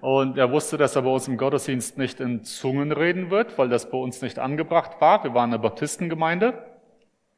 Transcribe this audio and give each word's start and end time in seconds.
Und 0.00 0.38
er 0.38 0.52
wusste, 0.52 0.76
dass 0.76 0.96
er 0.96 1.02
bei 1.02 1.10
uns 1.10 1.28
im 1.28 1.36
Gottesdienst 1.36 1.98
nicht 1.98 2.20
in 2.20 2.44
Zungen 2.44 2.92
reden 2.92 3.30
wird, 3.30 3.58
weil 3.58 3.68
das 3.68 3.90
bei 3.90 3.98
uns 3.98 4.22
nicht 4.22 4.38
angebracht 4.38 5.00
war. 5.00 5.24
Wir 5.24 5.34
waren 5.34 5.50
eine 5.50 5.58
Baptistengemeinde. 5.58 6.54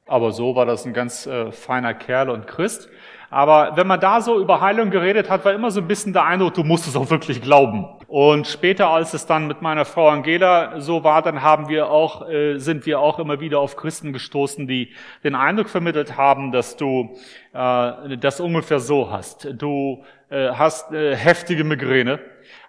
Aber 0.06 0.32
so 0.32 0.56
war 0.56 0.66
das 0.66 0.84
ein 0.86 0.92
ganz 0.92 1.26
äh, 1.26 1.52
feiner 1.52 1.94
Kerl 1.94 2.30
und 2.30 2.48
Christ. 2.48 2.88
Aber 3.30 3.76
wenn 3.76 3.86
man 3.86 4.00
da 4.00 4.20
so 4.20 4.40
über 4.40 4.60
Heilung 4.60 4.90
geredet 4.90 5.30
hat, 5.30 5.44
war 5.44 5.52
immer 5.52 5.70
so 5.70 5.80
ein 5.80 5.86
bisschen 5.86 6.12
der 6.12 6.24
Eindruck, 6.24 6.54
du 6.54 6.64
musst 6.64 6.88
es 6.88 6.96
auch 6.96 7.10
wirklich 7.10 7.40
glauben. 7.40 7.86
Und 8.08 8.48
später, 8.48 8.90
als 8.90 9.14
es 9.14 9.24
dann 9.26 9.46
mit 9.46 9.62
meiner 9.62 9.84
Frau 9.84 10.08
Angela 10.08 10.80
so 10.80 11.04
war, 11.04 11.22
dann 11.22 11.42
haben 11.42 11.68
wir 11.68 11.90
auch, 11.90 12.28
äh, 12.28 12.58
sind 12.58 12.86
wir 12.86 12.98
auch 12.98 13.20
immer 13.20 13.38
wieder 13.38 13.60
auf 13.60 13.76
Christen 13.76 14.12
gestoßen, 14.12 14.66
die 14.66 14.92
den 15.22 15.36
Eindruck 15.36 15.68
vermittelt 15.68 16.16
haben, 16.16 16.50
dass 16.50 16.76
du 16.76 17.16
äh, 17.52 18.16
das 18.18 18.40
ungefähr 18.40 18.80
so 18.80 19.12
hast. 19.12 19.48
Du 19.52 20.02
hast 20.30 20.92
äh, 20.92 21.16
heftige 21.16 21.64
Migräne. 21.64 22.20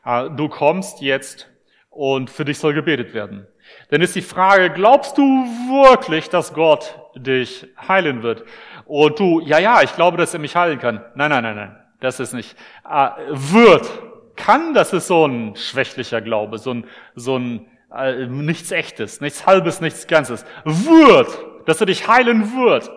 Äh, 0.05 0.29
du 0.29 0.49
kommst 0.49 1.01
jetzt 1.01 1.49
und 1.89 2.29
für 2.29 2.45
dich 2.45 2.57
soll 2.57 2.73
gebetet 2.73 3.13
werden. 3.13 3.47
Dann 3.89 4.01
ist 4.01 4.15
die 4.15 4.21
Frage, 4.21 4.69
glaubst 4.71 5.17
du 5.17 5.23
wirklich, 5.23 6.29
dass 6.29 6.53
Gott 6.53 6.95
dich 7.15 7.67
heilen 7.87 8.23
wird? 8.23 8.43
Und 8.85 9.19
du, 9.19 9.39
ja, 9.41 9.59
ja, 9.59 9.81
ich 9.81 9.95
glaube, 9.95 10.17
dass 10.17 10.33
er 10.33 10.39
mich 10.39 10.55
heilen 10.55 10.79
kann. 10.79 11.05
Nein, 11.15 11.29
nein, 11.29 11.43
nein, 11.43 11.55
nein, 11.55 11.77
das 11.99 12.19
ist 12.19 12.33
nicht. 12.33 12.55
Äh, 12.89 13.09
wird, 13.29 13.89
kann, 14.35 14.73
das 14.73 14.93
ist 14.93 15.07
so 15.07 15.25
ein 15.25 15.55
schwächlicher 15.55 16.21
Glaube, 16.21 16.57
so 16.57 16.73
ein, 16.73 16.85
so 17.15 17.37
ein 17.37 17.67
äh, 17.95 18.25
nichts 18.25 18.71
Echtes, 18.71 19.21
nichts 19.21 19.45
Halbes, 19.45 19.81
nichts 19.81 20.07
Ganzes. 20.07 20.45
Wird, 20.63 21.27
dass 21.67 21.79
er 21.79 21.87
dich 21.87 22.07
heilen 22.07 22.55
wird. 22.55 22.89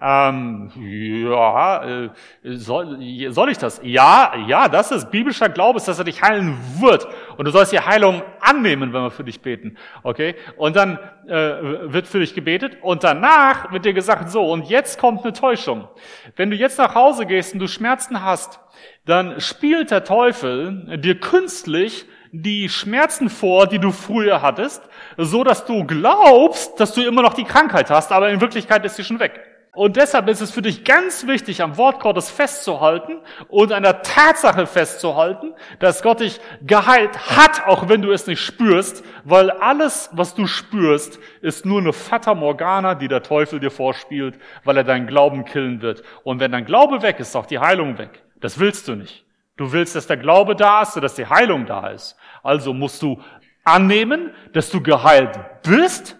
Ähm, 0.00 0.70
ja, 0.76 2.04
äh, 2.04 2.10
soll, 2.44 2.98
soll 3.30 3.48
ich 3.48 3.58
das? 3.58 3.80
Ja, 3.82 4.32
ja, 4.46 4.68
das 4.68 4.92
ist 4.92 5.10
biblischer 5.10 5.48
Glaube, 5.48 5.80
dass 5.84 5.98
er 5.98 6.04
dich 6.04 6.22
heilen 6.22 6.56
wird. 6.78 7.08
Und 7.36 7.46
du 7.46 7.50
sollst 7.50 7.72
die 7.72 7.80
Heilung 7.80 8.22
annehmen, 8.40 8.92
wenn 8.92 9.02
wir 9.02 9.10
für 9.10 9.24
dich 9.24 9.40
beten. 9.40 9.76
Okay? 10.04 10.36
Und 10.56 10.76
dann 10.76 10.98
äh, 11.26 11.92
wird 11.92 12.06
für 12.06 12.20
dich 12.20 12.34
gebetet 12.34 12.78
und 12.82 13.02
danach 13.02 13.72
wird 13.72 13.84
dir 13.84 13.92
gesagt, 13.92 14.30
so, 14.30 14.50
und 14.50 14.68
jetzt 14.68 15.00
kommt 15.00 15.24
eine 15.24 15.32
Täuschung. 15.32 15.88
Wenn 16.36 16.50
du 16.50 16.56
jetzt 16.56 16.78
nach 16.78 16.94
Hause 16.94 17.26
gehst 17.26 17.54
und 17.54 17.58
du 17.58 17.66
Schmerzen 17.66 18.22
hast, 18.22 18.60
dann 19.04 19.40
spielt 19.40 19.90
der 19.90 20.04
Teufel 20.04 20.98
dir 20.98 21.18
künstlich 21.18 22.06
die 22.30 22.68
Schmerzen 22.68 23.30
vor, 23.30 23.66
die 23.66 23.78
du 23.78 23.90
früher 23.90 24.42
hattest, 24.42 24.82
so 25.16 25.42
dass 25.44 25.64
du 25.64 25.84
glaubst, 25.84 26.78
dass 26.78 26.92
du 26.92 27.02
immer 27.02 27.22
noch 27.22 27.34
die 27.34 27.44
Krankheit 27.44 27.90
hast, 27.90 28.12
aber 28.12 28.30
in 28.30 28.40
Wirklichkeit 28.40 28.84
ist 28.84 28.96
sie 28.96 29.04
schon 29.04 29.18
weg. 29.18 29.47
Und 29.74 29.96
deshalb 29.96 30.28
ist 30.28 30.40
es 30.40 30.50
für 30.50 30.62
dich 30.62 30.84
ganz 30.84 31.26
wichtig, 31.26 31.62
am 31.62 31.76
Wort 31.76 32.00
Gottes 32.00 32.30
festzuhalten 32.30 33.18
und 33.48 33.72
an 33.72 33.84
der 33.84 34.02
Tatsache 34.02 34.66
festzuhalten, 34.66 35.54
dass 35.78 36.02
Gott 36.02 36.20
dich 36.20 36.40
geheilt 36.62 37.16
hat, 37.36 37.66
auch 37.66 37.88
wenn 37.88 38.02
du 38.02 38.10
es 38.10 38.26
nicht 38.26 38.40
spürst, 38.40 39.04
weil 39.24 39.50
alles, 39.50 40.10
was 40.12 40.34
du 40.34 40.46
spürst, 40.46 41.20
ist 41.42 41.64
nur 41.64 41.80
eine 41.80 41.92
Fata 41.92 42.34
Morgana, 42.34 42.94
die 42.94 43.08
der 43.08 43.22
Teufel 43.22 43.60
dir 43.60 43.70
vorspielt, 43.70 44.38
weil 44.64 44.76
er 44.76 44.84
deinen 44.84 45.06
Glauben 45.06 45.44
killen 45.44 45.80
wird. 45.80 46.02
Und 46.24 46.40
wenn 46.40 46.50
dein 46.50 46.64
Glaube 46.64 47.02
weg 47.02 47.20
ist, 47.20 47.28
ist 47.28 47.36
auch 47.36 47.46
die 47.46 47.60
Heilung 47.60 47.98
weg. 47.98 48.22
Das 48.40 48.58
willst 48.58 48.88
du 48.88 48.94
nicht. 48.94 49.24
Du 49.56 49.72
willst, 49.72 49.96
dass 49.96 50.06
der 50.06 50.16
Glaube 50.16 50.56
da 50.56 50.82
ist 50.82 50.96
und 50.96 51.02
dass 51.02 51.14
die 51.14 51.26
Heilung 51.26 51.66
da 51.66 51.88
ist. 51.88 52.16
Also 52.42 52.72
musst 52.72 53.02
du 53.02 53.20
annehmen, 53.64 54.32
dass 54.52 54.70
du 54.70 54.82
geheilt 54.82 55.38
bist 55.62 56.17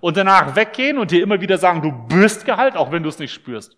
und 0.00 0.16
danach 0.16 0.56
weggehen 0.56 0.98
und 0.98 1.10
dir 1.10 1.22
immer 1.22 1.40
wieder 1.40 1.58
sagen, 1.58 1.82
du 1.82 1.92
bist 1.92 2.44
geheilt, 2.44 2.76
auch 2.76 2.92
wenn 2.92 3.02
du 3.02 3.08
es 3.08 3.18
nicht 3.18 3.32
spürst. 3.32 3.76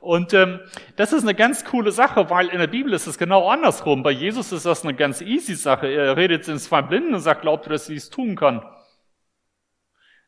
Und 0.00 0.32
ähm, 0.32 0.60
das 0.96 1.12
ist 1.12 1.22
eine 1.22 1.34
ganz 1.34 1.64
coole 1.64 1.90
Sache, 1.90 2.30
weil 2.30 2.48
in 2.48 2.60
der 2.60 2.68
Bibel 2.68 2.92
ist 2.92 3.06
es 3.06 3.18
genau 3.18 3.48
andersrum. 3.48 4.02
Bei 4.02 4.12
Jesus 4.12 4.52
ist 4.52 4.64
das 4.64 4.84
eine 4.84 4.94
ganz 4.94 5.20
easy 5.20 5.54
Sache. 5.54 5.88
Er 5.88 6.16
redet 6.16 6.46
in 6.46 6.58
zwei 6.58 6.82
Blinden 6.82 7.14
und 7.14 7.20
sagt, 7.20 7.42
glaubt 7.42 7.66
ihr, 7.66 7.70
dass 7.70 7.88
ich 7.88 7.98
es 7.98 8.10
tun 8.10 8.36
kann? 8.36 8.62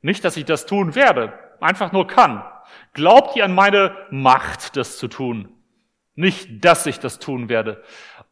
Nicht, 0.03 0.25
dass 0.25 0.37
ich 0.37 0.45
das 0.45 0.67
tun 0.67 0.95
werde, 0.95 1.33
einfach 1.61 1.93
nur 1.93 2.07
kann. 2.07 2.43
Glaubt 2.95 3.37
ihr 3.37 3.45
an 3.45 3.55
meine 3.55 3.95
Macht, 4.11 4.77
das 4.77 4.99
zu 4.99 5.09
tun? 5.09 5.53
Nicht, 6.15 6.65
dass 6.65 6.87
ich 6.87 6.99
das 6.99 7.19
tun 7.19 7.49
werde. 7.49 7.83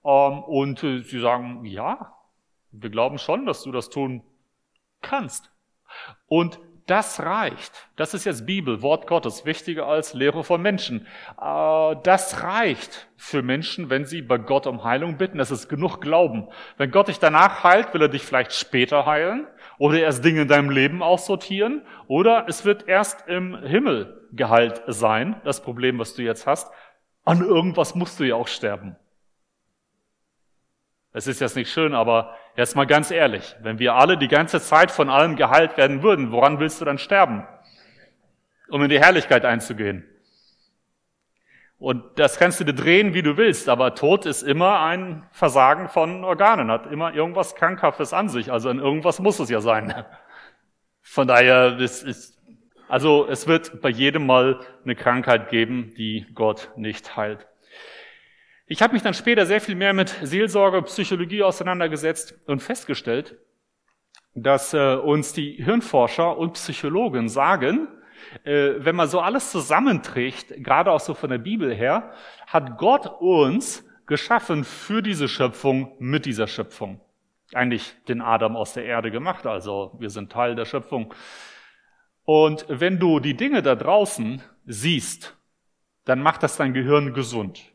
Ähm, 0.05 0.43
und 0.43 0.83
äh, 0.83 1.03
sie 1.03 1.21
sagen, 1.21 1.65
ja, 1.65 2.15
wir 2.73 2.91
glauben 2.91 3.19
schon, 3.19 3.47
dass 3.47 3.62
du 3.62 3.71
das 3.71 3.91
tun 3.91 4.23
kannst. 5.03 5.51
Und 6.26 6.59
das 6.88 7.20
reicht. 7.20 7.86
Das 7.97 8.14
ist 8.14 8.25
jetzt 8.25 8.47
Bibel, 8.47 8.81
Wort 8.81 9.06
Gottes, 9.06 9.44
wichtiger 9.44 9.86
als 9.86 10.14
Lehre 10.14 10.42
von 10.42 10.62
Menschen. 10.62 11.06
Äh, 11.41 11.97
das 12.03 12.42
reicht 12.42 13.09
für 13.16 13.42
Menschen, 13.42 13.91
wenn 13.91 14.06
sie 14.06 14.22
bei 14.22 14.38
Gott 14.38 14.66
um 14.66 14.84
Heilung 14.84 15.19
bitten. 15.19 15.38
Das 15.38 15.50
ist 15.50 15.69
genug 15.69 16.00
Glauben. 16.00 16.48
Wenn 16.78 16.91
Gott 16.91 17.09
dich 17.09 17.19
danach 17.19 17.62
heilt, 17.62 17.92
will 17.92 18.03
er 18.03 18.09
dich 18.09 18.22
vielleicht 18.22 18.53
später 18.53 19.04
heilen 19.04 19.47
oder 19.76 20.00
erst 20.00 20.25
Dinge 20.25 20.42
in 20.42 20.48
deinem 20.48 20.70
Leben 20.70 21.03
aussortieren 21.03 21.82
oder 22.06 22.47
es 22.48 22.65
wird 22.65 22.88
erst 22.88 23.28
im 23.28 23.56
Himmel 23.62 24.26
geheilt 24.32 24.82
sein, 24.86 25.41
das 25.44 25.62
Problem, 25.62 25.98
was 25.98 26.15
du 26.15 26.22
jetzt 26.22 26.47
hast. 26.47 26.72
An 27.25 27.44
irgendwas 27.44 27.94
musst 27.94 28.19
du 28.19 28.25
ja 28.25 28.34
auch 28.34 28.48
sterben. 28.48 28.97
Es 31.13 31.27
ist 31.27 31.41
jetzt 31.41 31.57
nicht 31.57 31.73
schön, 31.73 31.95
aber 31.95 32.37
jetzt 32.57 32.77
mal 32.77 32.87
ganz 32.87 33.11
ehrlich, 33.11 33.57
wenn 33.63 33.79
wir 33.79 33.95
alle 33.95 34.19
die 34.19 34.29
ganze 34.29 34.61
Zeit 34.61 34.91
von 34.91 35.09
allem 35.09 35.37
geheilt 35.37 35.77
werden 35.77 36.03
würden, 36.03 36.33
woran 36.33 36.61
willst 36.61 36.81
du 36.81 36.85
dann 36.85 36.99
sterben? 36.99 37.47
Um 38.69 38.83
in 38.83 38.91
die 38.91 39.01
Herrlichkeit 39.01 39.45
einzugehen. 39.45 40.05
Und 41.79 42.19
das 42.19 42.39
kannst 42.39 42.61
du 42.61 42.65
dir 42.65 42.75
drehen, 42.75 43.15
wie 43.15 43.23
du 43.23 43.37
willst, 43.37 43.69
aber 43.69 43.95
Tod 43.95 44.27
ist 44.27 44.43
immer 44.43 44.81
ein 44.81 45.27
Versagen 45.31 45.89
von 45.89 46.25
Organen, 46.25 46.71
hat 46.71 46.91
immer 46.91 47.15
irgendwas 47.15 47.55
Krankhaftes 47.55 48.13
an 48.13 48.29
sich, 48.29 48.51
also 48.53 48.69
in 48.69 48.81
irgendwas 48.81 49.21
muss 49.21 49.39
es 49.39 49.49
ja 49.49 49.61
sein. 49.61 49.95
Von 51.03 51.27
daher, 51.27 51.71
das 51.71 52.03
ist, 52.03 52.39
also 52.89 53.27
es 53.29 53.47
wird 53.47 53.81
bei 53.81 53.89
jedem 53.89 54.27
Mal 54.27 54.61
eine 54.85 54.95
Krankheit 54.95 55.49
geben, 55.49 55.95
die 55.97 56.27
Gott 56.35 56.71
nicht 56.77 57.17
heilt. 57.17 57.47
Ich 58.71 58.83
habe 58.83 58.93
mich 58.93 59.03
dann 59.03 59.15
später 59.15 59.47
sehr 59.47 59.62
viel 59.62 59.75
mehr 59.75 59.95
mit 59.95 60.11
Seelsorge, 60.23 60.83
Psychologie 60.83 61.43
auseinandergesetzt 61.43 62.34
und 62.47 62.62
festgestellt, 62.62 63.39
dass 64.34 64.75
äh, 64.75 64.95
uns 64.95 65.33
die 65.33 65.53
Hirnforscher 65.53 66.37
und 66.37 66.53
Psychologen 66.53 67.31
sagen, 67.31 67.89
äh, 68.45 68.75
wenn 68.77 68.95
man 68.95 69.09
so 69.09 69.21
alles 69.21 69.51
zusammenträgt, 69.51 70.53
gerade 70.62 70.93
auch 70.93 71.01
so 71.01 71.15
von 71.15 71.31
der 71.31 71.39
Bibel 71.39 71.75
her, 71.75 72.12
hat 72.47 72.77
Gott 72.77 73.07
uns 73.21 73.89
geschaffen 74.07 74.65
für 74.65 75.01
diese 75.01 75.28
Schöpfung, 75.28 75.97
mit 75.99 76.27
dieser 76.27 76.47
Schöpfung. 76.47 77.01
Eigentlich 77.55 77.95
den 78.07 78.21
Adam 78.21 78.55
aus 78.55 78.75
der 78.75 78.84
Erde 78.84 79.11
gemacht, 79.11 79.47
also 79.47 79.97
wir 79.99 80.11
sind 80.11 80.31
Teil 80.31 80.55
der 80.55 80.67
Schöpfung. 80.67 81.15
Und 82.25 82.67
wenn 82.69 82.99
du 82.99 83.19
die 83.19 83.34
Dinge 83.34 83.62
da 83.62 83.75
draußen 83.75 84.43
siehst, 84.67 85.39
dann 86.05 86.21
macht 86.21 86.43
das 86.43 86.59
dein 86.59 86.75
Gehirn 86.75 87.15
gesund. 87.15 87.68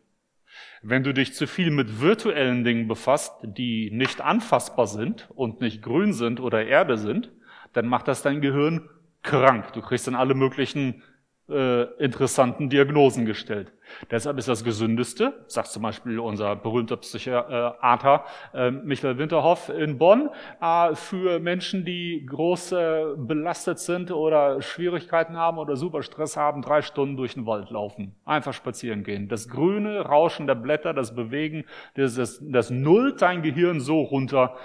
Wenn 0.86 1.04
du 1.04 1.14
dich 1.14 1.34
zu 1.34 1.48
viel 1.48 1.72
mit 1.72 2.02
virtuellen 2.02 2.66
Dingen 2.66 2.90
befasst, 2.90 3.34
die 3.42 3.90
nicht 3.90 4.20
anfassbar 4.20 4.86
sind 4.86 5.30
und 5.34 5.62
nicht 5.62 5.82
grün 5.82 6.12
sind 6.12 6.42
oder 6.42 6.66
Erde 6.66 6.98
sind, 6.98 7.32
dann 7.72 7.88
macht 7.88 8.10
das 8.10 8.22
dein 8.22 8.42
Gehirn 8.42 8.90
krank. 9.22 9.72
Du 9.72 9.82
kriegst 9.82 10.08
dann 10.08 10.16
alle 10.16 10.36
möglichen 10.36 11.02
äh, 11.50 11.84
interessanten 12.04 12.70
Diagnosen 12.70 13.26
gestellt. 13.26 13.72
Deshalb 14.10 14.38
ist 14.38 14.48
das 14.48 14.64
Gesündeste, 14.64 15.44
sagt 15.48 15.68
zum 15.68 15.84
Beispiel 15.84 16.20
unser 16.20 16.56
berühmter 16.56 16.98
Psychiater 16.98 18.26
äh, 18.54 18.72
Michael 18.72 19.18
Winterhoff 19.18 19.70
in 19.70 19.98
Bonn, 19.98 20.30
äh, 20.62 20.96
für 20.96 21.40
Menschen, 21.40 21.86
die 21.86 22.26
groß 22.26 22.72
äh, 22.72 23.04
belastet 23.18 23.80
sind 23.80 24.12
oder 24.12 24.62
Schwierigkeiten 24.62 25.38
haben 25.38 25.58
oder 25.58 25.76
super 25.76 26.02
Stress 26.02 26.38
haben, 26.38 26.62
drei 26.62 26.82
Stunden 26.82 27.18
durch 27.18 27.34
den 27.34 27.46
Wald 27.46 27.70
laufen. 27.70 28.16
Einfach 28.26 28.54
spazieren 28.54 29.04
gehen. 29.04 29.28
Das 29.28 29.50
grüne 29.50 30.02
Rauschen 30.02 30.48
der 30.48 30.56
Blätter, 30.56 30.94
das 30.94 31.14
Bewegen, 31.14 31.66
das, 31.96 32.16
das, 32.16 32.40
das 32.42 32.70
nullt 32.70 33.22
dein 33.22 33.42
Gehirn 33.42 33.80
so 33.80 34.02
runter. 34.02 34.56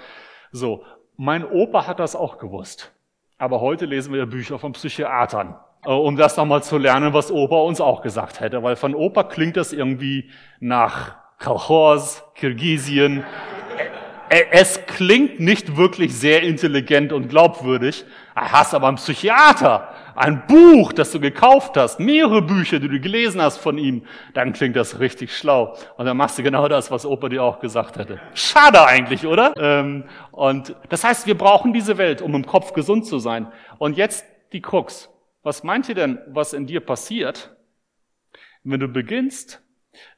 So, 0.51 0.85
mein 1.17 1.45
Opa 1.45 1.87
hat 1.87 1.99
das 1.99 2.15
auch 2.15 2.37
gewusst. 2.37 2.93
Aber 3.37 3.61
heute 3.61 3.85
lesen 3.85 4.13
wir 4.13 4.25
Bücher 4.25 4.59
von 4.59 4.73
Psychiatern. 4.73 5.55
Äh, 5.85 5.91
um 5.91 6.15
das 6.17 6.37
nochmal 6.37 6.63
zu 6.63 6.77
lernen, 6.77 7.13
was 7.13 7.31
Opa 7.31 7.57
uns 7.57 7.81
auch 7.81 8.01
gesagt 8.01 8.39
hätte. 8.39 8.63
Weil 8.63 8.75
von 8.75 8.95
Opa 8.95 9.23
klingt 9.23 9.57
das 9.57 9.73
irgendwie 9.73 10.29
nach 10.59 11.15
Kolchos, 11.39 12.23
Kirgisien. 12.35 13.23
Es 14.51 14.85
klingt 14.85 15.39
nicht 15.39 15.75
wirklich 15.75 16.13
sehr 16.13 16.43
intelligent 16.43 17.13
und 17.13 17.29
glaubwürdig. 17.29 18.05
Hast 18.35 18.75
aber 18.75 18.87
einen 18.87 18.97
Psychiater, 18.97 19.89
ein 20.15 20.45
Buch, 20.45 20.93
das 20.93 21.11
du 21.11 21.19
gekauft 21.19 21.75
hast, 21.77 21.99
mehrere 21.99 22.43
Bücher, 22.43 22.79
die 22.79 22.89
du 22.89 22.99
gelesen 22.99 23.41
hast 23.41 23.57
von 23.57 23.79
ihm, 23.79 24.03
dann 24.35 24.53
klingt 24.53 24.75
das 24.75 24.99
richtig 24.99 25.35
schlau. 25.35 25.75
Und 25.97 26.05
dann 26.05 26.15
machst 26.15 26.37
du 26.37 26.43
genau 26.43 26.67
das, 26.67 26.91
was 26.91 27.07
Opa 27.07 27.29
dir 27.29 27.41
auch 27.41 27.59
gesagt 27.59 27.97
hätte. 27.97 28.19
Schade 28.35 28.85
eigentlich, 28.85 29.25
oder? 29.25 29.53
Ähm, 29.57 30.03
und 30.31 30.75
das 30.89 31.03
heißt, 31.03 31.25
wir 31.25 31.37
brauchen 31.37 31.73
diese 31.73 31.97
Welt, 31.97 32.21
um 32.21 32.35
im 32.35 32.45
Kopf 32.45 32.73
gesund 32.73 33.07
zu 33.07 33.17
sein. 33.17 33.47
Und 33.79 33.97
jetzt 33.97 34.25
die 34.53 34.61
Krux. 34.61 35.09
Was 35.41 35.63
meint 35.63 35.87
ihr 35.89 35.95
denn, 35.95 36.19
was 36.27 36.53
in 36.53 36.67
dir 36.67 36.81
passiert, 36.81 37.55
wenn 38.63 38.79
du 38.79 38.87
beginnst, 38.87 39.63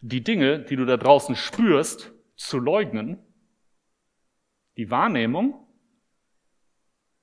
die 0.01 0.23
Dinge, 0.23 0.59
die 0.59 0.75
du 0.75 0.85
da 0.85 0.97
draußen 0.97 1.35
spürst, 1.35 2.13
zu 2.35 2.59
leugnen, 2.59 3.19
die 4.77 4.89
Wahrnehmung, 4.89 5.67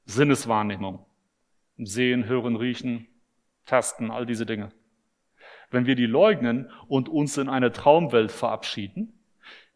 Sinneswahrnehmung, 0.04 1.04
Sehen, 1.76 2.26
Hören, 2.26 2.56
Riechen, 2.56 3.08
Tasten, 3.66 4.10
all 4.10 4.26
diese 4.26 4.46
Dinge. 4.46 4.70
Wenn 5.70 5.86
wir 5.86 5.96
die 5.96 6.06
leugnen 6.06 6.70
und 6.88 7.08
uns 7.08 7.36
in 7.36 7.48
eine 7.48 7.72
Traumwelt 7.72 8.32
verabschieden, 8.32 9.17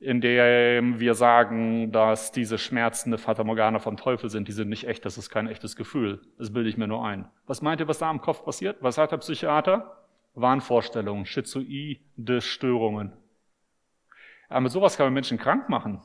in 0.02 0.20
der 0.20 0.82
wir 0.99 1.14
sagen, 1.14 1.93
dass 1.93 2.32
diese 2.32 2.58
Schmerzen 2.58 3.10
eine 3.10 3.19
Fata 3.19 3.44
Morgana 3.44 3.78
vom 3.78 3.96
Teufel 3.96 4.31
sind, 4.31 4.49
die 4.49 4.52
sind 4.52 4.69
nicht 4.69 4.88
echt, 4.88 5.04
das 5.04 5.16
ist 5.16 5.31
kein 5.31 5.46
echtes 5.46 5.76
Gefühl. 5.76 6.20
Das 6.38 6.52
bilde 6.52 6.69
ich 6.69 6.76
mir 6.76 6.88
nur 6.88 7.04
ein. 7.04 7.28
Was 7.46 7.62
meint 7.62 7.81
ihr, 7.81 7.88
was 7.88 7.99
da 7.99 8.10
im 8.10 8.20
Kopf 8.20 8.44
passiert? 8.44 8.78
Was 8.81 8.96
sagt 8.96 9.12
der 9.12 9.19
Psychiater? 9.19 10.04
Wahnvorstellungen, 10.34 11.25
schizoide 11.25 12.40
Störungen. 12.40 13.12
Aber 14.49 14.62
mit 14.62 14.72
sowas 14.72 14.96
kann 14.96 15.06
man 15.06 15.14
Menschen 15.14 15.38
krank 15.38 15.69
machen. 15.69 16.02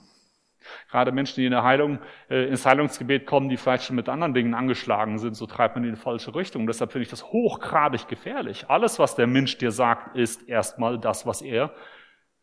Gerade 0.91 1.11
Menschen, 1.11 1.35
die 1.35 1.45
in 1.45 1.51
der 1.51 1.63
Heilung, 1.63 1.99
äh, 2.29 2.47
ins 2.47 2.65
Heilungsgebet 2.65 3.25
kommen, 3.25 3.49
die 3.49 3.57
vielleicht 3.57 3.83
schon 3.83 3.95
mit 3.95 4.09
anderen 4.09 4.33
Dingen 4.33 4.53
angeschlagen 4.53 5.17
sind, 5.17 5.35
so 5.35 5.45
treibt 5.45 5.75
man 5.75 5.85
in 5.85 5.95
die 5.95 5.99
falsche 5.99 6.35
Richtung. 6.35 6.67
Deshalb 6.67 6.91
finde 6.91 7.03
ich 7.03 7.09
das 7.09 7.25
hochgradig 7.25 8.07
gefährlich. 8.07 8.65
Alles, 8.69 8.99
was 8.99 9.15
der 9.15 9.27
Mensch 9.27 9.57
dir 9.57 9.71
sagt, 9.71 10.15
ist 10.15 10.47
erstmal 10.47 10.99
das, 10.99 11.25
was 11.25 11.41
er 11.41 11.71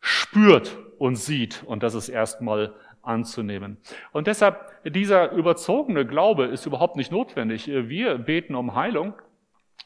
spürt 0.05 0.77
und 0.99 1.15
sieht. 1.15 1.63
Und 1.63 1.81
das 1.81 1.95
ist 1.95 2.09
erstmal 2.09 2.75
anzunehmen. 3.01 3.77
Und 4.11 4.27
deshalb, 4.27 4.83
dieser 4.83 5.31
überzogene 5.31 6.05
Glaube 6.05 6.45
ist 6.45 6.67
überhaupt 6.67 6.95
nicht 6.95 7.11
notwendig. 7.11 7.67
Wir 7.67 8.19
beten 8.19 8.53
um 8.53 8.75
Heilung 8.75 9.15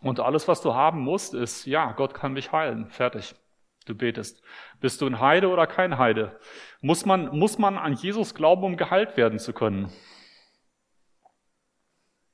und 0.02 0.20
alles, 0.20 0.48
was 0.50 0.62
du 0.62 0.74
haben 0.74 1.00
musst, 1.00 1.34
ist, 1.34 1.66
ja, 1.66 1.94
Gott 1.94 2.14
kann 2.14 2.34
mich 2.34 2.52
heilen. 2.52 2.90
Fertig. 2.90 3.34
Du 3.86 3.96
betest. 3.96 4.44
Bist 4.82 5.00
du 5.02 5.08
ein 5.08 5.22
Heide 5.22 5.48
oder 5.48 5.68
kein 5.68 5.98
Heide? 5.98 6.38
Muss 6.82 7.06
man, 7.06 7.38
muss 7.38 7.58
man 7.58 7.78
an 7.78 7.94
Jesus 7.94 8.36
glauben, 8.36 8.64
um 8.64 8.78
geheilt 8.78 9.16
werden 9.16 9.40
zu 9.40 9.54
können? 9.54 9.90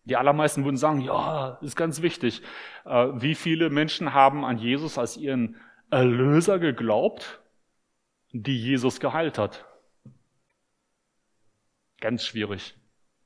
Die 0.06 0.18
allermeisten 0.18 0.66
würden 0.66 0.78
sagen, 0.78 1.02
ja, 1.02 1.60
ist 1.62 1.76
ganz 1.76 2.02
wichtig. 2.02 2.42
Äh, 2.86 3.08
wie 3.14 3.36
viele 3.36 3.70
Menschen 3.70 4.14
haben 4.14 4.44
an 4.44 4.58
Jesus 4.58 4.98
als 4.98 5.18
ihren 5.18 5.56
Erlöser 5.92 6.58
geglaubt 6.58 7.42
die 8.44 8.58
Jesus 8.58 9.00
geheilt 9.00 9.38
hat. 9.38 9.66
Ganz 12.02 12.26
schwierig, 12.26 12.76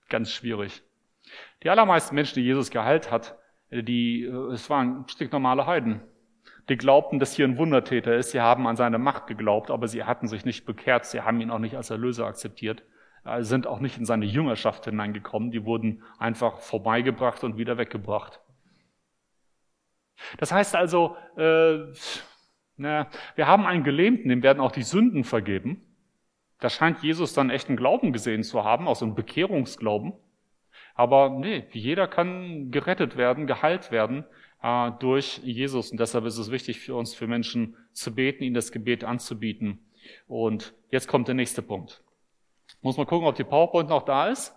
ganz 0.08 0.32
schwierig. 0.32 0.84
Die 1.64 1.70
allermeisten 1.70 2.14
Menschen, 2.14 2.36
die 2.36 2.46
Jesus 2.46 2.70
geheilt 2.70 3.10
hat, 3.10 3.36
die, 3.72 4.24
äh, 4.26 4.52
es 4.54 4.70
waren 4.70 5.08
stinknormale 5.08 5.66
Heiden. 5.66 6.02
Die 6.70 6.78
glaubten, 6.78 7.20
dass 7.20 7.34
hier 7.34 7.46
ein 7.46 7.58
Wundertäter 7.58 8.16
ist. 8.16 8.32
Sie 8.32 8.42
haben 8.42 8.68
an 8.68 8.76
seine 8.76 9.00
Macht 9.00 9.26
geglaubt, 9.26 9.72
aber 9.72 9.88
sie 9.88 10.04
hatten 10.04 10.28
sich 10.28 10.46
nicht 10.46 10.66
bekehrt. 10.66 11.06
Sie 11.06 11.22
haben 11.22 11.42
ihn 11.42 11.50
auch 11.50 11.60
nicht 11.60 11.76
als 11.76 11.90
Erlöser 11.90 12.28
akzeptiert. 12.28 12.84
Äh, 13.26 13.42
sind 13.42 13.66
auch 13.66 13.80
nicht 13.80 13.98
in 13.98 14.06
seine 14.06 14.26
Jüngerschaft 14.26 14.86
hineingekommen. 14.86 15.50
Die 15.50 15.66
wurden 15.66 16.04
einfach 16.20 16.60
vorbeigebracht 16.60 17.44
und 17.44 17.58
wieder 17.58 17.80
weggebracht. 17.80 18.40
Das 20.38 20.52
heißt 20.52 20.76
also, 20.76 21.18
äh, 21.36 21.80
na, 22.80 23.08
wir 23.36 23.48
haben 23.48 23.66
einen 23.66 23.84
Gelähmten, 23.84 24.30
dem 24.30 24.42
werden 24.42 24.60
auch 24.60 24.72
die 24.72 24.84
Sünden 24.84 25.24
vergeben. 25.24 25.82
Da 26.60 26.70
scheint 26.70 27.04
Jesus 27.04 27.34
dann 27.34 27.50
echten 27.50 27.76
Glauben 27.76 28.12
gesehen 28.14 28.44
zu 28.44 28.64
haben, 28.64 28.88
auch 28.88 28.96
so 28.96 29.06
einen 29.06 29.16
Bekehrungsglauben. 29.16 30.14
Aber 30.96 31.30
nee, 31.30 31.66
jeder 31.72 32.08
kann 32.08 32.72
gerettet 32.72 33.16
werden, 33.18 33.48
geheilt 33.48 33.92
werden 33.92 34.26
äh, 34.62 34.92
durch 35.00 35.40
Jesus. 35.44 35.92
Und 35.92 36.00
deshalb 36.00 36.26
ist 36.26 36.38
es 36.38 36.52
wichtig 36.52 36.80
für 36.80 36.96
uns, 36.96 37.14
für 37.14 37.28
Menschen 37.28 37.78
zu 37.94 38.14
beten, 38.14 38.44
ihnen 38.44 38.56
das 38.56 38.72
Gebet 38.72 39.04
anzubieten. 39.04 39.80
Und 40.28 40.74
jetzt 40.90 41.08
kommt 41.08 41.28
der 41.28 41.36
nächste 41.36 41.62
Punkt. 41.62 42.04
Muss 42.82 42.98
mal 42.98 43.06
gucken, 43.06 43.28
ob 43.28 43.36
die 43.36 43.44
PowerPoint 43.44 43.90
noch 43.90 44.04
da 44.04 44.28
ist. 44.28 44.56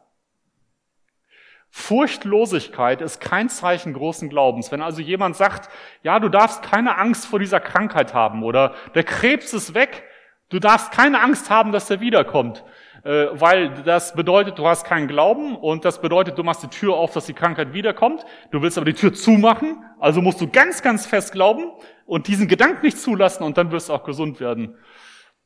Furchtlosigkeit 1.75 3.01
ist 3.01 3.19
kein 3.19 3.49
Zeichen 3.49 3.95
großen 3.95 4.29
Glaubens. 4.29 4.71
Wenn 4.71 4.83
also 4.83 5.01
jemand 5.01 5.37
sagt, 5.37 5.71
ja, 6.03 6.21
du 6.21 6.29
darfst 6.29 6.63
keine 6.63 6.99
Angst 6.99 7.25
vor 7.25 7.39
dieser 7.39 7.61
Krankheit 7.61 8.13
haben 8.13 8.43
oder 8.43 8.75
der 8.95 9.05
Krebs 9.05 9.55
ist 9.55 9.73
weg, 9.73 10.05
du 10.51 10.59
darfst 10.59 10.93
keine 10.93 11.23
Angst 11.23 11.49
haben, 11.49 11.73
dass 11.73 11.89
er 11.89 12.01
wiederkommt, 12.01 12.63
äh, 13.05 13.29
weil 13.33 13.71
das 13.85 14.15
bedeutet, 14.15 14.59
du 14.59 14.69
hast 14.69 14.85
keinen 14.85 15.09
Glauben 15.09 15.57
und 15.57 15.87
das 15.87 16.03
bedeutet, 16.03 16.37
du 16.37 16.43
machst 16.43 16.63
die 16.63 16.69
Tür 16.69 16.93
auf, 16.95 17.15
dass 17.15 17.25
die 17.25 17.33
Krankheit 17.33 17.73
wiederkommt. 17.73 18.27
Du 18.51 18.61
willst 18.61 18.77
aber 18.77 18.85
die 18.85 18.93
Tür 18.93 19.15
zumachen, 19.15 19.83
also 19.99 20.21
musst 20.21 20.43
du 20.43 20.49
ganz, 20.49 20.83
ganz 20.83 21.07
fest 21.07 21.33
glauben 21.33 21.73
und 22.05 22.29
diesen 22.29 22.49
Gedanken 22.49 22.85
nicht 22.85 22.99
zulassen 22.99 23.45
und 23.45 23.57
dann 23.57 23.73
wirst 23.73 23.89
du 23.89 23.95
auch 23.95 24.05
gesund 24.05 24.41
werden. 24.41 24.77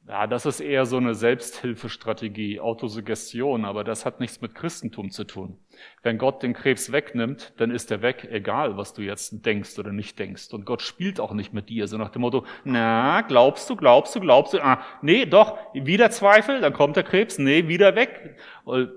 Ja, 0.09 0.29
das 0.29 0.47
ist 0.47 0.61
eher 0.61 0.87
so 0.87 0.99
eine 0.99 1.17
Selbsthilfestrategie, 1.17 2.61
Autosuggestion, 2.61 3.65
aber 3.65 3.83
das 3.83 4.07
hat 4.07 4.21
nichts 4.21 4.41
mit 4.41 4.55
Christentum 4.55 5.11
zu 5.11 5.25
tun. 5.25 5.59
Wenn 6.05 6.17
Gott 6.17 6.45
den 6.45 6.55
Krebs 6.55 6.93
wegnimmt, 6.93 7.53
dann 7.57 7.73
ist 7.73 7.91
er 7.91 8.03
weg, 8.03 8.29
egal 8.31 8.77
was 8.77 8.95
du 8.95 9.03
jetzt 9.03 9.45
denkst 9.45 9.77
oder 9.81 9.91
nicht 9.91 10.17
denkst. 10.21 10.53
Und 10.53 10.65
Gott 10.65 10.83
spielt 10.83 11.19
auch 11.19 11.33
nicht 11.33 11.53
mit 11.53 11.69
dir, 11.71 11.89
so 11.89 11.99
nach 11.99 12.11
dem 12.11 12.23
Motto, 12.23 12.47
na, 12.63 13.23
glaubst 13.23 13.69
du, 13.69 13.75
glaubst 13.75 14.15
du, 14.15 14.21
glaubst 14.21 14.55
du, 14.55 14.63
ah, 14.63 14.81
nee, 15.03 15.27
doch, 15.27 15.59
wieder 15.75 16.09
Zweifel, 16.11 16.61
dann 16.61 16.73
kommt 16.73 16.95
der 16.95 17.03
Krebs, 17.03 17.39
nee, 17.39 17.67
wieder 17.67 17.97
weg. 17.97 18.37
Und, 18.65 18.93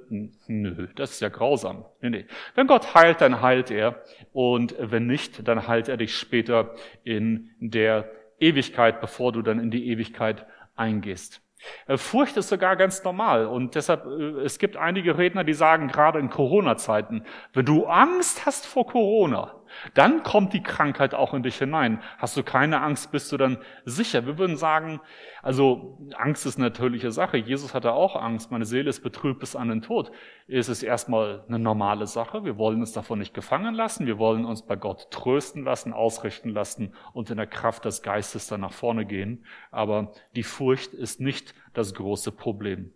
nö, 0.48 0.90
das 0.96 1.14
ist 1.14 1.22
ja 1.22 1.30
grausam. 1.30 1.86
Nee, 2.02 2.10
nee. 2.12 2.26
Wenn 2.54 2.68
Gott 2.68 2.94
heilt, 2.94 3.20
dann 3.22 3.42
heilt 3.42 3.72
er. 3.72 4.04
Und 4.32 4.76
wenn 4.78 5.08
nicht, 5.08 5.48
dann 5.48 5.68
heilt 5.68 5.88
er 5.88 5.98
dich 5.98 6.16
später 6.16 6.76
in 7.04 7.50
der 7.60 8.12
Ewigkeit, 8.40 9.02
bevor 9.02 9.32
du 9.32 9.42
dann 9.42 9.60
in 9.60 9.72
die 9.72 9.88
Ewigkeit 9.88 10.46
eingehst. 10.80 11.42
Äh, 11.88 11.98
Furcht 11.98 12.38
ist 12.38 12.50
sogar 12.50 12.76
ganz 12.76 13.04
normal 13.04 13.46
und 13.46 13.76
deshalb, 13.76 14.06
äh, 14.06 14.42
es 14.42 14.60
gibt 14.60 14.78
einige 14.78 15.18
Redner, 15.18 15.44
die 15.44 15.54
sagen, 15.54 15.88
gerade 15.88 16.20
in 16.20 16.30
Corona-Zeiten, 16.30 17.26
wenn 17.54 17.66
du 17.66 17.86
Angst 17.86 18.46
hast 18.46 18.66
vor 18.66 18.88
Corona, 18.88 19.59
dann 19.94 20.24
kommt 20.24 20.54
die 20.54 20.64
Krankheit 20.64 21.14
auch 21.14 21.34
in 21.34 21.44
dich 21.44 21.58
hinein. 21.58 22.02
Hast 22.18 22.38
du 22.38 22.44
keine 22.44 22.82
Angst, 22.82 23.12
bist 23.12 23.32
du 23.32 23.38
dann 23.38 23.58
sicher. 23.86 24.26
Wir 24.26 24.38
würden 24.38 24.58
sagen, 24.58 25.02
also 25.42 25.98
Angst 26.18 26.46
ist 26.46 26.58
eine 26.58 26.68
natürliche 26.68 27.12
Sache. 27.12 27.38
Jesus 27.38 27.74
hatte 27.74 27.94
auch 27.94 28.16
Angst. 28.16 28.52
Meine 28.52 28.66
Seele 28.66 28.90
ist 28.90 29.02
betrübt 29.02 29.40
bis 29.40 29.56
an 29.56 29.70
den 29.70 29.82
Tod. 29.82 30.12
Es 30.48 30.70
ist 30.70 30.84
erstmal 30.84 31.44
eine 31.48 31.60
normale 31.60 32.08
Sache. 32.08 32.44
Wir 32.44 32.58
wollen 32.58 32.80
uns 32.80 32.92
davon 32.92 33.20
nicht 33.20 33.34
gefangen 33.34 33.74
lassen. 33.76 34.06
Wir 34.06 34.18
wollen 34.18 34.46
uns 34.46 34.64
bei 34.64 34.76
Gott 34.76 35.12
trösten 35.12 35.64
lassen, 35.64 35.94
ausrichten 35.94 36.50
lassen 36.50 36.94
und 37.14 37.30
in 37.30 37.38
der 37.38 37.48
Kraft 37.48 37.86
des 37.86 38.02
Geistes 38.02 38.48
dann 38.48 38.62
nach 38.62 38.74
vorne 38.74 39.06
gehen. 39.06 39.46
Aber 39.72 40.12
die 40.36 40.44
Furcht 40.44 40.94
ist 40.94 41.22
nicht 41.22 41.54
das 41.74 41.94
große 41.94 42.32
Problem. 42.32 42.92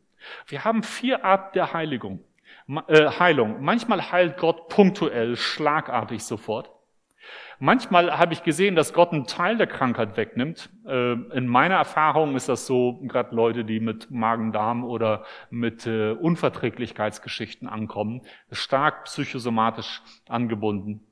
Wir 0.48 0.64
haben 0.64 0.84
vier 0.84 1.26
Arten 1.26 1.54
der 1.54 1.74
Heiligung. 1.74 2.24
Äh, 2.88 3.08
Heilung. 3.20 3.62
Manchmal 3.62 4.12
heilt 4.12 4.38
Gott 4.38 4.70
punktuell, 4.70 5.36
schlagartig 5.36 6.24
sofort. 6.24 6.72
Manchmal 7.60 8.18
habe 8.18 8.34
ich 8.34 8.44
gesehen, 8.44 8.76
dass 8.76 8.94
Gott 8.94 9.14
einen 9.14 9.26
Teil 9.26 9.58
der 9.58 9.68
Krankheit 9.68 10.18
wegnimmt. 10.18 10.70
Äh, 10.86 11.14
in 11.14 11.48
meiner 11.48 11.76
Erfahrung 11.76 12.36
ist 12.36 12.50
das 12.50 12.66
so, 12.66 13.00
gerade 13.04 13.36
Leute, 13.36 13.64
die 13.64 13.80
mit 13.80 14.12
Magen-Darm 14.12 14.84
oder 14.84 15.24
mit 15.50 15.86
äh, 15.88 16.12
Unverträglichkeitsgeschichten 16.12 17.68
ankommen, 17.68 18.22
stark 18.52 19.06
psychosomatisch 19.06 20.02
angebunden. 20.28 21.06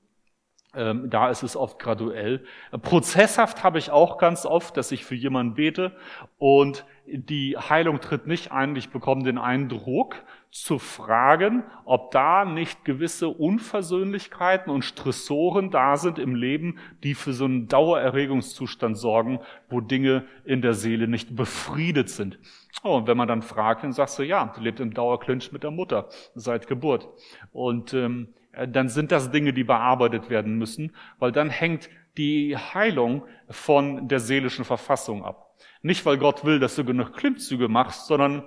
Ähm, 0.73 1.09
da 1.09 1.29
ist 1.29 1.43
es 1.43 1.57
oft 1.57 1.79
graduell. 1.79 2.45
Prozesshaft 2.81 3.63
habe 3.63 3.77
ich 3.77 3.91
auch 3.91 4.17
ganz 4.17 4.45
oft, 4.45 4.77
dass 4.77 4.91
ich 4.91 5.03
für 5.03 5.15
jemanden 5.15 5.55
bete 5.55 5.91
und 6.37 6.85
die 7.05 7.57
Heilung 7.57 7.99
tritt 7.99 8.25
nicht 8.25 8.53
ein. 8.53 8.75
Ich 8.77 8.89
bekomme 8.89 9.23
den 9.23 9.37
Eindruck, 9.37 10.15
zu 10.51 10.79
fragen, 10.79 11.63
ob 11.85 12.11
da 12.11 12.43
nicht 12.43 12.83
gewisse 12.83 13.29
Unversöhnlichkeiten 13.29 14.71
und 14.71 14.83
Stressoren 14.83 15.71
da 15.71 15.95
sind 15.95 16.19
im 16.19 16.35
Leben, 16.35 16.77
die 17.03 17.13
für 17.13 17.31
so 17.31 17.45
einen 17.45 17.69
Dauererregungszustand 17.69 18.97
sorgen, 18.97 19.39
wo 19.69 19.79
Dinge 19.79 20.25
in 20.43 20.61
der 20.61 20.73
Seele 20.73 21.07
nicht 21.07 21.37
befriedet 21.37 22.09
sind. 22.09 22.37
Oh, 22.83 22.97
und 22.97 23.07
wenn 23.07 23.15
man 23.15 23.29
dann 23.29 23.43
fragt, 23.43 23.83
dann 23.83 23.93
sagst 23.93 24.19
du, 24.19 24.23
ja, 24.23 24.51
du 24.53 24.59
lebst 24.59 24.81
im 24.81 24.93
Dauerclinch 24.93 25.53
mit 25.53 25.63
der 25.63 25.71
Mutter 25.71 26.09
seit 26.35 26.67
Geburt. 26.67 27.07
Und 27.53 27.93
ähm, 27.93 28.33
dann 28.67 28.89
sind 28.89 29.13
das 29.13 29.31
Dinge, 29.31 29.53
die 29.53 29.63
bearbeitet 29.63 30.29
werden 30.29 30.57
müssen, 30.57 30.93
weil 31.17 31.31
dann 31.31 31.49
hängt 31.49 31.89
die 32.17 32.57
Heilung 32.57 33.23
von 33.49 34.09
der 34.09 34.19
seelischen 34.19 34.65
Verfassung 34.65 35.23
ab. 35.23 35.55
Nicht, 35.81 36.05
weil 36.05 36.17
Gott 36.17 36.43
will, 36.43 36.59
dass 36.59 36.75
du 36.75 36.83
genug 36.83 37.13
Klimmzüge 37.13 37.69
machst, 37.69 38.07
sondern 38.07 38.43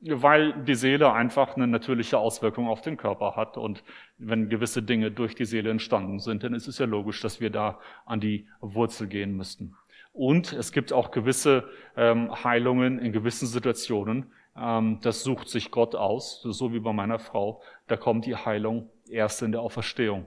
weil 0.00 0.52
die 0.64 0.74
Seele 0.74 1.12
einfach 1.12 1.56
eine 1.56 1.66
natürliche 1.66 2.18
Auswirkung 2.18 2.68
auf 2.68 2.80
den 2.80 2.96
Körper 2.96 3.34
hat. 3.36 3.56
Und 3.56 3.82
wenn 4.16 4.48
gewisse 4.48 4.82
Dinge 4.82 5.10
durch 5.10 5.34
die 5.34 5.44
Seele 5.44 5.70
entstanden 5.70 6.20
sind, 6.20 6.44
dann 6.44 6.54
ist 6.54 6.68
es 6.68 6.78
ja 6.78 6.86
logisch, 6.86 7.20
dass 7.20 7.40
wir 7.40 7.50
da 7.50 7.80
an 8.06 8.20
die 8.20 8.46
Wurzel 8.60 9.08
gehen 9.08 9.36
müssten. 9.36 9.74
Und 10.12 10.52
es 10.52 10.72
gibt 10.72 10.92
auch 10.92 11.10
gewisse 11.10 11.68
ähm, 11.96 12.32
Heilungen 12.44 12.98
in 12.98 13.12
gewissen 13.12 13.46
Situationen. 13.46 14.32
Ähm, 14.56 14.98
das 15.02 15.22
sucht 15.22 15.48
sich 15.48 15.70
Gott 15.70 15.94
aus, 15.94 16.42
so 16.42 16.72
wie 16.72 16.80
bei 16.80 16.92
meiner 16.92 17.18
Frau. 17.18 17.62
Da 17.86 17.96
kommt 17.96 18.26
die 18.26 18.36
Heilung 18.36 18.90
erst 19.08 19.42
in 19.42 19.52
der 19.52 19.60
Auferstehung. 19.60 20.26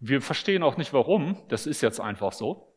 Wir 0.00 0.20
verstehen 0.20 0.62
auch 0.62 0.76
nicht 0.76 0.92
warum. 0.92 1.36
Das 1.48 1.66
ist 1.66 1.80
jetzt 1.80 2.00
einfach 2.00 2.32
so. 2.32 2.73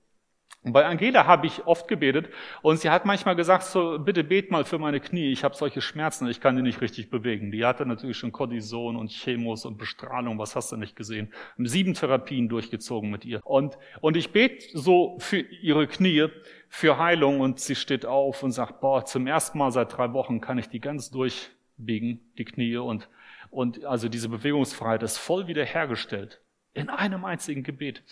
Und 0.68 0.74
bei 0.74 0.86
Angela 0.86 1.26
habe 1.26 1.48
ich 1.48 1.66
oft 1.66 1.88
gebetet 1.88 2.30
und 2.62 2.78
sie 2.78 2.90
hat 2.90 3.06
manchmal 3.06 3.38
gesagt, 3.38 3.64
so 3.64 4.00
bitte 4.00 4.26
bet 4.26 4.52
mal 4.52 4.66
für 4.66 4.78
meine 4.78 5.00
Knie, 5.00 5.32
ich 5.32 5.46
habe 5.46 5.56
solche 5.56 5.80
Schmerzen, 5.80 6.28
ich 6.28 6.42
kann 6.42 6.58
die 6.58 6.62
nicht 6.62 6.82
richtig 6.82 7.10
bewegen. 7.10 7.52
Die 7.52 7.64
hatte 7.64 7.86
natürlich 7.86 8.18
schon 8.18 8.34
Cortison 8.34 8.98
und 8.98 9.10
Chemos 9.10 9.64
und 9.64 9.78
Bestrahlung, 9.78 10.40
was 10.40 10.58
hast 10.58 10.74
du 10.74 10.76
nicht 10.76 10.98
gesehen. 10.98 11.32
Sieben 11.58 11.94
Therapien 11.94 12.50
durchgezogen 12.50 13.10
mit 13.10 13.24
ihr. 13.24 13.40
Und, 13.46 13.78
und 14.02 14.18
ich 14.18 14.34
bete 14.34 14.78
so 14.78 15.16
für 15.20 15.40
ihre 15.40 15.88
Knie, 15.88 16.28
für 16.68 16.98
Heilung 16.98 17.40
und 17.40 17.62
sie 17.62 17.76
steht 17.76 18.06
auf 18.06 18.44
und 18.44 18.52
sagt, 18.52 18.82
boah, 18.82 19.06
zum 19.06 19.26
ersten 19.26 19.58
Mal 19.60 19.72
seit 19.72 19.96
drei 19.96 20.12
Wochen 20.12 20.42
kann 20.42 20.58
ich 20.58 20.68
die 20.68 20.82
ganz 20.82 21.10
durchbiegen, 21.12 22.20
die 22.38 22.46
Knie 22.46 22.76
und, 22.76 23.08
und 23.52 23.86
also 23.86 24.10
diese 24.10 24.28
Bewegungsfreiheit 24.28 25.02
ist 25.04 25.18
voll 25.18 25.48
wiederhergestellt. 25.48 26.42
In 26.74 26.90
einem 26.90 27.24
einzigen 27.24 27.64
Gebet 27.64 28.04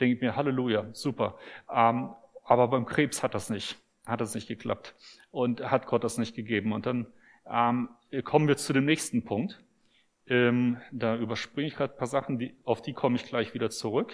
denke 0.00 0.16
ich 0.16 0.20
mir, 0.20 0.36
Halleluja, 0.36 0.86
super. 0.92 1.38
Ähm, 1.72 2.14
aber 2.44 2.68
beim 2.68 2.86
Krebs 2.86 3.22
hat 3.22 3.34
das 3.34 3.50
nicht, 3.50 3.76
hat 4.06 4.20
das 4.20 4.34
nicht 4.34 4.48
geklappt 4.48 4.94
und 5.30 5.70
hat 5.70 5.86
Gott 5.86 6.04
das 6.04 6.18
nicht 6.18 6.34
gegeben. 6.34 6.72
Und 6.72 6.86
dann 6.86 7.06
ähm, 7.46 7.90
kommen 8.24 8.48
wir 8.48 8.56
zu 8.56 8.72
dem 8.72 8.84
nächsten 8.84 9.24
Punkt. 9.24 9.62
Ähm, 10.26 10.80
da 10.92 11.16
überspringe 11.16 11.68
ich 11.68 11.74
gerade 11.74 11.94
ein 11.94 11.98
paar 11.98 12.06
Sachen, 12.06 12.38
die, 12.38 12.56
auf 12.64 12.82
die 12.82 12.92
komme 12.92 13.16
ich 13.16 13.24
gleich 13.24 13.54
wieder 13.54 13.70
zurück. 13.70 14.12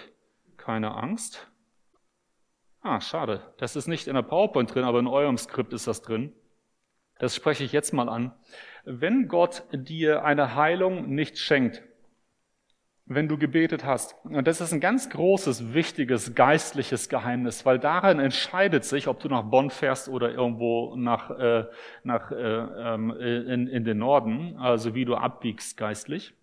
Keine 0.57 0.95
Angst. 0.95 1.51
Ah, 2.81 3.01
schade. 3.01 3.53
Das 3.57 3.75
ist 3.75 3.87
nicht 3.87 4.07
in 4.07 4.15
der 4.15 4.21
PowerPoint 4.21 4.73
drin, 4.73 4.83
aber 4.83 4.99
in 4.99 5.07
eurem 5.07 5.37
Skript 5.37 5.73
ist 5.73 5.87
das 5.87 6.01
drin. 6.01 6.33
Das 7.19 7.35
spreche 7.35 7.63
ich 7.63 7.71
jetzt 7.71 7.93
mal 7.93 8.09
an. 8.09 8.33
Wenn 8.83 9.27
Gott 9.27 9.63
dir 9.71 10.23
eine 10.23 10.55
Heilung 10.55 11.09
nicht 11.09 11.37
schenkt, 11.37 11.83
wenn 13.07 13.27
du 13.27 13.37
gebetet 13.37 13.85
hast. 13.85 14.15
Und 14.23 14.47
das 14.47 14.61
ist 14.61 14.73
ein 14.73 14.79
ganz 14.79 15.09
großes, 15.09 15.73
wichtiges, 15.73 16.33
geistliches 16.33 17.07
Geheimnis, 17.07 17.65
weil 17.65 17.77
darin 17.77 18.19
entscheidet 18.19 18.83
sich, 18.83 19.07
ob 19.07 19.19
du 19.19 19.29
nach 19.29 19.43
Bonn 19.43 19.69
fährst 19.69 20.09
oder 20.09 20.31
irgendwo 20.31 20.95
nach, 20.95 21.29
äh, 21.29 21.65
nach, 22.03 22.31
äh, 22.31 22.35
ähm, 22.35 23.11
in, 23.11 23.67
in 23.67 23.83
den 23.83 23.99
Norden, 23.99 24.57
also 24.57 24.95
wie 24.95 25.05
du 25.05 25.15
abbiegst 25.15 25.77
geistlich. 25.77 26.33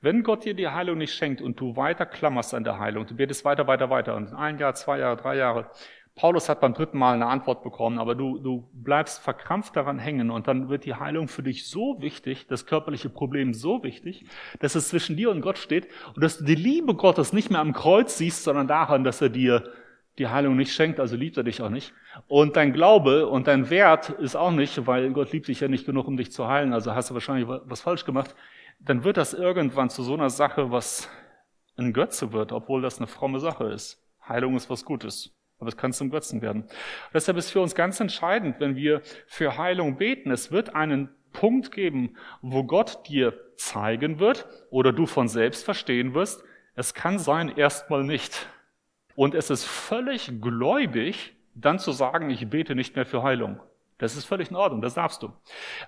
Wenn 0.00 0.22
Gott 0.22 0.44
dir 0.44 0.54
die 0.54 0.68
Heilung 0.68 0.98
nicht 0.98 1.14
schenkt 1.14 1.40
und 1.40 1.58
du 1.58 1.74
weiter 1.74 2.06
klammerst 2.06 2.54
an 2.54 2.62
der 2.62 2.78
Heilung, 2.78 3.06
du 3.06 3.16
betest 3.16 3.44
weiter, 3.44 3.66
weiter, 3.66 3.90
weiter 3.90 4.14
und 4.14 4.32
ein 4.32 4.58
Jahr, 4.58 4.74
zwei 4.74 4.98
Jahre, 4.98 5.16
drei 5.16 5.36
Jahre, 5.36 5.70
Paulus 6.16 6.48
hat 6.48 6.62
beim 6.62 6.72
dritten 6.72 6.96
Mal 6.96 7.14
eine 7.14 7.26
Antwort 7.26 7.62
bekommen, 7.62 7.98
aber 7.98 8.14
du, 8.14 8.38
du 8.38 8.66
bleibst 8.72 9.20
verkrampft 9.20 9.76
daran 9.76 9.98
hängen 9.98 10.30
und 10.30 10.48
dann 10.48 10.70
wird 10.70 10.86
die 10.86 10.94
Heilung 10.94 11.28
für 11.28 11.42
dich 11.42 11.68
so 11.68 12.00
wichtig, 12.00 12.46
das 12.46 12.64
körperliche 12.64 13.10
Problem 13.10 13.52
so 13.52 13.82
wichtig, 13.82 14.24
dass 14.60 14.74
es 14.74 14.88
zwischen 14.88 15.18
dir 15.18 15.30
und 15.30 15.42
Gott 15.42 15.58
steht 15.58 15.88
und 16.14 16.24
dass 16.24 16.38
du 16.38 16.44
die 16.44 16.54
Liebe 16.54 16.94
Gottes 16.94 17.34
nicht 17.34 17.50
mehr 17.50 17.60
am 17.60 17.74
Kreuz 17.74 18.16
siehst, 18.16 18.44
sondern 18.44 18.66
daran, 18.66 19.04
dass 19.04 19.20
er 19.20 19.28
dir 19.28 19.70
die 20.16 20.28
Heilung 20.28 20.56
nicht 20.56 20.72
schenkt, 20.72 21.00
also 21.00 21.16
liebt 21.16 21.36
er 21.36 21.44
dich 21.44 21.60
auch 21.60 21.68
nicht. 21.68 21.92
Und 22.28 22.56
dein 22.56 22.72
Glaube 22.72 23.26
und 23.26 23.46
dein 23.46 23.68
Wert 23.68 24.08
ist 24.08 24.36
auch 24.36 24.52
nicht, 24.52 24.86
weil 24.86 25.12
Gott 25.12 25.32
liebt 25.32 25.48
dich 25.48 25.60
ja 25.60 25.68
nicht 25.68 25.84
genug, 25.84 26.08
um 26.08 26.16
dich 26.16 26.32
zu 26.32 26.48
heilen, 26.48 26.72
also 26.72 26.94
hast 26.94 27.10
du 27.10 27.14
wahrscheinlich 27.14 27.46
was 27.46 27.82
falsch 27.82 28.06
gemacht. 28.06 28.34
Dann 28.78 29.04
wird 29.04 29.18
das 29.18 29.34
irgendwann 29.34 29.90
zu 29.90 30.02
so 30.02 30.14
einer 30.14 30.30
Sache, 30.30 30.70
was 30.70 31.10
ein 31.76 31.92
Götze 31.92 32.32
wird, 32.32 32.52
obwohl 32.52 32.80
das 32.80 32.96
eine 32.96 33.06
fromme 33.06 33.38
Sache 33.38 33.64
ist. 33.64 34.02
Heilung 34.26 34.56
ist 34.56 34.70
was 34.70 34.86
Gutes. 34.86 35.36
Aber 35.58 35.68
es 35.68 35.76
kann 35.76 35.92
zum 35.92 36.10
Götzen 36.10 36.42
werden. 36.42 36.64
Deshalb 37.14 37.38
ist 37.38 37.50
für 37.50 37.60
uns 37.60 37.74
ganz 37.74 37.98
entscheidend, 38.00 38.56
wenn 38.60 38.76
wir 38.76 39.00
für 39.26 39.56
Heilung 39.56 39.96
beten, 39.96 40.30
es 40.30 40.50
wird 40.50 40.74
einen 40.74 41.08
Punkt 41.32 41.72
geben, 41.72 42.16
wo 42.42 42.64
Gott 42.64 43.08
dir 43.08 43.34
zeigen 43.56 44.18
wird 44.18 44.46
oder 44.70 44.92
du 44.92 45.06
von 45.06 45.28
selbst 45.28 45.64
verstehen 45.64 46.14
wirst, 46.14 46.42
es 46.74 46.94
kann 46.94 47.18
sein 47.18 47.48
erstmal 47.48 48.04
nicht. 48.04 48.48
Und 49.14 49.34
es 49.34 49.50
ist 49.50 49.64
völlig 49.64 50.40
gläubig, 50.40 51.34
dann 51.54 51.78
zu 51.78 51.92
sagen, 51.92 52.28
ich 52.30 52.48
bete 52.48 52.74
nicht 52.74 52.96
mehr 52.96 53.06
für 53.06 53.22
Heilung. 53.22 53.60
Das 53.98 54.14
ist 54.14 54.26
völlig 54.26 54.50
in 54.50 54.56
Ordnung, 54.56 54.82
das 54.82 54.94
darfst 54.94 55.22
du. 55.22 55.32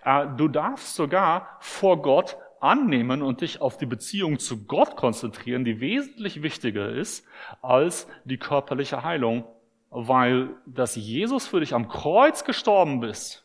Äh, 0.02 0.26
du 0.37 0.48
darfst 0.48 0.94
sogar 0.94 1.58
vor 1.60 2.00
Gott 2.00 2.38
annehmen 2.60 3.22
und 3.22 3.42
dich 3.42 3.60
auf 3.60 3.76
die 3.76 3.87
Beziehung 3.87 4.38
zu 4.38 4.64
Gott 4.64 4.96
konzentrieren, 4.96 5.64
die 5.64 5.80
wesentlich 5.80 6.42
wichtiger 6.42 6.88
ist 6.88 7.26
als 7.60 8.08
die 8.25 8.38
körperliche 8.38 9.04
Heilung 9.04 9.44
weil 9.90 10.50
dass 10.66 10.97
Jesus 10.97 11.47
für 11.47 11.61
dich 11.61 11.75
am 11.75 11.88
Kreuz 11.88 12.45
gestorben 12.45 13.00
bist 13.00 13.45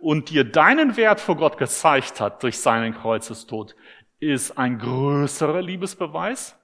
und 0.00 0.30
dir 0.30 0.44
deinen 0.44 0.96
Wert 0.96 1.20
vor 1.20 1.36
Gott 1.36 1.56
gezeigt 1.56 2.20
hat 2.20 2.42
durch 2.42 2.58
seinen 2.58 2.94
Kreuzestod, 2.94 3.74
ist 4.18 4.58
ein 4.58 4.78
größerer 4.78 5.62
Liebesbeweis 5.62 6.58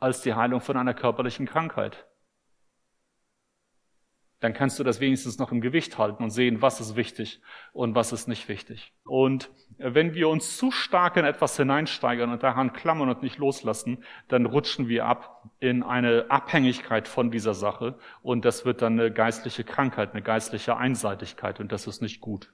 als 0.00 0.22
die 0.22 0.34
Heilung 0.34 0.60
von 0.60 0.76
einer 0.76 0.94
körperlichen 0.94 1.46
Krankheit 1.46 2.07
dann 4.40 4.52
kannst 4.52 4.78
du 4.78 4.84
das 4.84 5.00
wenigstens 5.00 5.38
noch 5.38 5.50
im 5.50 5.60
Gewicht 5.60 5.98
halten 5.98 6.22
und 6.22 6.30
sehen, 6.30 6.62
was 6.62 6.80
ist 6.80 6.96
wichtig 6.96 7.40
und 7.72 7.94
was 7.94 8.12
ist 8.12 8.28
nicht 8.28 8.48
wichtig. 8.48 8.92
Und 9.04 9.50
wenn 9.78 10.14
wir 10.14 10.28
uns 10.28 10.56
zu 10.56 10.70
stark 10.70 11.16
in 11.16 11.24
etwas 11.24 11.56
hineinsteigern 11.56 12.30
und 12.30 12.42
daran 12.42 12.72
klammern 12.72 13.08
und 13.08 13.22
nicht 13.22 13.38
loslassen, 13.38 14.04
dann 14.28 14.46
rutschen 14.46 14.88
wir 14.88 15.06
ab 15.06 15.50
in 15.60 15.82
eine 15.82 16.26
Abhängigkeit 16.28 17.08
von 17.08 17.30
dieser 17.30 17.54
Sache 17.54 17.98
und 18.22 18.44
das 18.44 18.64
wird 18.64 18.82
dann 18.82 18.98
eine 18.98 19.12
geistliche 19.12 19.64
Krankheit, 19.64 20.12
eine 20.12 20.22
geistliche 20.22 20.76
Einseitigkeit 20.76 21.58
und 21.60 21.72
das 21.72 21.86
ist 21.86 22.02
nicht 22.02 22.20
gut. 22.20 22.52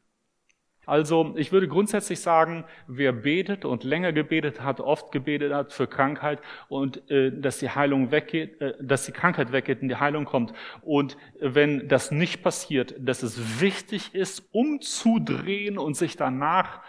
Also 0.87 1.35
ich 1.37 1.53
würde 1.53 1.69
grundsätzlich 1.69 2.21
sagen, 2.21 2.65
wer 2.87 3.13
betet 3.13 3.65
und 3.65 3.85
länger 3.85 4.13
gebetet 4.13 4.63
hat, 4.63 4.81
oft 4.81 5.13
gebetet 5.13 5.53
hat 5.53 5.73
für 5.73 5.87
Krankheit 5.87 6.41
und 6.69 7.11
äh, 7.11 7.33
dass 7.33 7.59
die 7.59 7.71
Heilung 7.71 8.11
weggeht, 8.11 8.61
äh, 8.61 8.75
dass 8.81 9.07
die 9.07 9.13
Krankheit 9.13 9.53
weggeht 9.53 9.83
und 9.83 9.89
die 9.89 9.97
Heilung 9.97 10.25
kommt. 10.25 10.53
Und 10.83 11.17
wenn 11.41 11.89
das 11.89 12.11
nicht 12.11 12.43
passiert, 12.43 12.95
dass 12.99 13.23
es 13.23 13.61
wichtig 13.61 14.15
ist, 14.15 14.49
umzudrehen 14.53 15.79
und 15.79 15.97
sich 15.97 16.17
danach 16.17 16.81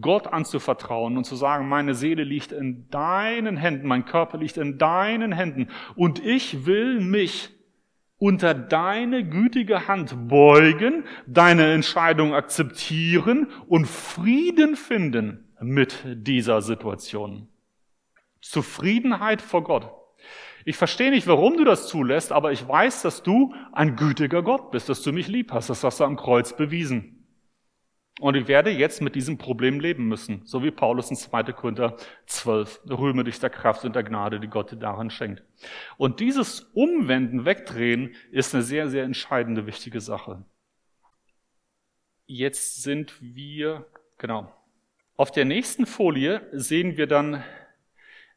Gott 0.00 0.26
anzuvertrauen 0.26 1.16
und 1.16 1.24
zu 1.24 1.36
sagen, 1.36 1.68
meine 1.68 1.94
Seele 1.94 2.24
liegt 2.24 2.52
in 2.52 2.88
deinen 2.90 3.56
Händen, 3.56 3.86
mein 3.86 4.04
Körper 4.04 4.38
liegt 4.38 4.56
in 4.56 4.78
deinen 4.78 5.32
Händen 5.32 5.68
und 5.94 6.24
ich 6.24 6.66
will 6.66 7.00
mich 7.00 7.50
unter 8.24 8.54
deine 8.54 9.22
gütige 9.28 9.86
Hand 9.86 10.28
beugen, 10.28 11.04
deine 11.26 11.74
Entscheidung 11.74 12.32
akzeptieren 12.32 13.48
und 13.66 13.86
Frieden 13.86 14.76
finden 14.76 15.52
mit 15.60 15.98
dieser 16.06 16.62
Situation. 16.62 17.48
Zufriedenheit 18.40 19.42
vor 19.42 19.62
Gott. 19.62 19.90
Ich 20.64 20.78
verstehe 20.78 21.10
nicht, 21.10 21.26
warum 21.26 21.58
du 21.58 21.64
das 21.64 21.86
zulässt, 21.86 22.32
aber 22.32 22.50
ich 22.50 22.66
weiß, 22.66 23.02
dass 23.02 23.22
du 23.22 23.52
ein 23.74 23.94
gütiger 23.94 24.42
Gott 24.42 24.70
bist, 24.70 24.88
dass 24.88 25.02
du 25.02 25.12
mich 25.12 25.28
lieb 25.28 25.52
hast. 25.52 25.68
Das 25.68 25.84
hast 25.84 26.00
du 26.00 26.04
am 26.04 26.16
Kreuz 26.16 26.56
bewiesen. 26.56 27.13
Und 28.20 28.36
ich 28.36 28.46
werde 28.46 28.70
jetzt 28.70 29.02
mit 29.02 29.16
diesem 29.16 29.38
Problem 29.38 29.80
leben 29.80 30.06
müssen, 30.06 30.42
so 30.44 30.62
wie 30.62 30.70
Paulus 30.70 31.10
in 31.10 31.16
2. 31.16 31.44
Korinther 31.52 31.96
12, 32.26 32.82
rühme 32.88 33.24
dich 33.24 33.40
der 33.40 33.50
Kraft 33.50 33.84
und 33.84 33.96
der 33.96 34.04
Gnade, 34.04 34.38
die 34.38 34.46
Gott 34.46 34.70
dir 34.70 34.76
daran 34.76 35.10
schenkt. 35.10 35.42
Und 35.96 36.20
dieses 36.20 36.60
Umwenden, 36.74 37.44
Wegdrehen 37.44 38.14
ist 38.30 38.54
eine 38.54 38.62
sehr, 38.62 38.88
sehr 38.88 39.02
entscheidende, 39.02 39.66
wichtige 39.66 40.00
Sache. 40.00 40.44
Jetzt 42.26 42.82
sind 42.84 43.14
wir, 43.20 43.84
genau, 44.16 44.52
auf 45.16 45.32
der 45.32 45.44
nächsten 45.44 45.84
Folie 45.84 46.46
sehen 46.52 46.96
wir 46.96 47.08
dann 47.08 47.42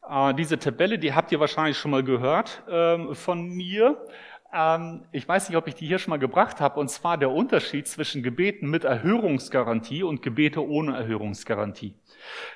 äh, 0.08 0.34
diese 0.34 0.58
Tabelle, 0.58 1.00
die 1.00 1.14
habt 1.14 1.32
ihr 1.32 1.40
wahrscheinlich 1.40 1.78
schon 1.78 1.92
mal 1.92 2.04
gehört 2.04 2.64
äh, 2.68 3.14
von 3.14 3.50
mir. 3.50 4.06
Ähm, 4.54 5.04
ich 5.12 5.28
weiß 5.28 5.50
nicht, 5.50 5.58
ob 5.58 5.68
ich 5.68 5.76
die 5.76 5.86
hier 5.86 6.00
schon 6.00 6.12
mal 6.12 6.18
gebracht 6.18 6.62
habe, 6.62 6.80
und 6.80 6.90
zwar 6.90 7.18
der 7.18 7.32
Unterschied 7.32 7.88
zwischen 7.88 8.24
Gebeten 8.24 8.70
mit 8.70 8.86
Erhörungsgarantie 8.86 10.04
und 10.04 10.22
Gebete 10.22 10.66
ohne 10.66 10.96
Erhörungsgarantie. 10.96 11.96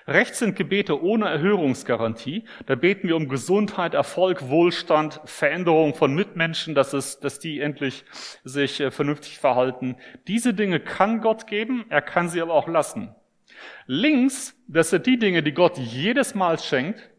Rechts 0.08 0.40
sind 0.40 0.56
Gebete 0.56 1.02
ohne 1.04 1.30
Erhörungsgarantie. 1.30 2.46
Da 2.66 2.76
beten 2.76 3.08
wir 3.08 3.16
um 3.16 3.28
Gesundheit, 3.28 3.94
Erfolg, 3.94 4.50
Wohlstand, 4.50 5.22
Veränderung 5.26 5.94
von 5.94 6.14
Mitmenschen, 6.16 6.76
dass, 6.76 6.94
es, 6.94 7.20
dass 7.20 7.40
die 7.40 7.60
endlich 7.60 8.06
sich 8.44 8.80
äh, 8.80 8.92
vernünftig 8.92 9.38
verhalten. 9.40 9.98
Diese 10.28 10.54
Dinge 10.54 10.80
kann 10.80 11.22
Gott 11.22 11.48
geben, 11.48 11.86
er 11.90 12.02
kann 12.02 12.30
sie 12.30 12.42
aber 12.42 12.54
auch 12.54 12.68
lassen. 12.68 13.14
Links, 13.86 14.56
das 14.68 14.92
sind 14.92 15.06
die 15.06 15.20
Dinge, 15.20 15.44
die 15.44 15.54
Gott 15.54 15.78
jedes 15.78 16.36
Mal 16.36 16.58
schenkt, 16.58 17.10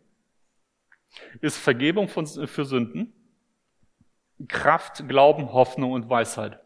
ist 1.43 1.59
Vergebung 1.59 2.09
von, 2.09 2.26
für 2.26 2.64
Sünden 2.64 3.12
Kraft, 4.49 5.07
Glauben, 5.09 5.53
Hoffnung 5.53 5.93
und 5.93 6.09
Weisheit. 6.09 6.59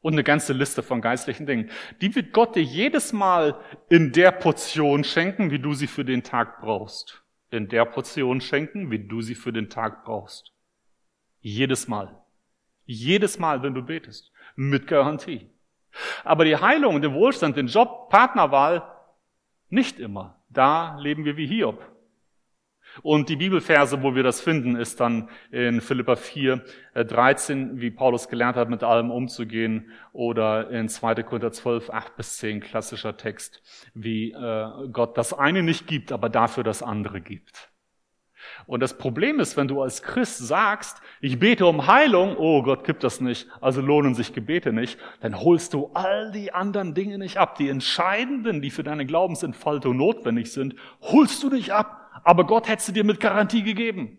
Und 0.00 0.14
eine 0.14 0.24
ganze 0.24 0.52
Liste 0.52 0.82
von 0.82 1.00
geistlichen 1.00 1.46
Dingen. 1.46 1.70
Die 2.00 2.14
wird 2.14 2.32
Gott 2.32 2.56
dir 2.56 2.62
jedes 2.62 3.12
Mal 3.12 3.60
in 3.88 4.12
der 4.12 4.32
Portion 4.32 5.04
schenken, 5.04 5.50
wie 5.50 5.60
du 5.60 5.74
sie 5.74 5.86
für 5.86 6.04
den 6.04 6.24
Tag 6.24 6.60
brauchst. 6.60 7.22
In 7.50 7.68
der 7.68 7.84
Portion 7.84 8.40
schenken, 8.40 8.90
wie 8.90 8.98
du 8.98 9.22
sie 9.22 9.34
für 9.34 9.52
den 9.52 9.70
Tag 9.70 10.04
brauchst. 10.04 10.52
Jedes 11.40 11.86
Mal. 11.86 12.20
Jedes 12.84 13.38
Mal, 13.38 13.62
wenn 13.62 13.74
du 13.74 13.82
betest. 13.82 14.32
Mit 14.56 14.86
Garantie. 14.86 15.50
Aber 16.24 16.44
die 16.44 16.56
Heilung, 16.56 17.00
den 17.00 17.14
Wohlstand, 17.14 17.56
den 17.56 17.66
Job, 17.66 18.08
Partnerwahl, 18.10 18.82
nicht 19.68 20.00
immer. 20.00 20.42
Da 20.48 20.98
leben 20.98 21.24
wir 21.24 21.36
wie 21.36 21.46
Hiob. 21.46 21.91
Und 23.00 23.28
die 23.28 23.36
Bibelverse, 23.36 24.02
wo 24.02 24.14
wir 24.14 24.22
das 24.22 24.40
finden, 24.40 24.76
ist 24.76 25.00
dann 25.00 25.30
in 25.50 25.80
Philippa 25.80 26.16
4, 26.16 26.62
13, 26.94 27.78
äh, 27.78 27.80
wie 27.80 27.90
Paulus 27.90 28.28
gelernt 28.28 28.56
hat, 28.56 28.68
mit 28.68 28.82
allem 28.82 29.10
umzugehen, 29.10 29.90
oder 30.12 30.70
in 30.70 30.88
2. 30.88 31.22
Korinther 31.22 31.52
12, 31.52 31.90
8 31.90 32.16
bis 32.16 32.36
10, 32.36 32.60
klassischer 32.60 33.16
Text, 33.16 33.62
wie 33.94 34.32
äh, 34.32 34.88
Gott 34.92 35.16
das 35.16 35.32
eine 35.32 35.62
nicht 35.62 35.86
gibt, 35.86 36.12
aber 36.12 36.28
dafür 36.28 36.64
das 36.64 36.82
andere 36.82 37.20
gibt. 37.20 37.72
Und 38.66 38.80
das 38.80 38.98
Problem 38.98 39.40
ist, 39.40 39.56
wenn 39.56 39.68
du 39.68 39.82
als 39.82 40.02
Christ 40.02 40.38
sagst, 40.38 41.00
ich 41.20 41.38
bete 41.38 41.66
um 41.66 41.86
Heilung, 41.86 42.36
oh 42.36 42.62
Gott 42.62 42.84
gibt 42.84 43.04
das 43.04 43.20
nicht, 43.20 43.48
also 43.60 43.80
lohnen 43.80 44.14
sich 44.14 44.32
Gebete 44.32 44.72
nicht, 44.72 44.98
dann 45.20 45.40
holst 45.40 45.74
du 45.74 45.90
all 45.94 46.32
die 46.32 46.52
anderen 46.52 46.94
Dinge 46.94 47.18
nicht 47.18 47.38
ab. 47.38 47.56
Die 47.56 47.68
entscheidenden, 47.68 48.60
die 48.60 48.70
für 48.70 48.82
deine 48.82 49.06
Glaubensentfaltung 49.06 49.96
notwendig 49.96 50.52
sind, 50.52 50.74
holst 51.00 51.42
du 51.42 51.50
nicht 51.50 51.72
ab 51.72 52.01
aber 52.24 52.46
Gott 52.46 52.68
hätte 52.68 52.82
sie 52.82 52.92
dir 52.92 53.04
mit 53.04 53.20
Garantie 53.20 53.62
gegeben. 53.62 54.18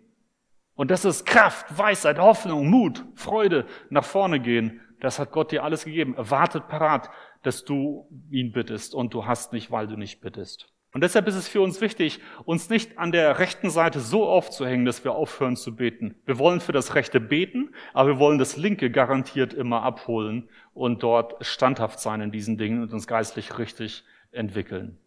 Und 0.76 0.90
das 0.90 1.06
ist 1.06 1.26
Kraft, 1.26 1.78
Weisheit, 1.78 2.18
Hoffnung, 2.18 2.68
Mut, 2.70 3.06
Freude, 3.16 3.66
nach 3.90 4.06
vorne 4.06 4.40
gehen. 4.40 4.82
Das 5.00 5.20
hat 5.20 5.32
Gott 5.32 5.52
dir 5.52 5.64
alles 5.64 5.86
gegeben. 5.86 6.16
Er 6.18 6.32
wartet 6.32 6.68
parat, 6.68 7.10
dass 7.44 7.66
du 7.66 8.08
ihn 8.32 8.52
bittest 8.52 8.96
und 8.96 9.14
du 9.14 9.26
hast 9.26 9.54
nicht, 9.54 9.70
weil 9.70 9.88
du 9.88 9.98
nicht 9.98 10.22
bittest. 10.22 10.74
Und 10.94 11.02
deshalb 11.02 11.28
ist 11.28 11.36
es 11.36 11.48
für 11.48 11.62
uns 11.62 11.82
wichtig, 11.82 12.20
uns 12.46 12.70
nicht 12.70 13.00
an 13.00 13.12
der 13.12 13.40
rechten 13.40 13.72
Seite 13.72 14.00
so 14.00 14.28
aufzuhängen, 14.28 14.86
dass 14.86 15.04
wir 15.04 15.14
aufhören 15.14 15.56
zu 15.56 15.76
beten. 15.76 16.16
Wir 16.26 16.38
wollen 16.38 16.60
für 16.60 16.72
das 16.72 16.94
Rechte 16.94 17.20
beten, 17.20 17.74
aber 17.94 18.10
wir 18.10 18.20
wollen 18.20 18.38
das 18.38 18.58
Linke 18.58 18.92
garantiert 18.92 19.56
immer 19.56 19.82
abholen 19.82 20.50
und 20.76 21.02
dort 21.02 21.44
standhaft 21.44 22.00
sein 22.00 22.22
in 22.22 22.32
diesen 22.32 22.60
Dingen 22.60 22.84
und 22.84 22.94
uns 22.94 23.08
geistlich 23.08 23.58
richtig 23.58 24.04
entwickeln. 24.32 25.00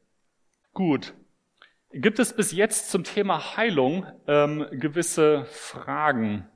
Gut, 0.73 1.14
Gibt 1.93 2.19
es 2.19 2.35
bis 2.35 2.50
jetzt 2.52 2.90
zum 2.90 3.05
Thema 3.05 3.57
Heilung 3.57 4.07
ähm, 4.26 4.66
gewisse 4.73 5.45
Fragen? 5.45 6.49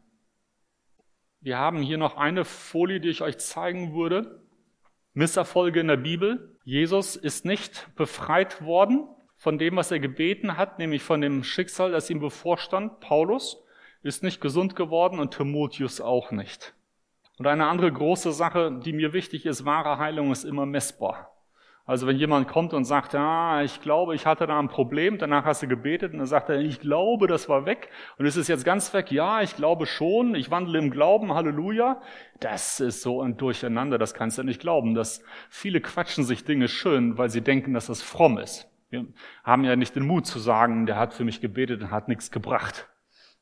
Wir 1.41 1.57
haben 1.57 1.83
hier 1.83 1.99
noch 1.99 2.17
eine 2.17 2.45
Folie, 2.45 3.01
die 3.01 3.11
ich 3.11 3.23
euch 3.23 3.39
zeigen 3.39 3.95
würde. 3.95 4.43
Misserfolge 5.15 5.81
in 5.81 5.89
der 5.89 5.97
Bibel. 5.97 6.59
Jesus 6.65 7.15
ist 7.15 7.45
nicht 7.45 7.95
befreit 7.95 8.65
worden 8.65 9.09
von 9.37 9.57
dem, 9.57 9.77
was 9.77 9.91
er 9.93 10.01
gebeten 10.01 10.57
hat, 10.57 10.79
nämlich 10.79 11.03
von 11.03 11.21
dem 11.21 11.45
Schicksal, 11.45 11.93
das 11.93 12.11
ihm 12.11 12.21
bevorstand. 12.21 13.01
Paulus 13.01 13.63
ist 14.03 14.25
nicht 14.25 14.41
gesund 14.41 14.75
geworden 14.75 15.21
und 15.21 15.35
Timotheus 15.35 16.01
auch 16.01 16.33
nicht. 16.33 16.75
Und 17.39 17.47
eine 17.47 17.69
andere 17.69 17.93
große 17.93 18.33
Sache, 18.33 18.81
die 18.85 18.93
mir 18.93 19.13
wichtig 19.13 19.47
ist, 19.47 19.65
wahre 19.65 19.99
Heilung 19.99 20.33
ist 20.33 20.45
immer 20.45 20.67
messbar. 20.67 21.40
Also 21.87 22.07
wenn 22.07 22.17
jemand 22.17 22.47
kommt 22.47 22.73
und 22.73 22.85
sagt, 22.85 23.15
ja, 23.15 23.63
ich 23.63 23.81
glaube, 23.81 24.15
ich 24.15 24.25
hatte 24.25 24.47
da 24.47 24.59
ein 24.59 24.69
Problem, 24.69 25.19
danach 25.19 25.45
hast 25.45 25.63
du 25.63 25.67
gebetet 25.67 26.13
und 26.13 26.19
dann 26.19 26.27
sagt 26.27 26.49
er, 26.49 26.61
ich 26.61 26.81
glaube, 26.81 27.27
das 27.27 27.49
war 27.49 27.67
weg 27.67 27.89
und 28.17 28.27
es 28.27 28.37
ist 28.37 28.49
jetzt 28.49 28.65
ganz 28.65 28.95
weg. 28.95 29.11
Ja, 29.11 29.43
ich 29.43 29.57
glaube 29.57 29.87
schon, 29.87 30.35
ich 30.35 30.51
wandle 30.51 30.79
im 30.79 30.91
Glauben, 30.91 31.35
Halleluja. 31.35 32.01
Das 32.39 32.81
ist 32.81 33.03
so 33.03 33.21
ein 33.23 33.37
Durcheinander, 33.37 33.99
das 33.99 34.15
kannst 34.15 34.39
du 34.39 34.45
nicht 34.45 34.61
glauben. 34.61 34.95
Dass 34.95 35.23
viele 35.49 35.81
quatschen 35.81 36.25
sich 36.25 36.45
Dinge 36.45 36.69
schön, 36.69 37.19
weil 37.19 37.29
sie 37.29 37.41
denken, 37.41 37.75
dass 37.75 37.87
das 37.87 38.03
fromm 38.03 38.39
ist. 38.39 38.69
Wir 38.91 39.07
haben 39.45 39.65
ja 39.65 39.77
nicht 39.77 39.95
den 39.95 40.07
Mut 40.07 40.27
zu 40.27 40.39
sagen, 40.39 40.87
der 40.87 40.97
hat 40.97 41.15
für 41.15 41.25
mich 41.25 41.41
gebetet 41.41 41.83
und 41.83 41.91
hat 41.91 42.09
nichts 42.09 42.31
gebracht. 42.31 42.89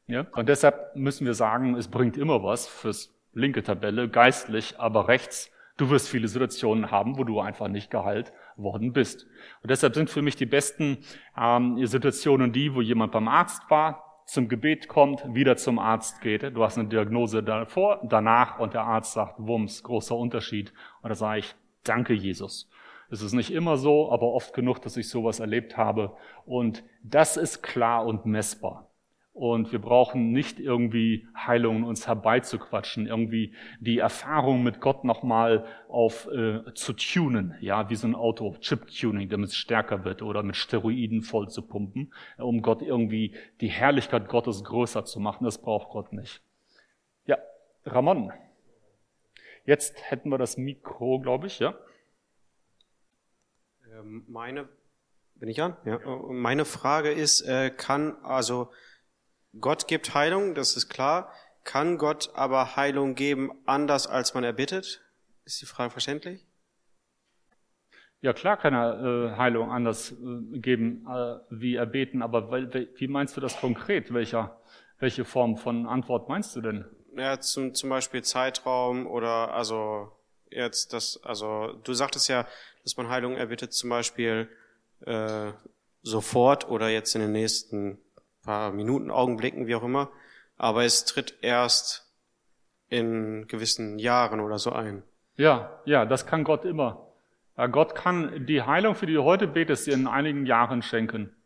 Ja? 0.07 0.27
Und 0.33 0.49
deshalb 0.49 0.95
müssen 0.95 1.27
wir 1.27 1.35
sagen, 1.35 1.75
es 1.75 1.89
bringt 1.89 2.17
immer 2.17 2.43
was 2.43 2.67
fürs 2.67 3.15
linke 3.33 3.63
Tabelle, 3.63 4.09
geistlich, 4.09 4.79
aber 4.79 5.09
rechts 5.09 5.51
Du 5.79 5.89
wirst 5.91 6.09
viele 6.09 6.27
Situationen 6.27 6.91
haben, 6.91 7.19
wo 7.19 7.25
du 7.25 7.41
einfach 7.41 7.69
nicht 7.69 7.91
geheilt 7.91 8.33
worden 8.57 8.93
bist. 8.93 9.27
Und 9.63 9.71
deshalb 9.71 9.95
sind 9.95 10.11
für 10.11 10.23
mich 10.23 10.35
die 10.35 10.45
besten 10.45 10.99
ähm, 11.41 11.87
Situationen 11.87 12.53
die, 12.53 12.75
wo 12.75 12.83
jemand 12.83 13.13
beim 13.13 13.29
Arzt 13.29 13.63
war, 13.71 14.25
zum 14.27 14.49
Gebet 14.49 14.89
kommt, 14.89 15.23
wieder 15.35 15.57
zum 15.57 15.79
Arzt 15.79 16.21
geht. 16.21 16.43
Du 16.43 16.65
hast 16.65 16.77
eine 16.77 16.89
Diagnose 16.89 17.45
davor, 17.45 18.01
danach 18.03 18.59
und 18.59 18.75
der 18.75 18.83
Arzt 18.83 19.13
sagt, 19.13 19.37
Wumms, 19.39 19.85
großer 19.85 20.17
Unterschied. 20.17 20.73
Und 21.01 21.11
da 21.11 21.15
sage 21.15 21.39
ich, 21.39 21.55
danke 21.85 22.13
Jesus. 22.13 22.69
Es 23.09 23.23
ist 23.23 23.33
nicht 23.33 23.53
immer 23.53 23.77
so, 23.77 24.13
aber 24.13 24.33
oft 24.33 24.53
genug, 24.53 24.83
dass 24.83 24.97
ich 24.97 25.09
sowas 25.09 25.39
erlebt 25.39 25.77
habe. 25.77 26.13
Und 26.45 26.83
das 27.05 27.37
ist 27.37 27.63
klar 27.63 28.05
und 28.05 28.27
messbar. 28.27 28.88
Und 29.39 29.71
wir 29.71 29.81
brauchen 29.81 30.33
nicht 30.33 30.59
irgendwie 30.59 31.29
Heilungen 31.33 31.85
uns 31.85 32.09
herbeizuquatschen, 32.09 33.07
irgendwie 33.07 33.55
die 33.79 33.99
Erfahrung 33.99 34.65
mit 34.65 34.81
Gott 34.81 35.05
nochmal 35.05 35.65
auf 35.89 36.27
äh, 36.27 36.75
zu 36.75 36.93
tunen, 36.93 37.55
ja, 37.61 37.89
wie 37.89 37.95
so 37.95 38.09
ein 38.09 38.17
Auto, 38.17 38.57
Chip-Tuning, 38.59 39.29
damit 39.29 39.51
es 39.51 39.57
stärker 39.57 40.05
wird 40.05 40.23
oder 40.23 40.43
mit 40.43 40.57
Steroiden 40.57 41.23
voll 41.23 41.49
zu 41.49 41.63
pumpen, 41.63 42.13
um 42.37 42.63
Gott 42.63 42.83
irgendwie 42.83 43.37
die 43.61 43.69
Herrlichkeit 43.69 44.27
Gottes 44.27 44.65
größer 44.65 45.05
zu 45.05 45.21
machen. 45.21 45.45
Das 45.45 45.59
braucht 45.59 45.91
Gott 45.91 46.13
nicht. 46.13 46.43
Ja, 47.27 47.39
Ramon. 47.85 48.33
Jetzt 49.67 50.11
hätten 50.11 50.31
wir 50.31 50.39
das 50.39 50.57
Mikro, 50.57 51.21
glaube 51.21 51.47
ich, 51.47 51.61
ja. 51.61 51.79
Ähm, 53.93 54.25
meine, 54.27 54.69
bin 55.37 55.49
ich 55.49 55.63
an? 55.63 55.77
Ja. 55.85 56.01
Meine 56.29 56.65
Frage 56.65 57.13
ist, 57.13 57.43
äh, 57.43 57.71
kann 57.71 58.17
also 58.25 58.73
Gott 59.61 59.89
gibt 59.89 60.15
Heilung, 60.15 60.55
das 60.55 60.77
ist 60.77 60.89
klar. 60.89 61.33
Kann 61.65 61.99
Gott 61.99 62.31
aber 62.35 62.77
Heilung 62.77 63.15
geben, 63.15 63.51
anders 63.67 64.07
als 64.07 64.35
man 64.35 64.45
erbittet? 64.45 65.03
Ist 65.45 65.61
die 65.61 65.67
Frage 65.67 65.91
verständlich? 65.91 66.47
Ja, 68.21 68.33
klar 68.33 68.57
kann 68.57 68.75
er 68.75 69.01
äh, 69.01 69.37
Heilung 69.37 69.71
anders 69.71 70.13
äh, 70.13 70.59
geben, 70.59 71.07
äh, 71.09 71.37
wie 71.51 71.77
erbeten, 71.77 72.23
aber 72.23 72.51
weil, 72.51 72.89
wie 72.97 73.07
meinst 73.07 73.37
du 73.37 73.41
das 73.41 73.61
konkret? 73.61 74.13
Welcher, 74.13 74.61
welche 74.99 75.25
Form 75.25 75.57
von 75.57 75.87
Antwort 75.87 76.29
meinst 76.29 76.57
du 76.57 76.61
denn? 76.61 76.85
Ja, 77.17 77.39
zum, 77.39 77.75
zum 77.75 77.91
Beispiel 77.91 78.23
Zeitraum 78.23 79.07
oder 79.07 79.55
also 79.55 80.13
jetzt 80.51 80.93
das, 80.93 81.21
also 81.23 81.73
du 81.85 81.95
sagtest 81.95 82.29
ja, 82.29 82.47
dass 82.83 82.97
man 82.97 83.09
Heilung 83.09 83.37
erbittet 83.37 83.73
zum 83.73 83.91
Beispiel 83.91 84.49
äh, 85.01 85.53
sofort 86.03 86.69
oder 86.69 86.89
jetzt 86.89 87.15
in 87.15 87.21
den 87.21 87.33
nächsten 87.33 87.99
paar 88.49 88.73
Minuten, 88.73 89.11
Augenblicken, 89.11 89.67
wie 89.67 89.75
auch 89.75 89.83
immer, 89.83 90.11
aber 90.57 90.83
es 90.83 91.05
tritt 91.05 91.35
erst 91.43 92.11
in 92.89 93.47
gewissen 93.47 93.99
Jahren 93.99 94.41
oder 94.41 94.59
so 94.59 94.73
ein. 94.73 95.03
Ja, 95.37 95.83
ja, 95.85 96.07
das 96.07 96.25
kann 96.25 96.45
Gott 96.45 96.65
immer. 96.65 97.13
Gott 97.71 97.95
kann 97.95 98.47
die 98.47 98.63
Heilung, 98.63 98.95
für 98.95 99.05
die 99.05 99.13
du 99.13 99.25
heute 99.25 99.49
betest, 99.49 99.87
dir 99.87 99.93
in 99.93 100.07
einigen 100.07 100.47
Jahren 100.47 100.81
schenken. 100.81 101.37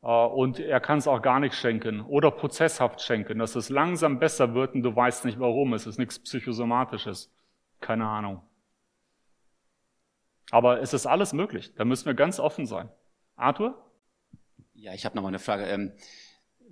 Äh, 0.00 0.06
und 0.06 0.60
er 0.60 0.78
kann 0.78 0.98
es 0.98 1.08
auch 1.08 1.22
gar 1.22 1.40
nicht 1.40 1.56
schenken 1.56 2.02
oder 2.02 2.30
prozesshaft 2.30 3.00
schenken, 3.00 3.40
dass 3.40 3.56
es 3.56 3.68
langsam 3.68 4.20
besser 4.20 4.54
wird 4.54 4.76
und 4.76 4.82
du 4.84 4.94
weißt 4.94 5.24
nicht 5.24 5.40
warum. 5.40 5.72
Es 5.72 5.88
ist 5.88 5.98
nichts 5.98 6.20
Psychosomatisches. 6.20 7.34
Keine 7.80 8.06
Ahnung. 8.06 8.42
Aber 10.52 10.80
es 10.80 10.94
ist 10.94 11.06
alles 11.06 11.32
möglich. 11.32 11.74
Da 11.74 11.84
müssen 11.84 12.06
wir 12.06 12.14
ganz 12.14 12.38
offen 12.38 12.66
sein. 12.66 12.88
Arthur? 13.34 13.74
Ja, 14.74 14.92
ich 14.92 15.04
habe 15.04 15.16
noch 15.16 15.22
mal 15.22 15.28
eine 15.28 15.40
Frage. 15.40 15.64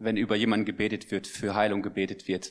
Wenn 0.02 0.16
über 0.16 0.36
jemanden 0.36 0.66
gebetet 0.66 1.10
wird, 1.10 1.26
für 1.26 1.54
Heilung 1.54 1.82
gebetet 1.82 2.28
wird. 2.28 2.50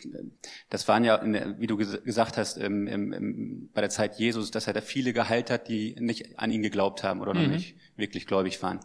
Das 0.69 0.87
waren 0.87 1.03
ja, 1.03 1.21
wie 1.59 1.67
du 1.67 1.77
gesagt 1.77 2.37
hast, 2.37 2.57
im, 2.57 2.87
im, 2.87 3.69
bei 3.73 3.81
der 3.81 3.89
Zeit 3.89 4.19
Jesus, 4.19 4.51
dass 4.51 4.67
er 4.67 4.73
da 4.73 4.81
viele 4.81 5.13
geheilt 5.13 5.49
hat, 5.49 5.67
die 5.67 5.95
nicht 5.99 6.39
an 6.39 6.51
ihn 6.51 6.61
geglaubt 6.61 7.03
haben 7.03 7.21
oder 7.21 7.33
noch 7.33 7.41
mhm. 7.41 7.51
nicht 7.51 7.75
wirklich 7.95 8.27
gläubig 8.27 8.61
waren. 8.61 8.79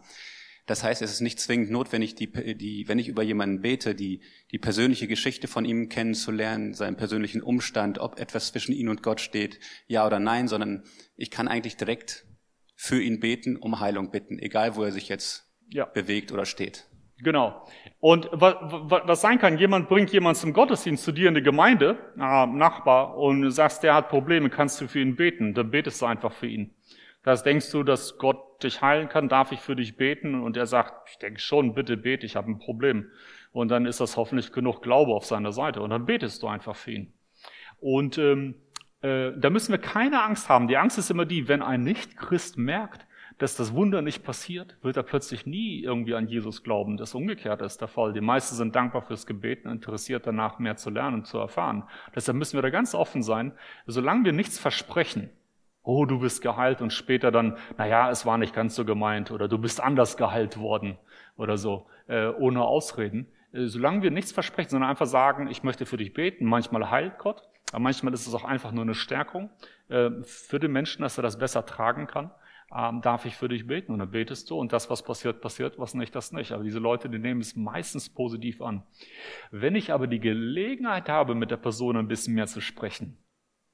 Das 0.67 0.83
heißt, 0.83 1.01
es 1.01 1.11
ist 1.11 1.21
nicht 1.21 1.39
zwingend 1.39 1.71
notwendig, 1.71 2.15
die, 2.15 2.27
die, 2.55 2.89
wenn 2.89 2.99
ich 2.99 3.07
über 3.07 3.23
jemanden 3.23 3.61
bete, 3.61 3.95
die, 3.95 4.19
die 4.51 4.59
persönliche 4.59 5.07
Geschichte 5.07 5.47
von 5.47 5.63
ihm 5.63 5.87
kennenzulernen, 5.87 6.73
seinen 6.73 6.97
persönlichen 6.97 7.41
Umstand, 7.41 7.99
ob 7.99 8.19
etwas 8.19 8.51
zwischen 8.51 8.73
ihm 8.73 8.89
und 8.89 9.01
Gott 9.01 9.21
steht, 9.21 9.59
ja 9.87 10.05
oder 10.05 10.19
nein, 10.19 10.49
sondern 10.49 10.83
ich 11.15 11.31
kann 11.31 11.47
eigentlich 11.47 11.77
direkt 11.77 12.25
für 12.75 13.01
ihn 13.01 13.21
beten, 13.21 13.55
um 13.55 13.79
Heilung 13.79 14.11
bitten, 14.11 14.39
egal 14.39 14.75
wo 14.75 14.83
er 14.83 14.91
sich 14.91 15.07
jetzt 15.07 15.49
ja. 15.69 15.85
bewegt 15.85 16.33
oder 16.33 16.45
steht. 16.45 16.85
Genau. 17.19 17.65
Und 17.99 18.29
was, 18.31 19.21
sein 19.21 19.39
kann, 19.39 19.57
jemand 19.57 19.89
bringt 19.89 20.11
jemand 20.11 20.37
zum 20.37 20.53
Gottesdienst 20.53 21.03
zu 21.03 21.11
dir 21.11 21.29
in 21.29 21.35
die 21.35 21.41
Gemeinde, 21.41 21.97
äh, 22.15 22.45
Nachbar, 22.45 23.17
und 23.17 23.49
sagst, 23.49 23.81
der 23.83 23.95
hat 23.95 24.09
Probleme, 24.09 24.49
kannst 24.49 24.79
du 24.79 24.87
für 24.87 24.99
ihn 24.99 25.15
beten, 25.15 25.55
dann 25.55 25.71
betest 25.71 26.01
du 26.01 26.05
einfach 26.05 26.31
für 26.31 26.45
ihn. 26.45 26.75
Das 27.23 27.43
denkst 27.43 27.71
du, 27.71 27.83
dass 27.83 28.17
Gott 28.19 28.63
dich 28.63 28.81
heilen 28.81 29.09
kann, 29.09 29.29
darf 29.29 29.51
ich 29.51 29.59
für 29.59 29.75
dich 29.75 29.97
beten? 29.97 30.41
Und 30.41 30.57
er 30.57 30.67
sagt, 30.67 31.09
ich 31.09 31.17
denke 31.17 31.39
schon, 31.39 31.73
bitte 31.73 31.97
bete, 31.97 32.25
ich 32.25 32.35
habe 32.35 32.51
ein 32.51 32.59
Problem. 32.59 33.09
Und 33.51 33.69
dann 33.69 33.85
ist 33.85 33.99
das 33.99 34.15
hoffentlich 34.15 34.51
genug 34.51 34.81
Glaube 34.81 35.13
auf 35.13 35.25
seiner 35.25 35.51
Seite. 35.51 35.81
Und 35.81 35.89
dann 35.89 36.05
betest 36.05 36.43
du 36.43 36.47
einfach 36.47 36.75
für 36.75 36.91
ihn. 36.91 37.13
Und 37.79 38.17
ähm, 38.17 38.55
äh, 39.01 39.31
da 39.35 39.49
müssen 39.49 39.71
wir 39.71 39.79
keine 39.79 40.23
Angst 40.23 40.49
haben. 40.49 40.67
Die 40.67 40.77
Angst 40.77 40.97
ist 40.97 41.09
immer 41.09 41.25
die, 41.25 41.47
wenn 41.47 41.61
ein 41.61 41.83
Nicht-Christ 41.83 42.57
merkt, 42.57 43.06
dass 43.37 43.55
das 43.55 43.73
Wunder 43.73 44.01
nicht 44.01 44.23
passiert, 44.23 44.77
wird 44.81 44.97
er 44.97 45.03
plötzlich 45.03 45.45
nie 45.45 45.81
irgendwie 45.83 46.15
an 46.15 46.27
Jesus 46.27 46.63
glauben. 46.63 46.97
Das 46.97 47.13
Umgekehrte 47.13 47.65
ist 47.65 47.79
der 47.79 47.87
Fall. 47.87 48.13
Die 48.13 48.21
meisten 48.21 48.55
sind 48.55 48.75
dankbar 48.75 49.03
fürs 49.03 49.27
Gebet 49.27 49.65
und 49.65 49.71
interessiert 49.71 50.25
danach 50.25 50.57
mehr 50.57 50.75
zu 50.75 50.89
lernen 50.89 51.17
und 51.17 51.27
zu 51.27 51.37
erfahren. 51.37 51.83
Deshalb 52.15 52.37
müssen 52.37 52.57
wir 52.57 52.63
da 52.63 52.69
ganz 52.69 52.95
offen 52.95 53.21
sein. 53.21 53.51
Solange 53.85 54.25
wir 54.25 54.33
nichts 54.33 54.57
versprechen, 54.57 55.29
oh, 55.83 56.05
du 56.05 56.19
bist 56.19 56.41
geheilt 56.41 56.81
und 56.81 56.91
später 56.91 57.31
dann, 57.31 57.57
na 57.77 57.87
ja, 57.87 58.09
es 58.09 58.25
war 58.25 58.37
nicht 58.37 58.53
ganz 58.53 58.75
so 58.75 58.85
gemeint 58.85 59.31
oder 59.31 59.47
du 59.47 59.57
bist 59.57 59.81
anders 59.81 60.17
geheilt 60.17 60.59
worden 60.59 60.97
oder 61.37 61.57
so, 61.57 61.87
äh, 62.07 62.27
ohne 62.27 62.63
Ausreden, 62.63 63.27
äh, 63.53 63.67
solange 63.67 64.01
wir 64.01 64.11
nichts 64.11 64.31
versprechen, 64.31 64.71
sondern 64.71 64.89
einfach 64.89 65.05
sagen, 65.05 65.47
ich 65.47 65.63
möchte 65.63 65.85
für 65.85 65.97
dich 65.97 66.13
beten, 66.13 66.45
manchmal 66.45 66.91
heilt 66.91 67.17
Gott, 67.19 67.41
aber 67.71 67.79
manchmal 67.79 68.13
ist 68.13 68.27
es 68.27 68.33
auch 68.33 68.43
einfach 68.43 68.71
nur 68.71 68.83
eine 68.83 68.95
Stärkung 68.95 69.49
äh, 69.87 70.09
für 70.23 70.59
den 70.59 70.73
Menschen, 70.73 71.03
dass 71.03 71.17
er 71.17 71.21
das 71.21 71.39
besser 71.39 71.65
tragen 71.65 72.07
kann, 72.07 72.31
ähm, 72.75 73.01
darf 73.01 73.25
ich 73.25 73.35
für 73.35 73.47
dich 73.47 73.65
beten 73.65 73.93
und 73.93 73.99
dann 73.99 74.11
betest 74.11 74.49
du 74.49 74.59
und 74.59 74.73
das, 74.73 74.89
was 74.89 75.03
passiert, 75.03 75.41
passiert, 75.41 75.79
was 75.79 75.93
nicht, 75.93 76.13
das 76.15 76.31
nicht. 76.31 76.51
Aber 76.51 76.63
diese 76.63 76.79
Leute, 76.79 77.09
die 77.09 77.19
nehmen 77.19 77.41
es 77.41 77.55
meistens 77.55 78.09
positiv 78.09 78.61
an. 78.61 78.83
Wenn 79.51 79.75
ich 79.75 79.93
aber 79.93 80.07
die 80.07 80.19
Gelegenheit 80.19 81.09
habe, 81.09 81.35
mit 81.35 81.51
der 81.51 81.57
Person 81.57 81.97
ein 81.97 82.07
bisschen 82.07 82.33
mehr 82.33 82.47
zu 82.47 82.61
sprechen, 82.61 83.17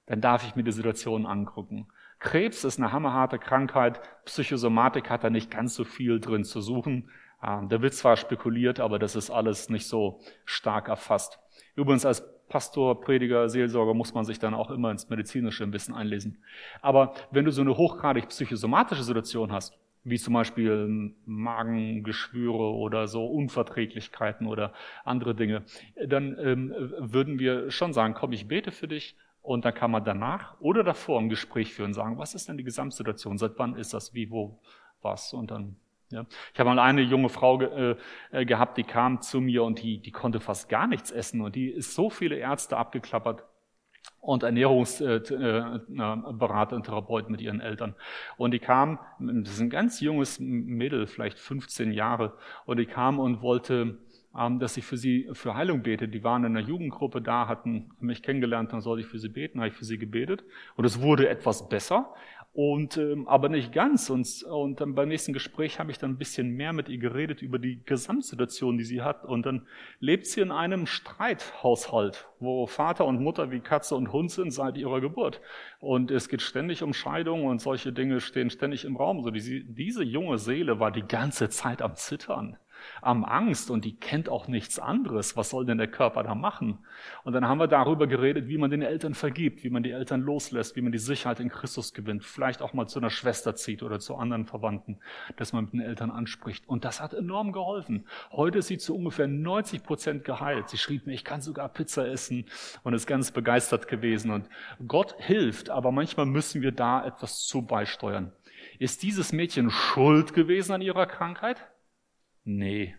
dann 0.06 0.22
darf 0.22 0.46
ich 0.46 0.56
mir 0.56 0.64
die 0.64 0.72
Situation 0.72 1.26
angucken. 1.26 1.88
Krebs 2.20 2.64
ist 2.64 2.80
eine 2.80 2.92
hammerharte 2.92 3.40
Krankheit, 3.40 4.00
Psychosomatik 4.26 5.10
hat 5.10 5.24
da 5.24 5.30
nicht 5.30 5.52
ganz 5.52 5.76
so 5.76 5.84
viel 5.84 6.20
drin 6.20 6.44
zu 6.44 6.62
suchen. 6.62 7.10
Ähm, 7.42 7.70
da 7.70 7.82
wird 7.82 7.94
zwar 7.94 8.16
spekuliert, 8.16 8.80
aber 8.80 9.00
das 9.00 9.16
ist 9.16 9.30
alles 9.30 9.70
nicht 9.70 9.88
so 9.88 10.22
stark 10.46 10.88
erfasst. 10.88 11.40
Übrigens 11.76 12.06
als 12.06 12.24
Pastor, 12.50 13.02
Prediger, 13.02 13.50
Seelsorger 13.50 13.94
muss 13.94 14.14
man 14.14 14.26
sich 14.26 14.40
dann 14.40 14.54
auch 14.54 14.70
immer 14.70 14.92
ins 14.92 15.10
Medizinische 15.10 15.64
ein 15.64 15.72
bisschen 15.72 15.96
einlesen. 15.96 16.38
Aber 16.82 17.14
wenn 17.32 17.46
du 17.46 17.52
so 17.52 17.62
eine 17.62 17.76
hochgradig 17.78 18.28
psychosomatische 18.30 19.04
Situation 19.04 19.52
hast, 19.52 19.78
wie 20.04 20.18
zum 20.18 20.34
Beispiel 20.34 21.14
Magengeschwüre 21.26 22.74
oder 22.74 23.08
so 23.08 23.26
Unverträglichkeiten 23.26 24.48
oder 24.48 24.74
andere 25.06 25.34
Dinge, 25.34 25.64
dann 26.06 26.38
ähm, 26.40 26.74
würden 27.00 27.40
wir 27.40 27.72
schon 27.72 27.94
sagen, 27.94 28.14
komm, 28.14 28.34
ich 28.34 28.48
bete 28.48 28.72
für 28.72 28.88
dich 28.88 29.16
und 29.42 29.66
dann 29.66 29.74
kann 29.74 29.92
man 29.92 30.04
danach 30.04 30.60
oder 30.60 30.84
davor 30.84 31.20
ein 31.20 31.30
Gespräch 31.30 31.74
führen, 31.74 31.94
sagen, 31.94 32.18
was 32.18 32.36
ist 32.36 32.50
denn 32.50 32.58
die 32.58 32.64
Gesamtsituation, 32.64 33.38
seit 33.38 33.58
wann 33.58 33.76
ist 33.76 33.94
das, 33.94 34.14
wie, 34.14 34.30
wo, 34.30 34.60
was? 35.02 35.34
Und 35.34 35.52
dann 35.52 35.78
ja. 36.14 36.26
Ich 36.54 36.60
habe 36.60 36.70
mal 36.70 36.80
eine 36.80 37.02
junge 37.02 37.30
Frau 37.30 37.58
ge, 37.58 37.96
äh, 38.32 38.46
gehabt, 38.46 38.78
die 38.78 38.84
kam 38.84 39.22
zu 39.22 39.42
mir 39.42 39.64
und 39.64 39.82
die, 39.82 40.00
die 40.00 40.12
konnte 40.12 40.40
fast 40.40 40.70
gar 40.70 40.88
nichts 40.88 41.12
essen 41.12 41.42
und 41.42 41.56
die 41.56 41.70
ist 41.70 41.94
so 41.94 42.10
viele 42.10 42.38
Ärzte 42.38 42.78
abgeklappert 42.78 43.44
und 44.24 44.44
Ernährungsberater 44.44 46.76
und 46.76 46.86
Therapeut 46.86 47.30
mit 47.30 47.42
ihren 47.42 47.60
Eltern. 47.60 47.94
Und 48.38 48.52
die 48.52 48.60
kam, 48.60 49.00
das 49.20 49.56
ist 49.56 49.60
ein 49.60 49.70
ganz 49.70 50.00
junges 50.00 50.40
Mädel, 50.40 51.08
vielleicht 51.08 51.38
15 51.38 51.92
Jahre, 51.92 52.38
und 52.66 52.78
die 52.78 52.86
kam 52.86 53.20
und 53.20 53.42
wollte, 53.42 53.98
ähm, 54.38 54.60
dass 54.60 54.78
ich 54.78 54.86
für 54.86 54.98
sie 54.98 55.30
für 55.34 55.56
Heilung 55.56 55.84
bete. 55.84 56.08
Die 56.08 56.24
waren 56.24 56.46
in 56.46 56.56
einer 56.56 56.66
Jugendgruppe 56.66 57.22
da, 57.22 57.50
hatten 57.50 57.92
mich 58.00 58.24
kennengelernt, 58.24 58.72
dann 58.72 58.80
sollte 58.80 59.02
ich 59.02 59.08
für 59.08 59.20
sie 59.20 59.30
beten, 59.30 59.60
habe 59.60 59.68
ich 59.68 59.76
für 59.76 59.86
sie 59.86 59.98
gebetet. 59.98 60.46
Und 60.76 60.86
es 60.86 61.02
wurde 61.02 61.28
etwas 61.28 61.68
besser, 61.68 62.14
und 62.54 62.98
ähm, 62.98 63.28
aber 63.28 63.50
nicht 63.50 63.74
ganz. 63.74 64.12
Und, 64.12 64.44
und 64.44 64.80
dann 64.80 64.94
beim 64.94 65.10
nächsten 65.10 65.34
Gespräch 65.34 65.80
habe 65.80 65.90
ich 65.90 65.98
dann 65.98 66.12
ein 66.12 66.18
bisschen 66.18 66.52
mehr 66.52 66.72
mit 66.72 66.88
ihr 66.88 67.00
geredet 67.00 67.42
über 67.42 67.58
die 67.58 67.84
Gesamtsituation, 67.84 68.78
die 68.78 68.84
sie 68.84 69.02
hat. 69.02 69.26
Und 69.26 69.48
dann 69.48 69.68
lebt 70.00 70.28
sie 70.28 70.42
in 70.42 70.52
einem 70.52 70.86
Streithaushalt, 70.86 72.28
wo 72.40 72.68
Vater 72.68 73.06
und 73.06 73.20
Mutter 73.20 73.50
wie 73.50 73.60
Katze 73.60 73.96
und 73.96 74.14
Hund 74.14 74.30
sind 74.30 74.52
seit 74.52 74.78
ihrer 74.78 75.02
Geburt. 75.02 75.42
Und 75.80 76.12
es 76.12 76.30
geht 76.30 76.44
ständig 76.44 76.84
um 76.84 76.94
Scheidung 76.94 77.46
und 77.46 77.60
solche 77.60 77.92
Dinge 77.92 78.22
stehen 78.22 78.52
ständig 78.52 78.86
im 78.86 78.98
Raum. 78.98 79.24
So 79.24 79.32
diese, 79.32 79.62
diese 79.62 80.04
junge 80.04 80.38
Seele 80.38 80.80
war 80.80 80.92
die 80.92 81.08
ganze 81.08 81.50
Zeit 81.50 81.82
am 81.82 81.96
Zittern 81.96 82.58
am 83.02 83.24
Angst 83.24 83.72
und 83.72 83.86
die 83.86 83.96
kennt 83.96 84.30
auch 84.30 84.48
nichts 84.48 84.80
anderes. 84.80 85.36
Was 85.38 85.50
soll 85.50 85.66
denn 85.66 85.78
der 85.78 85.88
Körper 85.88 86.24
da 86.24 86.36
machen? 86.36 86.80
Und 87.24 87.34
dann 87.34 87.48
haben 87.48 87.60
wir 87.60 87.68
darüber 87.68 88.08
geredet, 88.08 88.48
wie 88.48 88.58
man 88.58 88.72
den 88.72 88.82
Eltern 88.82 89.14
vergibt, 89.14 89.64
wie 89.64 89.70
man 89.70 89.84
die 89.84 89.92
Eltern 89.92 90.22
loslässt, 90.22 90.76
wie 90.76 90.82
man 90.82 90.92
die 90.92 91.00
Sicherheit 91.00 91.40
in 91.40 91.50
Christus 91.50 91.94
gewinnt, 91.94 92.24
vielleicht 92.24 92.62
auch 92.62 92.74
mal 92.74 92.88
zu 92.88 93.00
einer 93.00 93.10
Schwester 93.10 93.56
zieht 93.56 93.84
oder 93.84 94.00
zu 94.00 94.16
anderen 94.16 94.46
Verwandten, 94.46 95.00
dass 95.38 95.54
man 95.54 95.66
mit 95.66 95.74
den 95.74 95.82
Eltern 95.82 96.12
anspricht. 96.12 96.68
Und 96.68 96.86
das 96.86 97.02
hat 97.02 97.14
enorm 97.14 97.52
geholfen. 97.52 98.06
Heute 98.32 98.60
ist 98.60 98.68
sie 98.68 98.78
zu 98.78 98.96
ungefähr 98.96 99.28
90 99.28 99.84
Prozent 99.84 100.24
geheilt. 100.24 100.70
Sie 100.70 100.78
schrieb 100.78 101.06
mir, 101.06 101.14
ich 101.14 101.24
kann 101.24 101.42
sogar 101.42 101.70
Pizza 101.70 102.08
essen 102.08 102.46
und 102.84 102.94
ist 102.94 103.08
ganz 103.08 103.32
begeistert 103.32 103.88
gewesen. 103.88 104.32
Und 104.32 104.50
Gott 104.88 105.16
hilft, 105.18 105.70
aber 105.70 105.92
manchmal 105.92 106.26
müssen 106.26 106.62
wir 106.62 106.72
da 106.72 107.06
etwas 107.06 107.46
zu 107.46 107.62
beisteuern. 107.62 108.32
Ist 108.80 109.04
dieses 109.04 109.34
Mädchen 109.34 109.70
schuld 109.70 110.34
gewesen 110.34 110.74
an 110.74 110.82
ihrer 110.82 111.06
Krankheit? 111.06 111.66
Nee, 112.44 112.96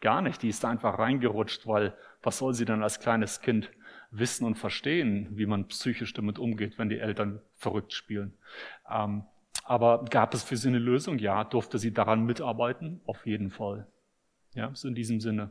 gar 0.00 0.22
nicht. 0.22 0.42
Die 0.42 0.48
ist 0.48 0.64
einfach 0.64 0.98
reingerutscht, 0.98 1.66
weil 1.66 1.96
was 2.22 2.38
soll 2.38 2.54
sie 2.54 2.64
dann 2.64 2.82
als 2.82 3.00
kleines 3.00 3.40
Kind 3.40 3.70
wissen 4.10 4.44
und 4.44 4.56
verstehen, 4.56 5.28
wie 5.32 5.46
man 5.46 5.66
psychisch 5.68 6.12
damit 6.12 6.38
umgeht, 6.38 6.78
wenn 6.78 6.88
die 6.88 6.98
Eltern 6.98 7.40
verrückt 7.56 7.92
spielen. 7.92 8.36
Ähm, 8.88 9.24
aber 9.64 10.04
gab 10.04 10.34
es 10.34 10.42
für 10.42 10.56
sie 10.56 10.68
eine 10.68 10.78
Lösung? 10.78 11.18
Ja. 11.18 11.44
Durfte 11.44 11.78
sie 11.78 11.92
daran 11.92 12.24
mitarbeiten? 12.24 13.00
Auf 13.06 13.26
jeden 13.26 13.50
Fall. 13.50 13.86
Ja, 14.52 14.74
so 14.74 14.88
in 14.88 14.94
diesem 14.94 15.20
Sinne. 15.20 15.50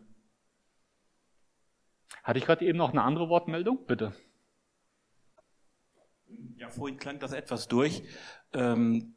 Hatte 2.24 2.39
ich 2.39 2.46
gerade 2.46 2.65
eben 2.65 2.78
noch 2.78 2.91
eine 2.91 3.02
andere 3.02 3.30
Wortmeldung? 3.30 3.86
Bitte. 3.86 4.13
Ja, 6.58 6.69
vorhin 6.69 6.98
klang 6.98 7.19
das 7.19 7.34
etwas 7.34 7.67
durch. 7.67 8.04
Ähm, 8.54 9.15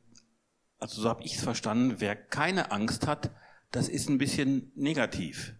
also 0.79 1.01
so 1.01 1.09
habe 1.09 1.23
ich 1.23 1.37
es 1.37 1.45
verstanden. 1.45 1.97
Wer 1.99 2.17
keine 2.17 2.73
Angst 2.73 3.07
hat, 3.07 3.31
das 3.77 3.89
ist 3.91 4.09
ein 4.09 4.17
bisschen 4.17 4.73
negativ. 4.75 5.55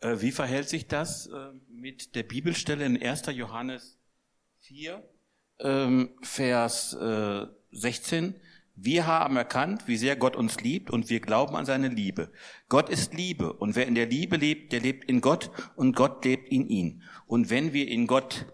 Äh, 0.00 0.16
wie 0.20 0.30
verhält 0.30 0.68
sich 0.68 0.86
das 0.88 1.26
äh, 1.26 1.52
mit 1.70 2.14
der 2.14 2.22
Bibelstelle 2.22 2.84
in 2.84 3.02
1. 3.02 3.22
Johannes 3.32 3.98
4, 4.58 5.02
ähm, 5.60 6.10
Vers 6.20 6.96
16? 7.70 8.34
Äh, 8.34 8.40
wir 8.80 9.06
haben 9.06 9.36
erkannt, 9.36 9.88
wie 9.88 9.96
sehr 9.96 10.16
Gott 10.16 10.36
uns 10.36 10.60
liebt 10.60 10.90
und 10.90 11.08
wir 11.08 11.20
glauben 11.20 11.56
an 11.56 11.64
seine 11.64 11.88
Liebe. 11.88 12.30
Gott 12.68 12.90
ist 12.90 13.14
Liebe 13.14 13.54
und 13.54 13.74
wer 13.74 13.86
in 13.86 13.94
der 13.94 14.06
Liebe 14.06 14.36
lebt, 14.36 14.72
der 14.72 14.80
lebt 14.80 15.08
in 15.08 15.20
Gott 15.20 15.50
und 15.76 15.96
Gott 15.96 16.24
lebt 16.26 16.52
in 16.52 16.68
ihn. 16.68 17.02
Und 17.26 17.48
wenn 17.48 17.72
wir 17.72 17.88
in 17.88 18.06
Gott 18.06 18.46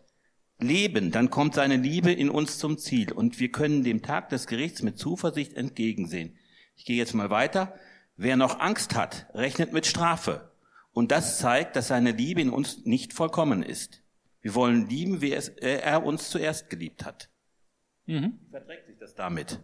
leben, 0.60 1.10
dann 1.10 1.28
kommt 1.28 1.56
seine 1.56 1.76
Liebe 1.76 2.12
in 2.12 2.30
uns 2.30 2.58
zum 2.58 2.78
Ziel 2.78 3.12
und 3.12 3.40
wir 3.40 3.50
können 3.50 3.82
dem 3.82 4.00
Tag 4.00 4.28
des 4.28 4.46
Gerichts 4.46 4.80
mit 4.82 4.96
Zuversicht 4.96 5.54
entgegensehen. 5.54 6.38
Ich 6.76 6.84
gehe 6.84 6.96
jetzt 6.96 7.14
mal 7.14 7.30
weiter. 7.30 7.74
Wer 8.16 8.36
noch 8.36 8.60
Angst 8.60 8.94
hat, 8.94 9.26
rechnet 9.34 9.72
mit 9.72 9.86
Strafe. 9.86 10.50
Und 10.92 11.10
das 11.10 11.38
zeigt, 11.38 11.74
dass 11.74 11.88
seine 11.88 12.12
Liebe 12.12 12.40
in 12.40 12.50
uns 12.50 12.84
nicht 12.84 13.12
vollkommen 13.12 13.62
ist. 13.62 14.02
Wir 14.40 14.54
wollen 14.54 14.88
lieben, 14.88 15.20
wie 15.20 15.32
es, 15.32 15.48
äh, 15.48 15.80
er 15.80 16.04
uns 16.04 16.30
zuerst 16.30 16.70
geliebt 16.70 17.04
hat. 17.04 17.28
Mhm. 18.06 18.38
Wie 18.40 18.50
verträgt 18.50 18.86
sich 18.86 18.98
das 18.98 19.14
damit? 19.14 19.60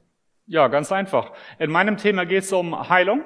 Ja, 0.46 0.66
ganz 0.66 0.90
einfach. 0.90 1.32
In 1.58 1.70
meinem 1.70 1.96
Thema 1.96 2.26
geht 2.26 2.42
es 2.42 2.52
um 2.52 2.88
Heilung. 2.88 3.22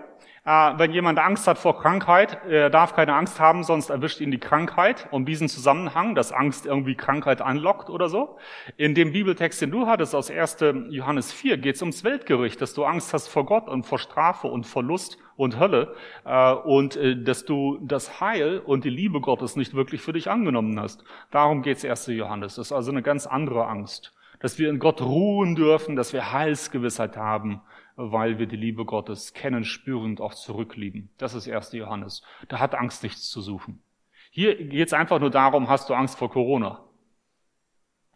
Äh, 0.47 0.75
wenn 0.77 0.93
jemand 0.93 1.19
Angst 1.19 1.47
hat 1.49 1.57
vor 1.57 1.81
Krankheit, 1.81 2.39
er 2.47 2.69
darf 2.69 2.95
keine 2.95 3.15
Angst 3.15 3.41
haben, 3.41 3.65
sonst 3.65 3.89
erwischt 3.89 4.21
ihn 4.21 4.31
die 4.31 4.39
Krankheit. 4.39 5.09
Um 5.11 5.25
diesen 5.25 5.49
Zusammenhang, 5.49 6.15
dass 6.15 6.33
Angst 6.33 6.67
irgendwie 6.67 6.97
Krankheit 6.97 7.41
anlockt 7.41 7.89
oder 7.89 8.11
so. 8.11 8.37
In 8.77 8.95
dem 8.95 9.13
Bibeltext, 9.13 9.63
den 9.63 9.71
du 9.71 9.87
hattest 9.87 10.15
aus 10.15 10.31
1. 10.31 10.59
Johannes 10.91 11.33
4, 11.33 11.57
geht 11.57 11.77
es 11.77 11.83
ums 11.83 12.05
Weltgericht, 12.05 12.61
dass 12.61 12.75
du 12.75 12.85
Angst 12.85 13.15
hast 13.15 13.29
vor 13.29 13.47
Gott 13.47 13.69
und 13.69 13.85
vor 13.87 13.99
Strafe 13.99 14.49
und 14.49 14.67
Verlust 14.67 15.17
und 15.37 15.59
Hölle 15.59 15.95
äh, 16.27 16.53
und 16.53 16.97
äh, 16.97 17.17
dass 17.17 17.47
du 17.47 17.79
das 17.81 18.21
Heil 18.21 18.59
und 18.59 18.85
die 18.85 18.91
Liebe 18.91 19.23
Gottes 19.23 19.57
nicht 19.57 19.73
wirklich 19.73 20.03
für 20.03 20.13
dich 20.13 20.29
angenommen 20.29 20.79
hast. 20.79 21.05
Darum 21.31 21.63
geht 21.63 21.79
es 21.79 21.85
1. 21.87 22.09
Johannes. 22.09 22.57
Das 22.57 22.67
ist 22.67 22.73
also 22.73 22.91
eine 22.91 23.03
ganz 23.03 23.27
andere 23.27 23.67
Angst. 23.67 24.13
Dass 24.41 24.59
wir 24.59 24.69
in 24.69 24.79
Gott 24.79 25.01
ruhen 25.01 25.55
dürfen, 25.55 25.97
dass 25.97 26.13
wir 26.13 26.33
Heilsgewissheit 26.33 27.17
haben 27.17 27.63
weil 27.97 28.39
wir 28.39 28.47
die 28.47 28.57
Liebe 28.57 28.85
Gottes 28.85 29.33
kennen, 29.33 29.65
spüren 29.65 30.05
und 30.05 30.21
auch 30.21 30.35
zurücklieben. 30.35 31.11
Das 31.19 31.35
ist 31.35 31.49
1. 31.49 31.73
Johannes. 31.73 32.23
Da 32.49 32.59
hat 32.59 32.75
Angst 32.75 33.03
nichts 33.03 33.31
zu 33.31 33.41
suchen. 33.41 33.83
Hier 34.31 34.57
geht 34.57 34.89
es 34.89 34.93
einfach 34.93 35.21
nur 35.21 35.31
darum, 35.31 35.69
hast 35.69 35.89
du 35.89 35.95
Angst 35.95 36.19
vor 36.19 36.31
Corona? 36.31 36.85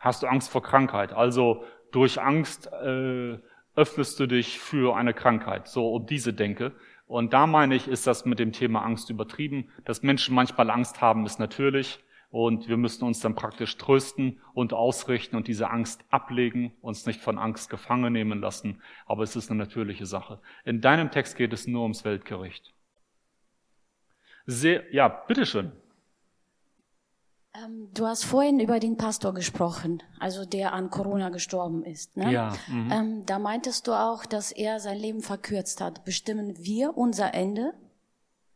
Hast 0.00 0.22
du 0.22 0.26
Angst 0.26 0.50
vor 0.50 0.62
Krankheit? 0.62 1.12
Also 1.12 1.64
durch 1.92 2.20
Angst 2.20 2.66
äh, 2.72 3.38
öffnest 3.74 4.18
du 4.18 4.26
dich 4.26 4.58
für 4.58 4.96
eine 4.96 5.14
Krankheit. 5.14 5.68
So 5.68 5.94
um 5.94 6.06
diese 6.06 6.32
Denke. 6.32 6.72
Und 7.06 7.32
da 7.32 7.46
meine 7.46 7.74
ich, 7.74 7.88
ist 7.88 8.06
das 8.06 8.24
mit 8.24 8.38
dem 8.38 8.52
Thema 8.52 8.82
Angst 8.82 9.10
übertrieben. 9.10 9.70
Dass 9.84 10.02
Menschen 10.02 10.34
manchmal 10.34 10.70
Angst 10.70 11.00
haben, 11.00 11.24
ist 11.24 11.38
natürlich. 11.38 12.00
Und 12.30 12.68
wir 12.68 12.76
müssen 12.76 13.04
uns 13.04 13.20
dann 13.20 13.34
praktisch 13.34 13.76
trösten 13.78 14.38
und 14.52 14.74
ausrichten 14.74 15.36
und 15.36 15.48
diese 15.48 15.70
Angst 15.70 16.04
ablegen, 16.10 16.72
uns 16.82 17.06
nicht 17.06 17.20
von 17.20 17.38
Angst 17.38 17.70
gefangen 17.70 18.12
nehmen 18.12 18.40
lassen. 18.40 18.82
Aber 19.06 19.22
es 19.22 19.34
ist 19.34 19.50
eine 19.50 19.58
natürliche 19.58 20.04
Sache. 20.04 20.40
In 20.64 20.80
deinem 20.82 21.10
Text 21.10 21.36
geht 21.36 21.54
es 21.54 21.66
nur 21.66 21.82
ums 21.82 22.04
Weltgericht. 22.04 22.74
Sehr, 24.44 24.92
ja, 24.94 25.08
bitteschön. 25.08 25.72
Ähm, 27.54 27.88
du 27.94 28.06
hast 28.06 28.24
vorhin 28.24 28.60
über 28.60 28.78
den 28.78 28.96
Pastor 28.96 29.32
gesprochen, 29.32 30.02
also 30.18 30.44
der 30.44 30.72
an 30.72 30.90
Corona 30.90 31.30
gestorben 31.30 31.82
ist. 31.82 32.16
Ne? 32.16 32.32
Ja. 32.32 32.54
Mhm. 32.68 32.90
Ähm, 32.92 33.26
da 33.26 33.38
meintest 33.38 33.86
du 33.86 33.92
auch, 33.92 34.26
dass 34.26 34.52
er 34.52 34.80
sein 34.80 34.98
Leben 34.98 35.22
verkürzt 35.22 35.80
hat. 35.80 36.04
Bestimmen 36.04 36.56
wir 36.58 36.96
unser 36.96 37.34
Ende? 37.34 37.72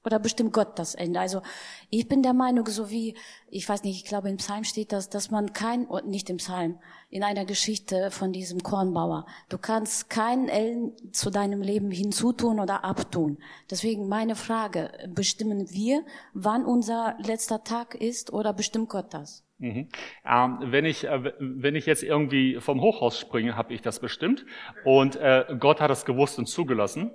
Oder 0.05 0.19
bestimmt 0.19 0.53
Gott 0.53 0.79
das 0.79 0.95
Ende? 0.95 1.21
Also 1.21 1.43
ich 1.91 2.09
bin 2.09 2.23
der 2.23 2.33
Meinung, 2.33 2.67
so 2.67 2.91
wie, 2.91 3.15
ich 3.49 3.69
weiß 3.69 3.85
nicht, 3.85 4.03
ich 4.03 4.05
glaube 4.05 4.29
im 4.29 4.39
Psalm 4.39 4.65
steht 4.65 4.93
das, 4.93 5.09
dass 5.09 5.31
man 5.31 5.53
kein, 5.53 5.87
nicht 6.05 6.29
im 6.31 6.39
Psalm, 6.39 6.79
in 7.09 7.23
einer 7.23 7.45
Geschichte 7.45 8.11
von 8.11 8.33
diesem 8.33 8.63
Kornbauer, 8.63 9.27
du 9.49 9.59
kannst 9.59 10.11
keinen 10.11 10.49
Ellen 10.49 10.93
zu 11.13 11.31
deinem 11.31 11.63
Leben 11.63 11.91
hinzutun 11.91 12.59
oder 12.59 12.85
abtun. 12.85 13.39
Deswegen 13.71 14.09
meine 14.09 14.35
Frage, 14.35 14.91
bestimmen 15.09 15.71
wir, 15.71 16.05
wann 16.35 16.65
unser 16.65 17.17
letzter 17.19 17.63
Tag 17.63 17.95
ist 17.95 18.33
oder 18.33 18.53
bestimmt 18.53 18.89
Gott 18.89 19.15
das? 19.15 19.45
Mhm. 19.63 19.89
Ähm, 20.27 20.59
wenn, 20.61 20.85
ich, 20.85 21.05
äh, 21.05 21.33
wenn 21.39 21.77
ich 21.77 21.87
jetzt 21.87 22.03
irgendwie 22.03 22.59
vom 22.61 22.81
Hochhaus 22.81 23.19
springe, 23.19 23.57
habe 23.57 23.73
ich 23.73 23.81
das 23.81 24.01
bestimmt. 24.01 24.45
Und 24.85 25.15
äh, 25.17 25.45
Gott 25.61 25.81
hat 25.81 25.89
das 25.89 26.05
gewusst 26.05 26.39
und 26.41 26.47
zugelassen. 26.47 27.13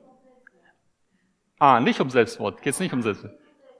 Ah, 1.60 1.80
nicht 1.80 2.00
um 2.00 2.10
Selbstmord. 2.10 2.62
Geht 2.62 2.74
es 2.74 2.80
nicht 2.80 2.93
um 2.93 3.02
Selbstmord. 3.02 3.34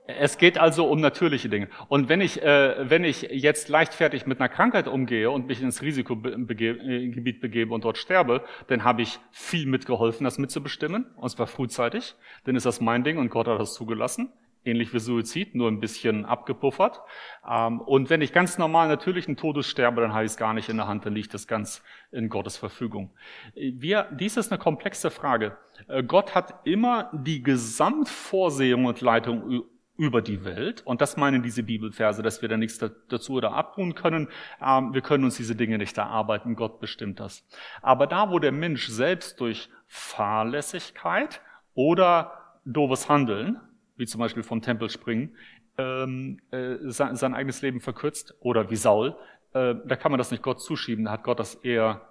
Es 0.06 0.38
geht 0.38 0.56
also 0.56 0.88
um 0.88 1.00
natürliche 1.00 1.50
Dinge. 1.50 1.68
Und 1.88 2.08
wenn 2.08 2.22
ich, 2.22 2.42
äh, 2.42 2.88
wenn 2.88 3.04
ich 3.04 3.22
jetzt 3.30 3.68
leichtfertig 3.68 4.26
mit 4.26 4.40
einer 4.40 4.48
Krankheit 4.48 4.88
umgehe 4.88 5.30
und 5.30 5.46
mich 5.46 5.60
ins 5.60 5.82
Risikogebiet 5.82 7.40
begebe 7.40 7.74
und 7.74 7.84
dort 7.84 7.98
sterbe, 7.98 8.42
dann 8.68 8.84
habe 8.84 9.02
ich 9.02 9.20
viel 9.30 9.66
mitgeholfen, 9.66 10.24
das 10.24 10.38
mitzubestimmen, 10.38 11.06
und 11.16 11.28
zwar 11.28 11.46
frühzeitig. 11.46 12.14
Dann 12.44 12.56
ist 12.56 12.64
das 12.64 12.80
mein 12.80 13.04
Ding 13.04 13.18
und 13.18 13.28
Gott 13.28 13.48
hat 13.48 13.60
das 13.60 13.74
zugelassen 13.74 14.32
ähnlich 14.64 14.92
wie 14.92 14.98
Suizid, 14.98 15.54
nur 15.54 15.68
ein 15.68 15.80
bisschen 15.80 16.24
abgepuffert. 16.24 17.00
Ähm, 17.48 17.80
und 17.80 18.10
wenn 18.10 18.20
ich 18.20 18.32
ganz 18.32 18.58
normal 18.58 18.88
natürlichen 18.88 19.36
Todes 19.36 19.66
sterbe, 19.66 20.00
dann 20.00 20.12
habe 20.12 20.24
ich 20.24 20.32
es 20.32 20.36
gar 20.36 20.54
nicht 20.54 20.68
in 20.68 20.76
der 20.76 20.86
Hand, 20.86 21.06
dann 21.06 21.14
liegt 21.14 21.34
es 21.34 21.46
ganz 21.46 21.82
in 22.10 22.28
Gottes 22.28 22.56
Verfügung. 22.56 23.10
Wir, 23.54 24.08
dies 24.12 24.36
ist 24.36 24.52
eine 24.52 24.58
komplexe 24.58 25.10
Frage. 25.10 25.56
Äh, 25.88 26.02
Gott 26.02 26.34
hat 26.34 26.54
immer 26.64 27.10
die 27.12 27.42
Gesamtvorsehung 27.42 28.84
und 28.86 29.00
Leitung 29.00 29.64
über 29.98 30.22
die 30.22 30.44
Welt. 30.44 30.82
Und 30.86 31.00
das 31.00 31.16
meinen 31.16 31.42
diese 31.42 31.64
Bibelverse, 31.64 32.22
dass 32.22 32.40
wir 32.40 32.48
da 32.48 32.56
nichts 32.56 32.78
dazu 32.78 33.32
oder 33.34 33.52
abtun 33.52 33.94
können. 33.94 34.28
Ähm, 34.64 34.94
wir 34.94 35.02
können 35.02 35.24
uns 35.24 35.36
diese 35.36 35.56
Dinge 35.56 35.76
nicht 35.76 35.98
erarbeiten. 35.98 36.54
Gott 36.54 36.80
bestimmt 36.80 37.20
das. 37.20 37.46
Aber 37.82 38.06
da, 38.06 38.30
wo 38.30 38.38
der 38.38 38.52
Mensch 38.52 38.86
selbst 38.88 39.40
durch 39.40 39.68
Fahrlässigkeit 39.88 41.42
oder 41.74 42.32
doofes 42.64 43.08
Handeln 43.08 43.60
wie 43.98 44.06
zum 44.06 44.20
Beispiel 44.20 44.42
vom 44.42 44.62
Tempel 44.62 44.88
springen, 44.88 45.36
ähm, 45.76 46.40
äh, 46.50 46.76
sein, 46.84 47.16
sein, 47.16 47.34
eigenes 47.34 47.60
Leben 47.60 47.80
verkürzt 47.80 48.34
oder 48.40 48.70
wie 48.70 48.76
Saul, 48.76 49.16
äh, 49.52 49.74
da 49.84 49.96
kann 49.96 50.10
man 50.10 50.18
das 50.18 50.30
nicht 50.30 50.42
Gott 50.42 50.62
zuschieben. 50.62 51.04
Da 51.04 51.12
hat 51.12 51.24
Gott 51.24 51.38
das 51.38 51.56
eher 51.56 52.08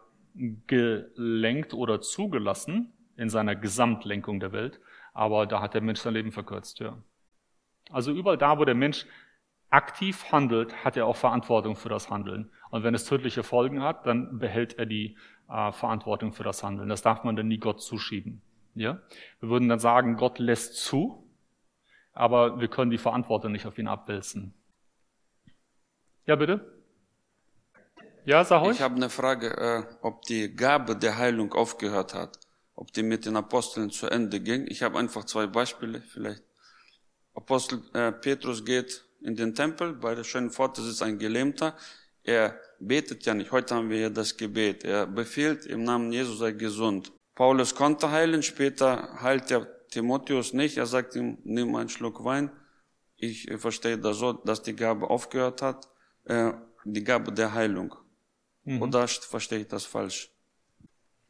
gelenkt 0.68 1.74
oder 1.74 2.02
zugelassen 2.02 2.94
in 3.16 3.30
seiner 3.30 3.56
Gesamtlenkung 3.56 4.40
der 4.40 4.52
Welt. 4.52 4.80
Aber 5.14 5.48
da 5.48 5.62
hat 5.62 5.74
der 5.74 5.82
Mensch 5.82 6.00
sein 6.00 6.14
Leben 6.14 6.32
verkürzt, 6.32 6.80
ja. 6.80 6.98
Also 7.90 8.12
überall 8.12 8.38
da, 8.38 8.60
wo 8.60 8.66
der 8.66 8.76
Mensch 8.76 9.08
aktiv 9.70 10.32
handelt, 10.32 10.84
hat 10.86 10.98
er 10.98 11.06
auch 11.06 11.16
Verantwortung 11.16 11.76
für 11.76 11.90
das 11.90 12.10
Handeln. 12.10 12.52
Und 12.70 12.84
wenn 12.84 12.94
es 12.94 13.06
tödliche 13.06 13.44
Folgen 13.44 13.82
hat, 13.82 14.06
dann 14.06 14.40
behält 14.40 14.78
er 14.78 14.86
die 14.86 15.18
äh, 15.50 15.72
Verantwortung 15.72 16.34
für 16.34 16.44
das 16.44 16.64
Handeln. 16.64 16.90
Das 16.90 17.02
darf 17.02 17.24
man 17.24 17.36
dann 17.36 17.48
nie 17.48 17.58
Gott 17.58 17.82
zuschieben. 17.82 18.42
Ja? 18.76 19.00
Wir 19.40 19.50
würden 19.50 19.70
dann 19.70 19.80
sagen, 19.80 20.18
Gott 20.18 20.40
lässt 20.40 20.78
zu, 20.78 21.27
aber 22.18 22.60
wir 22.60 22.68
können 22.68 22.92
die 22.92 22.98
Verantwortung 22.98 23.52
nicht 23.52 23.66
auf 23.66 23.78
ihn 23.78 23.88
abwälzen. 23.88 24.54
Ja, 26.26 26.36
bitte? 26.36 26.60
Ja, 28.26 28.44
sag 28.44 28.64
euch. 28.64 28.76
Ich 28.78 28.82
habe 28.82 28.96
eine 28.96 29.10
Frage, 29.10 29.56
äh, 29.56 29.84
ob 30.02 30.24
die 30.24 30.54
Gabe 30.54 30.96
der 30.96 31.18
Heilung 31.18 31.54
aufgehört 31.54 32.14
hat, 32.14 32.40
ob 32.76 32.92
die 32.92 33.04
mit 33.04 33.26
den 33.26 33.38
Aposteln 33.38 33.92
zu 33.92 34.08
Ende 34.08 34.42
ging. 34.42 34.66
Ich 34.68 34.82
habe 34.82 34.98
einfach 34.98 35.26
zwei 35.26 35.48
Beispiele 35.48 36.02
vielleicht. 36.02 36.44
Apostel 37.34 37.84
äh, 37.94 38.12
Petrus 38.12 38.66
geht 38.66 39.06
in 39.22 39.36
den 39.36 39.54
Tempel, 39.54 39.94
bei 39.94 40.16
der 40.16 40.24
schönen 40.24 40.52
Pforte 40.52 40.82
sitzt 40.82 41.04
ein 41.04 41.20
Gelähmter. 41.20 41.78
Er 42.24 42.60
betet 42.80 43.26
ja 43.26 43.34
nicht. 43.34 43.52
Heute 43.52 43.76
haben 43.76 43.90
wir 43.90 44.00
ja 44.00 44.10
das 44.10 44.36
Gebet. 44.36 44.84
Er 44.84 45.06
befiehlt 45.06 45.66
im 45.66 45.84
Namen 45.84 46.12
Jesus 46.12 46.40
sei 46.40 46.52
gesund. 46.52 47.12
Paulus 47.36 47.76
konnte 47.76 48.12
heilen, 48.12 48.44
später 48.44 49.22
heilt 49.22 49.52
er 49.52 49.77
Timotheus 49.90 50.54
nicht. 50.54 50.78
Er 50.78 50.86
sagt 50.86 51.16
ihm, 51.16 51.38
nimm 51.44 51.76
einen 51.76 51.90
Schluck 51.90 52.24
Wein. 52.24 52.52
Ich 53.16 53.50
verstehe 53.58 53.98
das 53.98 54.18
so, 54.18 54.34
dass 54.34 54.62
die 54.62 54.76
Gabe 54.76 55.10
aufgehört 55.10 55.62
hat, 55.62 55.88
äh, 56.26 56.52
die 56.86 57.04
Gabe 57.04 57.32
der 57.32 57.54
Heilung. 57.54 57.96
Mhm. 58.64 58.82
Oder 58.82 59.08
verstehe 59.08 59.60
ich 59.60 59.68
das 59.68 59.86
falsch? 59.86 60.30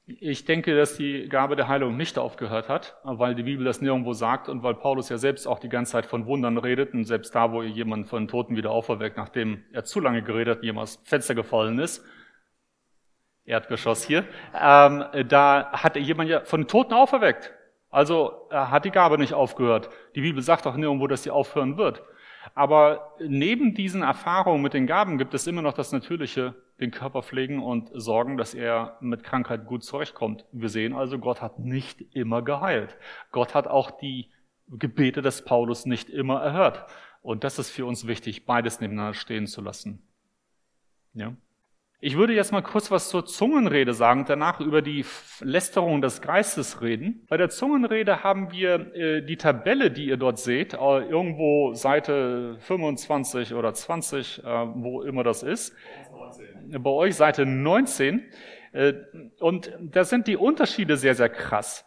Ich 0.05 0.45
denke, 0.45 0.75
dass 0.75 0.95
die 0.95 1.27
Gabe 1.27 1.57
der 1.57 1.67
Heilung 1.67 1.97
nicht 1.97 2.17
aufgehört 2.17 2.69
hat, 2.69 2.95
weil 3.03 3.35
die 3.35 3.43
Bibel 3.43 3.65
das 3.65 3.81
nirgendwo 3.81 4.13
sagt 4.13 4.47
und 4.47 4.63
weil 4.63 4.75
Paulus 4.75 5.09
ja 5.09 5.17
selbst 5.17 5.45
auch 5.45 5.59
die 5.59 5.67
ganze 5.67 5.91
Zeit 5.91 6.05
von 6.05 6.25
Wundern 6.25 6.57
redet 6.57 6.93
und 6.93 7.03
selbst 7.03 7.35
da, 7.35 7.51
wo 7.51 7.61
jemand 7.61 8.07
von 8.07 8.29
Toten 8.29 8.55
wieder 8.55 8.71
auferweckt, 8.71 9.17
nachdem 9.17 9.65
er 9.73 9.83
zu 9.83 9.99
lange 9.99 10.23
geredet, 10.23 10.63
jemand 10.63 10.83
aus 10.83 11.01
Fenster 11.03 11.35
gefallen 11.35 11.77
ist, 11.77 12.05
Erdgeschoss 13.43 14.05
hier, 14.05 14.25
ähm, 14.53 15.03
da 15.27 15.71
hat 15.73 15.97
jemand 15.97 16.29
ja 16.29 16.45
von 16.45 16.69
Toten 16.69 16.93
auferweckt. 16.93 17.53
Also 17.89 18.47
hat 18.52 18.86
die 18.86 18.91
Gabe 18.91 19.17
nicht 19.17 19.34
aufgehört. 19.34 19.89
Die 20.15 20.21
Bibel 20.21 20.41
sagt 20.41 20.67
auch 20.67 20.76
nirgendwo, 20.76 21.08
dass 21.08 21.23
sie 21.23 21.32
aufhören 21.32 21.78
wird. 21.78 22.04
Aber 22.54 23.13
neben 23.19 23.73
diesen 23.73 24.02
Erfahrungen 24.04 24.62
mit 24.62 24.73
den 24.73 24.88
Gaben 24.88 25.17
gibt 25.17 25.34
es 25.34 25.47
immer 25.47 25.62
noch 25.62 25.73
das 25.73 25.91
Natürliche, 25.91 26.56
den 26.80 26.91
Körper 26.91 27.23
pflegen 27.23 27.62
und 27.62 27.89
sorgen, 27.93 28.38
dass 28.38 28.54
er 28.54 28.97
mit 29.02 29.23
Krankheit 29.23 29.65
gut 29.65 29.84
zurechtkommt. 29.84 30.45
Wir 30.52 30.69
sehen 30.69 30.93
also, 30.93 31.19
Gott 31.19 31.41
hat 31.41 31.60
nicht 31.60 32.02
immer 32.15 32.41
geheilt. 32.41 32.97
Gott 33.32 33.56
hat 33.56 33.67
auch 33.67 33.91
die 33.91 34.30
Gebete 34.69 35.21
des 35.21 35.43
Paulus 35.43 35.86
nicht 35.86 36.10
immer 36.10 36.41
erhört. 36.41 36.86
Und 37.21 37.43
das 37.43 37.60
ist 37.60 37.69
für 37.69 37.86
uns 37.86 38.08
wichtig, 38.08 38.45
beides 38.45 38.80
nebeneinander 38.80 39.13
stehen 39.13 39.47
zu 39.47 39.62
lassen. 39.62 40.02
Ja. 41.13 41.34
Ich 41.99 42.15
würde 42.15 42.33
jetzt 42.33 42.51
mal 42.51 42.62
kurz 42.62 42.91
was 42.91 43.10
zur 43.10 43.25
Zungenrede 43.25 43.95
sagen 43.95 44.19
und 44.19 44.29
danach 44.29 44.60
über 44.60 44.83
die 44.83 45.03
Lästerung 45.39 45.99
des 45.99 46.21
Geistes 46.21 46.79
reden. 46.81 47.25
Bei 47.27 47.38
der 47.38 47.49
Zungenrede 47.49 48.23
haben 48.23 48.51
wir 48.51 48.93
äh, 48.95 49.25
die 49.25 49.36
Tabelle, 49.38 49.89
die 49.89 50.05
ihr 50.05 50.17
dort 50.17 50.38
seht, 50.38 50.75
äh, 50.75 50.77
irgendwo 50.77 51.73
Seite 51.73 52.57
25 52.60 53.55
oder 53.55 53.73
20, 53.73 54.43
äh, 54.43 54.45
wo 54.75 55.01
immer 55.01 55.23
das 55.23 55.41
ist. 55.41 55.75
19. 56.12 56.83
Bei 56.83 56.89
euch 56.91 57.15
Seite 57.15 57.47
19. 57.47 58.25
Äh, 58.73 58.93
und 59.39 59.71
da 59.81 60.03
sind 60.03 60.27
die 60.27 60.38
Unterschiede 60.38 60.97
sehr, 60.97 61.15
sehr 61.15 61.29
krass. 61.29 61.87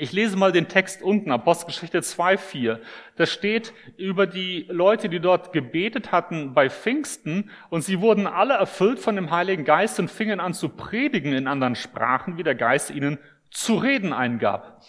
Ich 0.00 0.12
lese 0.12 0.36
mal 0.36 0.52
den 0.52 0.68
Text 0.68 1.02
unten, 1.02 1.32
Apostelgeschichte 1.32 1.98
2,4. 1.98 2.78
Da 3.16 3.26
steht 3.26 3.72
über 3.96 4.28
die 4.28 4.64
Leute, 4.68 5.08
die 5.08 5.18
dort 5.18 5.52
gebetet 5.52 6.12
hatten 6.12 6.54
bei 6.54 6.70
Pfingsten 6.70 7.50
und 7.68 7.82
sie 7.82 8.00
wurden 8.00 8.28
alle 8.28 8.54
erfüllt 8.54 9.00
von 9.00 9.16
dem 9.16 9.32
Heiligen 9.32 9.64
Geist 9.64 9.98
und 9.98 10.08
fingen 10.08 10.38
an 10.38 10.54
zu 10.54 10.68
predigen 10.68 11.32
in 11.32 11.48
anderen 11.48 11.74
Sprachen, 11.74 12.38
wie 12.38 12.44
der 12.44 12.54
Geist 12.54 12.90
ihnen 12.90 13.18
zu 13.50 13.74
reden 13.74 14.12
eingab. 14.12 14.84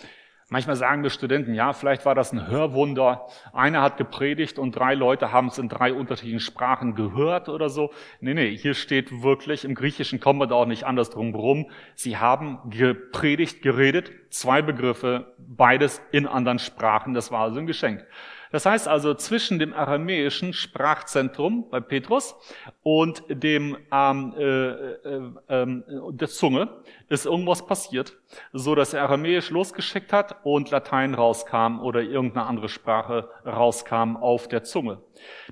Manchmal 0.52 0.76
sagen 0.76 1.04
wir 1.04 1.12
Studenten, 1.12 1.54
ja, 1.54 1.74
vielleicht 1.74 2.06
war 2.08 2.16
das 2.16 2.34
ein 2.34 2.48
Hörwunder. 2.48 3.28
Einer 3.54 3.84
hat 3.84 3.98
gepredigt 3.98 4.58
und 4.58 4.76
drei 4.76 4.96
Leute 4.96 5.32
haben 5.32 5.48
es 5.48 5.60
in 5.60 5.70
drei 5.70 5.94
unterschiedlichen 5.94 6.40
Sprachen 6.40 6.96
gehört 6.96 7.50
oder 7.50 7.70
so. 7.70 7.92
Nee, 8.20 8.34
nee, 8.34 8.58
hier 8.58 8.74
steht 8.74 9.22
wirklich, 9.22 9.64
im 9.64 9.76
Griechischen 9.76 10.20
kommen 10.20 10.40
wir 10.40 10.48
da 10.48 10.56
auch 10.56 10.66
nicht 10.66 10.86
anders 10.86 11.12
drum 11.12 11.36
rum. 11.36 11.70
Sie 11.94 12.18
haben 12.18 12.60
gepredigt, 12.72 13.62
geredet, 13.62 14.12
zwei 14.32 14.64
Begriffe, 14.64 15.36
beides 15.38 16.02
in 16.12 16.26
anderen 16.26 16.58
Sprachen. 16.58 17.14
Das 17.14 17.32
war 17.32 17.42
also 17.42 17.60
ein 17.60 17.68
Geschenk. 17.68 18.04
Das 18.52 18.66
heißt 18.66 18.88
also, 18.88 19.14
zwischen 19.14 19.60
dem 19.60 19.74
aramäischen 19.74 20.54
Sprachzentrum 20.54 21.70
bei 21.70 21.80
Petrus 21.80 22.36
und 22.82 23.24
dem 23.30 23.78
ähm, 23.92 24.34
äh, 24.38 24.44
äh, 24.44 25.32
äh, 25.48 25.84
der 26.12 26.28
Zunge 26.28 26.70
ist 27.10 27.26
irgendwas 27.26 27.66
passiert, 27.66 28.18
so 28.54 28.76
dass 28.76 28.94
er 28.94 29.04
aramäisch 29.04 29.50
losgeschickt 29.52 30.12
hat 30.12 30.38
und 30.44 30.72
Latein 30.72 31.14
rauskam 31.14 31.80
oder 31.80 32.02
irgendeine 32.02 32.48
andere 32.48 32.70
Sprache 32.70 33.30
rauskam 33.46 34.18
auf 34.18 34.48
der 34.48 34.64
Zunge. 34.64 35.02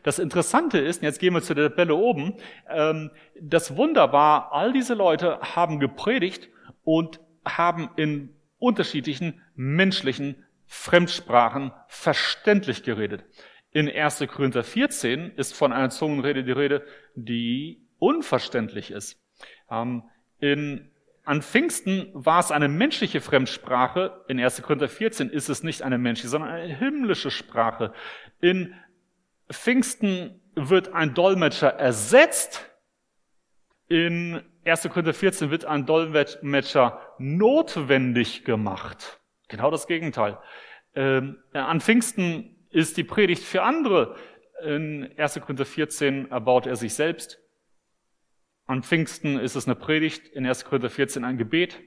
Das 0.04 0.18
Interessante 0.18 0.80
ist, 0.80 1.04
jetzt 1.04 1.20
gehen 1.20 1.34
wir 1.34 1.42
zu 1.42 1.54
der 1.54 1.70
Tabelle 1.70 1.96
oben, 1.96 2.36
ähm, 2.70 3.12
das 3.40 3.76
Wunder 3.76 4.12
war, 4.12 4.52
all 4.54 4.74
diese 4.74 4.96
Leute 4.96 5.40
haben 5.42 5.80
gepredigt 5.80 6.50
und 6.84 7.20
haben 7.46 7.90
in 7.96 8.34
unterschiedlichen 8.60 9.42
menschlichen 9.56 10.44
Fremdsprachen 10.68 11.72
verständlich 11.88 12.84
geredet. 12.84 13.24
In 13.72 13.90
1. 13.90 14.26
Korinther 14.28 14.64
14 14.64 15.32
ist 15.36 15.56
von 15.56 15.74
einer 15.74 15.90
Zungenrede 15.90 16.44
die 16.44 16.52
Rede, 16.52 16.86
die 17.16 17.88
unverständlich 18.00 18.92
ist. 18.92 19.20
Ähm, 19.70 20.04
in, 20.40 20.92
an 21.24 21.42
Pfingsten 21.42 22.10
war 22.14 22.40
es 22.40 22.52
eine 22.52 22.68
menschliche 22.68 23.22
Fremdsprache. 23.22 24.24
In 24.28 24.40
1. 24.40 24.62
Korinther 24.62 24.90
14 24.90 25.30
ist 25.30 25.50
es 25.50 25.64
nicht 25.64 25.82
eine 25.82 25.98
menschliche, 25.98 26.30
sondern 26.30 26.52
eine 26.52 26.76
himmlische 26.76 27.32
Sprache. 27.32 27.94
In 28.40 28.74
Pfingsten 29.50 30.42
wird 30.56 30.94
ein 30.94 31.14
Dolmetscher 31.14 31.70
ersetzt. 31.70 32.70
In 33.88 34.42
1. 34.66 34.90
Korinther 34.90 35.14
14 35.14 35.50
wird 35.50 35.66
ein 35.66 35.86
Dolmetscher 35.86 37.00
notwendig 37.20 38.44
gemacht. 38.44 39.17
Genau 39.48 39.72
das 39.72 39.88
Gegenteil. 39.88 40.38
Ähm, 40.96 41.38
an 41.54 41.82
Pfingsten 41.82 42.56
ist 42.70 42.98
die 42.98 43.04
Predigt 43.04 43.44
für 43.44 43.64
andere. 43.64 44.16
In 44.64 45.12
1. 45.18 45.40
Korinther 45.42 45.66
14 45.66 46.32
erbaut 46.32 46.66
er 46.66 46.76
sich 46.76 46.94
selbst. 46.94 47.40
An 48.66 48.84
Pfingsten 48.84 49.40
ist 49.40 49.56
es 49.56 49.66
eine 49.66 49.76
Predigt, 49.76 50.28
in 50.28 50.46
1. 50.46 50.66
Korinther 50.66 50.90
14 50.90 51.24
ein 51.24 51.38
Gebet. 51.38 51.80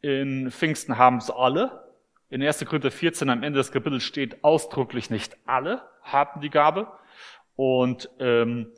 In 0.00 0.50
Pfingsten 0.50 0.98
haben 0.98 1.18
es 1.18 1.30
alle. 1.30 1.94
In 2.30 2.42
1. 2.42 2.64
Korinther 2.64 2.90
14 2.90 3.30
am 3.30 3.42
Ende 3.42 3.58
des 3.58 3.72
Kapitels 3.72 4.02
steht 4.02 4.42
ausdrücklich 4.42 5.10
nicht 5.10 5.36
alle 5.46 5.82
haben 6.12 6.40
die 6.40 6.50
Gabe. 6.50 6.88
Und 7.56 8.10
ähm, 8.18 8.72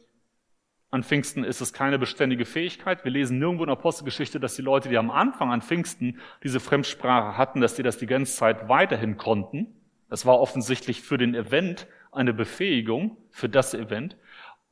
an 0.91 1.05
Pfingsten 1.05 1.45
ist 1.45 1.61
es 1.61 1.73
keine 1.73 1.99
beständige 1.99 2.45
Fähigkeit. 2.45 3.05
Wir 3.05 3.13
lesen 3.13 3.39
nirgendwo 3.39 3.63
in 3.63 3.69
der 3.69 3.77
Apostelgeschichte, 3.77 4.41
dass 4.41 4.57
die 4.57 4.63
Leute, 4.63 4.89
die 4.89 4.99
am 4.99 5.11
Anfang 5.11 5.53
an 5.53 5.63
Pfingsten 5.63 6.19
diese 6.43 6.59
Fremdsprache 6.59 7.39
hatten, 7.39 7.61
dass 7.61 7.77
die 7.77 7.85
das 7.85 7.99
die 7.99 8.07
ganze 8.07 8.35
Zeit 8.35 8.69
weiterhin 8.69 9.17
konnten. 9.17 9.69
Das 10.09 10.27
war 10.27 10.41
offensichtlich 10.41 11.01
für 11.01 11.17
den 11.17 11.35
Event 11.37 11.87
eine 12.11 12.35
Befähigung, 12.35 13.17
für 13.31 13.49
das 13.49 13.73
Event. 13.73 14.17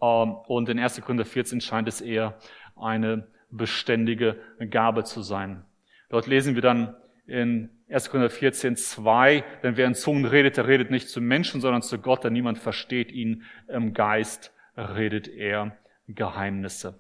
Ähm, 0.03 0.35
und 0.47 0.69
in 0.69 0.81
1. 0.81 1.01
Korinther 1.03 1.25
14 1.25 1.61
scheint 1.61 1.87
es 1.87 2.01
eher 2.01 2.37
eine 2.75 3.29
beständige 3.51 4.37
Gabe 4.71 5.05
zu 5.05 5.23
sein. 5.23 5.65
Dort 6.11 6.27
lesen 6.27 6.57
wir 6.57 6.63
dann 6.63 6.97
in 7.29 7.71
1. 7.91 8.11
Korinther 8.11 8.31
14, 8.31 8.77
2, 8.77 9.45
denn 9.63 9.77
wer 9.77 9.87
in 9.87 9.95
Zungen 9.95 10.25
redet, 10.25 10.57
der 10.57 10.67
redet 10.67 10.91
nicht 10.91 11.09
zu 11.09 11.21
Menschen, 11.21 11.61
sondern 11.61 11.83
zu 11.83 11.99
Gott, 11.99 12.25
denn 12.25 12.33
niemand 12.33 12.59
versteht 12.59 13.13
ihn. 13.13 13.45
Im 13.69 13.95
Geist 13.95 14.53
redet 14.77 15.29
er 15.29 15.77
Geheimnisse. 16.09 16.99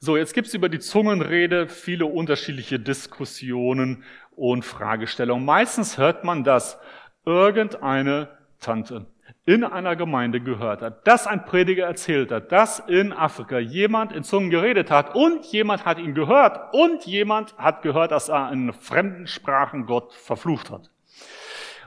So, 0.00 0.16
jetzt 0.16 0.34
gibt's 0.34 0.54
über 0.54 0.68
die 0.68 0.80
Zungenrede 0.80 1.68
viele 1.68 2.06
unterschiedliche 2.06 2.78
Diskussionen 2.78 4.04
und 4.36 4.64
Fragestellungen. 4.64 5.44
Meistens 5.44 5.96
hört 5.96 6.24
man, 6.24 6.44
dass 6.44 6.78
irgendeine 7.24 8.28
Tante 8.60 9.06
in 9.46 9.62
einer 9.62 9.94
Gemeinde 9.94 10.40
gehört 10.40 10.82
hat, 10.82 11.06
dass 11.06 11.26
ein 11.26 11.44
Prediger 11.44 11.86
erzählt 11.86 12.32
hat, 12.32 12.50
dass 12.50 12.78
in 12.80 13.12
Afrika 13.12 13.58
jemand 13.58 14.12
in 14.12 14.24
Zungen 14.24 14.50
geredet 14.50 14.90
hat 14.90 15.14
und 15.14 15.44
jemand 15.46 15.84
hat 15.84 15.98
ihn 15.98 16.14
gehört 16.14 16.72
und 16.74 17.04
jemand 17.04 17.56
hat 17.58 17.82
gehört, 17.82 18.10
dass 18.10 18.28
er 18.28 18.50
in 18.52 18.72
fremden 18.72 19.26
Sprachen 19.26 19.86
Gott 19.86 20.14
verflucht 20.14 20.70
hat. 20.70 20.90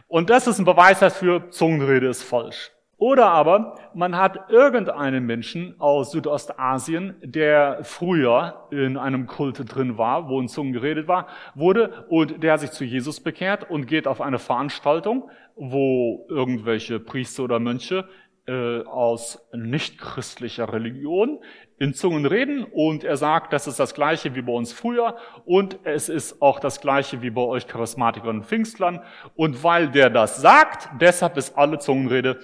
Und 0.08 0.30
das 0.30 0.48
ist 0.48 0.60
ein 0.60 0.66
Beweis 0.66 1.00
dafür, 1.00 1.50
Zungenrede 1.50 2.08
ist 2.08 2.24
falsch. 2.24 2.72
Oder 3.00 3.28
aber 3.28 3.76
man 3.94 4.18
hat 4.18 4.50
irgendeinen 4.50 5.26
Menschen 5.26 5.76
aus 5.80 6.12
Südostasien, 6.12 7.16
der 7.22 7.80
früher 7.84 8.68
in 8.72 8.98
einem 8.98 9.28
Kult 9.28 9.62
drin 9.74 10.00
war, 10.00 10.30
wo 10.30 10.40
in 10.40 10.48
Zungen 10.48 10.74
geredet 10.74 11.08
war, 11.08 11.28
wurde 11.54 12.06
und 12.10 12.42
der 12.42 12.58
sich 12.58 12.72
zu 12.72 12.84
Jesus 12.84 13.20
bekehrt 13.20 13.70
und 13.70 13.86
geht 13.86 14.08
auf 14.08 14.20
eine 14.20 14.40
Veranstaltung, 14.40 15.30
wo 15.56 16.26
irgendwelche 16.28 17.00
Priester 17.00 17.44
oder 17.44 17.60
Mönche 17.60 18.10
äh, 18.48 18.82
aus 18.82 19.48
nichtchristlicher 19.54 20.74
Religion 20.74 21.40
in 21.78 21.94
Zungen 21.94 22.26
reden 22.26 22.64
und 22.64 23.04
er 23.04 23.18
sagt, 23.18 23.54
das 23.54 23.68
ist 23.68 23.80
das 23.80 23.94
gleiche 23.94 24.34
wie 24.34 24.42
bei 24.42 24.54
uns 24.54 24.74
früher 24.74 25.18
und 25.46 25.78
es 25.84 26.10
ist 26.10 26.42
auch 26.42 26.60
das 26.60 26.82
gleiche 26.82 27.22
wie 27.22 27.30
bei 27.30 27.42
euch 27.42 27.68
Charismatikern 27.68 28.38
und 28.38 28.46
Pfingstlern. 28.46 29.02
Und 29.36 29.64
weil 29.64 29.90
der 29.90 30.10
das 30.10 30.42
sagt, 30.42 30.90
deshalb 31.00 31.38
ist 31.38 31.56
alle 31.56 31.78
Zungenrede 31.78 32.40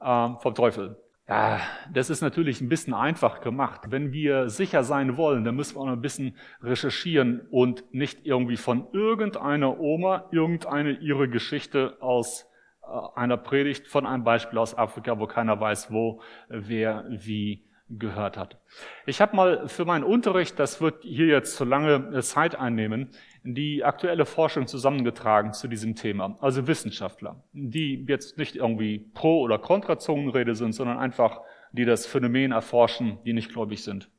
äh, 0.00 0.28
vom 0.40 0.54
Teufel. 0.54 0.96
Ja, 1.28 1.60
das 1.92 2.10
ist 2.10 2.22
natürlich 2.22 2.60
ein 2.60 2.68
bisschen 2.68 2.92
einfach 2.92 3.40
gemacht. 3.40 3.82
Wenn 3.90 4.12
wir 4.12 4.48
sicher 4.48 4.82
sein 4.82 5.16
wollen, 5.16 5.44
dann 5.44 5.54
müssen 5.54 5.76
wir 5.76 5.82
auch 5.82 5.86
noch 5.86 5.92
ein 5.92 6.00
bisschen 6.00 6.36
recherchieren 6.60 7.46
und 7.52 7.84
nicht 7.94 8.26
irgendwie 8.26 8.56
von 8.56 8.88
irgendeiner 8.92 9.78
Oma 9.78 10.28
irgendeine 10.32 10.90
ihre 10.98 11.28
Geschichte 11.28 11.96
aus 12.00 12.48
äh, 12.82 12.86
einer 13.14 13.36
Predigt 13.36 13.86
von 13.86 14.06
einem 14.06 14.24
Beispiel 14.24 14.58
aus 14.58 14.76
Afrika, 14.76 15.20
wo 15.20 15.28
keiner 15.28 15.60
weiß, 15.60 15.92
wo, 15.92 16.20
wer, 16.48 17.04
wie 17.08 17.64
gehört 17.90 18.36
hat. 18.36 18.58
Ich 19.06 19.20
habe 19.20 19.36
mal 19.36 19.68
für 19.68 19.84
meinen 19.84 20.04
Unterricht, 20.04 20.58
das 20.58 20.80
wird 20.80 21.02
hier 21.02 21.26
jetzt 21.26 21.56
zu 21.56 21.64
lange 21.64 22.20
Zeit 22.22 22.54
einnehmen, 22.54 23.10
die 23.42 23.84
aktuelle 23.84 24.26
Forschung 24.26 24.66
zusammengetragen 24.66 25.52
zu 25.52 25.68
diesem 25.68 25.94
Thema, 25.94 26.36
also 26.40 26.66
Wissenschaftler, 26.66 27.42
die 27.52 28.04
jetzt 28.06 28.38
nicht 28.38 28.56
irgendwie 28.56 28.98
pro 29.14 29.40
oder 29.40 29.58
contra 29.58 29.98
Zungenrede 29.98 30.54
sind, 30.54 30.72
sondern 30.72 30.98
einfach, 30.98 31.40
die 31.72 31.84
das 31.84 32.06
Phänomen 32.06 32.52
erforschen, 32.52 33.18
die 33.24 33.32
nicht 33.32 33.52
gläubig 33.52 33.82
sind. 33.82 34.10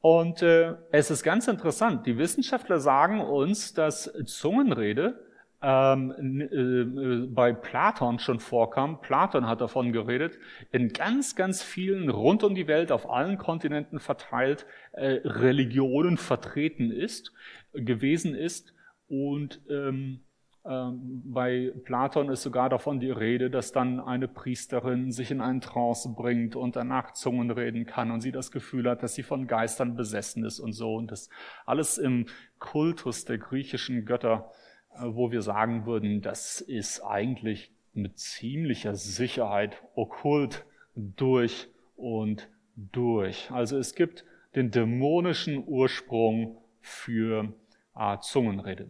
Und 0.00 0.42
äh, 0.42 0.74
es 0.92 1.10
ist 1.10 1.22
ganz 1.22 1.48
interessant, 1.48 2.06
die 2.06 2.18
Wissenschaftler 2.18 2.78
sagen 2.78 3.20
uns, 3.20 3.72
dass 3.72 4.12
Zungenrede 4.26 5.18
ähm, 5.64 6.40
äh, 6.42 7.26
bei 7.26 7.54
Platon 7.54 8.18
schon 8.18 8.38
vorkam. 8.38 9.00
Platon 9.00 9.48
hat 9.48 9.62
davon 9.62 9.92
geredet, 9.92 10.38
in 10.72 10.90
ganz, 10.90 11.36
ganz 11.36 11.62
vielen 11.62 12.10
rund 12.10 12.44
um 12.44 12.54
die 12.54 12.66
Welt, 12.66 12.92
auf 12.92 13.08
allen 13.08 13.38
Kontinenten 13.38 13.98
verteilt, 13.98 14.66
äh, 14.92 15.20
Religionen 15.24 16.18
vertreten 16.18 16.90
ist, 16.90 17.32
gewesen 17.74 18.34
ist. 18.34 18.74
Und 19.08 19.60
ähm, 19.68 20.20
ähm, 20.64 21.22
bei 21.26 21.72
Platon 21.84 22.30
ist 22.30 22.42
sogar 22.42 22.70
davon 22.70 23.00
die 23.00 23.10
Rede, 23.10 23.50
dass 23.50 23.72
dann 23.72 24.00
eine 24.00 24.28
Priesterin 24.28 25.12
sich 25.12 25.30
in 25.30 25.40
einen 25.40 25.60
Trance 25.60 26.14
bringt 26.16 26.56
und 26.56 26.74
danach 26.76 27.12
Zungen 27.12 27.50
reden 27.50 27.84
kann 27.84 28.10
und 28.10 28.22
sie 28.22 28.32
das 28.32 28.50
Gefühl 28.50 28.88
hat, 28.88 29.02
dass 29.02 29.14
sie 29.14 29.22
von 29.22 29.46
Geistern 29.46 29.94
besessen 29.94 30.44
ist 30.44 30.60
und 30.60 30.72
so. 30.72 30.94
Und 30.94 31.10
das 31.10 31.28
alles 31.66 31.98
im 31.98 32.26
Kultus 32.58 33.26
der 33.26 33.38
griechischen 33.38 34.06
Götter 34.06 34.50
äh, 34.94 35.06
wo 35.06 35.30
wir 35.30 35.42
sagen 35.42 35.86
würden, 35.86 36.22
das 36.22 36.60
ist 36.60 37.00
eigentlich 37.00 37.72
mit 37.92 38.18
ziemlicher 38.18 38.94
Sicherheit 38.94 39.82
okkult 39.94 40.64
durch 40.94 41.68
und 41.96 42.48
durch. 42.76 43.50
Also 43.50 43.78
es 43.78 43.94
gibt 43.94 44.24
den 44.54 44.70
dämonischen 44.70 45.64
Ursprung 45.66 46.58
für 46.80 47.52
äh, 47.96 48.18
Zungenrede. 48.20 48.88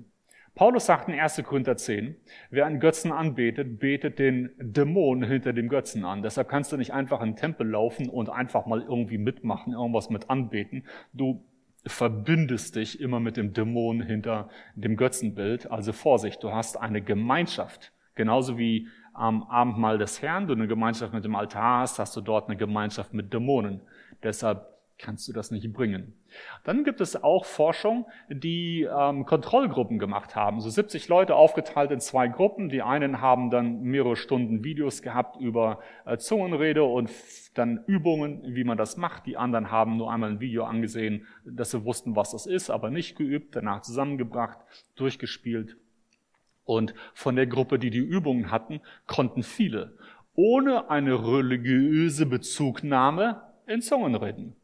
Paulus 0.54 0.86
sagt 0.86 1.08
in 1.08 1.18
1. 1.18 1.42
Korinther 1.44 1.76
10, 1.76 2.14
wer 2.50 2.66
einen 2.66 2.78
Götzen 2.78 3.10
anbetet, 3.10 3.80
betet 3.80 4.20
den 4.20 4.50
Dämon 4.58 5.24
hinter 5.24 5.52
dem 5.52 5.68
Götzen 5.68 6.04
an. 6.04 6.22
Deshalb 6.22 6.48
kannst 6.48 6.70
du 6.70 6.76
nicht 6.76 6.92
einfach 6.92 7.20
in 7.20 7.30
den 7.30 7.36
Tempel 7.36 7.68
laufen 7.68 8.08
und 8.08 8.30
einfach 8.30 8.66
mal 8.66 8.80
irgendwie 8.80 9.18
mitmachen, 9.18 9.72
irgendwas 9.72 10.10
mit 10.10 10.30
anbeten. 10.30 10.84
Du 11.12 11.44
verbündest 11.86 12.76
dich 12.76 13.00
immer 13.00 13.18
mit 13.18 13.36
dem 13.36 13.52
Dämon 13.52 14.00
hinter 14.00 14.48
dem 14.76 14.96
Götzenbild. 14.96 15.70
Also 15.70 15.92
Vorsicht, 15.92 16.42
du 16.44 16.52
hast 16.52 16.80
eine 16.80 17.02
Gemeinschaft. 17.02 17.92
Genauso 18.14 18.56
wie 18.56 18.86
am 19.12 19.42
Abendmahl 19.44 19.98
des 19.98 20.22
Herrn 20.22 20.46
du 20.46 20.54
eine 20.54 20.68
Gemeinschaft 20.68 21.12
mit 21.12 21.24
dem 21.24 21.34
Altar 21.34 21.80
hast, 21.80 21.98
hast 21.98 22.14
du 22.16 22.20
dort 22.20 22.48
eine 22.48 22.56
Gemeinschaft 22.56 23.12
mit 23.12 23.32
Dämonen. 23.32 23.80
Deshalb 24.22 24.73
kannst 24.98 25.26
du 25.28 25.32
das 25.32 25.50
nicht 25.50 25.72
bringen. 25.72 26.14
Dann 26.64 26.84
gibt 26.84 27.00
es 27.00 27.22
auch 27.22 27.44
Forschung, 27.44 28.06
die 28.28 28.82
ähm, 28.82 29.26
Kontrollgruppen 29.26 29.98
gemacht 29.98 30.36
haben. 30.36 30.60
So 30.60 30.70
70 30.70 31.08
Leute 31.08 31.34
aufgeteilt 31.34 31.90
in 31.90 32.00
zwei 32.00 32.28
Gruppen. 32.28 32.68
Die 32.68 32.82
einen 32.82 33.20
haben 33.20 33.50
dann 33.50 33.82
mehrere 33.82 34.16
Stunden 34.16 34.64
Videos 34.64 35.02
gehabt 35.02 35.40
über 35.40 35.80
äh, 36.06 36.16
Zungenrede 36.16 36.84
und 36.84 37.10
dann 37.54 37.84
Übungen, 37.86 38.42
wie 38.54 38.64
man 38.64 38.78
das 38.78 38.96
macht. 38.96 39.26
Die 39.26 39.36
anderen 39.36 39.70
haben 39.70 39.96
nur 39.96 40.12
einmal 40.12 40.30
ein 40.30 40.40
Video 40.40 40.64
angesehen, 40.64 41.26
dass 41.44 41.72
sie 41.72 41.84
wussten, 41.84 42.16
was 42.16 42.30
das 42.30 42.46
ist, 42.46 42.70
aber 42.70 42.90
nicht 42.90 43.16
geübt, 43.16 43.56
danach 43.56 43.82
zusammengebracht, 43.82 44.58
durchgespielt. 44.96 45.76
Und 46.64 46.94
von 47.12 47.36
der 47.36 47.46
Gruppe, 47.46 47.78
die 47.78 47.90
die 47.90 47.98
Übungen 47.98 48.50
hatten, 48.50 48.80
konnten 49.06 49.42
viele 49.42 49.96
ohne 50.34 50.90
eine 50.90 51.14
religiöse 51.14 52.26
Bezugnahme 52.26 53.42
in 53.66 53.80
Zungen 53.80 54.14
reden. 54.14 54.56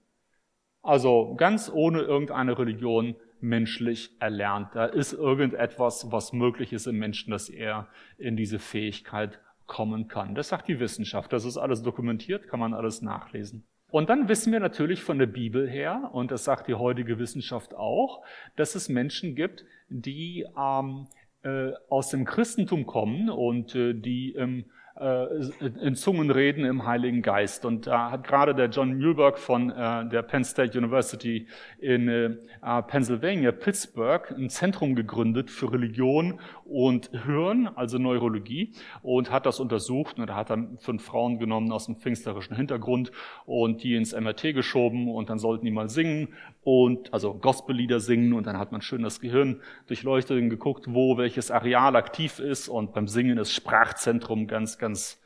Also 0.83 1.35
ganz 1.37 1.71
ohne 1.73 2.01
irgendeine 2.01 2.59
Religion 2.59 3.17
menschlich 3.41 4.11
erlernt. 4.21 4.69
Da 4.75 4.87
ist 4.87 5.13
irgendetwas, 5.13 6.11
was 6.11 6.33
möglich 6.33 6.73
ist 6.73 6.87
im 6.87 6.99
Menschen, 6.99 7.31
dass 7.31 7.49
er 7.49 7.89
in 8.19 8.37
diese 8.37 8.59
Fähigkeit 8.59 9.41
kommen 9.67 10.09
kann. 10.09 10.35
Das 10.35 10.49
sagt 10.49 10.69
die 10.69 10.81
Wissenschaft. 10.81 11.33
Das 11.33 11.45
ist 11.45 11.57
alles 11.57 11.83
dokumentiert, 11.83 12.49
kann 12.49 12.61
man 12.61 12.75
alles 12.75 13.03
nachlesen. 13.03 13.65
Und 13.91 14.09
dann 14.09 14.29
wissen 14.29 14.53
wir 14.53 14.61
natürlich 14.61 15.03
von 15.03 15.19
der 15.19 15.27
Bibel 15.27 15.69
her, 15.69 16.11
und 16.13 16.31
das 16.31 16.45
sagt 16.45 16.69
die 16.69 16.75
heutige 16.75 17.19
Wissenschaft 17.19 17.75
auch, 17.75 18.23
dass 18.57 18.75
es 18.75 18.89
Menschen 18.89 19.35
gibt, 19.35 19.65
die 19.89 20.47
ähm, 20.57 21.09
äh, 21.43 21.73
aus 21.89 22.11
dem 22.11 22.25
Christentum 22.25 22.87
kommen 22.87 23.31
und 23.31 23.75
äh, 23.75 23.95
die 23.95 24.33
im 24.33 24.67
in 25.01 25.95
Zungen 25.95 26.31
reden 26.31 26.67
im 26.67 26.87
Heiligen 26.87 27.23
Geist. 27.23 27.65
Und 27.65 27.87
da 27.87 28.11
hat 28.11 28.27
gerade 28.27 28.55
der 28.55 28.67
John 28.67 28.99
Muhlberg 28.99 29.39
von 29.39 29.71
äh, 29.71 30.07
der 30.09 30.23
Penn 30.23 30.45
State 30.45 30.77
University 30.77 31.47
in 31.79 32.09
äh, 32.09 32.83
Pennsylvania, 32.87 33.53
Pittsburgh, 33.53 34.31
ein 34.37 34.51
Zentrum 34.51 34.95
gegründet 34.95 35.51
für 35.51 35.73
Religion 35.73 36.39
und 36.71 37.11
Hirn, 37.25 37.69
also 37.75 37.99
Neurologie, 37.99 38.73
und 39.03 39.31
hat 39.31 39.45
das 39.45 39.59
untersucht. 39.61 40.19
Und 40.19 40.29
da 40.29 40.37
hat 40.37 40.51
dann 40.51 40.79
fünf 40.79 41.05
Frauen 41.05 41.39
genommen 41.39 41.73
aus 41.73 41.87
dem 41.87 41.97
pfingsterischen 41.97 42.57
Hintergrund 42.57 43.11
und 43.45 43.83
die 43.83 43.97
ins 43.97 44.13
MRT 44.13 44.55
geschoben 44.55 45.09
und 45.09 45.31
dann 45.31 45.39
sollten 45.39 45.65
die 45.65 45.73
mal 45.73 45.89
singen 45.89 46.29
und 46.63 47.13
also 47.13 47.35
Gospellieder 47.35 48.01
singen 48.01 48.33
und 48.33 48.47
dann 48.47 48.59
hat 48.59 48.71
man 48.71 48.83
schön 48.83 49.03
das 49.03 49.21
Gehirn 49.21 49.61
durchleuchtet 49.89 50.41
und 50.41 50.51
geguckt, 50.51 50.87
wo 50.89 51.17
welches 51.19 51.51
Areal 51.51 51.97
aktiv 51.97 52.39
ist 52.39 52.69
und 52.69 52.93
beim 52.93 53.09
Singen 53.09 53.39
ist 53.39 53.53
Sprachzentrum 53.53 54.47
ganz 54.47 54.79
ganz 54.79 55.21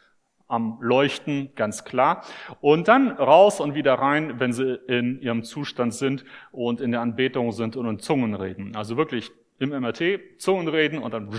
am 0.47 0.79
Leuchten, 0.81 1.51
ganz 1.57 1.85
klar. 1.85 2.23
Und 2.61 2.87
dann 2.89 3.11
raus 3.11 3.61
und 3.61 3.75
wieder 3.75 3.95
rein, 3.95 4.39
wenn 4.41 4.53
sie 4.53 4.79
in 4.87 5.21
ihrem 5.21 5.43
Zustand 5.43 5.95
sind 5.95 6.25
und 6.53 6.81
in 6.81 6.93
der 6.93 7.01
Anbetung 7.01 7.53
sind 7.53 7.77
und 7.77 7.87
in 7.87 7.99
Zungen 7.99 8.35
reden. 8.35 8.77
Also 8.77 8.97
wirklich 8.97 9.33
im 9.59 9.71
MRT 9.71 10.39
Zungen 10.39 10.69
reden 10.69 10.99
und 10.99 11.15
dann 11.15 11.31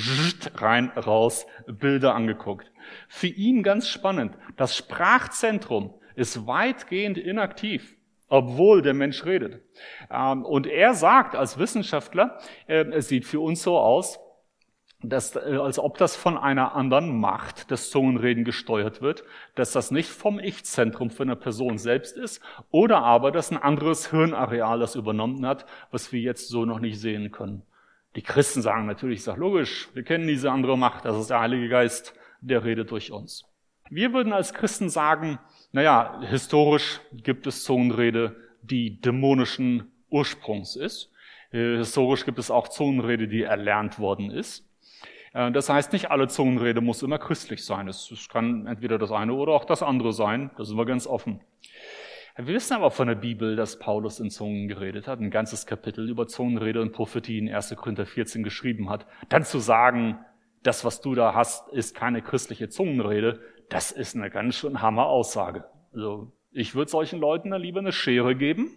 rein, 0.56 0.90
raus, 0.92 1.46
Bilder 1.68 2.16
angeguckt. 2.16 2.72
Für 3.08 3.28
ihn 3.28 3.64
ganz 3.64 3.88
spannend. 3.88 4.36
Das 4.56 4.76
Sprachzentrum 4.76 5.94
ist 6.16 6.48
weitgehend 6.48 7.18
inaktiv, 7.18 7.96
obwohl 8.30 8.82
der 8.82 8.94
Mensch 8.94 9.26
redet. 9.26 9.62
Ähm, 10.10 10.46
und 10.46 10.68
er 10.68 10.94
sagt 10.94 11.36
als 11.36 11.58
Wissenschaftler, 11.58 12.40
äh, 12.68 12.86
es 12.92 13.10
sieht 13.10 13.26
für 13.26 13.42
uns 13.42 13.62
so 13.62 13.78
aus, 13.78 14.20
dass, 15.10 15.36
äh, 15.36 15.58
als 15.62 15.78
ob 15.78 15.98
das 15.98 16.16
von 16.16 16.38
einer 16.38 16.74
anderen 16.76 17.20
Macht, 17.20 17.70
das 17.70 17.90
Zungenreden 17.90 18.44
gesteuert 18.44 19.02
wird, 19.02 19.24
dass 19.56 19.72
das 19.72 19.92
nicht 19.92 20.10
vom 20.10 20.40
Ich-Zentrum 20.40 21.10
für 21.10 21.24
eine 21.24 21.36
Person 21.36 21.78
selbst 21.78 22.18
ist 22.18 22.42
oder 22.72 23.00
aber, 23.04 23.32
dass 23.32 23.52
ein 23.52 23.58
anderes 23.58 24.10
Hirnareal 24.10 24.80
das 24.80 24.96
übernommen 24.96 25.46
hat, 25.46 25.66
was 25.92 26.12
wir 26.12 26.22
jetzt 26.22 26.48
so 26.48 26.66
noch 26.66 26.80
nicht 26.80 27.00
sehen 27.00 27.32
können. 27.32 27.64
Die 28.16 28.22
Christen 28.22 28.62
sagen 28.62 28.86
natürlich, 28.86 29.20
ich 29.20 29.24
sage 29.24 29.42
logisch, 29.42 29.90
wir 29.94 30.04
kennen 30.04 30.28
diese 30.28 30.52
andere 30.52 30.78
Macht, 30.78 31.06
das 31.06 31.18
ist 31.18 31.30
der 31.30 31.42
Heilige 31.42 31.68
Geist, 31.68 32.14
der 32.42 32.64
redet 32.64 32.92
durch 32.92 33.12
uns. 33.12 33.46
Wir 33.90 34.14
würden 34.14 34.34
als 34.34 34.54
Christen 34.54 34.90
sagen, 34.90 35.38
naja, 35.72 36.22
historisch 36.22 37.02
gibt 37.12 37.46
es 37.46 37.64
Zungenrede, 37.64 38.36
die 38.62 39.00
dämonischen 39.00 39.92
Ursprungs 40.10 40.76
ist. 40.76 41.12
Äh, 41.52 41.78
historisch 41.78 42.26
gibt 42.26 42.40
es 42.40 42.50
auch 42.50 42.70
Zungenrede, 42.70 43.28
die 43.28 43.44
erlernt 43.44 44.00
worden 44.00 44.32
ist. 44.32 44.68
Äh, 45.34 45.52
das 45.52 45.70
heißt, 45.70 45.94
nicht 45.94 46.10
alle 46.10 46.28
Zungenrede 46.28 46.82
muss 46.82 47.04
immer 47.04 47.20
christlich 47.20 47.64
sein. 47.64 47.88
Es, 47.88 48.12
kann 48.32 48.66
entweder 48.66 48.98
das 48.98 49.12
eine 49.12 49.34
oder 49.34 49.52
auch 49.52 49.66
das 49.66 49.84
andere 49.84 50.14
sein. 50.14 50.50
Da 50.58 50.64
sind 50.64 50.78
wir 50.78 50.86
ganz 50.86 51.06
offen. 51.06 51.42
Wir 52.38 52.48
wissen 52.48 52.74
aber 52.74 52.92
von 52.92 53.08
der 53.08 53.16
Bibel, 53.16 53.56
dass 53.56 53.80
Paulus 53.80 54.20
in 54.20 54.30
Zungen 54.30 54.68
geredet 54.68 55.08
hat, 55.08 55.20
ein 55.22 55.32
ganzes 55.32 55.66
Kapitel 55.66 56.10
über 56.10 56.28
Zungenrede 56.28 56.82
und 56.82 56.92
Prophetie 56.92 57.38
in 57.38 57.54
1. 57.54 57.74
Korinther 57.78 58.06
14 58.06 58.44
geschrieben 58.44 58.90
hat. 58.90 59.08
Dann 59.30 59.46
zu 59.46 59.60
sagen, 59.60 60.20
das, 60.62 60.84
was 60.84 61.00
du 61.00 61.16
da 61.16 61.34
hast, 61.34 61.70
ist 61.70 61.96
keine 61.96 62.22
christliche 62.22 62.68
Zungenrede, 62.68 63.40
das 63.70 63.92
ist 63.92 64.16
eine 64.16 64.30
ganz 64.30 64.56
schön 64.56 64.82
hammer 64.82 65.06
Aussage. 65.06 65.64
Also, 65.94 66.34
ich 66.52 66.76
würde 66.76 66.92
solchen 66.92 67.22
Leuten 67.22 67.52
dann 67.52 67.62
lieber 67.62 67.80
eine 67.80 67.94
Schere 67.94 68.36
geben, 68.36 68.70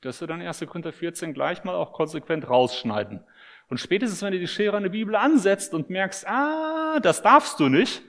dass 0.00 0.18
sie 0.18 0.26
dann 0.26 0.40
1. 0.40 0.60
Korinther 0.66 0.92
14 0.92 1.34
gleich 1.34 1.62
mal 1.64 1.74
auch 1.74 1.92
konsequent 1.92 2.48
rausschneiden. 2.48 3.20
Und 3.68 3.78
spätestens, 3.78 4.22
wenn 4.22 4.32
du 4.32 4.38
die 4.38 4.46
Schere 4.46 4.78
an 4.78 4.84
der 4.84 4.90
Bibel 4.90 5.14
ansetzt 5.14 5.74
und 5.74 5.90
merkst, 5.90 6.26
ah, 6.26 7.00
das 7.00 7.22
darfst 7.22 7.60
du 7.60 7.68
nicht, 7.68 8.02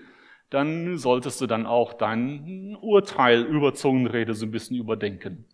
dann 0.50 0.98
solltest 0.98 1.42
du 1.42 1.48
dann 1.48 1.66
auch 1.66 1.94
dein 1.94 2.78
Urteil 2.82 3.44
über 3.44 3.74
Zungenrede 3.74 4.34
so 4.34 4.46
ein 4.46 4.52
bisschen 4.52 4.78
überdenken. 4.78 5.46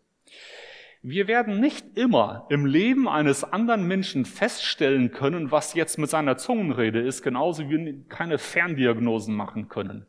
Wir 1.01 1.27
werden 1.27 1.59
nicht 1.59 1.97
immer 1.97 2.45
im 2.49 2.65
Leben 2.65 3.09
eines 3.09 3.43
anderen 3.43 3.85
Menschen 3.87 4.23
feststellen 4.23 5.11
können, 5.11 5.51
was 5.51 5.73
jetzt 5.73 5.97
mit 5.97 6.09
seiner 6.09 6.37
Zungenrede 6.37 7.01
ist, 7.01 7.23
genauso 7.23 7.69
wie 7.69 7.85
wir 7.85 8.07
keine 8.07 8.37
Ferndiagnosen 8.37 9.35
machen 9.35 9.67
können. 9.67 10.05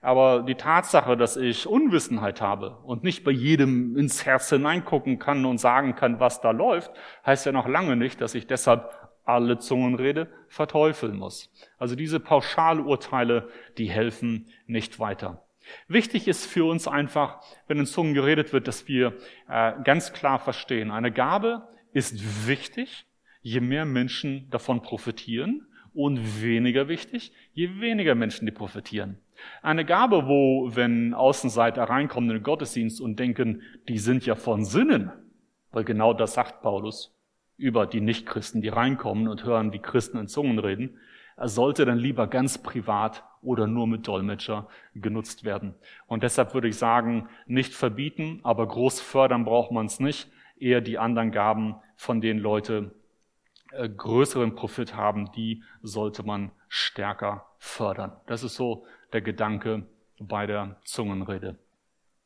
Aber 0.00 0.42
die 0.42 0.54
Tatsache, 0.54 1.16
dass 1.16 1.36
ich 1.36 1.66
Unwissenheit 1.66 2.40
habe 2.40 2.78
und 2.84 3.02
nicht 3.02 3.24
bei 3.24 3.30
jedem 3.30 3.96
ins 3.96 4.24
Herz 4.24 4.48
hineingucken 4.48 5.18
kann 5.18 5.44
und 5.44 5.58
sagen 5.58 5.96
kann, 5.96 6.20
was 6.20 6.40
da 6.40 6.52
läuft, 6.52 6.92
heißt 7.26 7.44
ja 7.46 7.52
noch 7.52 7.68
lange 7.68 7.96
nicht, 7.96 8.20
dass 8.20 8.34
ich 8.34 8.46
deshalb 8.46 9.07
alle 9.28 9.58
Zungenrede 9.58 10.28
verteufeln 10.48 11.16
muss. 11.16 11.52
Also 11.78 11.94
diese 11.94 12.18
Pauschalurteile, 12.18 13.48
die 13.76 13.90
helfen 13.90 14.48
nicht 14.66 14.98
weiter. 14.98 15.44
Wichtig 15.86 16.28
ist 16.28 16.46
für 16.46 16.64
uns 16.64 16.88
einfach, 16.88 17.42
wenn 17.66 17.78
in 17.78 17.86
Zungen 17.86 18.14
geredet 18.14 18.52
wird, 18.54 18.66
dass 18.66 18.88
wir 18.88 19.12
äh, 19.48 19.72
ganz 19.84 20.14
klar 20.14 20.38
verstehen, 20.38 20.90
eine 20.90 21.12
Gabe 21.12 21.68
ist 21.92 22.48
wichtig, 22.48 23.04
je 23.42 23.60
mehr 23.60 23.84
Menschen 23.84 24.48
davon 24.50 24.80
profitieren 24.80 25.66
und 25.92 26.42
weniger 26.42 26.88
wichtig, 26.88 27.32
je 27.52 27.80
weniger 27.80 28.14
Menschen 28.14 28.46
die 28.46 28.52
profitieren. 28.52 29.18
Eine 29.62 29.84
Gabe, 29.84 30.26
wo, 30.26 30.74
wenn 30.74 31.12
Außenseiter 31.12 31.84
reinkommen 31.84 32.30
in 32.30 32.36
den 32.36 32.42
Gottesdienst 32.42 33.00
und 33.00 33.18
denken, 33.18 33.62
die 33.88 33.98
sind 33.98 34.24
ja 34.24 34.36
von 34.36 34.64
Sinnen, 34.64 35.12
weil 35.70 35.84
genau 35.84 36.14
das 36.14 36.34
sagt 36.34 36.62
Paulus, 36.62 37.17
über 37.58 37.86
die 37.86 38.00
Nichtchristen, 38.00 38.62
die 38.62 38.68
reinkommen 38.68 39.28
und 39.28 39.44
hören, 39.44 39.72
wie 39.72 39.80
Christen 39.80 40.16
in 40.16 40.28
Zungen 40.28 40.58
reden, 40.58 40.98
er 41.36 41.48
sollte 41.48 41.84
dann 41.84 41.98
lieber 41.98 42.26
ganz 42.26 42.58
privat 42.58 43.22
oder 43.42 43.68
nur 43.68 43.86
mit 43.86 44.08
Dolmetscher 44.08 44.66
genutzt 44.94 45.44
werden. 45.44 45.74
Und 46.06 46.22
deshalb 46.24 46.54
würde 46.54 46.68
ich 46.68 46.76
sagen, 46.76 47.28
nicht 47.46 47.74
verbieten, 47.74 48.40
aber 48.42 48.66
groß 48.66 49.00
fördern 49.00 49.44
braucht 49.44 49.70
man 49.70 49.86
es 49.86 50.00
nicht. 50.00 50.28
Eher 50.58 50.80
die 50.80 50.98
anderen 50.98 51.30
Gaben, 51.30 51.76
von 51.94 52.20
denen 52.20 52.40
Leute 52.40 52.92
äh, 53.70 53.88
größeren 53.88 54.56
Profit 54.56 54.96
haben, 54.96 55.30
die 55.32 55.62
sollte 55.82 56.24
man 56.24 56.50
stärker 56.68 57.46
fördern. 57.58 58.12
Das 58.26 58.42
ist 58.42 58.56
so 58.56 58.86
der 59.12 59.22
Gedanke 59.22 59.86
bei 60.18 60.46
der 60.46 60.80
Zungenrede. 60.84 61.56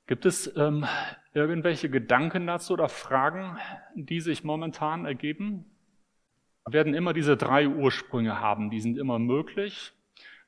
Gibt 0.06 0.26
es 0.26 0.54
ähm, 0.56 0.84
irgendwelche 1.32 1.88
Gedanken 1.88 2.46
dazu 2.46 2.72
oder 2.74 2.88
Fragen, 2.88 3.58
die 3.94 4.20
sich 4.20 4.42
momentan 4.42 5.04
ergeben? 5.04 5.64
Wir 6.66 6.74
werden 6.74 6.94
immer 6.94 7.12
diese 7.12 7.36
drei 7.36 7.68
Ursprünge 7.68 8.40
haben, 8.40 8.70
die 8.70 8.80
sind 8.80 8.98
immer 8.98 9.18
möglich, 9.18 9.92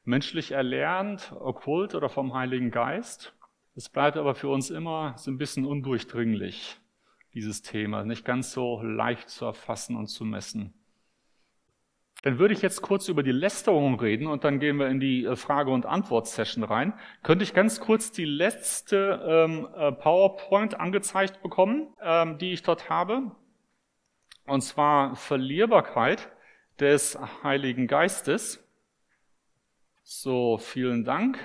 menschlich 0.04 0.52
erlernt, 0.52 1.32
okkult 1.38 1.94
oder 1.94 2.08
vom 2.08 2.34
Heiligen 2.34 2.70
Geist. 2.70 3.34
Es 3.76 3.88
bleibt 3.88 4.16
aber 4.16 4.34
für 4.34 4.48
uns 4.48 4.70
immer 4.70 5.16
so 5.18 5.30
ein 5.30 5.38
bisschen 5.38 5.64
undurchdringlich, 5.64 6.78
dieses 7.32 7.62
Thema, 7.62 8.04
nicht 8.04 8.24
ganz 8.24 8.52
so 8.52 8.82
leicht 8.82 9.28
zu 9.28 9.44
erfassen 9.44 9.96
und 9.96 10.06
zu 10.06 10.24
messen. 10.24 10.74
Dann 12.24 12.38
würde 12.38 12.54
ich 12.54 12.62
jetzt 12.62 12.80
kurz 12.80 13.08
über 13.08 13.22
die 13.22 13.32
Lästerung 13.32 14.00
reden 14.00 14.28
und 14.28 14.44
dann 14.44 14.58
gehen 14.58 14.78
wir 14.78 14.88
in 14.88 14.98
die 14.98 15.26
äh, 15.26 15.36
Frage- 15.36 15.70
und 15.70 15.84
Antwort-Session 15.84 16.64
rein. 16.64 16.94
Könnte 17.22 17.44
ich 17.44 17.52
ganz 17.52 17.80
kurz 17.80 18.12
die 18.12 18.24
letzte 18.24 19.20
ähm, 19.28 19.68
äh, 19.76 19.92
PowerPoint 19.92 20.80
angezeigt 20.80 21.42
bekommen, 21.42 21.88
ähm, 22.02 22.38
die 22.38 22.54
ich 22.54 22.62
dort 22.62 22.88
habe? 22.88 23.30
Und 24.46 24.62
zwar 24.62 25.16
Verlierbarkeit 25.16 26.30
des 26.80 27.18
Heiligen 27.42 27.88
Geistes. 27.88 28.66
So, 30.02 30.56
vielen 30.56 31.04
Dank. 31.04 31.38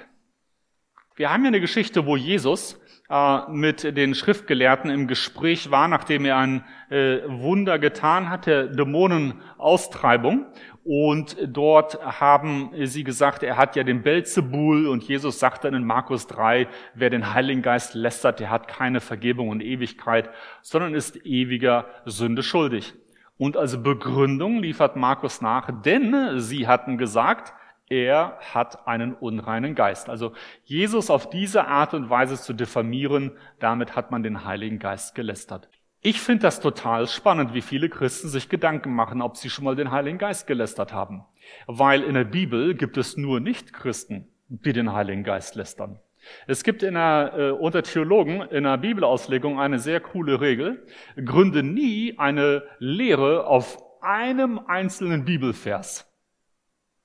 Wir 1.17 1.29
haben 1.29 1.43
ja 1.43 1.49
eine 1.49 1.59
Geschichte, 1.59 2.05
wo 2.05 2.15
Jesus 2.15 2.79
äh, 3.09 3.49
mit 3.49 3.97
den 3.97 4.13
Schriftgelehrten 4.13 4.89
im 4.89 5.07
Gespräch 5.07 5.71
war, 5.71 5.87
nachdem 5.87 6.25
er 6.25 6.37
ein 6.37 6.63
äh, 6.89 7.19
Wunder 7.25 7.79
getan 7.79 8.29
hatte, 8.29 8.69
Dämonenaustreibung. 8.69 10.45
Und 10.91 11.37
dort 11.45 12.03
haben 12.19 12.71
sie 12.85 13.03
gesagt, 13.03 13.43
er 13.43 13.57
hat 13.57 13.75
ja 13.75 13.83
den 13.83 14.01
Belzebul 14.01 14.87
und 14.87 15.03
Jesus 15.03 15.37
sagt 15.37 15.63
dann 15.63 15.75
in 15.75 15.83
Markus 15.83 16.25
3, 16.25 16.67
wer 16.95 17.11
den 17.11 17.31
Heiligen 17.31 17.61
Geist 17.61 17.93
lästert, 17.93 18.39
der 18.39 18.49
hat 18.49 18.67
keine 18.67 18.99
Vergebung 18.99 19.49
und 19.49 19.61
Ewigkeit, 19.61 20.31
sondern 20.63 20.95
ist 20.95 21.23
ewiger 21.27 21.85
Sünde 22.05 22.41
schuldig. 22.41 22.95
Und 23.37 23.55
als 23.55 23.83
Begründung 23.83 24.63
liefert 24.63 24.95
Markus 24.95 25.41
nach, 25.41 25.69
denn 25.83 26.39
sie 26.39 26.65
hatten 26.65 26.97
gesagt, 26.97 27.53
er 27.87 28.39
hat 28.51 28.87
einen 28.87 29.13
unreinen 29.13 29.75
Geist. 29.75 30.09
Also 30.09 30.33
Jesus 30.63 31.11
auf 31.11 31.29
diese 31.29 31.67
Art 31.67 31.93
und 31.93 32.09
Weise 32.09 32.35
zu 32.35 32.51
diffamieren, 32.51 33.33
damit 33.59 33.95
hat 33.95 34.09
man 34.09 34.23
den 34.23 34.43
Heiligen 34.43 34.79
Geist 34.79 35.13
gelästert. 35.13 35.69
Ich 36.01 36.21
finde 36.21 36.43
das 36.43 36.61
total 36.61 37.07
spannend, 37.07 37.53
wie 37.53 37.61
viele 37.61 37.89
Christen 37.89 38.29
sich 38.29 38.47
Gedanken 38.47 38.93
machen, 38.93 39.21
ob 39.21 39.35
sie 39.35 39.49
schon 39.49 39.65
mal 39.65 39.75
den 39.75 39.91
Heiligen 39.91 40.17
Geist 40.17 40.47
gelästert 40.47 40.93
haben. 40.93 41.25
Weil 41.67 42.03
in 42.03 42.13
der 42.13 42.23
Bibel 42.23 42.73
gibt 42.73 42.95
es 42.97 43.17
nur 43.17 43.41
Nicht-Christen, 43.41 44.27
die 44.47 44.71
den 44.71 44.93
Heiligen 44.93 45.25
Geist 45.25 45.55
lästern. 45.55 45.99
Es 46.47 46.63
gibt 46.63 46.83
in 46.83 46.93
der, 46.93 47.33
äh, 47.37 47.51
unter 47.51 47.83
Theologen 47.83 48.41
in 48.43 48.63
der 48.63 48.77
Bibelauslegung 48.77 49.59
eine 49.59 49.79
sehr 49.79 49.99
coole 49.99 50.39
Regel. 50.39 50.85
Gründe 51.17 51.63
nie 51.63 52.17
eine 52.17 52.63
Lehre 52.77 53.45
auf 53.45 53.77
einem 54.01 54.59
einzelnen 54.59 55.25
Bibelvers. 55.25 56.09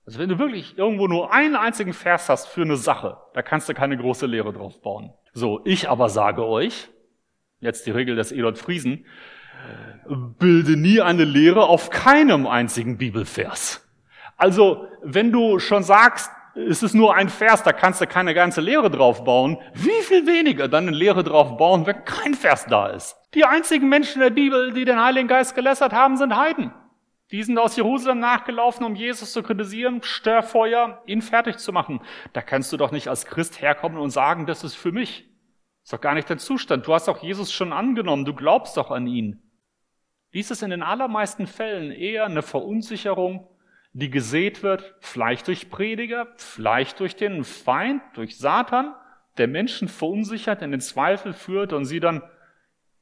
Also 0.07 0.19
wenn 0.21 0.29
du 0.29 0.39
wirklich 0.39 0.79
irgendwo 0.79 1.09
nur 1.09 1.33
einen 1.33 1.57
einzigen 1.57 1.95
Vers 1.95 2.29
hast 2.29 2.47
für 2.47 2.63
eine 2.63 2.77
Sache, 2.77 3.17
da 3.33 3.43
kannst 3.43 3.69
du 3.69 3.75
keine 3.75 3.97
große 3.97 4.27
Lehre 4.27 4.53
drauf 4.53 4.81
bauen. 4.83 5.13
So, 5.33 5.63
ich 5.65 5.89
aber 5.89 6.09
sage 6.11 6.47
euch, 6.47 6.91
jetzt 7.65 7.87
die 7.87 7.91
Regel 7.91 8.17
des 8.17 8.33
Elot 8.33 8.59
Friesen, 8.59 9.05
bilde 10.39 10.77
nie 10.77 11.01
eine 11.01 11.25
Lehre 11.25 11.67
auf 11.67 11.91
keinem 11.91 12.47
einzigen 12.47 12.99
Bibelvers. 12.99 13.89
Also, 14.37 14.89
wenn 15.03 15.33
du 15.33 15.59
schon 15.59 15.83
sagst, 15.83 16.31
es 16.55 16.83
ist 16.83 16.95
nur 16.95 17.15
ein 17.17 17.29
Vers, 17.29 17.63
da 17.63 17.73
kannst 17.73 18.01
du 18.01 18.07
keine 18.07 18.35
ganze 18.35 18.61
Lehre 18.61 18.91
drauf 18.91 19.25
bauen, 19.25 19.59
wie 19.75 20.03
viel 20.03 20.27
weniger 20.27 20.69
dann 20.69 20.87
eine 20.87 20.97
Lehre 20.97 21.25
drauf 21.25 21.57
bauen, 21.57 21.87
wenn 21.87 22.05
kein 22.05 22.35
Vers 22.35 22.67
da 22.67 22.89
ist. 22.89 23.17
Die 23.35 23.45
einzigen 23.45 23.89
Menschen 23.89 24.21
der 24.21 24.31
Bibel, 24.31 24.73
die 24.73 24.85
den 24.85 25.03
Heiligen 25.03 25.27
Geist 25.27 25.55
gelässert 25.55 25.93
haben, 25.93 26.17
sind 26.17 26.37
Heiden. 26.37 26.73
Die 27.33 27.43
sind 27.43 27.59
aus 27.59 27.75
Jerusalem 27.77 28.21
nachgelaufen, 28.21 28.87
um 28.87 28.95
Jesus 28.95 29.33
zu 29.33 29.43
kritisieren, 29.43 30.03
Störfeuer, 30.03 31.03
ihn 31.07 31.23
fertig 31.23 31.57
zu 31.57 31.73
machen. 31.73 32.01
Da 32.33 32.43
kannst 32.43 32.73
du 32.73 32.77
doch 32.77 32.93
nicht 32.93 33.09
als 33.09 33.27
Christ 33.27 33.61
herkommen 33.61 33.99
und 33.99 34.11
sagen, 34.11 34.47
das 34.47 34.63
ist 34.63 34.75
für 34.75 34.93
mich. 34.93 35.29
Ist 35.85 35.93
doch 35.93 36.01
gar 36.01 36.15
nicht 36.15 36.31
dein 36.31 36.39
Zustand. 36.39 36.87
Du 36.87 36.95
hast 36.95 37.09
auch 37.09 37.23
Jesus 37.23 37.53
schon 37.53 37.73
angenommen, 37.73 38.25
du 38.25 38.35
glaubst 38.35 38.79
doch 38.79 38.91
an 38.91 39.07
ihn. 39.07 39.43
Dies 40.33 40.51
ist 40.51 40.63
in 40.63 40.71
den 40.71 40.83
allermeisten 40.83 41.47
Fällen 41.47 41.93
eher 41.93 42.25
eine 42.25 42.43
Verunsicherung, 42.43 43.47
die 43.93 44.11
gesät 44.11 44.63
wird, 44.63 44.97
vielleicht 45.01 45.47
durch 45.47 45.69
Prediger, 45.71 46.33
vielleicht 46.37 46.99
durch 47.01 47.17
den 47.17 47.45
Feind, 47.45 48.03
durch 48.15 48.39
Satan, 48.39 48.95
der 49.37 49.47
Menschen 49.47 49.89
verunsichert, 49.89 50.63
in 50.63 50.71
den 50.71 50.81
Zweifel 50.81 51.35
führt 51.35 51.73
und 51.75 51.85
sie 51.85 52.01
dann 52.01 52.23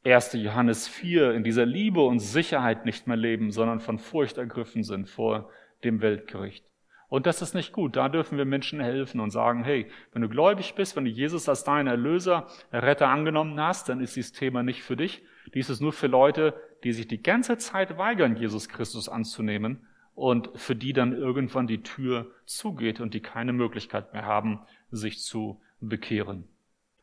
1. 0.05 0.33
Johannes 0.35 0.89
4 0.89 1.35
in 1.35 1.45
dieser 1.45 1.65
Liebe 1.65 2.03
und 2.03 2.19
Sicherheit 2.19 2.85
nicht 2.85 3.07
mehr 3.07 3.17
leben, 3.17 3.53
sondern 3.53 3.79
von 3.79 4.01
Furcht 4.01 4.39
ergriffen 4.39 4.83
sind 4.83 5.09
vor 5.09 5.49
dem 5.85 6.03
Weltgericht. 6.03 6.67
Und 7.13 7.27
das 7.27 7.43
ist 7.43 7.53
nicht 7.53 7.73
gut. 7.75 7.97
Da 7.97 8.09
dürfen 8.09 8.39
wir 8.39 8.47
Menschen 8.47 8.81
helfen 8.81 9.21
und 9.21 9.33
sagen, 9.33 9.65
hey, 9.65 9.87
wenn 10.15 10.23
du 10.23 10.31
gläubig 10.31 10.75
bist, 10.75 10.97
wenn 10.97 11.05
du 11.05 11.11
Jesus 11.11 11.47
als 11.47 11.63
deinen 11.63 11.87
Erlöser, 11.87 12.47
Retter 12.73 13.09
angenommen 13.09 13.61
hast, 13.61 13.91
dann 13.91 14.01
ist 14.01 14.17
dieses 14.17 14.33
Thema 14.33 14.63
nicht 14.63 14.83
für 14.83 14.97
dich. 14.97 15.23
Dies 15.53 15.69
ist 15.69 15.83
nur 15.83 15.93
für 15.93 16.07
Leute, 16.07 16.55
die 16.85 16.93
sich 16.93 17.07
die 17.09 17.23
ganze 17.23 17.59
Zeit 17.59 17.99
weigern, 17.99 18.37
Jesus 18.37 18.71
Christus 18.71 19.11
anzunehmen 19.11 19.87
und 20.15 20.49
für 20.55 20.75
die 20.75 20.95
dann 20.95 21.13
irgendwann 21.13 21.67
die 21.67 21.83
Tür 21.83 22.31
zugeht 22.47 22.99
und 22.99 23.13
die 23.13 23.21
keine 23.21 23.53
Möglichkeit 23.53 24.15
mehr 24.15 24.25
haben, 24.25 24.61
sich 24.91 25.21
zu 25.21 25.61
bekehren. 25.83 26.49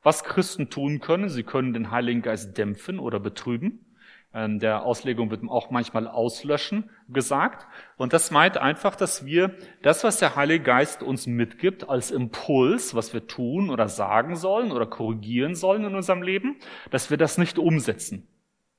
Was 0.02 0.24
Christen 0.24 0.72
tun 0.72 1.02
können, 1.02 1.30
sie 1.30 1.44
können 1.44 1.72
den 1.72 1.92
Heiligen 1.92 2.24
Geist 2.24 2.58
dämpfen 2.58 2.98
oder 2.98 3.20
betrüben. 3.20 3.86
Ähm, 4.34 4.60
der 4.60 4.84
Auslegung 4.84 5.32
wird 5.32 5.42
auch 5.48 5.72
manchmal 5.72 6.08
auslöschen 6.08 6.90
gesagt. 7.08 7.66
Und 7.98 8.14
das 8.14 8.30
meint 8.30 8.58
einfach, 8.58 8.96
dass 8.96 9.26
wir 9.26 9.56
das, 9.82 10.04
was 10.04 10.20
der 10.20 10.36
Heilige 10.36 10.64
Geist 10.64 11.02
uns 11.02 11.26
mitgibt 11.26 11.90
als 11.90 12.12
Impuls, 12.12 12.94
was 12.94 13.14
wir 13.14 13.26
tun 13.26 13.70
oder 13.70 13.88
sagen 13.88 14.36
sollen 14.36 14.72
oder 14.72 14.86
korrigieren 14.86 15.56
sollen 15.56 15.84
in 15.84 15.96
unserem 15.96 16.22
Leben, 16.22 16.58
dass 16.92 17.10
wir 17.10 17.18
das 17.18 17.38
nicht 17.38 17.58
umsetzen. 17.58 18.28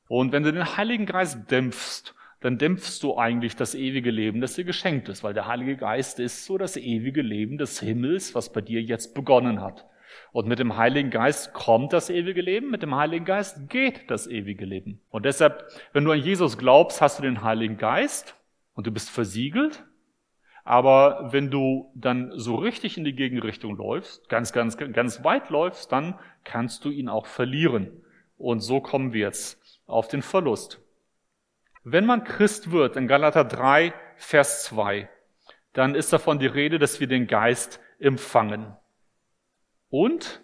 Und 0.09 0.33
wenn 0.33 0.45
du 0.45 0.53
den 0.53 0.77
Heiligen 0.77 1.07
Geist 1.07 1.51
dämpfst, 1.51 2.15
dann 2.41 2.57
dämpfst 2.57 3.01
du 3.03 3.19
eigentlich 3.19 3.55
das 3.55 3.75
ewige 3.75 4.11
Leben, 4.11 4.41
das 4.41 4.55
dir 4.55 4.65
geschenkt 4.65 5.09
ist, 5.09 5.23
weil 5.23 5.35
der 5.35 5.47
Heilige 5.47 5.77
Geist 5.77 6.21
ist 6.21 6.47
so 6.47 6.59
das 6.59 6.77
ewige 6.77 7.23
Leben 7.23 7.59
des 7.59 7.81
Himmels, 7.81 8.35
was 8.35 8.51
bei 8.51 8.61
dir 8.61 8.81
jetzt 8.81 9.15
begonnen 9.15 9.61
hat. 9.61 9.87
Und 10.33 10.47
mit 10.47 10.59
dem 10.59 10.77
Heiligen 10.77 11.11
Geist 11.11 11.53
kommt 11.53 11.93
das 11.93 12.09
ewige 12.09 12.41
Leben, 12.41 12.71
mit 12.71 12.83
dem 12.83 12.95
Heiligen 12.95 13.25
Geist 13.25 13.69
geht 13.69 14.11
das 14.11 14.27
ewige 14.27 14.65
Leben. 14.65 15.01
Und 15.11 15.25
deshalb, 15.25 15.65
wenn 15.93 16.05
du 16.05 16.13
an 16.13 16.21
Jesus 16.21 16.57
glaubst, 16.57 17.01
hast 17.01 17.19
du 17.19 17.23
den 17.23 17.43
Heiligen 17.43 17.77
Geist 17.77 18.37
und 18.75 18.87
du 18.87 18.93
bist 18.93 19.11
versiegelt. 19.11 19.85
Aber 20.63 21.33
wenn 21.33 21.51
du 21.51 21.91
dann 21.95 22.33
so 22.37 22.55
richtig 22.55 22.97
in 22.97 23.05
die 23.05 23.15
Gegenrichtung 23.15 23.77
läufst, 23.77 24.29
ganz, 24.29 24.53
ganz, 24.53 24.77
ganz 24.77 25.25
weit 25.25 25.51
läufst, 25.51 25.91
dann 25.91 26.19
kannst 26.45 26.85
du 26.85 26.91
ihn 26.91 27.09
auch 27.09 27.27
verlieren. 27.27 27.91
Und 28.37 28.61
so 28.61 28.81
kommen 28.81 29.13
wir 29.13 29.21
jetzt 29.21 29.81
auf 29.87 30.07
den 30.07 30.23
Verlust. 30.23 30.81
Wenn 31.83 32.07
man 32.07 32.25
Christ 32.25 32.71
wird, 32.71 32.97
in 32.97 33.09
Galater 33.09 33.45
3, 33.45 33.93
Vers 34.17 34.65
2, 34.65 35.09
dann 35.73 35.95
ist 35.95 36.13
davon 36.13 36.39
die 36.39 36.47
Rede, 36.47 36.79
dass 36.79 37.01
wir 37.01 37.07
den 37.07 37.27
Geist 37.27 37.81
empfangen. 37.99 38.77
Und 39.91 40.41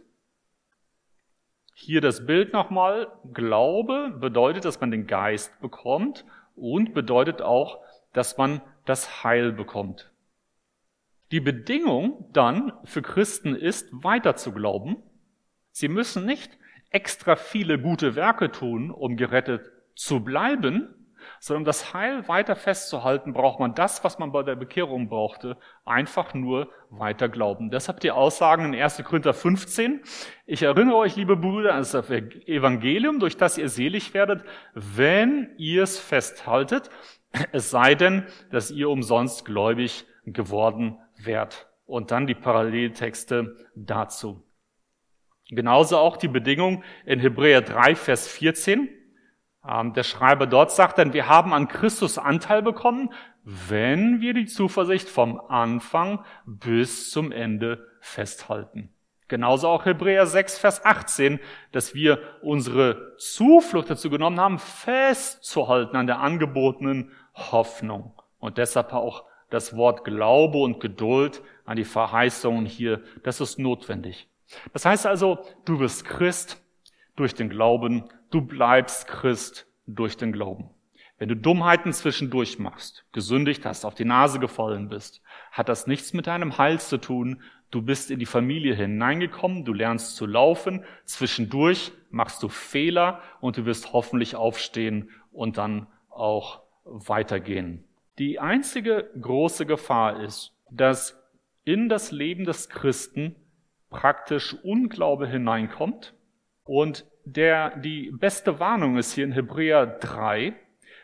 hier 1.79 2.01
das 2.01 2.27
Bild 2.27 2.53
nochmal. 2.53 3.13
Glaube 3.33 4.11
bedeutet, 4.19 4.65
dass 4.65 4.81
man 4.81 4.91
den 4.91 5.07
Geist 5.07 5.61
bekommt 5.61 6.25
und 6.57 6.95
bedeutet 6.95 7.43
auch, 7.43 7.81
dass 8.13 8.39
man 8.39 8.61
das 8.87 9.23
Heil 9.23 9.53
bekommt. 9.53 10.11
Die 11.33 11.41
Bedingung 11.41 12.31
dann 12.33 12.73
für 12.85 13.03
Christen 13.03 13.55
ist, 13.55 13.89
weiter 13.93 14.37
zu 14.37 14.53
glauben. 14.53 14.97
Sie 15.71 15.89
müssen 15.89 16.25
nicht 16.25 16.57
extra 16.91 17.37
viele 17.37 17.79
gute 17.79 18.15
Werke 18.15 18.51
tun, 18.51 18.91
um 18.91 19.17
gerettet 19.17 19.71
zu 19.95 20.21
bleiben, 20.21 20.95
sondern 21.41 21.63
um 21.63 21.65
das 21.67 21.95
Heil 21.95 22.27
weiter 22.29 22.57
festzuhalten, 22.57 23.33
braucht 23.33 23.61
man 23.61 23.75
das, 23.75 24.05
was 24.05 24.19
man 24.19 24.33
bei 24.33 24.43
der 24.43 24.57
Bekehrung 24.57 25.09
brauchte, 25.09 25.57
einfach 25.85 26.35
nur 26.35 26.71
weiter 26.91 27.29
glauben. 27.29 27.71
Deshalb 27.71 28.01
die 28.01 28.11
Aussagen 28.11 28.73
in 28.73 28.81
1. 28.81 29.03
Korinther 29.05 29.35
15. 29.35 30.03
Ich 30.47 30.63
erinnere 30.63 30.97
euch, 30.97 31.17
liebe 31.17 31.37
Brüder, 31.37 31.73
an 31.75 31.79
das 31.79 31.95
Evangelium, 31.95 33.19
durch 33.19 33.37
das 33.37 33.59
ihr 33.59 33.69
selig 33.69 34.15
werdet, 34.15 34.45
wenn 34.75 35.55
ihr 35.59 35.83
es 35.83 35.99
festhaltet, 35.99 36.91
es 37.53 37.71
sei 37.71 37.95
denn, 37.95 38.27
dass 38.51 38.71
ihr 38.71 38.89
umsonst 38.89 39.45
gläubig 39.45 40.07
geworden 40.25 40.99
wärt. 41.19 41.69
Und 41.85 42.11
dann 42.11 42.27
die 42.27 42.35
Paralleltexte 42.35 43.57
dazu. 43.77 44.43
Genauso 45.49 45.99
auch 45.99 46.17
die 46.17 46.29
Bedingung 46.29 46.83
in 47.05 47.21
Hebräer 47.21 47.61
3, 47.61 47.95
Vers 47.95 48.27
14. 48.27 48.89
Ähm, 49.69 49.93
der 49.93 50.03
Schreiber 50.03 50.47
dort 50.47 50.71
sagt 50.71 50.99
dann, 50.99 51.13
wir 51.13 51.29
haben 51.29 51.53
an 51.53 51.69
Christus 51.69 52.19
Anteil 52.19 52.63
bekommen, 52.63 53.13
wenn 53.43 54.21
wir 54.21 54.35
die 54.35 54.47
Zuversicht 54.47 55.09
vom 55.09 55.41
Anfang 55.41 56.25
bis 56.47 57.11
zum 57.11 57.33
Ende 57.33 57.87
festhalten. 58.01 58.91
Genauso 59.29 59.69
auch 59.69 59.85
Hebräer 59.85 60.27
6, 60.27 60.59
Vers 60.59 60.85
18, 60.85 61.41
dass 61.73 61.95
wir 61.95 62.21
unsere 62.43 63.17
Zuflucht 63.19 63.91
dazu 63.91 64.09
genommen 64.09 64.41
haben, 64.41 64.59
festzuhalten 64.59 65.97
an 65.97 66.07
der 66.07 66.21
angebotenen 66.21 67.11
Hoffnung. 67.35 68.13
Und 68.39 68.59
deshalb 68.59 68.93
auch 68.93 69.25
das 69.51 69.77
Wort 69.77 70.05
Glaube 70.05 70.59
und 70.59 70.81
Geduld 70.81 71.43
an 71.65 71.77
die 71.77 71.85
Verheißungen 71.85 72.67
hier, 72.67 73.03
das 73.25 73.41
ist 73.41 73.59
notwendig. 73.59 74.29
Das 74.73 74.85
heißt 74.85 75.07
also, 75.07 75.39
du 75.65 75.81
wirst 75.81 76.05
Christ 76.05 76.63
durch 77.17 77.35
den 77.35 77.49
Glauben, 77.49 78.05
du 78.31 78.43
bleibst 78.43 79.09
Christ 79.09 79.67
durch 79.87 80.17
den 80.17 80.33
Glauben. 80.33 80.71
Wenn 81.19 81.31
du 81.31 81.37
Dummheiten 81.37 81.93
zwischendurch 81.95 82.59
machst, 82.59 83.07
gesündigt 83.13 83.65
hast, 83.65 83.87
auf 83.87 83.95
die 83.95 84.05
Nase 84.05 84.39
gefallen 84.39 84.91
bist, 84.91 85.23
hat 85.51 85.71
das 85.71 85.87
nichts 85.87 86.13
mit 86.13 86.27
deinem 86.27 86.59
Heil 86.59 86.79
zu 86.79 86.99
tun. 86.99 87.43
Du 87.71 87.81
bist 87.81 88.11
in 88.11 88.19
die 88.19 88.27
Familie 88.27 88.75
hineingekommen, 88.75 89.65
du 89.65 89.73
lernst 89.73 90.17
zu 90.17 90.27
laufen, 90.27 90.85
zwischendurch 91.05 91.93
machst 92.11 92.43
du 92.43 92.49
Fehler 92.49 93.23
und 93.41 93.57
du 93.57 93.65
wirst 93.65 93.95
hoffentlich 93.95 94.37
aufstehen 94.37 95.11
und 95.33 95.57
dann 95.57 95.87
auch 96.11 96.61
weitergehen. 96.85 97.85
Die 98.19 98.39
einzige 98.39 99.11
große 99.21 99.65
Gefahr 99.65 100.23
ist, 100.23 100.55
dass 100.71 101.23
in 101.65 101.89
das 101.89 102.13
Leben 102.13 102.45
des 102.45 102.69
Christen 102.69 103.37
praktisch 103.89 104.55
Unglaube 104.63 105.27
hineinkommt 105.27 106.15
und 106.67 107.07
der, 107.25 107.77
die 107.79 108.11
beste 108.11 108.61
Warnung 108.61 108.99
ist 108.99 109.13
hier 109.13 109.25
in 109.25 109.33
Hebräer 109.33 109.87
3. 109.87 110.55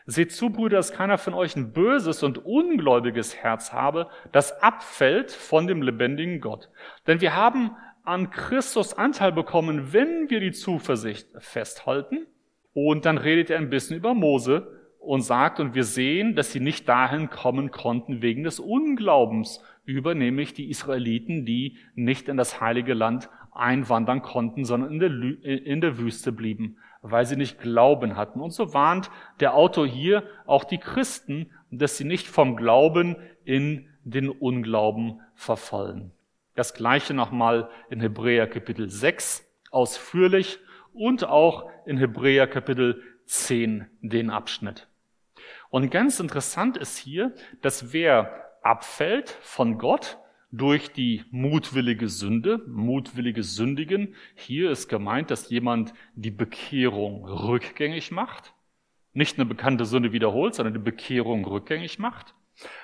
Seht 0.06 0.32
zu, 0.32 0.50
Brüder, 0.50 0.76
dass 0.76 0.92
keiner 0.92 1.16
von 1.16 1.34
euch 1.34 1.56
ein 1.56 1.72
böses 1.72 2.22
und 2.22 2.44
ungläubiges 2.44 3.36
Herz 3.36 3.72
habe, 3.72 4.08
das 4.32 4.60
abfällt 4.60 5.30
von 5.30 5.66
dem 5.66 5.80
lebendigen 5.80 6.40
Gott. 6.40 6.68
Denn 7.06 7.20
wir 7.20 7.36
haben 7.36 7.70
an 8.04 8.30
Christus 8.30 8.94
Anteil 8.94 9.30
bekommen, 9.30 9.92
wenn 9.92 10.28
wir 10.28 10.40
die 10.40 10.50
Zuversicht 10.50 11.28
festhalten. 11.38 12.26
Und 12.74 13.04
dann 13.04 13.18
redet 13.18 13.50
er 13.50 13.58
ein 13.58 13.70
bisschen 13.70 13.96
über 13.96 14.14
Mose 14.14 14.80
und 14.98 15.22
sagt, 15.22 15.60
und 15.60 15.74
wir 15.74 15.84
sehen, 15.84 16.34
dass 16.34 16.52
sie 16.52 16.60
nicht 16.60 16.88
dahin 16.88 17.30
kommen 17.30 17.70
konnten 17.70 18.22
wegen 18.22 18.44
des 18.44 18.58
Unglaubens 18.58 19.62
über, 19.84 20.14
nämlich 20.14 20.54
die 20.54 20.70
Israeliten, 20.70 21.44
die 21.44 21.76
nicht 21.94 22.28
in 22.28 22.36
das 22.36 22.60
heilige 22.60 22.94
Land 22.94 23.28
einwandern 23.55 24.22
konnten, 24.22 24.64
sondern 24.64 24.92
in 24.92 24.98
der, 24.98 25.66
in 25.66 25.80
der 25.80 25.98
Wüste 25.98 26.32
blieben, 26.32 26.78
weil 27.03 27.26
sie 27.26 27.36
nicht 27.36 27.61
Glauben 27.61 28.16
hatten. 28.16 28.40
Und 28.40 28.53
so 28.53 28.74
warnt 28.74 29.11
der 29.40 29.55
Autor 29.55 29.86
hier 29.86 30.22
auch 30.46 30.64
die 30.64 30.78
Christen, 30.78 31.50
dass 31.70 31.96
sie 31.96 32.05
nicht 32.05 32.28
vom 32.28 32.57
Glauben 32.57 33.16
in 33.44 33.88
den 34.05 34.28
Unglauben 34.28 35.20
verfallen. 35.34 36.12
Das 36.55 36.74
gleiche 36.74 37.14
nochmal 37.14 37.68
in 37.88 38.00
Hebräer 38.00 38.46
Kapitel 38.46 38.88
6 38.90 39.48
ausführlich 39.70 40.59
und 40.92 41.24
auch 41.24 41.70
in 41.86 41.96
Hebräer 41.96 42.46
Kapitel 42.46 43.03
10 43.24 43.86
den 44.00 44.30
Abschnitt. 44.30 44.88
Und 45.70 45.90
ganz 45.90 46.20
interessant 46.20 46.76
ist 46.76 46.98
hier, 46.98 47.32
dass 47.62 47.92
wer 47.92 48.50
abfällt 48.62 49.30
von 49.40 49.78
Gott, 49.78 50.18
durch 50.53 50.92
die 50.92 51.24
mutwillige 51.30 52.09
Sünde, 52.09 52.61
mutwillige 52.68 53.42
Sündigen. 53.42 54.14
Hier 54.34 54.70
ist 54.70 54.88
gemeint, 54.88 55.30
dass 55.30 55.48
jemand 55.48 55.94
die 56.14 56.30
Bekehrung 56.30 57.24
rückgängig 57.24 58.11
macht. 58.12 58.53
Nicht 59.14 59.38
eine 59.38 59.46
bekannte 59.46 59.86
Sünde 59.86 60.12
wiederholt, 60.12 60.55
sondern 60.55 60.74
die 60.74 60.80
Bekehrung 60.80 61.46
rückgängig 61.46 61.98
macht. 61.98 62.34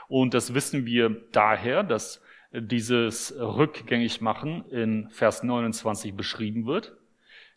Und 0.09 0.33
das 0.33 0.55
wissen 0.55 0.87
wir 0.87 1.11
daher, 1.33 1.83
dass 1.83 2.23
dieses 2.53 3.35
rückgängig 3.39 4.23
machen 4.23 4.65
in 4.71 5.11
Vers 5.11 5.43
29 5.43 6.15
beschrieben 6.17 6.67
wird. 6.67 6.97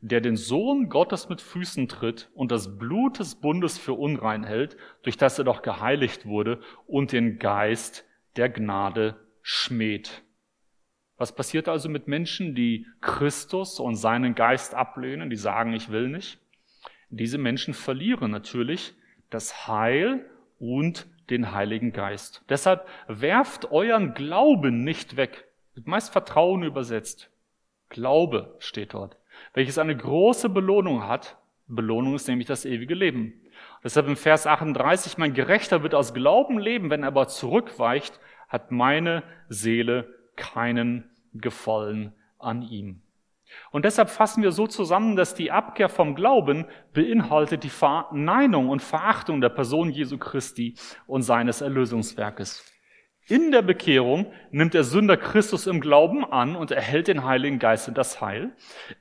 der 0.02 0.20
den 0.20 0.36
Sohn 0.36 0.90
Gottes 0.90 1.30
mit 1.30 1.42
Füßen 1.42 1.88
tritt 1.88 2.32
und 2.34 2.52
das 2.52 2.80
Blut 2.80 3.20
des 3.20 3.36
Bundes 3.36 3.78
für 3.78 3.94
unrein 3.94 4.44
hält, 4.44 4.76
durch 5.04 5.16
das 5.16 5.38
er 5.38 5.46
doch 5.46 5.62
geheiligt 5.62 6.26
wurde 6.26 6.60
und 6.88 7.12
den 7.12 7.38
Geist 7.38 8.04
der 8.36 8.50
Gnade 8.50 9.16
schmäht. 9.42 10.24
Was 11.18 11.36
passiert 11.36 11.70
also 11.70 11.88
mit 11.88 12.08
Menschen, 12.08 12.56
die 12.56 12.88
Christus 13.00 13.80
und 13.80 13.96
seinen 13.96 14.34
Geist 14.34 14.74
ablehnen, 14.74 15.30
die 15.30 15.36
sagen, 15.36 15.74
ich 15.74 15.92
will 15.92 16.08
nicht? 16.08 16.40
Diese 17.10 17.38
Menschen 17.38 17.74
verlieren 17.74 18.32
natürlich 18.32 18.94
das 19.30 19.68
Heil 19.68 20.26
und 20.60 21.08
den 21.30 21.52
Heiligen 21.52 21.94
Geist. 21.94 22.44
Deshalb 22.50 22.88
werft 23.08 23.72
euren 23.72 24.14
Glauben 24.14 24.84
nicht 24.84 25.18
weg. 25.18 25.46
Mit 25.76 25.88
meist 25.88 26.12
Vertrauen 26.12 26.64
übersetzt. 26.64 27.30
Glaube 27.90 28.56
steht 28.60 28.94
dort, 28.94 29.18
welches 29.54 29.78
eine 29.78 29.96
große 29.96 30.50
Belohnung 30.50 31.08
hat. 31.08 31.38
Belohnung 31.68 32.16
ist 32.16 32.28
nämlich 32.28 32.48
das 32.48 32.66
ewige 32.66 32.96
Leben. 32.96 33.34
Deshalb 33.84 34.08
im 34.08 34.18
Vers 34.18 34.48
38, 34.48 35.18
mein 35.18 35.34
Gerechter 35.34 35.84
wird 35.84 35.96
aus 35.96 36.14
Glauben 36.14 36.60
leben, 36.60 36.90
wenn 36.90 37.04
er 37.04 37.08
aber 37.08 37.28
zurückweicht, 37.28 38.20
hat 38.52 38.72
meine 38.72 39.24
Seele 39.50 40.14
keinen 40.36 41.10
Gefallen 41.34 42.14
an 42.38 42.62
ihm. 42.62 43.02
Und 43.72 43.86
deshalb 43.86 44.10
fassen 44.10 44.44
wir 44.44 44.52
so 44.52 44.68
zusammen, 44.68 45.16
dass 45.16 45.36
die 45.36 45.52
Abkehr 45.52 45.90
vom 45.90 46.16
Glauben 46.16 46.66
beinhaltet 46.94 47.64
die 47.64 47.70
Verneinung 47.70 48.70
und 48.70 48.82
Verachtung 48.82 49.42
der 49.42 49.50
Person 49.50 49.90
Jesu 49.90 50.18
Christi 50.18 50.76
und 51.08 51.22
seines 51.22 51.62
Erlösungswerkes. 51.62 52.66
In 53.28 53.52
der 53.52 53.62
Bekehrung 53.62 54.32
nimmt 54.52 54.74
der 54.74 54.84
Sünder 54.84 55.16
Christus 55.16 55.68
im 55.68 55.80
Glauben 55.80 56.26
an 56.26 56.56
und 56.56 56.72
erhält 56.72 57.08
den 57.08 57.24
Heiligen 57.24 57.60
Geist 57.60 57.88
und 57.88 57.98
das 57.98 58.20
Heil. 58.20 58.52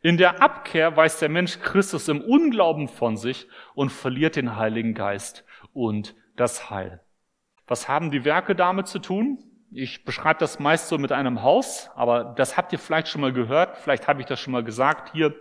In 0.03 0.19
der 0.19 0.43
Abkehr 0.43 0.97
weist 0.97 1.23
der 1.23 1.29
Mensch 1.29 1.59
Christus 1.61 2.07
im 2.09 2.21
Unglauben 2.21 2.87
von 2.87 3.17
sich 3.17 3.49
und 3.75 3.91
verliert 3.91 4.37
den 4.37 4.57
Heiligen 4.57 4.95
Geist 4.95 5.45
und 5.73 6.15
das 6.37 6.71
Heil. 6.71 7.01
Was 7.71 7.87
haben 7.87 8.11
die 8.11 8.25
Werke 8.25 8.57
damit 8.57 8.89
zu 8.89 8.99
tun? 8.99 9.39
Ich 9.71 10.05
beschreibe 10.05 10.41
das 10.41 10.59
meist 10.59 10.89
so 10.89 10.99
mit 10.99 11.13
einem 11.13 11.45
Haus, 11.45 11.89
aber 11.95 12.25
das 12.25 12.57
habt 12.57 12.73
ihr 12.73 12.81
vielleicht 12.81 13.07
schon 13.07 13.21
mal 13.21 13.33
gehört, 13.33 13.77
vielleicht 13.77 14.09
habe 14.09 14.21
ich 14.21 14.27
das 14.27 14.41
schon 14.41 14.53
mal 14.53 14.65
gesagt 14.65 15.13
hier 15.13 15.37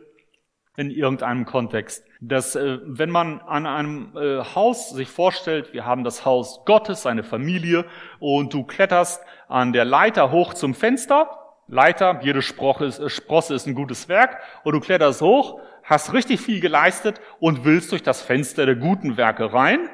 in 0.78 0.92
irgendeinem 0.92 1.46
Kontext. 1.46 2.06
Dass 2.22 2.56
äh, 2.56 2.78
wenn 2.86 3.10
man 3.10 3.42
an 3.42 3.66
einem 3.66 4.16
äh, 4.16 4.44
Haus 4.44 4.92
sich 4.92 5.10
vorstellt, 5.10 5.74
wir 5.74 5.88
haben 5.88 6.04
das 6.04 6.24
Haus 6.24 6.66
Gottes, 6.66 7.02
seine 7.02 7.24
Familie, 7.24 7.86
und 8.20 8.54
du 8.54 8.64
kletterst 8.64 9.24
an 9.48 9.74
der 9.74 9.86
Leiter 9.86 10.30
hoch 10.30 10.54
zum 10.54 10.76
Fenster, 10.76 11.32
Leiter, 11.68 12.20
jede 12.22 12.42
ist, 12.42 13.00
äh, 13.00 13.10
Sprosse 13.10 13.56
ist 13.56 13.66
ein 13.66 13.74
gutes 13.74 14.08
Werk, 14.08 14.38
und 14.64 14.74
du 14.74 14.80
kletterst 14.80 15.24
hoch, 15.24 15.62
hast 15.82 16.14
richtig 16.14 16.42
viel 16.42 16.60
geleistet 16.60 17.22
und 17.40 17.66
willst 17.66 17.92
durch 17.92 18.04
das 18.04 18.22
Fenster 18.22 18.68
der 18.68 18.76
guten 18.76 19.18
Werke 19.18 19.52
rein, 19.52 19.90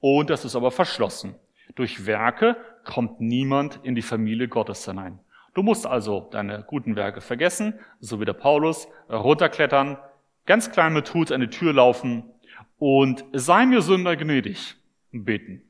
und 0.00 0.30
das 0.30 0.46
ist 0.46 0.56
aber 0.56 0.70
verschlossen. 0.70 1.34
Durch 1.74 2.06
Werke 2.06 2.56
kommt 2.84 3.20
niemand 3.20 3.80
in 3.82 3.94
die 3.94 4.02
Familie 4.02 4.48
Gottes 4.48 4.84
hinein. 4.84 5.18
Du 5.54 5.62
musst 5.62 5.86
also 5.86 6.28
deine 6.32 6.64
guten 6.66 6.96
Werke 6.96 7.20
vergessen, 7.20 7.74
so 8.00 8.20
wie 8.20 8.24
der 8.24 8.32
Paulus, 8.32 8.88
runterklettern, 9.08 9.98
ganz 10.46 10.70
klein 10.70 10.92
mit 10.92 11.14
Hut 11.14 11.30
an 11.30 11.40
die 11.40 11.48
Tür 11.48 11.72
laufen 11.72 12.24
und 12.78 13.24
sei 13.32 13.66
mir 13.66 13.80
Sünder 13.80 14.16
gnädig 14.16 14.76
beten. 15.12 15.62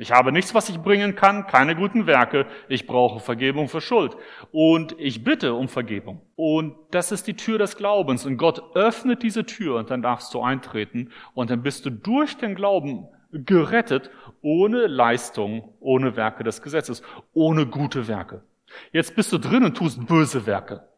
Ich 0.00 0.12
habe 0.12 0.30
nichts, 0.30 0.54
was 0.54 0.68
ich 0.68 0.78
bringen 0.78 1.16
kann, 1.16 1.48
keine 1.48 1.74
guten 1.74 2.06
Werke. 2.06 2.46
Ich 2.68 2.86
brauche 2.86 3.18
Vergebung 3.18 3.68
für 3.68 3.80
Schuld. 3.80 4.16
Und 4.52 4.94
ich 4.96 5.24
bitte 5.24 5.54
um 5.54 5.66
Vergebung. 5.66 6.22
Und 6.36 6.76
das 6.92 7.10
ist 7.10 7.26
die 7.26 7.34
Tür 7.34 7.58
des 7.58 7.76
Glaubens. 7.76 8.24
Und 8.24 8.36
Gott 8.36 8.76
öffnet 8.76 9.24
diese 9.24 9.44
Tür 9.44 9.74
und 9.74 9.90
dann 9.90 10.00
darfst 10.00 10.32
du 10.34 10.40
eintreten. 10.40 11.10
Und 11.34 11.50
dann 11.50 11.64
bist 11.64 11.84
du 11.84 11.90
durch 11.90 12.36
den 12.36 12.54
Glauben 12.54 13.08
gerettet, 13.32 14.10
ohne 14.42 14.86
Leistung, 14.86 15.74
ohne 15.80 16.16
Werke 16.16 16.44
des 16.44 16.62
Gesetzes, 16.62 17.02
ohne 17.32 17.66
gute 17.66 18.08
Werke. 18.08 18.42
Jetzt 18.92 19.16
bist 19.16 19.32
du 19.32 19.38
drin 19.38 19.64
und 19.64 19.76
tust 19.76 20.06
böse 20.06 20.46
Werke. 20.46 20.88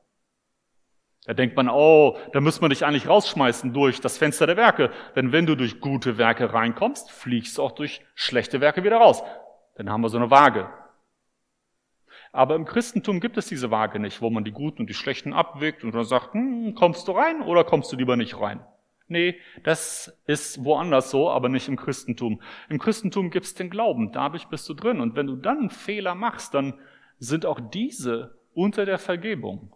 Da 1.26 1.34
denkt 1.34 1.55
man, 1.55 1.68
oh, 1.68 2.16
da 2.32 2.41
muss 2.41 2.61
man 2.61 2.70
dich 2.70 2.84
eigentlich 2.84 3.09
rausschmeißen 3.09 3.72
durch 3.72 4.01
das 4.01 4.18
Fenster 4.18 4.47
der 4.47 4.57
Werke. 4.57 4.91
Denn 5.16 5.32
wenn 5.32 5.47
du 5.47 5.55
durch 5.55 5.80
gute 5.80 6.18
Werke 6.18 6.53
reinkommst, 6.53 7.11
fliegst 7.11 7.59
du 7.59 7.62
auch 7.62 7.72
durch 7.72 8.01
schlechte 8.14 8.61
Werke 8.61 8.84
wieder 8.84 8.97
raus. 8.97 9.22
Dann 9.76 9.91
haben 9.91 10.01
wir 10.01 10.09
so 10.09 10.16
eine 10.16 10.30
Waage. 10.30 10.68
Aber 12.32 12.55
im 12.55 12.64
Christentum 12.64 13.20
gibt 13.20 13.36
es 13.36 13.47
diese 13.47 13.70
Waage 13.70 13.99
nicht, 13.99 14.22
wo 14.22 14.30
man 14.30 14.45
die 14.45 14.53
Guten 14.53 14.82
und 14.82 14.86
die 14.86 14.95
Schlechten 14.95 15.32
abwägt 15.32 15.84
und 15.84 15.95
dann 15.95 16.05
sagt, 16.05 16.32
hm, 16.32 16.74
kommst 16.74 17.07
du 17.09 17.12
rein 17.12 17.43
oder 17.43 17.64
kommst 17.64 17.93
du 17.93 17.97
lieber 17.97 18.16
nicht 18.16 18.41
rein? 18.41 18.64
Nee, 19.11 19.40
das 19.64 20.16
ist 20.26 20.64
woanders 20.64 21.11
so, 21.11 21.28
aber 21.28 21.48
nicht 21.48 21.66
im 21.66 21.74
Christentum. 21.74 22.40
Im 22.68 22.78
Christentum 22.78 23.30
gibt's 23.30 23.54
den 23.54 23.68
Glauben, 23.68 24.12
dadurch 24.12 24.46
bist 24.46 24.68
du 24.68 24.74
drin. 24.74 25.00
Und 25.00 25.16
wenn 25.16 25.26
du 25.26 25.34
dann 25.34 25.58
einen 25.58 25.70
Fehler 25.70 26.14
machst, 26.14 26.54
dann 26.54 26.78
sind 27.18 27.44
auch 27.44 27.58
diese 27.58 28.38
unter 28.54 28.86
der 28.86 28.98
Vergebung. 28.98 29.74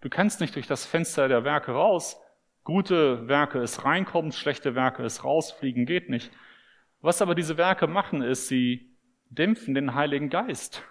Du 0.00 0.08
kannst 0.08 0.40
nicht 0.40 0.54
durch 0.54 0.66
das 0.66 0.86
Fenster 0.86 1.28
der 1.28 1.44
Werke 1.44 1.72
raus. 1.72 2.18
Gute 2.62 3.28
Werke 3.28 3.58
ist 3.58 3.84
reinkommen, 3.84 4.32
schlechte 4.32 4.74
Werke 4.74 5.02
ist 5.04 5.24
rausfliegen, 5.24 5.84
geht 5.84 6.08
nicht. 6.08 6.30
Was 7.02 7.20
aber 7.20 7.34
diese 7.34 7.58
Werke 7.58 7.86
machen, 7.86 8.22
ist, 8.22 8.48
sie 8.48 8.96
dämpfen 9.28 9.74
den 9.74 9.94
Heiligen 9.94 10.30
Geist. 10.30 10.82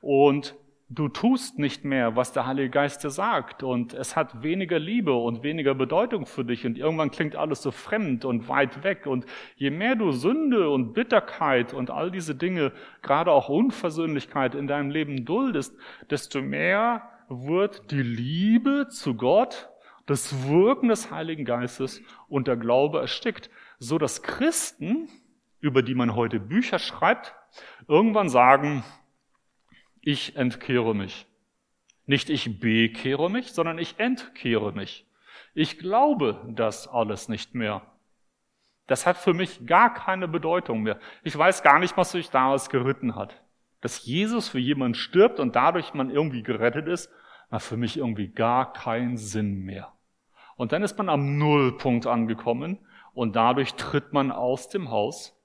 Und 0.00 0.54
du 0.94 1.08
tust 1.08 1.58
nicht 1.58 1.84
mehr, 1.84 2.16
was 2.16 2.32
der 2.32 2.46
Heilige 2.46 2.70
Geist 2.70 3.02
dir 3.02 3.10
sagt. 3.10 3.62
Und 3.62 3.94
es 3.94 4.14
hat 4.16 4.42
weniger 4.42 4.78
Liebe 4.78 5.14
und 5.14 5.42
weniger 5.42 5.74
Bedeutung 5.74 6.26
für 6.26 6.44
dich. 6.44 6.66
Und 6.66 6.76
irgendwann 6.76 7.10
klingt 7.10 7.36
alles 7.36 7.62
so 7.62 7.70
fremd 7.70 8.24
und 8.24 8.48
weit 8.48 8.84
weg. 8.84 9.06
Und 9.06 9.26
je 9.56 9.70
mehr 9.70 9.96
du 9.96 10.12
Sünde 10.12 10.68
und 10.70 10.92
Bitterkeit 10.92 11.72
und 11.72 11.90
all 11.90 12.10
diese 12.10 12.34
Dinge, 12.34 12.72
gerade 13.02 13.32
auch 13.32 13.48
Unversöhnlichkeit 13.48 14.54
in 14.54 14.66
deinem 14.66 14.90
Leben 14.90 15.24
duldest, 15.24 15.76
desto 16.10 16.42
mehr 16.42 17.08
wird 17.28 17.90
die 17.90 18.02
Liebe 18.02 18.88
zu 18.88 19.14
Gott, 19.14 19.70
das 20.06 20.48
Wirken 20.48 20.88
des 20.88 21.10
Heiligen 21.10 21.44
Geistes 21.44 22.02
und 22.28 22.48
der 22.48 22.56
Glaube 22.56 23.00
erstickt, 23.00 23.50
so 23.78 23.98
dass 23.98 24.22
Christen, 24.22 25.08
über 25.60 25.82
die 25.82 25.94
man 25.94 26.14
heute 26.14 26.40
Bücher 26.40 26.78
schreibt, 26.78 27.34
irgendwann 27.88 28.28
sagen, 28.28 28.84
ich 30.02 30.36
entkehre 30.36 30.94
mich. 30.94 31.26
Nicht 32.04 32.28
ich 32.28 32.60
bekehre 32.60 33.30
mich, 33.30 33.52
sondern 33.52 33.78
ich 33.78 33.98
entkehre 33.98 34.72
mich. 34.72 35.06
Ich 35.54 35.78
glaube 35.78 36.44
das 36.48 36.88
alles 36.88 37.28
nicht 37.28 37.54
mehr. 37.54 37.82
Das 38.88 39.06
hat 39.06 39.16
für 39.16 39.32
mich 39.32 39.64
gar 39.64 39.94
keine 39.94 40.26
Bedeutung 40.26 40.82
mehr. 40.82 40.98
Ich 41.22 41.38
weiß 41.38 41.62
gar 41.62 41.78
nicht, 41.78 41.96
was 41.96 42.12
sich 42.12 42.30
damals 42.30 42.68
geritten 42.68 43.14
hat. 43.14 43.42
Dass 43.80 44.04
Jesus 44.04 44.48
für 44.48 44.58
jemanden 44.58 44.94
stirbt 44.94 45.38
und 45.38 45.54
dadurch 45.56 45.94
man 45.94 46.10
irgendwie 46.10 46.42
gerettet 46.42 46.88
ist, 46.88 47.10
macht 47.50 47.64
für 47.64 47.76
mich 47.76 47.96
irgendwie 47.96 48.28
gar 48.28 48.72
keinen 48.72 49.16
Sinn 49.16 49.60
mehr. 49.62 49.92
Und 50.56 50.72
dann 50.72 50.82
ist 50.82 50.98
man 50.98 51.08
am 51.08 51.38
Nullpunkt 51.38 52.06
angekommen 52.06 52.78
und 53.14 53.36
dadurch 53.36 53.74
tritt 53.74 54.12
man 54.12 54.32
aus 54.32 54.68
dem 54.68 54.90
Haus 54.90 55.38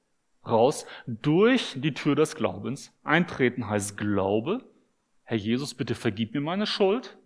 raus 0.50 0.86
durch 1.08 1.74
die 1.76 1.94
Tür 1.94 2.16
des 2.16 2.36
Glaubens. 2.36 2.94
Eintreten 3.04 3.70
heißt 3.70 3.98
Glaube. 3.98 4.64
Herr 5.24 5.38
Jesus, 5.38 5.74
bitte 5.74 5.96
vergib 5.96 6.34
mir 6.34 6.42
meine 6.42 6.66
Schuld. 6.66 7.18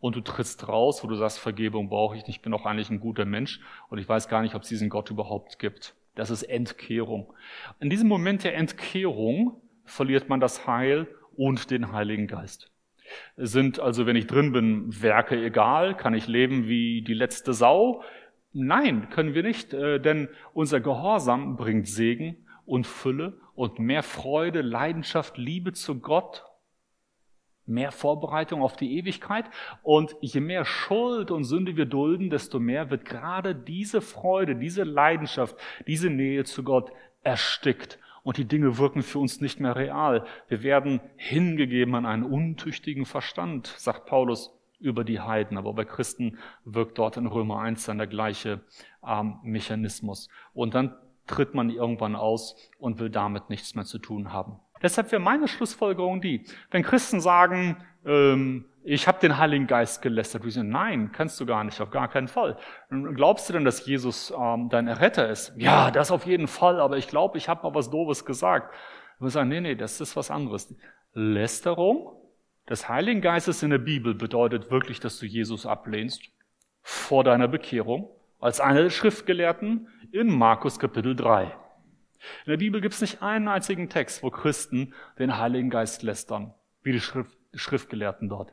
Und 0.00 0.16
du 0.16 0.20
trittst 0.20 0.68
raus, 0.68 1.02
wo 1.02 1.08
du 1.08 1.16
sagst, 1.16 1.38
Vergebung 1.38 1.88
brauche 1.88 2.16
ich 2.16 2.26
nicht, 2.26 2.36
ich 2.36 2.42
bin 2.42 2.54
auch 2.54 2.66
eigentlich 2.66 2.90
ein 2.90 3.00
guter 3.00 3.24
Mensch 3.24 3.60
und 3.88 3.98
ich 3.98 4.08
weiß 4.08 4.28
gar 4.28 4.42
nicht, 4.42 4.54
ob 4.54 4.62
es 4.62 4.68
diesen 4.68 4.88
Gott 4.88 5.10
überhaupt 5.10 5.58
gibt. 5.58 5.94
Das 6.14 6.30
ist 6.30 6.44
Entkehrung. 6.44 7.32
In 7.78 7.90
diesem 7.90 8.08
Moment 8.08 8.44
der 8.44 8.56
Entkehrung 8.56 9.60
verliert 9.84 10.28
man 10.28 10.40
das 10.40 10.66
Heil 10.66 11.06
und 11.36 11.70
den 11.70 11.92
Heiligen 11.92 12.26
Geist. 12.26 12.70
Sind 13.36 13.78
also, 13.78 14.06
wenn 14.06 14.16
ich 14.16 14.26
drin 14.26 14.52
bin, 14.52 15.02
Werke 15.02 15.42
egal? 15.42 15.96
Kann 15.96 16.14
ich 16.14 16.26
leben 16.26 16.66
wie 16.66 17.02
die 17.02 17.14
letzte 17.14 17.52
Sau? 17.52 18.02
Nein, 18.52 19.10
können 19.10 19.34
wir 19.34 19.42
nicht, 19.42 19.74
äh, 19.74 20.00
denn 20.00 20.28
unser 20.54 20.80
Gehorsam 20.80 21.56
bringt 21.56 21.86
Segen 21.86 22.45
und 22.66 22.86
Fülle 22.86 23.40
und 23.54 23.78
mehr 23.78 24.02
Freude, 24.02 24.60
Leidenschaft, 24.60 25.38
Liebe 25.38 25.72
zu 25.72 26.00
Gott, 26.00 26.44
mehr 27.64 27.92
Vorbereitung 27.92 28.62
auf 28.62 28.76
die 28.76 28.98
Ewigkeit. 28.98 29.46
Und 29.82 30.16
je 30.20 30.40
mehr 30.40 30.64
Schuld 30.64 31.30
und 31.30 31.44
Sünde 31.44 31.76
wir 31.76 31.86
dulden, 31.86 32.30
desto 32.30 32.58
mehr 32.60 32.90
wird 32.90 33.04
gerade 33.04 33.54
diese 33.54 34.00
Freude, 34.00 34.56
diese 34.56 34.84
Leidenschaft, 34.84 35.56
diese 35.86 36.10
Nähe 36.10 36.44
zu 36.44 36.62
Gott 36.62 36.92
erstickt. 37.22 37.98
Und 38.22 38.38
die 38.38 38.44
Dinge 38.44 38.78
wirken 38.78 39.02
für 39.02 39.20
uns 39.20 39.40
nicht 39.40 39.60
mehr 39.60 39.76
real. 39.76 40.26
Wir 40.48 40.64
werden 40.64 41.00
hingegeben 41.16 41.94
an 41.94 42.06
einen 42.06 42.24
untüchtigen 42.24 43.04
Verstand, 43.04 43.68
sagt 43.78 44.06
Paulus 44.06 44.52
über 44.80 45.04
die 45.04 45.20
Heiden. 45.20 45.56
Aber 45.56 45.72
bei 45.74 45.84
Christen 45.84 46.38
wirkt 46.64 46.98
dort 46.98 47.16
in 47.16 47.26
Römer 47.26 47.60
1 47.60 47.84
dann 47.86 47.98
der 47.98 48.08
gleiche 48.08 48.60
ähm, 49.06 49.38
Mechanismus. 49.44 50.28
Und 50.52 50.74
dann 50.74 50.96
tritt 51.26 51.54
man 51.54 51.70
irgendwann 51.70 52.16
aus 52.16 52.56
und 52.78 52.98
will 52.98 53.10
damit 53.10 53.50
nichts 53.50 53.74
mehr 53.74 53.84
zu 53.84 53.98
tun 53.98 54.32
haben. 54.32 54.60
Deshalb 54.82 55.10
wäre 55.10 55.22
meine 55.22 55.48
Schlussfolgerung 55.48 56.20
die, 56.20 56.44
wenn 56.70 56.82
Christen 56.82 57.20
sagen, 57.20 57.82
ähm, 58.04 58.66
ich 58.84 59.08
habe 59.08 59.18
den 59.18 59.36
Heiligen 59.36 59.66
Geist 59.66 60.00
gelästert, 60.00 60.44
wir 60.44 60.52
sagen, 60.52 60.68
nein, 60.68 61.10
kannst 61.12 61.40
du 61.40 61.46
gar 61.46 61.64
nicht, 61.64 61.80
auf 61.80 61.90
gar 61.90 62.08
keinen 62.08 62.28
Fall. 62.28 62.56
Glaubst 62.90 63.48
du 63.48 63.52
denn, 63.52 63.64
dass 63.64 63.84
Jesus 63.84 64.32
ähm, 64.38 64.68
dein 64.68 64.86
Erretter 64.86 65.28
ist? 65.28 65.52
Ja, 65.56 65.90
das 65.90 66.12
auf 66.12 66.24
jeden 66.24 66.46
Fall, 66.46 66.80
aber 66.80 66.96
ich 66.96 67.08
glaube, 67.08 67.36
ich 67.36 67.48
habe 67.48 67.66
mal 67.66 67.74
was 67.74 67.90
Doofes 67.90 68.24
gesagt. 68.24 68.72
Wir 69.18 69.30
sagen, 69.30 69.48
nee, 69.48 69.60
nee, 69.60 69.74
das 69.74 70.00
ist 70.00 70.14
was 70.14 70.30
anderes. 70.30 70.72
Lästerung 71.14 72.12
des 72.68 72.88
Heiligen 72.88 73.20
Geistes 73.20 73.62
in 73.62 73.70
der 73.70 73.78
Bibel 73.78 74.14
bedeutet 74.14 74.70
wirklich, 74.70 75.00
dass 75.00 75.18
du 75.18 75.26
Jesus 75.26 75.66
ablehnst 75.66 76.22
vor 76.82 77.24
deiner 77.24 77.48
Bekehrung 77.48 78.10
als 78.38 78.60
einer 78.60 78.82
der 78.82 78.90
Schriftgelehrten 78.90 79.88
in 80.12 80.28
Markus 80.28 80.78
Kapitel 80.78 81.16
3. 81.16 81.44
In 81.44 82.50
der 82.50 82.56
Bibel 82.56 82.80
gibt 82.80 82.94
es 82.94 83.00
nicht 83.00 83.22
einen 83.22 83.48
einzigen 83.48 83.88
Text, 83.88 84.22
wo 84.22 84.30
Christen 84.30 84.94
den 85.18 85.38
Heiligen 85.38 85.70
Geist 85.70 86.02
lästern, 86.02 86.54
wie 86.82 86.92
die, 86.92 87.00
Schrift, 87.00 87.36
die 87.54 87.58
Schriftgelehrten 87.58 88.28
dort. 88.28 88.52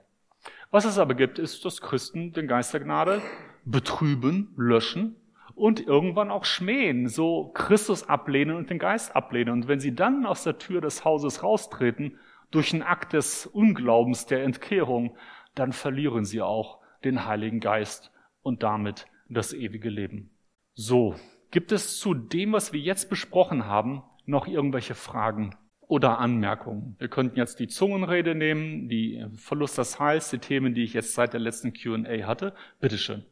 Was 0.72 0.86
es 0.86 0.98
aber 0.98 1.16
gibt, 1.16 1.40
ist, 1.40 1.64
dass 1.66 1.82
Christen 1.82 2.34
den 2.34 2.48
Geist 2.48 2.74
der 2.74 2.82
Gnade 2.82 3.22
betrüben, 3.66 4.54
löschen 4.58 5.16
und 5.56 5.86
irgendwann 5.86 6.32
auch 6.32 6.46
schmähen, 6.46 7.08
so 7.08 7.52
Christus 7.54 8.10
ablehnen 8.10 8.56
und 8.56 8.70
den 8.70 8.80
Geist 8.80 9.16
ablehnen. 9.16 9.54
Und 9.54 9.68
wenn 9.68 9.80
sie 9.80 9.96
dann 9.96 10.26
aus 10.26 10.44
der 10.44 10.58
Tür 10.58 10.82
des 10.82 11.06
Hauses 11.06 11.44
raustreten, 11.44 12.20
durch 12.52 12.74
einen 12.74 12.84
Akt 12.84 13.14
des 13.14 13.48
Unglaubens, 13.48 14.26
der 14.26 14.44
Entkehrung, 14.44 15.18
dann 15.56 15.74
verlieren 15.74 16.26
sie 16.26 16.42
auch 16.42 16.80
den 17.04 17.26
Heiligen 17.26 17.60
Geist 17.60 18.12
und 18.42 18.64
damit 18.64 19.08
das 19.34 19.54
ewige 19.54 19.90
Leben. 19.90 20.32
So, 20.74 21.16
gibt 21.52 21.72
es 21.72 22.00
zu 22.00 22.14
dem, 22.14 22.54
was 22.54 22.74
wir 22.74 22.80
jetzt 22.80 23.10
besprochen 23.10 23.66
haben, 23.66 24.04
noch 24.26 24.48
irgendwelche 24.48 24.96
Fragen 24.96 25.56
oder 25.82 26.20
Anmerkungen? 26.20 26.96
Wir 27.00 27.10
könnten 27.10 27.38
jetzt 27.38 27.60
die 27.60 27.68
Zungenrede 27.68 28.36
nehmen, 28.36 28.90
die 28.90 29.26
Verlust 29.36 29.78
des 29.78 30.00
Heils, 30.00 30.30
die 30.30 30.40
Themen, 30.40 30.74
die 30.74 30.84
ich 30.84 30.94
jetzt 30.94 31.14
seit 31.14 31.34
der 31.34 31.40
letzten 31.40 31.74
Q&A 31.74 32.26
hatte. 32.26 32.56
Bitteschön. 32.80 33.26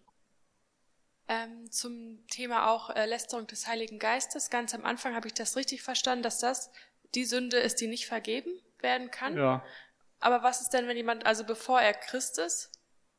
Ähm, 1.27 1.71
zum 1.71 2.19
Thema 2.27 2.69
auch 2.69 2.89
äh, 2.89 3.05
Lästerung 3.05 3.47
des 3.47 3.67
Heiligen 3.67 3.99
Geistes. 3.99 4.49
Ganz 4.49 4.75
am 4.75 4.83
Anfang 4.83 5.15
habe 5.15 5.27
ich 5.27 5.33
das 5.33 5.55
richtig 5.55 5.81
verstanden, 5.81 6.23
dass 6.23 6.39
das 6.39 6.71
die 7.15 7.25
Sünde 7.25 7.57
ist, 7.57 7.81
die 7.81 7.87
nicht 7.87 8.05
vergeben 8.05 8.51
werden 8.81 9.11
kann. 9.11 9.37
Ja. 9.37 9.63
Aber 10.19 10.43
was 10.43 10.61
ist 10.61 10.69
denn, 10.69 10.87
wenn 10.87 10.97
jemand, 10.97 11.25
also 11.25 11.43
bevor 11.45 11.81
er 11.81 11.93
Christ 11.93 12.37
ist, 12.37 12.71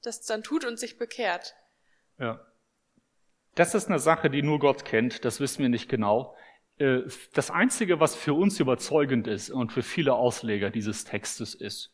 das 0.03 0.23
dann 0.23 0.43
tut 0.43 0.65
und 0.65 0.79
sich 0.79 0.99
bekehrt? 0.99 1.55
Ja. 2.19 2.41
Das 3.55 3.75
ist 3.75 3.89
eine 3.89 3.99
Sache, 3.99 4.31
die 4.31 4.43
nur 4.43 4.59
Gott 4.59 4.85
kennt, 4.85 5.25
das 5.25 5.41
wissen 5.41 5.63
wir 5.63 5.69
nicht 5.69 5.89
genau. 5.89 6.35
Äh, 6.79 7.01
das 7.35 7.51
Einzige, 7.51 8.01
was 8.01 8.15
für 8.15 8.35
uns 8.35 8.59
überzeugend 8.61 9.27
ist 9.27 9.51
und 9.51 9.73
für 9.73 9.83
viele 9.83 10.15
Ausleger 10.15 10.71
dieses 10.71 11.05
Textes 11.05 11.55
ist, 11.55 11.93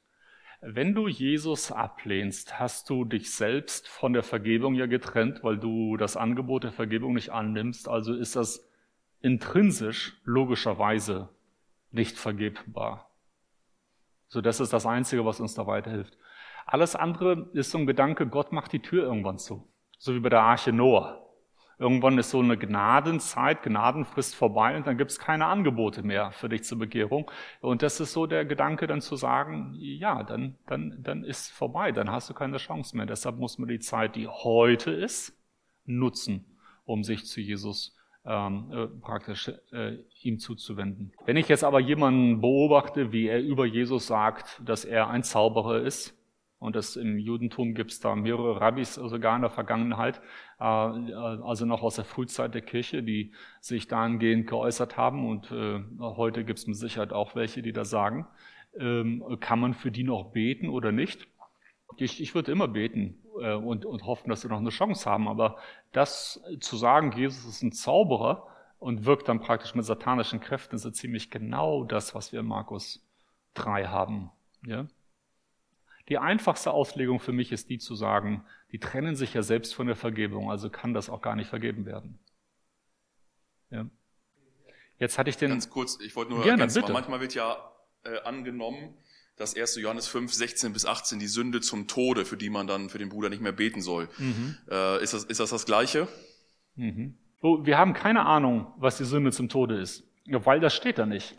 wenn 0.60 0.94
du 0.94 1.06
Jesus 1.06 1.70
ablehnst, 1.70 2.58
hast 2.58 2.90
du 2.90 3.04
dich 3.04 3.32
selbst 3.32 3.86
von 3.86 4.12
der 4.12 4.24
Vergebung 4.24 4.74
ja 4.74 4.86
getrennt, 4.86 5.44
weil 5.44 5.56
du 5.56 5.96
das 5.96 6.16
Angebot 6.16 6.64
der 6.64 6.72
Vergebung 6.72 7.14
nicht 7.14 7.30
annimmst. 7.30 7.88
Also 7.88 8.12
ist 8.12 8.34
das 8.34 8.68
intrinsisch 9.20 10.20
logischerweise 10.24 11.28
nicht 11.92 12.18
vergebbar. 12.18 13.08
So, 14.26 14.40
das 14.40 14.58
ist 14.58 14.72
das 14.72 14.84
Einzige, 14.84 15.24
was 15.24 15.40
uns 15.40 15.54
da 15.54 15.66
weiterhilft. 15.66 16.18
Alles 16.66 16.96
andere 16.96 17.48
ist 17.52 17.70
so 17.70 17.78
ein 17.78 17.86
Gedanke, 17.86 18.26
Gott 18.26 18.50
macht 18.50 18.72
die 18.72 18.82
Tür 18.82 19.04
irgendwann 19.04 19.38
zu. 19.38 19.66
So 19.96 20.14
wie 20.14 20.20
bei 20.20 20.28
der 20.28 20.42
Arche 20.42 20.72
Noah. 20.72 21.27
Irgendwann 21.78 22.18
ist 22.18 22.30
so 22.30 22.40
eine 22.40 22.56
Gnadenzeit, 22.56 23.62
Gnadenfrist 23.62 24.34
vorbei 24.34 24.76
und 24.76 24.86
dann 24.86 24.98
gibt 24.98 25.12
es 25.12 25.18
keine 25.18 25.46
Angebote 25.46 26.02
mehr 26.02 26.32
für 26.32 26.48
dich 26.48 26.64
zur 26.64 26.78
Bekehrung. 26.78 27.30
Und 27.60 27.82
das 27.82 28.00
ist 28.00 28.12
so 28.12 28.26
der 28.26 28.44
Gedanke, 28.44 28.88
dann 28.88 29.00
zu 29.00 29.14
sagen, 29.14 29.74
ja, 29.78 30.24
dann, 30.24 30.56
dann, 30.66 30.98
dann 31.00 31.22
ist 31.22 31.52
vorbei, 31.52 31.92
dann 31.92 32.10
hast 32.10 32.28
du 32.28 32.34
keine 32.34 32.56
Chance 32.56 32.96
mehr. 32.96 33.06
Deshalb 33.06 33.38
muss 33.38 33.58
man 33.58 33.68
die 33.68 33.78
Zeit, 33.78 34.16
die 34.16 34.26
heute 34.26 34.90
ist, 34.90 35.38
nutzen, 35.84 36.58
um 36.84 37.04
sich 37.04 37.26
zu 37.26 37.40
Jesus 37.40 37.96
ähm, 38.26 38.72
äh, 38.72 38.86
praktisch 39.00 39.50
äh, 39.72 39.98
ihm 40.22 40.40
zuzuwenden. 40.40 41.12
Wenn 41.26 41.36
ich 41.36 41.48
jetzt 41.48 41.64
aber 41.64 41.78
jemanden 41.78 42.40
beobachte, 42.40 43.12
wie 43.12 43.28
er 43.28 43.40
über 43.40 43.64
Jesus 43.64 44.08
sagt, 44.08 44.60
dass 44.64 44.84
er 44.84 45.08
ein 45.08 45.22
Zauberer 45.22 45.80
ist, 45.80 46.17
und 46.58 46.74
das 46.74 46.96
im 46.96 47.18
Judentum 47.18 47.74
gibt 47.74 47.92
es 47.92 48.00
da 48.00 48.16
mehrere 48.16 48.60
Rabbis 48.60 48.94
sogar 48.94 49.36
in 49.36 49.42
der 49.42 49.50
Vergangenheit, 49.50 50.20
äh, 50.58 50.64
also 50.64 51.66
noch 51.66 51.82
aus 51.82 51.96
der 51.96 52.04
Frühzeit 52.04 52.54
der 52.54 52.62
Kirche, 52.62 53.02
die 53.02 53.32
sich 53.60 53.86
dahingehend 53.86 54.48
geäußert 54.48 54.96
haben. 54.96 55.28
Und 55.28 55.52
äh, 55.52 55.80
heute 56.00 56.44
gibt 56.44 56.58
es 56.58 56.66
mit 56.66 56.76
Sicherheit 56.76 57.12
auch 57.12 57.36
welche, 57.36 57.62
die 57.62 57.72
das 57.72 57.90
sagen. 57.90 58.26
Ähm, 58.76 59.38
kann 59.40 59.60
man 59.60 59.74
für 59.74 59.92
die 59.92 60.02
noch 60.02 60.32
beten 60.32 60.68
oder 60.68 60.90
nicht? 60.90 61.28
Ich, 61.96 62.20
ich 62.20 62.34
würde 62.34 62.50
immer 62.50 62.68
beten 62.68 63.22
äh, 63.40 63.54
und, 63.54 63.84
und 63.84 64.04
hoffen, 64.04 64.28
dass 64.28 64.40
sie 64.40 64.48
noch 64.48 64.58
eine 64.58 64.70
Chance 64.70 65.08
haben. 65.08 65.28
Aber 65.28 65.58
das 65.92 66.42
zu 66.58 66.76
sagen, 66.76 67.12
Jesus 67.12 67.44
ist 67.44 67.62
ein 67.62 67.72
Zauberer 67.72 68.48
und 68.80 69.04
wirkt 69.04 69.28
dann 69.28 69.40
praktisch 69.40 69.76
mit 69.76 69.84
satanischen 69.84 70.40
Kräften, 70.40 70.74
ist 70.74 70.82
so 70.82 70.90
ziemlich 70.90 71.30
genau 71.30 71.84
das, 71.84 72.16
was 72.16 72.32
wir 72.32 72.40
in 72.40 72.46
Markus 72.46 73.04
3 73.54 73.86
haben. 73.86 74.30
Ja? 74.66 74.86
Die 76.08 76.18
einfachste 76.18 76.70
Auslegung 76.70 77.20
für 77.20 77.32
mich 77.32 77.52
ist 77.52 77.68
die 77.68 77.78
zu 77.78 77.94
sagen, 77.94 78.44
die 78.72 78.78
trennen 78.78 79.16
sich 79.16 79.34
ja 79.34 79.42
selbst 79.42 79.74
von 79.74 79.86
der 79.86 79.96
Vergebung, 79.96 80.50
also 80.50 80.70
kann 80.70 80.94
das 80.94 81.10
auch 81.10 81.20
gar 81.20 81.36
nicht 81.36 81.48
vergeben 81.48 81.84
werden. 81.84 82.18
Ja. 83.70 83.86
Jetzt 84.98 85.18
hatte 85.18 85.30
ich 85.30 85.36
den. 85.36 85.50
Ganz 85.50 85.70
kurz, 85.70 85.98
ich 86.00 86.16
wollte 86.16 86.32
nur 86.32 86.42
gerne, 86.42 86.58
ganz 86.58 86.74
bitte. 86.74 86.88
Mal, 86.88 86.94
manchmal 86.94 87.20
wird 87.20 87.34
ja 87.34 87.56
äh, 88.04 88.20
angenommen, 88.24 88.94
dass 89.36 89.56
1. 89.56 89.76
Johannes 89.76 90.08
5, 90.08 90.32
16 90.32 90.72
bis 90.72 90.86
18 90.86 91.18
die 91.18 91.28
Sünde 91.28 91.60
zum 91.60 91.86
Tode, 91.86 92.24
für 92.24 92.36
die 92.36 92.50
man 92.50 92.66
dann 92.66 92.88
für 92.88 92.98
den 92.98 93.08
Bruder 93.08 93.28
nicht 93.28 93.42
mehr 93.42 93.52
beten 93.52 93.80
soll. 93.80 94.08
Mhm. 94.18 94.56
Äh, 94.68 95.02
ist, 95.02 95.14
das, 95.14 95.24
ist 95.24 95.40
das 95.40 95.50
das 95.50 95.66
Gleiche? 95.66 96.08
Mhm. 96.74 97.16
Wir 97.40 97.78
haben 97.78 97.92
keine 97.92 98.26
Ahnung, 98.26 98.66
was 98.78 98.96
die 98.96 99.04
Sünde 99.04 99.30
zum 99.30 99.48
Tode 99.48 99.78
ist, 99.80 100.02
weil 100.30 100.60
das 100.60 100.74
steht 100.74 100.98
da 100.98 101.06
nicht. 101.06 101.36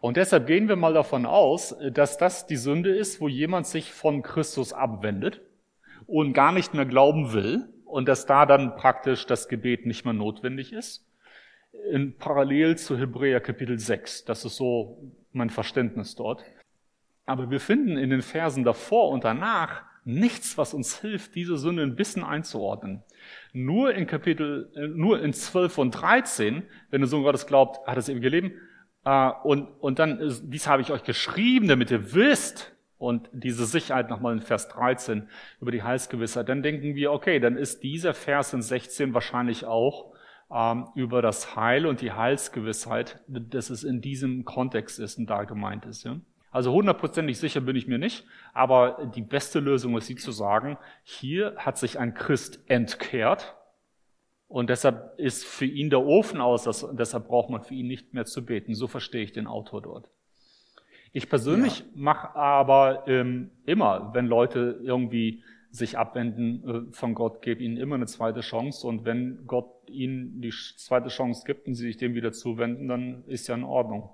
Und 0.00 0.16
deshalb 0.16 0.46
gehen 0.46 0.68
wir 0.68 0.76
mal 0.76 0.94
davon 0.94 1.26
aus, 1.26 1.76
dass 1.92 2.16
das 2.16 2.46
die 2.46 2.56
Sünde 2.56 2.94
ist, 2.94 3.20
wo 3.20 3.28
jemand 3.28 3.66
sich 3.66 3.92
von 3.92 4.22
Christus 4.22 4.72
abwendet 4.72 5.42
und 6.06 6.32
gar 6.32 6.52
nicht 6.52 6.74
mehr 6.74 6.86
glauben 6.86 7.32
will 7.32 7.68
und 7.84 8.08
dass 8.08 8.26
da 8.26 8.46
dann 8.46 8.76
praktisch 8.76 9.26
das 9.26 9.48
Gebet 9.48 9.86
nicht 9.86 10.04
mehr 10.04 10.14
notwendig 10.14 10.72
ist. 10.72 11.06
In 11.92 12.16
parallel 12.16 12.76
zu 12.78 12.98
Hebräer 12.98 13.40
Kapitel 13.40 13.78
6. 13.78 14.24
Das 14.24 14.44
ist 14.44 14.56
so 14.56 15.12
mein 15.32 15.50
Verständnis 15.50 16.14
dort. 16.14 16.44
Aber 17.26 17.50
wir 17.50 17.60
finden 17.60 17.98
in 17.98 18.08
den 18.08 18.22
Versen 18.22 18.64
davor 18.64 19.10
und 19.10 19.24
danach 19.24 19.82
nichts, 20.04 20.56
was 20.56 20.72
uns 20.72 21.00
hilft, 21.00 21.34
diese 21.34 21.58
Sünde 21.58 21.82
ein 21.82 21.94
bisschen 21.94 22.24
einzuordnen. 22.24 23.02
Nur 23.52 23.94
in 23.94 24.06
Kapitel, 24.06 24.70
äh, 24.74 24.86
nur 24.88 25.20
in 25.22 25.32
12 25.32 25.78
und 25.78 25.90
13, 25.92 26.62
wenn 26.90 27.00
der 27.00 27.08
Sohn 27.08 27.22
Gottes 27.22 27.46
glaubt, 27.46 27.86
hat 27.86 27.96
das 27.96 28.08
ewige 28.08 28.28
Leben, 28.28 28.52
äh, 29.04 29.30
und, 29.44 29.68
und 29.80 29.98
dann, 29.98 30.20
dies 30.44 30.66
habe 30.66 30.82
ich 30.82 30.90
euch 30.90 31.04
geschrieben, 31.04 31.68
damit 31.68 31.90
ihr 31.90 32.14
wisst, 32.14 32.74
und 32.98 33.30
diese 33.32 33.64
Sicherheit 33.64 34.10
nochmal 34.10 34.34
in 34.34 34.40
Vers 34.40 34.68
13 34.68 35.28
über 35.60 35.70
die 35.70 35.82
Heilsgewissheit, 35.82 36.48
dann 36.48 36.62
denken 36.62 36.96
wir, 36.96 37.12
okay, 37.12 37.38
dann 37.38 37.56
ist 37.56 37.82
dieser 37.82 38.12
Vers 38.12 38.52
in 38.52 38.60
16 38.60 39.14
wahrscheinlich 39.14 39.64
auch 39.64 40.12
ähm, 40.52 40.88
über 40.94 41.22
das 41.22 41.54
Heil 41.56 41.86
und 41.86 42.00
die 42.00 42.12
Heilsgewissheit, 42.12 43.20
dass 43.28 43.70
es 43.70 43.84
in 43.84 44.00
diesem 44.00 44.44
Kontext 44.44 44.98
ist 44.98 45.16
und 45.18 45.30
da 45.30 45.44
gemeint 45.44 45.86
ist. 45.86 46.04
Ja? 46.04 46.16
Also 46.50 46.72
hundertprozentig 46.72 47.38
sicher 47.38 47.60
bin 47.60 47.76
ich 47.76 47.86
mir 47.86 47.98
nicht, 47.98 48.24
aber 48.54 49.10
die 49.14 49.22
beste 49.22 49.60
Lösung 49.60 49.96
ist, 49.98 50.06
sie 50.06 50.16
zu 50.16 50.32
sagen, 50.32 50.78
hier 51.02 51.54
hat 51.56 51.76
sich 51.78 51.98
ein 51.98 52.14
Christ 52.14 52.60
entkehrt, 52.66 53.54
und 54.48 54.70
deshalb 54.70 55.18
ist 55.18 55.44
für 55.44 55.66
ihn 55.66 55.90
der 55.90 56.04
Ofen 56.04 56.40
aus, 56.40 56.64
das, 56.64 56.86
deshalb 56.92 57.28
braucht 57.28 57.50
man 57.50 57.62
für 57.62 57.74
ihn 57.74 57.86
nicht 57.86 58.14
mehr 58.14 58.24
zu 58.24 58.44
beten. 58.44 58.74
So 58.74 58.88
verstehe 58.88 59.22
ich 59.22 59.32
den 59.32 59.46
Autor 59.46 59.82
dort. 59.82 60.08
Ich 61.12 61.28
persönlich 61.28 61.80
ja. 61.80 61.86
mache 61.94 62.34
aber 62.34 63.06
ähm, 63.06 63.50
immer, 63.66 64.10
wenn 64.14 64.26
Leute 64.26 64.80
irgendwie 64.82 65.42
sich 65.70 65.98
abwenden 65.98 66.88
äh, 66.88 66.92
von 66.92 67.14
Gott, 67.14 67.42
gebe 67.42 67.62
ihnen 67.62 67.76
immer 67.76 67.96
eine 67.96 68.06
zweite 68.06 68.40
Chance. 68.40 68.86
Und 68.86 69.04
wenn 69.04 69.46
Gott 69.46 69.68
ihnen 69.90 70.40
die 70.40 70.52
zweite 70.76 71.08
Chance 71.08 71.44
gibt 71.46 71.66
und 71.66 71.74
sie 71.74 71.84
sich 71.84 71.98
dem 71.98 72.14
wieder 72.14 72.32
zuwenden, 72.32 72.88
dann 72.88 73.24
ist 73.26 73.48
ja 73.48 73.54
in 73.54 73.64
Ordnung. 73.64 74.08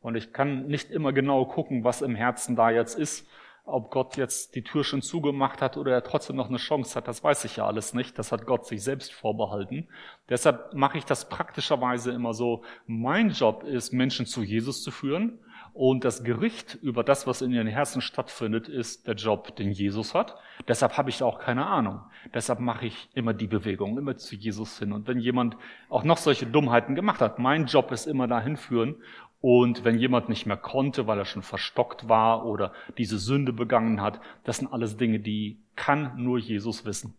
Und 0.00 0.16
ich 0.16 0.32
kann 0.32 0.66
nicht 0.66 0.90
immer 0.90 1.12
genau 1.12 1.44
gucken, 1.44 1.84
was 1.84 2.02
im 2.02 2.14
Herzen 2.14 2.56
da 2.56 2.70
jetzt 2.70 2.98
ist 2.98 3.28
ob 3.68 3.90
Gott 3.90 4.16
jetzt 4.16 4.54
die 4.54 4.62
Tür 4.62 4.82
schon 4.82 5.02
zugemacht 5.02 5.60
hat 5.60 5.76
oder 5.76 5.92
er 5.92 6.02
trotzdem 6.02 6.36
noch 6.36 6.48
eine 6.48 6.56
Chance 6.56 6.94
hat, 6.96 7.06
das 7.06 7.22
weiß 7.22 7.44
ich 7.44 7.56
ja 7.56 7.66
alles 7.66 7.94
nicht. 7.94 8.18
Das 8.18 8.32
hat 8.32 8.46
Gott 8.46 8.66
sich 8.66 8.82
selbst 8.82 9.12
vorbehalten. 9.12 9.88
Deshalb 10.28 10.74
mache 10.74 10.98
ich 10.98 11.04
das 11.04 11.28
praktischerweise 11.28 12.12
immer 12.12 12.34
so. 12.34 12.64
Mein 12.86 13.30
Job 13.30 13.64
ist, 13.64 13.92
Menschen 13.92 14.26
zu 14.26 14.42
Jesus 14.42 14.82
zu 14.82 14.90
führen. 14.90 15.38
Und 15.74 16.04
das 16.04 16.24
Gericht 16.24 16.76
über 16.82 17.04
das, 17.04 17.28
was 17.28 17.40
in 17.40 17.52
ihren 17.52 17.68
Herzen 17.68 18.00
stattfindet, 18.00 18.68
ist 18.68 19.06
der 19.06 19.14
Job, 19.14 19.54
den 19.54 19.70
Jesus 19.70 20.12
hat. 20.12 20.34
Deshalb 20.66 20.96
habe 20.96 21.10
ich 21.10 21.22
auch 21.22 21.38
keine 21.38 21.66
Ahnung. 21.66 22.00
Deshalb 22.34 22.58
mache 22.58 22.86
ich 22.86 23.08
immer 23.14 23.32
die 23.32 23.46
Bewegung, 23.46 23.96
immer 23.96 24.16
zu 24.16 24.34
Jesus 24.34 24.78
hin. 24.80 24.92
Und 24.92 25.06
wenn 25.06 25.20
jemand 25.20 25.56
auch 25.88 26.02
noch 26.02 26.16
solche 26.16 26.46
Dummheiten 26.46 26.96
gemacht 26.96 27.20
hat, 27.20 27.38
mein 27.38 27.66
Job 27.66 27.92
ist 27.92 28.06
immer 28.06 28.26
dahin 28.26 28.56
führen. 28.56 28.96
Und 29.40 29.84
wenn 29.84 29.98
jemand 29.98 30.28
nicht 30.28 30.46
mehr 30.46 30.56
konnte, 30.56 31.06
weil 31.06 31.18
er 31.18 31.24
schon 31.24 31.42
verstockt 31.42 32.08
war 32.08 32.44
oder 32.44 32.72
diese 32.96 33.18
Sünde 33.18 33.52
begangen 33.52 34.00
hat, 34.00 34.20
das 34.42 34.56
sind 34.56 34.72
alles 34.72 34.96
Dinge, 34.96 35.20
die 35.20 35.60
kann 35.76 36.20
nur 36.20 36.40
Jesus 36.40 36.84
wissen. 36.84 37.16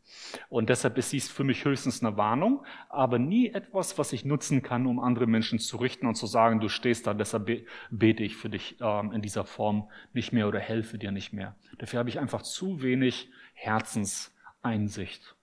Und 0.50 0.70
deshalb 0.70 0.98
ist 0.98 1.14
dies 1.14 1.30
für 1.30 1.46
mich 1.46 1.64
höchstens 1.64 2.04
eine 2.04 2.18
Warnung, 2.18 2.66
aber 2.90 3.18
nie 3.18 3.48
etwas, 3.48 3.98
was 3.98 4.12
ich 4.12 4.26
nutzen 4.26 4.62
kann, 4.62 4.86
um 4.86 5.00
andere 5.00 5.28
Menschen 5.28 5.60
zu 5.60 5.78
richten 5.78 6.08
und 6.08 6.16
zu 6.16 6.28
sagen, 6.28 6.60
du 6.60 6.68
stehst 6.68 7.08
da, 7.08 7.14
deshalb 7.14 7.50
bete 7.90 8.24
ich 8.24 8.36
für 8.36 8.50
dich 8.50 8.76
ähm, 8.82 9.14
in 9.14 9.22
dieser 9.22 9.46
Form 9.46 9.90
nicht 10.12 10.34
mehr 10.34 10.50
oder 10.50 10.60
helfe 10.60 10.98
dir 10.98 11.12
nicht 11.12 11.32
mehr. 11.32 11.56
Dafür 11.78 12.00
habe 12.00 12.10
ich 12.10 12.20
einfach 12.20 12.42
zu 12.42 12.82
wenig 12.82 13.30
Herzenseinsicht. 13.54 15.36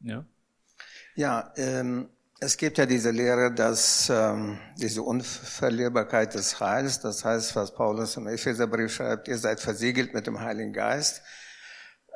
Ja, 0.00 0.24
ja 1.14 1.52
ähm, 1.56 2.08
es 2.42 2.56
gibt 2.56 2.76
ja 2.76 2.86
diese 2.86 3.12
Lehre, 3.12 3.52
dass 3.52 4.10
ähm, 4.10 4.58
diese 4.76 5.02
Unverlierbarkeit 5.02 6.34
des 6.34 6.58
Heils, 6.58 6.98
das 6.98 7.24
heißt, 7.24 7.54
was 7.54 7.72
Paulus 7.72 8.16
im 8.16 8.26
Epheserbrief 8.26 8.92
schreibt, 8.92 9.28
ihr 9.28 9.38
seid 9.38 9.60
versiegelt 9.60 10.12
mit 10.12 10.26
dem 10.26 10.40
Heiligen 10.40 10.72
Geist. 10.72 11.22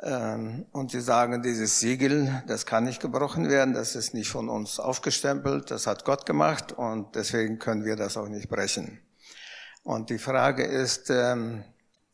Ähm, 0.02 0.66
und 0.72 0.90
sie 0.90 1.00
sagen, 1.00 1.42
dieses 1.42 1.78
Siegel, 1.78 2.42
das 2.48 2.66
kann 2.66 2.84
nicht 2.84 3.00
gebrochen 3.00 3.48
werden, 3.48 3.72
das 3.72 3.94
ist 3.94 4.14
nicht 4.14 4.28
von 4.28 4.48
uns 4.48 4.80
aufgestempelt, 4.80 5.70
das 5.70 5.86
hat 5.86 6.04
Gott 6.04 6.26
gemacht 6.26 6.72
und 6.72 7.14
deswegen 7.14 7.60
können 7.60 7.84
wir 7.84 7.94
das 7.94 8.16
auch 8.16 8.28
nicht 8.28 8.48
brechen. 8.48 9.00
Und 9.84 10.10
die 10.10 10.18
Frage 10.18 10.64
ist, 10.64 11.08
ähm, 11.08 11.62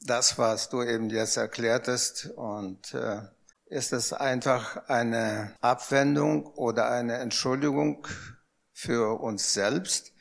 das, 0.03 0.37
was 0.37 0.69
du 0.69 0.83
eben 0.83 1.09
jetzt 1.09 1.39
erklärtest, 1.39 2.27
und 2.37 2.93
äh, 2.93 3.23
ist 3.73 3.95
es 3.95 4.13
einfach 4.13 4.89
eine 4.89 5.55
Abwendung 5.63 6.45
oder 6.45 6.91
eine 6.91 7.15
Entschuldigung 7.15 8.07
für 8.75 9.19
uns 9.19 9.55
selbst, 9.55 10.13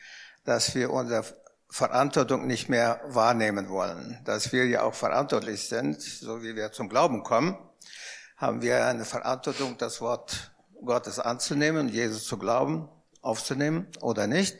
dass 0.45 0.73
wir 0.73 0.89
unser 0.89 1.25
Verantwortung 1.69 2.47
nicht 2.47 2.69
mehr 2.69 3.01
wahrnehmen 3.07 3.67
wollen. 3.67 4.21
Dass 4.23 4.53
wir 4.53 4.67
ja 4.67 4.83
auch 4.83 4.93
verantwortlich 4.93 5.67
sind, 5.67 6.01
so 6.01 6.41
wie 6.41 6.55
wir 6.55 6.71
zum 6.71 6.87
Glauben 6.87 7.23
kommen, 7.23 7.57
haben 8.37 8.61
wir 8.61 8.85
eine 8.85 9.03
Verantwortung, 9.03 9.77
das 9.77 9.99
Wort 9.99 10.53
Gottes 10.85 11.19
anzunehmen, 11.19 11.89
Jesus 11.89 12.23
zu 12.25 12.37
glauben, 12.37 12.87
aufzunehmen 13.21 13.87
oder 13.99 14.27
nicht. 14.27 14.55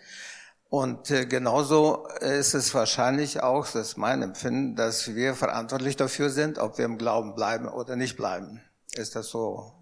Und 0.68 1.10
äh, 1.12 1.26
genauso 1.26 2.08
ist 2.20 2.54
es 2.54 2.74
wahrscheinlich 2.74 3.42
auch, 3.42 3.66
das 3.66 3.90
ist 3.90 3.98
mein 3.98 4.22
Empfinden, 4.22 4.76
dass 4.76 5.16
wir 5.16 5.34
verantwortlich 5.34 5.96
dafür 5.96 6.30
sind, 6.30 6.60
ob 6.60 6.78
wir 6.78 6.86
im 6.86 6.98
Glauben 6.98 7.36
bleiben 7.36 7.70
oder 7.70 7.96
nicht 7.96 8.18
bleiben. 8.18 8.62
Ist 8.96 9.16
das 9.16 9.30
so 9.30 9.74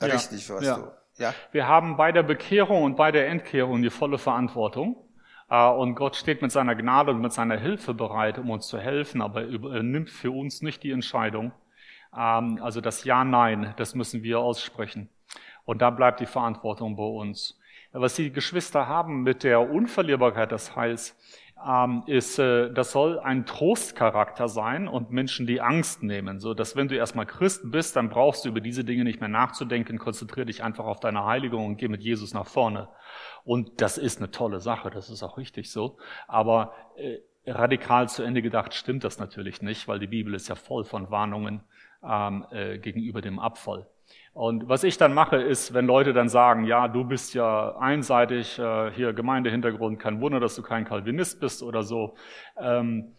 ja, 0.00 0.08
richtig, 0.08 0.48
was 0.50 0.64
ja. 0.64 0.76
du? 0.76 1.22
Ja. 1.22 1.34
Wir 1.52 1.66
haben 1.66 1.96
bei 1.96 2.12
der 2.12 2.22
Bekehrung 2.22 2.84
und 2.84 2.96
bei 2.96 3.10
der 3.10 3.28
Entkehrung 3.28 3.82
die 3.82 3.90
volle 3.90 4.18
Verantwortung. 4.18 4.96
Äh, 5.50 5.68
und 5.68 5.94
Gott 5.94 6.16
steht 6.16 6.42
mit 6.42 6.52
seiner 6.52 6.76
Gnade 6.76 7.10
und 7.10 7.20
mit 7.20 7.32
seiner 7.32 7.56
Hilfe 7.56 7.94
bereit, 7.94 8.38
um 8.38 8.50
uns 8.50 8.68
zu 8.68 8.78
helfen, 8.78 9.20
aber 9.20 9.42
er 9.42 9.82
nimmt 9.82 10.10
für 10.10 10.30
uns 10.30 10.62
nicht 10.62 10.82
die 10.82 10.92
Entscheidung. 10.92 11.52
Ähm, 12.16 12.60
also 12.62 12.80
das 12.80 13.04
Ja, 13.04 13.24
Nein, 13.24 13.74
das 13.76 13.94
müssen 13.94 14.22
wir 14.22 14.40
aussprechen. 14.40 15.08
Und 15.64 15.82
da 15.82 15.90
bleibt 15.90 16.20
die 16.20 16.26
Verantwortung 16.26 16.96
bei 16.96 17.02
uns. 17.02 17.58
Was 17.92 18.14
die 18.14 18.30
Geschwister 18.32 18.86
haben 18.86 19.22
mit 19.22 19.42
der 19.42 19.60
Unverlierbarkeit 19.60 20.52
des 20.52 20.76
Heils, 20.76 21.16
ist, 22.06 22.38
äh, 22.38 22.72
das 22.72 22.92
soll 22.92 23.18
ein 23.18 23.44
Trostcharakter 23.44 24.48
sein 24.48 24.86
und 24.86 25.10
Menschen 25.10 25.46
die 25.46 25.60
Angst 25.60 26.02
nehmen, 26.02 26.38
so 26.38 26.54
dass 26.54 26.76
wenn 26.76 26.88
du 26.88 26.96
erstmal 26.96 27.26
Christ 27.26 27.70
bist, 27.70 27.96
dann 27.96 28.08
brauchst 28.08 28.44
du 28.44 28.50
über 28.50 28.60
diese 28.60 28.84
Dinge 28.84 29.04
nicht 29.04 29.20
mehr 29.20 29.28
nachzudenken, 29.28 29.98
konzentriere 29.98 30.46
dich 30.46 30.62
einfach 30.62 30.84
auf 30.84 31.00
deine 31.00 31.24
Heiligung 31.24 31.66
und 31.66 31.76
geh 31.76 31.88
mit 31.88 32.02
Jesus 32.02 32.32
nach 32.32 32.46
vorne. 32.46 32.88
Und 33.44 33.80
das 33.80 33.98
ist 33.98 34.18
eine 34.18 34.30
tolle 34.30 34.60
Sache, 34.60 34.90
das 34.90 35.10
ist 35.10 35.22
auch 35.22 35.36
richtig 35.36 35.70
so. 35.70 35.98
Aber 36.28 36.74
äh, 36.96 37.18
radikal 37.44 38.08
zu 38.08 38.22
Ende 38.22 38.40
gedacht 38.42 38.74
stimmt 38.74 39.04
das 39.04 39.18
natürlich 39.18 39.60
nicht, 39.60 39.88
weil 39.88 39.98
die 39.98 40.06
Bibel 40.06 40.34
ist 40.34 40.48
ja 40.48 40.54
voll 40.54 40.84
von 40.84 41.10
Warnungen 41.10 41.62
ähm, 42.02 42.46
äh, 42.50 42.78
gegenüber 42.78 43.20
dem 43.20 43.38
Abfall. 43.38 43.88
Und 44.38 44.68
was 44.68 44.84
ich 44.84 44.96
dann 44.98 45.14
mache, 45.14 45.34
ist, 45.38 45.74
wenn 45.74 45.84
Leute 45.84 46.12
dann 46.12 46.28
sagen, 46.28 46.62
ja, 46.62 46.86
du 46.86 47.02
bist 47.02 47.34
ja 47.34 47.76
einseitig, 47.78 48.56
äh, 48.56 48.92
hier 48.92 49.12
Gemeindehintergrund, 49.12 49.98
kein 49.98 50.20
Wunder, 50.20 50.38
dass 50.38 50.54
du 50.54 50.62
kein 50.62 50.84
Calvinist 50.84 51.40
bist 51.40 51.60
oder 51.60 51.82
so. 51.82 52.14
Ähm, 52.56 53.16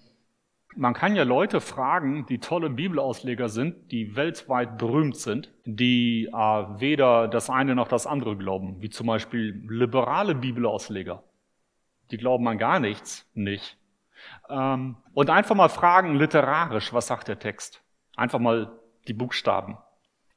man 0.77 0.93
kann 0.93 1.17
ja 1.17 1.23
Leute 1.23 1.59
fragen, 1.59 2.25
die 2.27 2.39
tolle 2.39 2.69
Bibelausleger 2.69 3.49
sind, 3.49 3.91
die 3.91 4.15
weltweit 4.15 4.77
berühmt 4.77 5.17
sind, 5.17 5.51
die 5.65 6.27
äh, 6.27 6.31
weder 6.31 7.27
das 7.27 7.49
eine 7.49 7.75
noch 7.75 7.89
das 7.89 8.07
andere 8.07 8.37
glauben, 8.37 8.81
wie 8.81 8.89
zum 8.89 9.07
Beispiel 9.07 9.61
liberale 9.67 10.35
Bibelausleger. 10.35 11.21
Die 12.11 12.17
glauben 12.17 12.47
an 12.47 12.57
gar 12.57 12.79
nichts 12.79 13.29
nicht. 13.33 13.77
Ähm, 14.49 14.95
und 15.13 15.29
einfach 15.29 15.55
mal 15.55 15.67
fragen, 15.67 16.15
literarisch, 16.15 16.93
was 16.93 17.07
sagt 17.07 17.27
der 17.27 17.39
Text? 17.39 17.83
Einfach 18.15 18.39
mal 18.39 18.71
die 19.09 19.13
Buchstaben. 19.13 19.77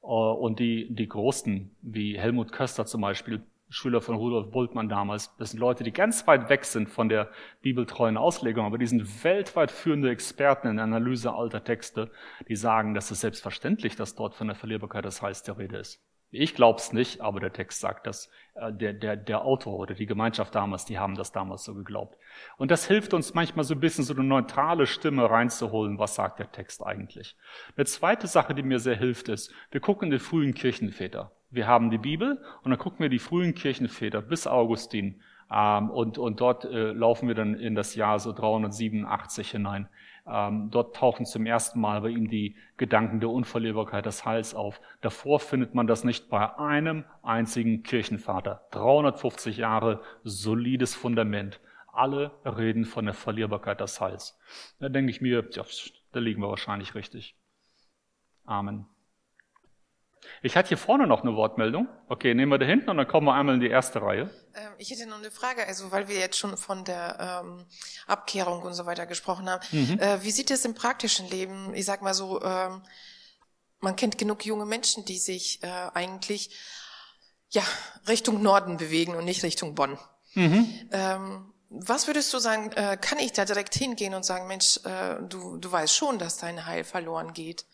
Äh, 0.03 0.07
und 0.07 0.59
die, 0.59 0.92
die 0.94 1.09
Großen, 1.09 1.70
wie 1.82 2.18
Helmut 2.18 2.53
Köster 2.53 2.86
zum 2.86 3.00
Beispiel, 3.00 3.42
Schüler 3.72 4.03
von 4.03 4.16
Rudolf 4.16 4.50
Bultmann 4.50 4.90
damals, 4.90 5.34
das 5.38 5.53
sind 5.53 5.61
Leute, 5.61 5.82
die 5.82 5.92
ganz 5.92 6.26
weit 6.26 6.50
weg 6.50 6.66
sind 6.66 6.90
von 6.90 7.09
der 7.09 7.30
bibeltreuen 7.62 8.18
Auslegung, 8.18 8.66
aber 8.66 8.76
die 8.76 8.86
sind 8.86 9.24
weltweit 9.24 9.70
führende 9.70 10.11
Experten 10.11 10.68
in 10.68 10.76
der 10.76 10.84
Analyse 10.84 11.32
alter 11.32 11.64
Texte, 11.64 12.11
die 12.48 12.57
sagen, 12.57 12.92
dass 12.92 13.11
es 13.11 13.22
selbstverständlich, 13.22 13.96
dass 13.96 14.14
dort 14.14 14.34
von 14.34 14.48
der 14.48 14.57
Verlierbarkeit 14.57 15.07
des 15.07 15.22
Heils 15.22 15.42
der 15.42 15.57
Rede 15.57 15.78
ist. 15.78 16.03
Ich 16.34 16.54
glaub's 16.54 16.94
nicht, 16.94 17.20
aber 17.20 17.40
der 17.40 17.52
Text 17.52 17.80
sagt 17.80 18.06
das. 18.06 18.30
Äh, 18.54 18.72
der, 18.72 18.94
der, 18.94 19.16
der 19.16 19.44
Autor 19.44 19.78
oder 19.78 19.94
die 19.94 20.06
Gemeinschaft 20.06 20.54
damals, 20.54 20.86
die 20.86 20.98
haben 20.98 21.14
das 21.14 21.30
damals 21.30 21.62
so 21.62 21.74
geglaubt. 21.74 22.16
Und 22.56 22.70
das 22.70 22.86
hilft 22.86 23.12
uns 23.12 23.34
manchmal 23.34 23.64
so 23.64 23.74
ein 23.74 23.80
bisschen 23.80 24.02
so 24.02 24.14
eine 24.14 24.24
neutrale 24.24 24.86
Stimme 24.86 25.28
reinzuholen. 25.30 25.98
Was 25.98 26.14
sagt 26.14 26.38
der 26.38 26.50
Text 26.50 26.84
eigentlich? 26.84 27.36
Eine 27.76 27.84
zweite 27.84 28.26
Sache, 28.26 28.54
die 28.54 28.62
mir 28.62 28.78
sehr 28.78 28.96
hilft, 28.96 29.28
ist, 29.28 29.52
wir 29.70 29.80
gucken 29.80 30.10
die 30.10 30.18
frühen 30.18 30.54
Kirchenväter. 30.54 31.32
Wir 31.50 31.66
haben 31.66 31.90
die 31.90 31.98
Bibel 31.98 32.42
und 32.62 32.70
dann 32.70 32.78
gucken 32.78 33.00
wir 33.00 33.10
die 33.10 33.18
frühen 33.18 33.54
Kirchenväter 33.54 34.22
bis 34.22 34.46
Augustin. 34.46 35.20
Ähm, 35.52 35.90
und, 35.90 36.16
und 36.16 36.40
dort 36.40 36.64
äh, 36.64 36.92
laufen 36.92 37.28
wir 37.28 37.34
dann 37.34 37.54
in 37.54 37.74
das 37.74 37.94
Jahr 37.94 38.18
so 38.18 38.32
387 38.32 39.50
hinein. 39.50 39.86
Ähm, 40.26 40.70
dort 40.70 40.94
tauchen 40.94 41.26
zum 41.26 41.46
ersten 41.46 41.80
Mal 41.80 42.00
bei 42.00 42.10
ihm 42.10 42.28
die 42.28 42.56
Gedanken 42.76 43.20
der 43.20 43.30
Unverlierbarkeit 43.30 44.06
des 44.06 44.24
Heils 44.24 44.54
auf. 44.54 44.80
Davor 45.00 45.40
findet 45.40 45.74
man 45.74 45.86
das 45.86 46.04
nicht 46.04 46.28
bei 46.28 46.58
einem 46.58 47.04
einzigen 47.22 47.82
Kirchenvater. 47.82 48.66
350 48.70 49.56
Jahre 49.56 50.00
solides 50.22 50.94
Fundament. 50.94 51.60
Alle 51.92 52.30
reden 52.44 52.84
von 52.84 53.04
der 53.04 53.14
Verlierbarkeit 53.14 53.80
des 53.80 54.00
Heils. 54.00 54.38
Da 54.78 54.88
denke 54.88 55.10
ich 55.10 55.20
mir, 55.20 55.44
ja, 55.50 55.64
da 56.12 56.20
liegen 56.20 56.40
wir 56.40 56.48
wahrscheinlich 56.48 56.94
richtig. 56.94 57.36
Amen. 58.44 58.91
Ich 60.42 60.56
hatte 60.56 60.68
hier 60.68 60.78
vorne 60.78 61.06
noch 61.06 61.22
eine 61.22 61.34
Wortmeldung. 61.34 61.88
Okay, 62.08 62.34
nehmen 62.34 62.50
wir 62.50 62.58
da 62.58 62.66
hinten 62.66 62.90
und 62.90 62.96
dann 62.96 63.08
kommen 63.08 63.26
wir 63.26 63.34
einmal 63.34 63.54
in 63.54 63.60
die 63.60 63.68
erste 63.68 64.02
Reihe. 64.02 64.30
Ähm, 64.54 64.72
ich 64.78 64.90
hätte 64.90 65.06
noch 65.06 65.18
eine 65.18 65.30
Frage, 65.30 65.66
also 65.66 65.90
weil 65.92 66.08
wir 66.08 66.18
jetzt 66.18 66.38
schon 66.38 66.56
von 66.56 66.84
der 66.84 67.42
ähm, 67.44 67.66
Abkehrung 68.06 68.62
und 68.62 68.74
so 68.74 68.86
weiter 68.86 69.06
gesprochen 69.06 69.48
haben. 69.48 69.64
Mhm. 69.72 69.98
Äh, 69.98 70.22
wie 70.22 70.30
sieht 70.30 70.50
es 70.50 70.64
im 70.64 70.74
praktischen 70.74 71.28
Leben? 71.28 71.74
Ich 71.74 71.84
sag 71.84 72.02
mal 72.02 72.14
so, 72.14 72.42
ähm, 72.42 72.82
man 73.80 73.96
kennt 73.96 74.18
genug 74.18 74.44
junge 74.44 74.66
Menschen, 74.66 75.04
die 75.04 75.18
sich 75.18 75.62
äh, 75.62 75.68
eigentlich 75.94 76.50
ja 77.50 77.62
Richtung 78.08 78.42
Norden 78.42 78.76
bewegen 78.76 79.14
und 79.14 79.24
nicht 79.24 79.42
Richtung 79.42 79.74
Bonn. 79.74 79.98
Mhm. 80.34 80.88
Ähm, 80.92 81.52
was 81.68 82.06
würdest 82.06 82.32
du 82.34 82.38
sagen, 82.38 82.70
äh, 82.72 82.98
kann 83.00 83.18
ich 83.18 83.32
da 83.32 83.44
direkt 83.44 83.74
hingehen 83.74 84.14
und 84.14 84.24
sagen, 84.24 84.46
Mensch, 84.46 84.78
äh, 84.84 85.16
du, 85.28 85.56
du 85.56 85.72
weißt 85.72 85.94
schon, 85.94 86.18
dass 86.18 86.36
dein 86.36 86.66
Heil 86.66 86.84
verloren 86.84 87.32
geht? 87.32 87.64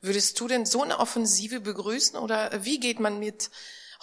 Würdest 0.00 0.38
du 0.40 0.48
denn 0.48 0.66
so 0.66 0.82
eine 0.82 0.98
Offensive 0.98 1.60
begrüßen 1.60 2.18
oder 2.18 2.50
wie 2.64 2.80
geht 2.80 3.00
man 3.00 3.18
mit 3.18 3.50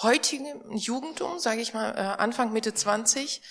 heutigem 0.02 0.76
Jugend 0.76 1.22
um, 1.22 1.40
sage 1.40 1.62
ich 1.62 1.74
mal, 1.74 1.92
äh, 1.92 2.22
Anfang, 2.22 2.52
Mitte 2.52 2.74
20, 2.74 3.42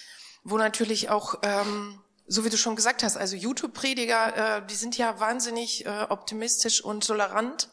wo 0.44 0.58
natürlich 0.58 1.08
auch, 1.08 1.36
ähm, 1.42 2.00
so 2.26 2.44
wie 2.44 2.50
du 2.50 2.56
schon 2.56 2.76
gesagt 2.76 3.02
hast, 3.02 3.16
also 3.16 3.36
YouTube-Prediger, 3.36 4.58
äh, 4.58 4.66
die 4.66 4.74
sind 4.74 4.98
ja 4.98 5.20
wahnsinnig 5.20 5.86
äh, 5.86 6.06
optimistisch 6.08 6.82
und 6.82 7.06
tolerant. 7.06 7.68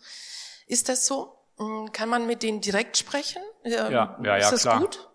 Ist 0.67 0.89
das 0.89 1.05
so? 1.05 1.35
Hm, 1.57 1.91
kann 1.91 2.09
man 2.09 2.27
mit 2.27 2.43
denen 2.43 2.61
direkt 2.61 2.97
sprechen? 2.97 3.41
Äh, 3.63 3.71
ja, 3.71 3.89
ja, 3.89 4.19
ja, 4.23 4.37
ist 4.37 4.51
das 4.51 4.61
klar. 4.61 4.79
gut? 4.81 5.08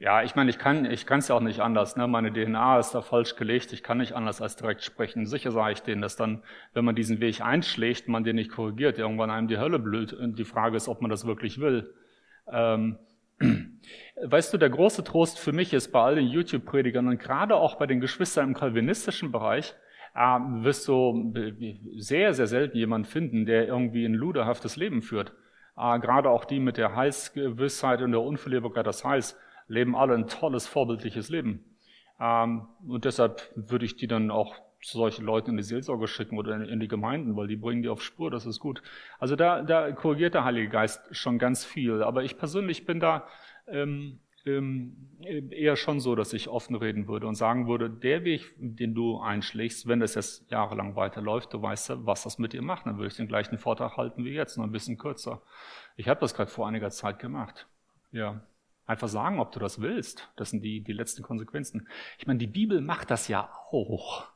Ja, 0.00 0.22
ich 0.24 0.34
meine, 0.34 0.50
ich 0.50 0.58
kann 0.58 0.84
ich 0.86 1.06
kann 1.06 1.20
es 1.20 1.28
ja 1.28 1.36
auch 1.36 1.40
nicht 1.40 1.60
anders. 1.60 1.96
Ne? 1.96 2.08
Meine 2.08 2.32
DNA 2.32 2.80
ist 2.80 2.92
da 2.92 3.00
falsch 3.00 3.36
gelegt. 3.36 3.72
Ich 3.72 3.82
kann 3.84 3.98
nicht 3.98 4.14
anders 4.14 4.42
als 4.42 4.56
direkt 4.56 4.82
sprechen. 4.82 5.26
Sicher 5.26 5.52
sage 5.52 5.72
ich 5.72 5.82
denen, 5.82 6.02
dass 6.02 6.16
dann, 6.16 6.42
wenn 6.72 6.84
man 6.84 6.96
diesen 6.96 7.20
Weg 7.20 7.40
einschlägt, 7.40 8.08
man 8.08 8.24
den 8.24 8.36
nicht 8.36 8.50
korrigiert, 8.50 8.98
irgendwann 8.98 9.30
einem 9.30 9.46
die 9.46 9.58
Hölle 9.58 9.78
blüht. 9.78 10.12
Und 10.12 10.38
die 10.38 10.44
Frage 10.44 10.76
ist, 10.76 10.88
ob 10.88 11.00
man 11.00 11.10
das 11.10 11.26
wirklich 11.26 11.60
will. 11.60 11.94
Ähm, 12.50 12.98
weißt 14.22 14.52
du, 14.52 14.58
der 14.58 14.70
große 14.70 15.04
Trost 15.04 15.38
für 15.38 15.52
mich 15.52 15.72
ist 15.72 15.92
bei 15.92 16.00
all 16.00 16.16
den 16.16 16.26
YouTube-Predigern 16.26 17.06
und 17.06 17.20
gerade 17.20 17.54
auch 17.54 17.76
bei 17.76 17.86
den 17.86 18.00
Geschwistern 18.00 18.48
im 18.48 18.54
kalvinistischen 18.54 19.30
Bereich, 19.30 19.74
äh, 20.14 20.38
wirst 20.64 20.88
du 20.88 21.32
sehr, 21.96 22.34
sehr 22.34 22.46
selten 22.48 22.76
jemanden 22.76 23.06
finden, 23.06 23.46
der 23.46 23.68
irgendwie 23.68 24.04
ein 24.04 24.14
luderhaftes 24.14 24.76
Leben 24.76 25.02
führt. 25.02 25.32
Äh, 25.76 26.00
gerade 26.00 26.30
auch 26.30 26.44
die 26.44 26.58
mit 26.58 26.78
der 26.78 26.96
Heilsgewissheit 26.96 28.02
und 28.02 28.10
der 28.10 28.22
Unverlierbarkeit 28.22 28.86
des 28.86 29.04
Heils 29.04 29.38
leben 29.68 29.96
alle 29.96 30.14
ein 30.14 30.26
tolles, 30.26 30.66
vorbildliches 30.66 31.28
Leben. 31.28 31.64
Ähm, 32.20 32.66
und 32.86 33.04
deshalb 33.04 33.50
würde 33.54 33.84
ich 33.84 33.96
die 33.96 34.06
dann 34.06 34.30
auch 34.30 34.54
zu 34.82 34.98
solchen 34.98 35.24
Leuten 35.24 35.50
in 35.50 35.56
die 35.56 35.62
Seelsorge 35.62 36.06
schicken 36.06 36.36
oder 36.38 36.56
in, 36.56 36.78
die 36.78 36.88
Gemeinden, 36.88 37.36
weil 37.36 37.48
die 37.48 37.56
bringen 37.56 37.82
die 37.82 37.88
auf 37.88 38.02
Spur, 38.02 38.30
das 38.30 38.44
ist 38.44 38.60
gut. 38.60 38.82
Also 39.18 39.34
da, 39.34 39.62
da 39.62 39.90
korrigiert 39.92 40.34
der 40.34 40.44
Heilige 40.44 40.68
Geist 40.68 41.00
schon 41.10 41.38
ganz 41.38 41.64
viel. 41.64 42.02
Aber 42.02 42.22
ich 42.22 42.36
persönlich 42.36 42.84
bin 42.84 43.00
da 43.00 43.26
ähm, 43.66 44.20
ähm, 44.46 45.08
eher 45.22 45.76
schon 45.76 46.00
so, 46.00 46.14
dass 46.14 46.34
ich 46.34 46.48
offen 46.48 46.76
reden 46.76 47.08
würde 47.08 47.26
und 47.26 47.34
sagen 47.34 47.66
würde, 47.66 47.88
der 47.88 48.24
Weg, 48.24 48.52
den 48.58 48.94
du 48.94 49.18
einschlägst, 49.18 49.88
wenn 49.88 50.00
das 50.00 50.16
jetzt 50.16 50.50
jahrelang 50.50 50.96
weiterläuft, 50.96 51.54
du 51.54 51.62
weißt 51.62 51.88
ja, 51.88 52.06
was 52.06 52.24
das 52.24 52.38
mit 52.38 52.52
dir 52.52 52.60
macht, 52.60 52.84
dann 52.86 52.98
würde 52.98 53.08
ich 53.08 53.16
den 53.16 53.28
gleichen 53.28 53.56
Vortrag 53.56 53.96
halten 53.96 54.22
wie 54.24 54.32
jetzt, 54.32 54.58
nur 54.58 54.66
ein 54.66 54.72
bisschen 54.72 54.98
kürzer. 54.98 55.40
Ich 55.96 56.08
habe 56.08 56.20
das 56.20 56.34
gerade 56.34 56.50
vor 56.50 56.68
einiger 56.68 56.90
Zeit 56.90 57.18
gemacht. 57.18 57.66
Ja. 58.12 58.42
Einfach 58.86 59.08
sagen, 59.08 59.38
ob 59.40 59.52
du 59.52 59.60
das 59.60 59.80
willst. 59.80 60.30
Das 60.36 60.50
sind 60.50 60.62
die, 60.62 60.82
die 60.82 60.92
letzten 60.92 61.22
Konsequenzen. 61.22 61.88
Ich 62.18 62.26
meine, 62.26 62.38
die 62.38 62.46
Bibel 62.46 62.80
macht 62.80 63.10
das 63.10 63.28
ja 63.28 63.50
auch 63.70 64.34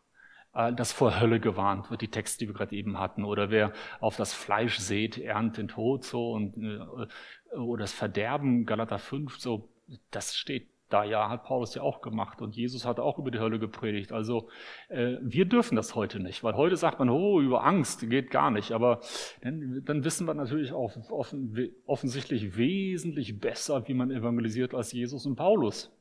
äh, 0.54 0.72
dass 0.72 0.92
vor 0.92 1.20
Hölle 1.20 1.40
gewarnt 1.40 1.90
wird, 1.90 2.00
die 2.00 2.10
Texte, 2.10 2.38
die 2.38 2.48
wir 2.48 2.54
gerade 2.54 2.74
eben 2.74 2.98
hatten, 2.98 3.24
oder 3.24 3.50
wer 3.50 3.72
auf 4.00 4.16
das 4.16 4.32
Fleisch 4.32 4.78
sät, 4.78 5.18
erntet 5.18 5.58
den 5.58 5.68
Tod, 5.68 6.04
so, 6.04 6.32
und, 6.32 6.56
äh, 6.56 7.56
oder 7.56 7.82
das 7.82 7.92
Verderben, 7.92 8.64
Galater 8.66 8.98
5, 8.98 9.38
so, 9.38 9.70
das 10.10 10.36
steht 10.36 10.68
da 10.88 11.04
ja, 11.04 11.28
hat 11.28 11.44
Paulus 11.44 11.74
ja 11.74 11.82
auch 11.82 12.00
gemacht 12.00 12.40
und 12.40 12.56
Jesus 12.56 12.84
hat 12.84 12.98
auch 12.98 13.18
über 13.18 13.30
die 13.30 13.38
Hölle 13.38 13.58
gepredigt. 13.58 14.12
Also 14.12 14.48
äh, 14.88 15.16
wir 15.20 15.44
dürfen 15.44 15.76
das 15.76 15.94
heute 15.94 16.20
nicht, 16.20 16.42
weil 16.42 16.54
heute 16.54 16.76
sagt 16.76 16.98
man, 16.98 17.10
oh, 17.10 17.40
über 17.40 17.64
Angst 17.64 18.08
geht 18.08 18.30
gar 18.30 18.50
nicht. 18.50 18.72
Aber 18.72 19.00
dann, 19.42 19.82
dann 19.84 20.04
wissen 20.04 20.26
wir 20.26 20.34
natürlich 20.34 20.72
auch 20.72 20.96
offen, 21.10 21.72
offensichtlich 21.86 22.56
wesentlich 22.56 23.38
besser, 23.38 23.86
wie 23.86 23.94
man 23.94 24.10
evangelisiert 24.10 24.74
als 24.74 24.92
Jesus 24.92 25.26
und 25.26 25.36
Paulus. 25.36 25.94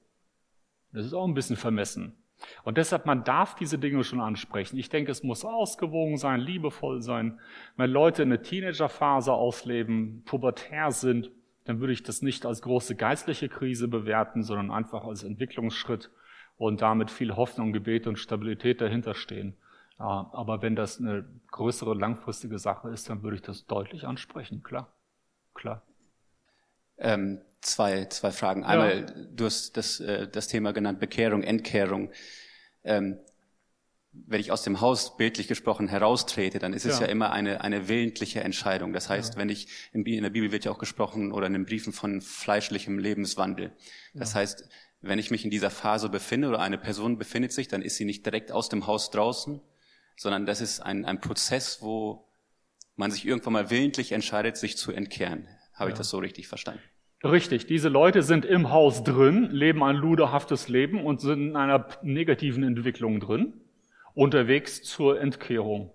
Das 0.94 1.06
ist 1.06 1.14
auch 1.14 1.28
ein 1.28 1.34
bisschen 1.34 1.58
vermessen. 1.58 2.16
Und 2.64 2.78
deshalb, 2.78 3.06
man 3.06 3.24
darf 3.24 3.56
diese 3.56 3.80
Dinge 3.80 4.04
schon 4.04 4.22
ansprechen. 4.22 4.78
Ich 4.78 4.90
denke, 4.90 5.12
es 5.12 5.24
muss 5.24 5.44
ausgewogen 5.44 6.18
sein, 6.18 6.40
liebevoll 6.40 7.02
sein. 7.02 7.40
Wenn 7.76 7.90
Leute 7.90 8.22
eine 8.22 8.42
Teenagerphase 8.42 9.34
ausleben, 9.34 10.24
pubertär 10.26 10.92
sind, 10.92 11.32
dann 11.68 11.82
würde 11.82 11.91
ich 11.91 12.01
das 12.01 12.22
nicht 12.22 12.45
als 12.45 12.61
große 12.61 12.95
geistliche 12.95 13.49
Krise 13.49 13.89
bewerten, 13.89 14.41
sondern 14.41 14.72
einfach 14.72 15.03
als 15.03 15.24
Entwicklungsschritt 15.24 16.09
und 16.55 16.82
damit 16.82 17.11
viel 17.11 17.36
Hoffnung, 17.36 17.74
Gebet 17.74 18.07
und 18.07 18.18
Stabilität 18.18 18.80
dahinter 18.80 19.13
stehen. 19.13 19.57
Aber 19.97 20.61
wenn 20.61 20.76
das 20.76 20.99
eine 20.99 21.28
größere, 21.51 21.93
langfristige 21.93 22.57
Sache 22.57 22.89
ist, 22.89 23.09
dann 23.09 23.22
würde 23.24 23.36
ich 23.36 23.41
das 23.41 23.65
deutlich 23.65 24.05
ansprechen, 24.05 24.63
klar. 24.63 24.93
Klar. 25.53 25.82
Ähm, 26.97 27.41
zwei, 27.61 28.05
zwei 28.05 28.32
Fragen. 28.32 28.63
Einmal, 28.63 28.99
ja. 28.99 29.26
du 29.36 29.45
hast 29.45 29.76
das, 29.76 29.99
äh, 29.99 30.28
das 30.28 30.47
Thema 30.47 30.72
genannt, 30.72 30.99
Bekehrung, 30.99 31.43
Entkehrung. 31.43 32.11
Ähm, 32.84 33.20
wenn 34.26 34.39
ich 34.39 34.51
aus 34.51 34.63
dem 34.63 34.82
Haus 34.82 35.18
bildlich 35.18 35.47
gesprochen 35.47 35.88
heraustrete, 35.88 36.59
dann 36.59 36.74
ist 36.74 36.86
es 36.86 36.99
ja, 36.99 37.05
ja 37.05 37.11
immer 37.11 37.32
eine, 37.32 37.61
eine 37.61 37.88
willentliche 37.88 38.41
Entscheidung. 38.41 38.93
Das 38.93 39.09
heißt, 39.09 39.36
ja. 39.36 39.39
wenn 39.39 39.49
ich, 39.49 39.68
in 39.91 40.03
der 40.03 40.30
Bibel 40.30 40.51
wird 40.51 40.65
ja 40.65 40.72
auch 40.72 40.80
gesprochen 40.80 41.32
oder 41.32 41.47
in 41.47 41.53
den 41.53 41.65
Briefen 41.65 41.93
von 41.93 42.22
fleischlichem 42.22 42.99
Lebenswandel. 42.99 43.72
Das 44.13 44.34
ja. 44.34 44.39
heißt, 44.39 44.68
wenn 45.01 45.20
ich 45.20 45.30
mich 45.30 45.45
in 45.45 45.51
dieser 45.51 45.70
Phase 45.70 46.09
befinde 46.09 46.47
oder 46.49 46.59
eine 46.59 46.78
Person 46.78 47.18
befindet 47.18 47.51
sich, 47.51 47.68
dann 47.68 47.82
ist 47.82 47.97
sie 47.97 48.05
nicht 48.05 48.26
direkt 48.26 48.51
aus 48.51 48.70
dem 48.70 48.88
Haus 48.88 49.11
draußen, 49.11 49.61
sondern 50.15 50.45
das 50.45 50.61
ist 50.61 50.80
ein, 50.80 51.05
ein 51.05 51.22
Prozess, 51.22 51.82
wo 51.82 52.28
man 52.95 53.11
sich 53.11 53.26
irgendwann 53.26 53.53
mal 53.53 53.70
willentlich 53.70 54.11
entscheidet, 54.11 54.57
sich 54.57 54.78
zu 54.78 54.91
entkehren. 54.91 55.47
Habe 55.74 55.91
ich 55.91 55.97
das 55.97 56.09
so 56.09 56.18
richtig 56.18 56.47
verstanden? 56.47 56.82
Richtig, 57.24 57.68
diese 57.68 57.89
Leute 57.89 58.24
sind 58.24 58.45
im 58.45 58.72
Haus 58.72 59.03
drin, 59.03 59.49
leben 59.51 59.84
ein 59.84 59.95
luderhaftes 59.95 60.68
Leben 60.68 61.03
und 61.03 61.22
sind 61.22 61.49
in 61.49 61.55
einer 61.55 61.88
negativen 62.01 62.63
Entwicklung 62.63 63.20
drin 63.20 63.61
unterwegs 64.18 64.82
zur 64.82 65.22
Entkehrung. 65.22 65.91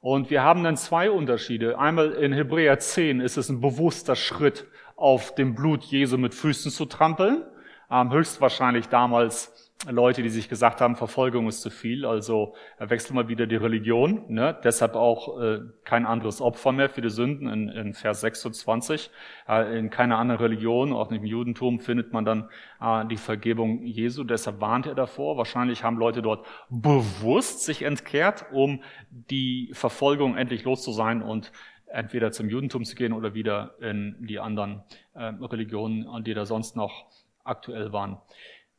Und 0.00 0.30
wir 0.30 0.42
haben 0.42 0.62
dann 0.62 0.76
zwei 0.76 1.10
Unterschiede. 1.10 1.76
Einmal 1.78 2.12
in 2.12 2.32
Hebräer 2.32 2.78
10 2.78 3.20
ist 3.20 3.36
es 3.36 3.48
ein 3.48 3.60
bewusster 3.60 4.14
Schritt, 4.14 4.66
auf 4.94 5.34
dem 5.34 5.56
Blut 5.56 5.82
Jesu 5.82 6.18
mit 6.18 6.34
Füßen 6.34 6.70
zu 6.70 6.86
trampeln. 6.86 7.44
Höchstwahrscheinlich 7.90 8.88
damals 8.88 9.61
Leute, 9.90 10.22
die 10.22 10.28
sich 10.28 10.48
gesagt 10.48 10.80
haben, 10.80 10.94
Verfolgung 10.94 11.48
ist 11.48 11.60
zu 11.60 11.68
viel, 11.68 12.06
also 12.06 12.54
wechseln 12.78 13.16
mal 13.16 13.26
wieder 13.26 13.48
die 13.48 13.56
Religion. 13.56 14.24
Ne? 14.28 14.56
Deshalb 14.62 14.94
auch 14.94 15.40
äh, 15.40 15.58
kein 15.82 16.06
anderes 16.06 16.40
Opfer 16.40 16.70
mehr 16.70 16.88
für 16.88 17.00
die 17.00 17.10
Sünden 17.10 17.48
in, 17.48 17.68
in 17.68 17.92
Vers 17.92 18.20
26. 18.20 19.10
Äh, 19.48 19.76
in 19.76 19.90
keiner 19.90 20.18
anderen 20.18 20.40
Religion, 20.40 20.92
auch 20.92 21.10
nicht 21.10 21.22
im 21.22 21.26
Judentum, 21.26 21.80
findet 21.80 22.12
man 22.12 22.24
dann 22.24 22.48
äh, 22.80 23.04
die 23.06 23.16
Vergebung 23.16 23.82
Jesu. 23.82 24.22
Deshalb 24.22 24.60
warnt 24.60 24.86
er 24.86 24.94
davor. 24.94 25.36
Wahrscheinlich 25.36 25.82
haben 25.82 25.96
Leute 25.96 26.22
dort 26.22 26.46
bewusst 26.70 27.64
sich 27.64 27.82
entkehrt, 27.82 28.46
um 28.52 28.84
die 29.10 29.70
Verfolgung 29.72 30.36
endlich 30.36 30.62
los 30.62 30.82
zu 30.82 30.92
sein 30.92 31.22
und 31.22 31.50
entweder 31.86 32.30
zum 32.30 32.48
Judentum 32.48 32.84
zu 32.84 32.94
gehen 32.94 33.12
oder 33.12 33.34
wieder 33.34 33.74
in 33.80 34.14
die 34.20 34.38
anderen 34.38 34.84
äh, 35.14 35.24
Religionen, 35.24 36.22
die 36.22 36.34
da 36.34 36.46
sonst 36.46 36.76
noch 36.76 37.06
aktuell 37.42 37.92
waren. 37.92 38.18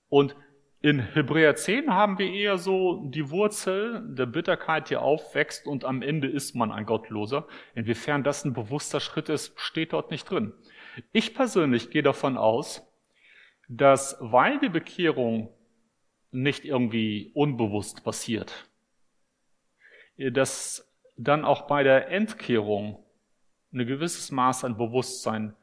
Und 0.08 0.36
in 0.84 1.00
Hebräer 1.00 1.56
10 1.56 1.94
haben 1.94 2.20
wir 2.20 2.30
eher 2.30 2.58
so 2.58 3.06
die 3.06 3.30
Wurzel 3.30 4.04
der 4.06 4.26
Bitterkeit, 4.26 4.90
die 4.90 4.98
aufwächst 4.98 5.66
und 5.66 5.86
am 5.86 6.02
Ende 6.02 6.28
ist 6.28 6.56
man 6.56 6.74
ein 6.74 6.86
Gottloser. 6.86 7.48
Inwiefern 7.74 8.26
das 8.26 8.44
ein 8.44 8.52
bewusster 8.52 9.00
Schritt 9.00 9.30
ist, 9.30 9.58
steht 9.58 9.94
dort 9.94 10.12
nicht 10.12 10.30
drin. 10.30 10.52
Ich 11.14 11.34
persönlich 11.34 11.90
gehe 11.90 12.04
davon 12.04 12.38
aus, 12.38 12.86
dass 13.70 14.18
weil 14.20 14.60
die 14.60 14.68
Bekehrung 14.68 15.54
nicht 16.32 16.66
irgendwie 16.66 17.32
unbewusst 17.34 18.04
passiert, 18.04 18.70
dass 20.18 20.94
dann 21.16 21.46
auch 21.46 21.62
bei 21.62 21.84
der 21.84 22.10
Entkehrung 22.10 23.06
ein 23.72 23.88
gewisses 23.88 24.32
Maß 24.32 24.66
an 24.66 24.76
Bewusstsein, 24.76 25.56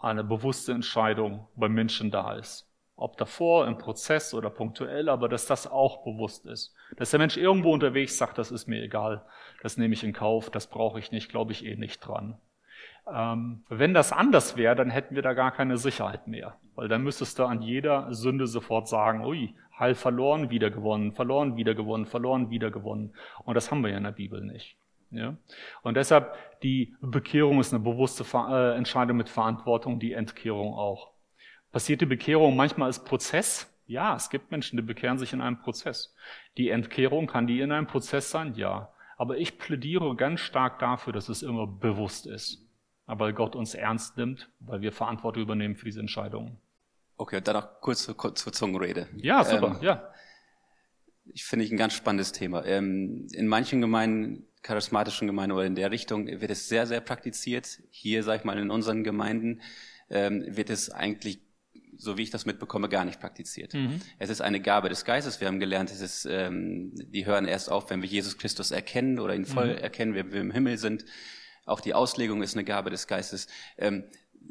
eine 0.00 0.24
bewusste 0.24 0.72
Entscheidung 0.72 1.46
beim 1.54 1.74
Menschen 1.74 2.10
da 2.10 2.36
ist. 2.36 2.71
Ob 2.96 3.16
davor, 3.16 3.66
im 3.66 3.78
Prozess 3.78 4.34
oder 4.34 4.50
punktuell, 4.50 5.08
aber 5.08 5.28
dass 5.28 5.46
das 5.46 5.66
auch 5.66 6.04
bewusst 6.04 6.46
ist. 6.46 6.74
Dass 6.96 7.10
der 7.10 7.18
Mensch 7.18 7.36
irgendwo 7.36 7.72
unterwegs 7.72 8.18
sagt, 8.18 8.38
das 8.38 8.50
ist 8.50 8.68
mir 8.68 8.82
egal, 8.82 9.24
das 9.62 9.76
nehme 9.76 9.94
ich 9.94 10.04
in 10.04 10.12
Kauf, 10.12 10.50
das 10.50 10.68
brauche 10.68 10.98
ich 10.98 11.10
nicht, 11.10 11.28
glaube 11.28 11.52
ich 11.52 11.64
eh 11.64 11.76
nicht 11.76 12.00
dran. 12.00 12.38
Ähm, 13.12 13.64
wenn 13.68 13.94
das 13.94 14.12
anders 14.12 14.56
wäre, 14.56 14.76
dann 14.76 14.90
hätten 14.90 15.14
wir 15.14 15.22
da 15.22 15.32
gar 15.32 15.50
keine 15.50 15.76
Sicherheit 15.76 16.28
mehr. 16.28 16.56
Weil 16.74 16.88
dann 16.88 17.02
müsstest 17.02 17.38
du 17.38 17.44
an 17.44 17.62
jeder 17.62 18.12
Sünde 18.12 18.46
sofort 18.46 18.88
sagen, 18.88 19.24
ui, 19.24 19.54
Heil 19.78 19.94
verloren, 19.94 20.50
wieder 20.50 20.70
gewonnen, 20.70 21.12
verloren, 21.12 21.56
wieder 21.56 21.74
gewonnen, 21.74 22.06
verloren, 22.06 22.50
wieder 22.50 22.70
gewonnen. 22.70 23.14
Und 23.44 23.54
das 23.54 23.70
haben 23.70 23.82
wir 23.82 23.90
ja 23.90 23.96
in 23.96 24.04
der 24.04 24.12
Bibel 24.12 24.40
nicht. 24.40 24.76
Ja? 25.10 25.36
Und 25.82 25.96
deshalb, 25.96 26.34
die 26.62 26.94
Bekehrung 27.00 27.60
ist 27.60 27.72
eine 27.72 27.82
bewusste 27.82 28.24
äh, 28.34 28.76
Entscheidung 28.76 29.16
mit 29.16 29.28
Verantwortung, 29.28 29.98
die 29.98 30.12
Entkehrung 30.12 30.74
auch. 30.74 31.11
Passiert 31.72 32.02
die 32.02 32.06
Bekehrung 32.06 32.54
manchmal 32.54 32.86
als 32.86 33.02
Prozess? 33.02 33.68
Ja, 33.86 34.14
es 34.14 34.30
gibt 34.30 34.50
Menschen, 34.50 34.76
die 34.76 34.82
bekehren 34.82 35.18
sich 35.18 35.32
in 35.32 35.40
einem 35.40 35.60
Prozess. 35.60 36.14
Die 36.56 36.68
Entkehrung, 36.68 37.26
kann 37.26 37.46
die 37.46 37.60
in 37.60 37.72
einem 37.72 37.86
Prozess 37.86 38.30
sein? 38.30 38.54
Ja. 38.54 38.92
Aber 39.16 39.38
ich 39.38 39.58
plädiere 39.58 40.14
ganz 40.16 40.40
stark 40.40 40.78
dafür, 40.78 41.12
dass 41.12 41.28
es 41.28 41.42
immer 41.42 41.66
bewusst 41.66 42.26
ist. 42.26 42.68
weil 43.06 43.32
Gott 43.32 43.56
uns 43.56 43.74
ernst 43.74 44.16
nimmt, 44.16 44.48
weil 44.60 44.80
wir 44.80 44.92
Verantwortung 44.92 45.42
übernehmen 45.42 45.76
für 45.76 45.84
diese 45.86 46.00
Entscheidungen. 46.00 46.58
Okay, 47.16 47.36
und 47.36 47.48
dann 47.48 47.56
noch 47.56 47.80
kurz, 47.80 48.10
kurz 48.16 48.42
zur 48.42 48.52
Zungenrede. 48.52 49.08
Ja, 49.16 49.44
super, 49.44 49.76
ähm, 49.78 49.82
ja. 49.82 50.12
Ich 51.26 51.44
finde 51.44 51.64
ich 51.64 51.70
ein 51.70 51.76
ganz 51.76 51.94
spannendes 51.94 52.32
Thema. 52.32 52.64
Ähm, 52.64 53.28
in 53.32 53.46
manchen 53.46 53.80
Gemeinden, 53.80 54.46
charismatischen 54.62 55.26
Gemeinden 55.26 55.52
oder 55.52 55.66
in 55.66 55.74
der 55.74 55.90
Richtung, 55.90 56.26
wird 56.26 56.50
es 56.50 56.68
sehr, 56.68 56.86
sehr 56.86 57.00
praktiziert. 57.00 57.80
Hier, 57.90 58.22
sag 58.22 58.40
ich 58.40 58.44
mal, 58.44 58.58
in 58.58 58.70
unseren 58.70 59.04
Gemeinden 59.04 59.60
ähm, 60.10 60.44
wird 60.48 60.70
es 60.70 60.90
eigentlich 60.90 61.40
so 61.96 62.16
wie 62.16 62.22
ich 62.22 62.30
das 62.30 62.46
mitbekomme, 62.46 62.88
gar 62.88 63.04
nicht 63.04 63.20
praktiziert. 63.20 63.74
Mhm. 63.74 64.00
Es 64.18 64.30
ist 64.30 64.40
eine 64.40 64.60
Gabe 64.60 64.88
des 64.88 65.04
Geistes. 65.04 65.40
Wir 65.40 65.48
haben 65.48 65.60
gelernt, 65.60 65.90
es 65.90 66.00
ist, 66.00 66.26
ähm, 66.30 66.92
die 66.94 67.26
hören 67.26 67.46
erst 67.46 67.70
auf, 67.70 67.90
wenn 67.90 68.02
wir 68.02 68.08
Jesus 68.08 68.38
Christus 68.38 68.70
erkennen 68.70 69.18
oder 69.18 69.34
ihn 69.34 69.44
voll 69.44 69.74
mhm. 69.74 69.78
erkennen, 69.78 70.14
wenn 70.14 70.32
wir 70.32 70.40
im 70.40 70.50
Himmel 70.50 70.78
sind. 70.78 71.04
Auch 71.64 71.80
die 71.80 71.94
Auslegung 71.94 72.42
ist 72.42 72.54
eine 72.54 72.64
Gabe 72.64 72.90
des 72.90 73.06
Geistes. 73.06 73.46
Ähm, 73.78 74.04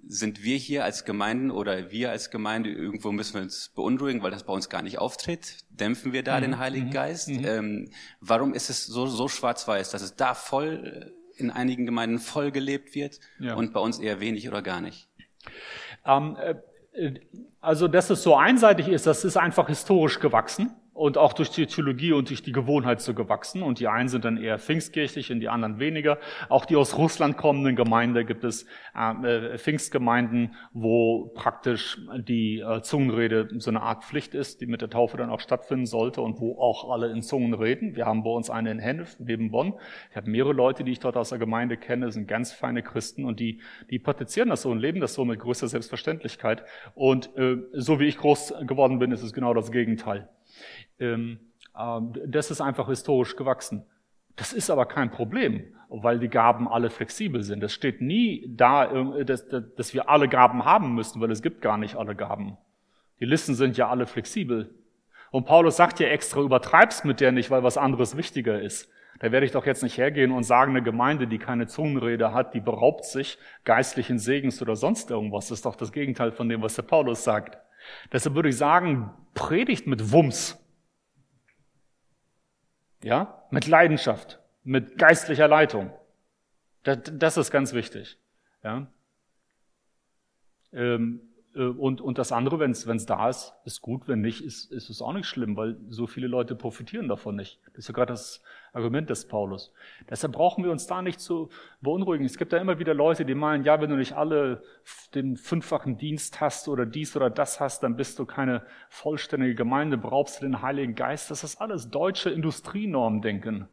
sind 0.07 0.43
wir 0.43 0.57
hier 0.57 0.83
als 0.83 1.05
Gemeinden 1.05 1.51
oder 1.51 1.91
wir 1.91 2.11
als 2.11 2.31
Gemeinde, 2.31 2.69
irgendwo 2.69 3.11
müssen 3.11 3.35
wir 3.35 3.41
uns 3.41 3.69
beunruhigen, 3.69 4.23
weil 4.23 4.31
das 4.31 4.45
bei 4.45 4.53
uns 4.53 4.69
gar 4.69 4.81
nicht 4.81 4.99
auftritt? 4.99 5.57
Dämpfen 5.69 6.13
wir 6.13 6.23
da 6.23 6.37
mhm. 6.37 6.41
den 6.41 6.57
Heiligen 6.59 6.87
mhm. 6.87 6.91
Geist? 6.91 7.29
Mhm. 7.29 7.45
Ähm, 7.45 7.91
warum 8.19 8.53
ist 8.53 8.69
es 8.69 8.85
so, 8.85 9.07
so 9.07 9.27
schwarz-weiß, 9.27 9.91
dass 9.91 10.01
es 10.01 10.15
da 10.15 10.33
voll, 10.33 11.13
in 11.35 11.51
einigen 11.51 11.85
Gemeinden 11.85 12.19
voll 12.19 12.51
gelebt 12.51 12.95
wird 12.95 13.19
ja. 13.39 13.55
und 13.55 13.73
bei 13.73 13.79
uns 13.79 13.99
eher 13.99 14.19
wenig 14.19 14.47
oder 14.47 14.61
gar 14.61 14.81
nicht? 14.81 15.09
Ähm, 16.05 16.37
äh, 16.39 16.55
also, 17.61 17.87
dass 17.87 18.09
es 18.09 18.23
so 18.23 18.35
einseitig 18.35 18.87
ist, 18.87 19.07
das 19.07 19.23
ist 19.23 19.37
einfach 19.37 19.67
historisch 19.67 20.19
gewachsen. 20.19 20.71
Und 21.01 21.17
auch 21.17 21.33
durch 21.33 21.49
die 21.49 21.65
Theologie 21.65 22.11
und 22.11 22.29
durch 22.29 22.43
die 22.43 22.51
Gewohnheit 22.51 23.01
so 23.01 23.15
gewachsen. 23.15 23.63
Und 23.63 23.79
die 23.79 23.87
einen 23.87 24.07
sind 24.07 24.23
dann 24.23 24.37
eher 24.37 24.59
pfingstkirchlich 24.59 25.31
und 25.31 25.39
die 25.39 25.49
anderen 25.49 25.79
weniger. 25.79 26.19
Auch 26.47 26.63
die 26.63 26.75
aus 26.75 26.95
Russland 26.95 27.37
kommenden 27.37 27.75
Gemeinde 27.75 28.23
gibt 28.23 28.43
es 28.43 28.67
äh, 28.95 29.57
Pfingstgemeinden, 29.57 30.53
wo 30.73 31.31
praktisch 31.33 31.97
die 32.19 32.59
äh, 32.59 32.83
Zungenrede 32.83 33.49
so 33.57 33.71
eine 33.71 33.81
Art 33.81 34.03
Pflicht 34.03 34.35
ist, 34.35 34.61
die 34.61 34.67
mit 34.67 34.83
der 34.83 34.91
Taufe 34.91 35.17
dann 35.17 35.31
auch 35.31 35.39
stattfinden 35.39 35.87
sollte 35.87 36.21
und 36.21 36.39
wo 36.39 36.59
auch 36.59 36.91
alle 36.91 37.09
in 37.09 37.23
Zungen 37.23 37.55
reden. 37.55 37.95
Wir 37.95 38.05
haben 38.05 38.21
bei 38.21 38.29
uns 38.29 38.51
eine 38.51 38.69
in 38.69 38.77
Hennef 38.77 39.15
neben 39.17 39.49
Bonn. 39.49 39.73
Ich 40.11 40.17
habe 40.17 40.29
mehrere 40.29 40.53
Leute, 40.53 40.83
die 40.83 40.91
ich 40.91 40.99
dort 40.99 41.17
aus 41.17 41.29
der 41.29 41.39
Gemeinde 41.39 41.77
kenne, 41.77 42.11
sind 42.11 42.27
ganz 42.27 42.51
feine 42.51 42.83
Christen 42.83 43.25
und 43.25 43.39
die, 43.39 43.59
die 43.89 43.97
praktizieren 43.97 44.49
das 44.49 44.61
so 44.61 44.69
und 44.69 44.77
leben 44.77 44.99
das 44.99 45.15
so 45.15 45.25
mit 45.25 45.39
größter 45.39 45.67
Selbstverständlichkeit. 45.67 46.63
Und 46.93 47.35
äh, 47.37 47.57
so 47.73 47.99
wie 47.99 48.05
ich 48.05 48.17
groß 48.17 48.53
geworden 48.67 48.99
bin, 48.99 49.11
ist 49.11 49.23
es 49.23 49.33
genau 49.33 49.55
das 49.55 49.71
Gegenteil. 49.71 50.29
Ähm, 50.99 51.39
ähm, 51.77 52.13
das 52.25 52.51
ist 52.51 52.61
einfach 52.61 52.87
historisch 52.87 53.35
gewachsen. 53.35 53.85
Das 54.35 54.53
ist 54.53 54.69
aber 54.69 54.85
kein 54.85 55.11
Problem, 55.11 55.75
weil 55.89 56.19
die 56.19 56.29
Gaben 56.29 56.67
alle 56.67 56.89
flexibel 56.89 57.43
sind. 57.43 57.63
Es 57.63 57.73
steht 57.73 58.01
nie 58.01 58.45
da, 58.47 58.87
dass, 59.23 59.47
dass 59.47 59.93
wir 59.93 60.09
alle 60.09 60.27
Gaben 60.27 60.65
haben 60.65 60.95
müssen, 60.95 61.21
weil 61.21 61.31
es 61.31 61.41
gibt 61.41 61.61
gar 61.61 61.77
nicht 61.77 61.95
alle 61.95 62.15
Gaben. 62.15 62.57
Die 63.19 63.25
Listen 63.25 63.55
sind 63.55 63.77
ja 63.77 63.89
alle 63.89 64.07
flexibel. 64.07 64.73
Und 65.31 65.45
Paulus 65.45 65.77
sagt 65.77 65.99
ja 65.99 66.07
extra, 66.07 66.41
übertreib's 66.41 67.03
mit 67.03 67.19
der 67.19 67.31
nicht, 67.31 67.51
weil 67.51 67.63
was 67.63 67.77
anderes 67.77 68.17
wichtiger 68.17 68.61
ist. 68.61 68.89
Da 69.19 69.31
werde 69.31 69.45
ich 69.45 69.51
doch 69.51 69.65
jetzt 69.65 69.83
nicht 69.83 69.97
hergehen 69.97 70.31
und 70.31 70.43
sagen, 70.43 70.71
eine 70.71 70.81
Gemeinde, 70.81 71.27
die 71.27 71.37
keine 71.37 71.67
Zungenrede 71.67 72.33
hat, 72.33 72.55
die 72.55 72.59
beraubt 72.59 73.05
sich 73.05 73.37
geistlichen 73.63 74.17
Segens 74.17 74.61
oder 74.61 74.75
sonst 74.75 75.11
irgendwas. 75.11 75.49
Das 75.49 75.59
ist 75.59 75.65
doch 75.65 75.75
das 75.75 75.91
Gegenteil 75.91 76.31
von 76.31 76.49
dem, 76.49 76.63
was 76.63 76.75
der 76.75 76.83
Paulus 76.83 77.23
sagt. 77.23 77.57
Deshalb 78.11 78.35
würde 78.35 78.49
ich 78.49 78.57
sagen, 78.57 79.11
predigt 79.33 79.87
mit 79.87 80.11
Wumms. 80.11 80.57
Ja, 83.03 83.43
mit 83.49 83.67
Leidenschaft, 83.67 84.39
mit 84.63 84.97
geistlicher 84.97 85.47
Leitung. 85.47 85.91
Das, 86.83 86.99
das 87.11 87.37
ist 87.37 87.51
ganz 87.51 87.73
wichtig. 87.73 88.17
Ja. 88.63 88.87
Ähm, 90.71 91.21
äh, 91.21 91.30
und, 91.53 91.99
und 91.99 92.17
das 92.17 92.31
andere, 92.31 92.59
wenn 92.59 92.71
es 92.71 93.05
da 93.05 93.29
ist, 93.29 93.53
ist 93.65 93.81
gut. 93.81 94.07
Wenn 94.07 94.21
nicht, 94.21 94.41
ist, 94.41 94.71
ist 94.71 94.89
es 94.89 95.01
auch 95.01 95.11
nicht 95.11 95.25
schlimm, 95.25 95.57
weil 95.57 95.77
so 95.89 96.07
viele 96.07 96.27
Leute 96.27 96.55
profitieren 96.55 97.07
davon 97.09 97.35
nicht. 97.35 97.59
Das 97.67 97.79
ist 97.79 97.87
ja 97.89 97.93
gerade 97.93 98.13
das 98.13 98.41
Argument 98.73 99.09
des 99.09 99.27
Paulus. 99.27 99.73
Deshalb 100.09 100.33
brauchen 100.33 100.63
wir 100.63 100.71
uns 100.71 100.87
da 100.87 101.01
nicht 101.01 101.19
zu 101.19 101.49
beunruhigen. 101.81 102.25
Es 102.25 102.37
gibt 102.37 102.53
da 102.53 102.57
immer 102.57 102.79
wieder 102.79 102.93
Leute, 102.93 103.25
die 103.25 103.35
meinen, 103.35 103.65
ja, 103.65 103.81
wenn 103.81 103.89
du 103.89 103.97
nicht 103.97 104.13
alle 104.13 104.63
den 105.13 105.35
fünffachen 105.35 105.97
Dienst 105.97 106.39
hast 106.39 106.67
oder 106.67 106.85
dies 106.85 107.15
oder 107.15 107.29
das 107.29 107.59
hast, 107.59 107.83
dann 107.83 107.97
bist 107.97 108.17
du 108.17 108.25
keine 108.25 108.65
vollständige 108.89 109.55
Gemeinde, 109.55 109.97
brauchst 109.97 110.41
du 110.41 110.45
den 110.45 110.61
Heiligen 110.61 110.95
Geist. 110.95 111.31
Das 111.31 111.43
ist 111.43 111.59
alles 111.59 111.89
deutsche 111.89 112.29
Industrienormdenken. 112.29 113.67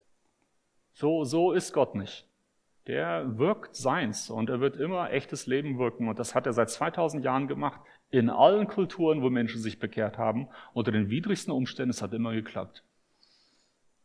So, 0.95 1.25
so 1.25 1.53
ist 1.53 1.73
Gott 1.73 1.95
nicht. 1.95 2.28
Der 2.89 3.39
wirkt 3.39 3.77
seins 3.77 4.31
und 4.31 4.51
er 4.51 4.61
wird 4.61 4.77
immer 4.77 5.13
echtes 5.13 5.47
Leben 5.47 5.79
wirken. 5.79 6.09
Und 6.09 6.19
das 6.19 6.35
hat 6.35 6.47
er 6.47 6.53
seit 6.53 6.71
2000 6.71 7.23
Jahren 7.23 7.47
gemacht. 7.47 7.81
In 8.11 8.31
allen 8.31 8.67
Kulturen, 8.67 9.23
wo 9.23 9.29
Menschen 9.29 9.61
sich 9.61 9.79
bekehrt 9.79 10.19
haben. 10.19 10.49
Unter 10.73 10.91
den 10.91 11.11
widrigsten 11.11 11.53
Umständen. 11.53 11.91
Es 11.91 12.03
hat 12.03 12.15
immer 12.15 12.33
geklappt. 12.33 12.83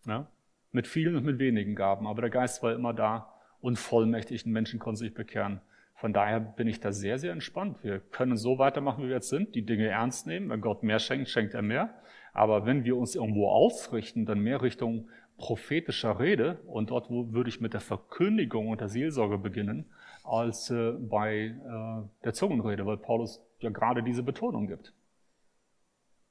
Ja? 0.05 0.27
Mit 0.71 0.87
vielen 0.87 1.15
und 1.15 1.23
mit 1.23 1.39
wenigen 1.39 1.75
Gaben, 1.75 2.07
aber 2.07 2.21
der 2.21 2.31
Geist 2.31 2.61
war 2.63 2.73
immer 2.73 2.93
da 2.93 3.33
und 3.61 3.79
vollmächtig, 3.79 4.45
und 4.45 4.51
Menschen 4.51 4.79
konnten 4.79 4.97
sich 4.97 5.13
bekehren. 5.13 5.61
Von 5.95 6.11
daher 6.11 6.41
bin 6.41 6.67
ich 6.67 6.81
da 6.81 6.91
sehr, 6.91 7.17
sehr 7.17 7.31
entspannt. 7.31 7.77
Wir 7.81 7.99
können 7.99 8.35
so 8.35 8.57
weitermachen, 8.57 9.03
wie 9.03 9.07
wir 9.07 9.15
jetzt 9.15 9.29
sind, 9.29 9.55
die 9.55 9.65
Dinge 9.65 9.87
ernst 9.87 10.27
nehmen. 10.27 10.49
Wenn 10.49 10.59
Gott 10.59 10.83
mehr 10.83 10.99
schenkt, 10.99 11.29
schenkt 11.29 11.53
er 11.53 11.61
mehr. 11.61 11.93
Aber 12.33 12.65
wenn 12.65 12.83
wir 12.83 12.97
uns 12.97 13.15
irgendwo 13.15 13.47
ausrichten, 13.47 14.25
dann 14.25 14.39
mehr 14.39 14.61
Richtung 14.61 15.07
prophetischer 15.37 16.19
Rede 16.19 16.59
und 16.65 16.91
dort 16.91 17.09
würde 17.09 17.49
ich 17.49 17.61
mit 17.61 17.73
der 17.73 17.81
Verkündigung 17.81 18.69
und 18.69 18.81
der 18.81 18.89
Seelsorge 18.89 19.37
beginnen, 19.37 19.91
als 20.23 20.69
äh, 20.69 20.91
bei 20.91 21.47
äh, 21.47 22.23
der 22.23 22.33
Zungenrede, 22.33 22.85
weil 22.85 22.97
Paulus 22.97 23.41
ja 23.59 23.69
gerade 23.69 24.03
diese 24.03 24.23
Betonung 24.23 24.67
gibt. 24.67 24.93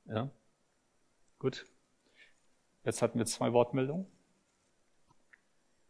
Ja? 0.06 0.30
Gut. 1.38 1.66
Jetzt 2.84 3.02
hatten 3.02 3.18
wir 3.18 3.26
zwei 3.26 3.52
Wortmeldungen. 3.52 4.06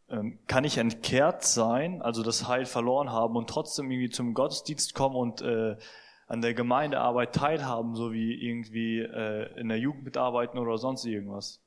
Ähm, 0.09 0.39
kann 0.47 0.63
ich 0.63 0.77
entkehrt 0.77 1.43
sein, 1.43 2.01
also 2.01 2.23
das 2.23 2.47
Heil 2.47 2.65
verloren 2.65 3.11
haben 3.11 3.35
und 3.35 3.49
trotzdem 3.49 3.89
irgendwie 3.89 4.09
zum 4.09 4.33
Gottesdienst 4.33 4.93
kommen 4.93 5.15
und 5.15 5.41
äh, 5.41 5.77
an 6.27 6.41
der 6.41 6.53
Gemeindearbeit 6.53 7.33
teilhaben, 7.33 7.95
so 7.95 8.11
wie 8.11 8.33
irgendwie 8.33 8.99
äh, 8.99 9.59
in 9.59 9.69
der 9.69 9.79
Jugend 9.79 10.03
mitarbeiten 10.03 10.57
oder 10.57 10.77
sonst 10.77 11.05
irgendwas? 11.05 11.62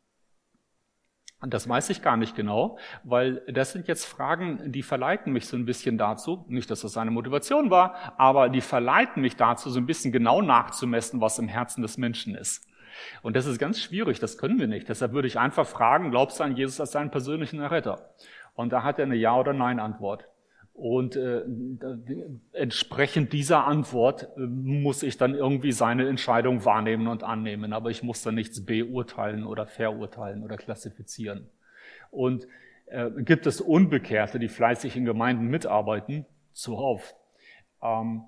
Und 1.41 1.53
das 1.53 1.69
weiß 1.69 1.91
ich 1.91 2.01
gar 2.01 2.17
nicht 2.17 2.35
genau, 2.35 2.79
weil 3.05 3.43
das 3.53 3.73
sind 3.73 3.89
jetzt 3.89 4.07
Fragen, 4.07 4.73
die 4.73 4.83
verleiten 4.83 5.35
mich 5.35 5.47
so 5.47 5.57
ein 5.57 5.67
bisschen 5.67 5.99
dazu, 5.99 6.47
nicht, 6.49 6.71
dass 6.71 6.81
das 6.81 6.93
seine 6.93 7.11
Motivation 7.11 7.71
war, 7.71 8.15
aber 8.17 8.49
die 8.49 8.63
verleiten 8.63 9.21
mich 9.21 9.37
dazu, 9.37 9.69
so 9.69 9.79
ein 9.79 9.87
bisschen 9.87 10.13
genau 10.13 10.41
nachzumessen, 10.41 11.21
was 11.21 11.39
im 11.39 11.49
Herzen 11.49 11.83
des 11.83 11.99
Menschen 11.99 12.35
ist. 12.35 12.67
Und 13.21 13.37
das 13.37 13.45
ist 13.45 13.59
ganz 13.59 13.79
schwierig, 13.81 14.19
das 14.19 14.39
können 14.39 14.59
wir 14.59 14.67
nicht. 14.67 14.89
Deshalb 14.89 15.13
würde 15.13 15.29
ich 15.29 15.39
einfach 15.39 15.67
fragen, 15.67 16.11
glaubst 16.11 16.41
du 16.41 16.45
an 16.45 16.57
Jesus 16.57 16.81
als 16.81 16.93
seinen 16.93 17.11
persönlichen 17.11 17.61
Erretter? 17.61 18.15
Und 18.55 18.73
da 18.73 18.83
hat 18.83 18.99
er 18.99 19.05
eine 19.05 19.17
Ja- 19.17 19.37
oder 19.37 19.53
Nein-Antwort. 19.53 20.25
Und 20.77 21.17
äh, 21.17 21.43
entsprechend 22.53 23.33
dieser 23.33 23.65
Antwort 23.65 24.29
äh, 24.37 24.41
muss 24.41 25.03
ich 25.03 25.17
dann 25.17 25.35
irgendwie 25.35 25.73
seine 25.73 26.07
Entscheidung 26.07 26.67
wahrnehmen 26.67 27.09
und 27.09 27.25
annehmen. 27.25 27.73
Aber 27.73 27.91
ich 27.91 28.03
muss 28.03 28.23
dann 28.23 28.35
nichts 28.35 28.67
beurteilen 28.67 29.47
oder 29.47 29.67
verurteilen 29.67 30.45
oder 30.45 30.59
klassifizieren. 30.59 31.49
Und 32.11 32.47
äh, 32.87 33.11
gibt 33.17 33.47
es 33.47 33.63
Unbekehrte, 33.63 34.39
die 34.39 34.49
fleißig 34.49 34.97
in 34.97 35.07
Gemeinden 35.07 35.47
mitarbeiten? 35.47 36.27
Zuhauf. 36.53 37.15
Ähm, 37.83 38.25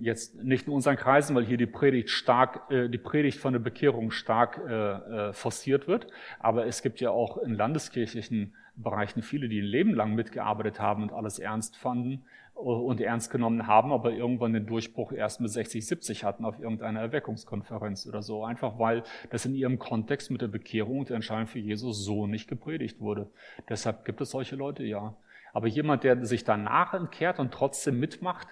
jetzt 0.00 0.36
nicht 0.36 0.68
in 0.68 0.72
unseren 0.72 0.96
Kreisen, 0.96 1.34
weil 1.34 1.44
hier 1.44 1.56
die 1.56 1.66
Predigt 1.66 2.10
stark, 2.10 2.70
äh, 2.70 2.88
die 2.88 2.98
Predigt 2.98 3.38
von 3.38 3.52
der 3.52 3.60
Bekehrung 3.60 4.12
stark 4.12 4.60
äh, 4.68 4.72
äh, 4.72 5.32
forciert 5.32 5.88
wird, 5.88 6.06
aber 6.38 6.66
es 6.66 6.80
gibt 6.82 7.00
ja 7.00 7.10
auch 7.10 7.38
in 7.38 7.54
landeskirchlichen 7.54 8.54
Bereichen 8.76 9.22
viele, 9.22 9.48
die 9.48 9.60
ein 9.60 9.64
Leben 9.64 9.94
lang 9.94 10.14
mitgearbeitet 10.14 10.78
haben 10.78 11.02
und 11.02 11.12
alles 11.12 11.40
ernst 11.40 11.76
fanden 11.76 12.24
und 12.54 13.00
ernst 13.00 13.30
genommen 13.30 13.66
haben, 13.68 13.92
aber 13.92 14.12
irgendwann 14.12 14.52
den 14.52 14.66
Durchbruch 14.66 15.12
erst 15.12 15.40
mit 15.40 15.50
60, 15.50 15.86
70 15.86 16.24
hatten 16.24 16.44
auf 16.44 16.58
irgendeiner 16.58 17.00
Erweckungskonferenz 17.00 18.06
oder 18.06 18.22
so. 18.22 18.44
Einfach 18.44 18.78
weil 18.80 19.04
das 19.30 19.46
in 19.46 19.54
ihrem 19.54 19.78
Kontext 19.78 20.30
mit 20.30 20.42
der 20.42 20.48
Bekehrung 20.48 21.00
und 21.00 21.08
der 21.08 21.16
Entscheidung 21.16 21.46
für 21.46 21.60
Jesus 21.60 22.04
so 22.04 22.26
nicht 22.26 22.48
gepredigt 22.48 23.00
wurde. 23.00 23.30
Deshalb 23.68 24.04
gibt 24.04 24.20
es 24.20 24.30
solche 24.30 24.56
Leute, 24.56 24.82
ja. 24.82 25.16
Aber 25.52 25.68
jemand, 25.68 26.02
der 26.02 26.24
sich 26.26 26.44
danach 26.44 26.94
entkehrt 26.94 27.38
und 27.38 27.52
trotzdem 27.52 28.00
mitmacht, 28.00 28.48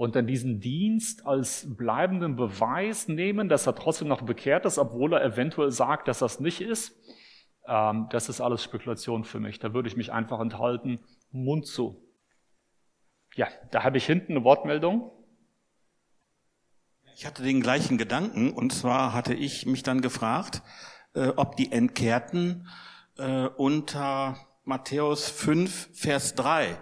und 0.00 0.16
dann 0.16 0.26
diesen 0.26 0.60
Dienst 0.60 1.26
als 1.26 1.76
bleibenden 1.76 2.34
Beweis 2.34 3.06
nehmen, 3.06 3.50
dass 3.50 3.66
er 3.66 3.74
trotzdem 3.74 4.08
noch 4.08 4.22
bekehrt 4.22 4.64
ist, 4.64 4.78
obwohl 4.78 5.12
er 5.12 5.22
eventuell 5.22 5.70
sagt, 5.72 6.08
dass 6.08 6.20
das 6.20 6.40
nicht 6.40 6.62
ist, 6.62 6.98
ähm, 7.66 8.06
das 8.10 8.30
ist 8.30 8.40
alles 8.40 8.64
Spekulation 8.64 9.24
für 9.24 9.40
mich. 9.40 9.58
Da 9.58 9.74
würde 9.74 9.90
ich 9.90 9.98
mich 9.98 10.10
einfach 10.10 10.40
enthalten, 10.40 11.00
Mund 11.32 11.66
zu. 11.66 12.02
Ja, 13.34 13.48
da 13.72 13.84
habe 13.84 13.98
ich 13.98 14.06
hinten 14.06 14.32
eine 14.32 14.44
Wortmeldung. 14.44 15.10
Ich 17.14 17.26
hatte 17.26 17.42
den 17.42 17.60
gleichen 17.60 17.98
Gedanken 17.98 18.54
und 18.54 18.72
zwar 18.72 19.12
hatte 19.12 19.34
ich 19.34 19.66
mich 19.66 19.82
dann 19.82 20.00
gefragt, 20.00 20.62
äh, 21.12 21.28
ob 21.36 21.56
die 21.56 21.72
Entkehrten 21.72 22.66
äh, 23.18 23.48
unter 23.48 24.38
Matthäus 24.64 25.28
5, 25.28 25.90
Vers 25.92 26.34
3 26.36 26.78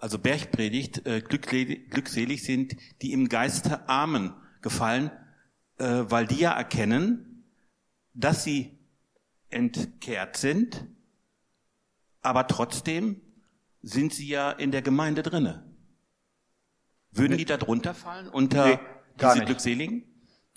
also 0.00 0.18
Bergpredigt, 0.18 1.06
äh, 1.06 1.20
glückselig 1.20 2.42
sind, 2.42 2.76
die 3.02 3.12
im 3.12 3.28
Geiste 3.28 3.86
Armen 3.88 4.32
gefallen, 4.62 5.10
äh, 5.78 5.84
weil 5.84 6.26
die 6.26 6.40
ja 6.40 6.52
erkennen, 6.52 7.44
dass 8.14 8.44
sie 8.44 8.78
entkehrt 9.50 10.38
sind, 10.38 10.86
aber 12.22 12.46
trotzdem 12.46 13.20
sind 13.82 14.14
sie 14.14 14.28
ja 14.28 14.50
in 14.50 14.70
der 14.70 14.82
Gemeinde 14.82 15.22
drinne. 15.22 15.70
Würden 17.12 17.36
die 17.36 17.44
da 17.44 17.56
drunter 17.56 17.92
fallen 17.92 18.28
unter 18.28 18.66
nee, 18.66 18.78
diese 19.20 19.34
nicht. 19.34 19.46
Glückseligen? 19.46 20.04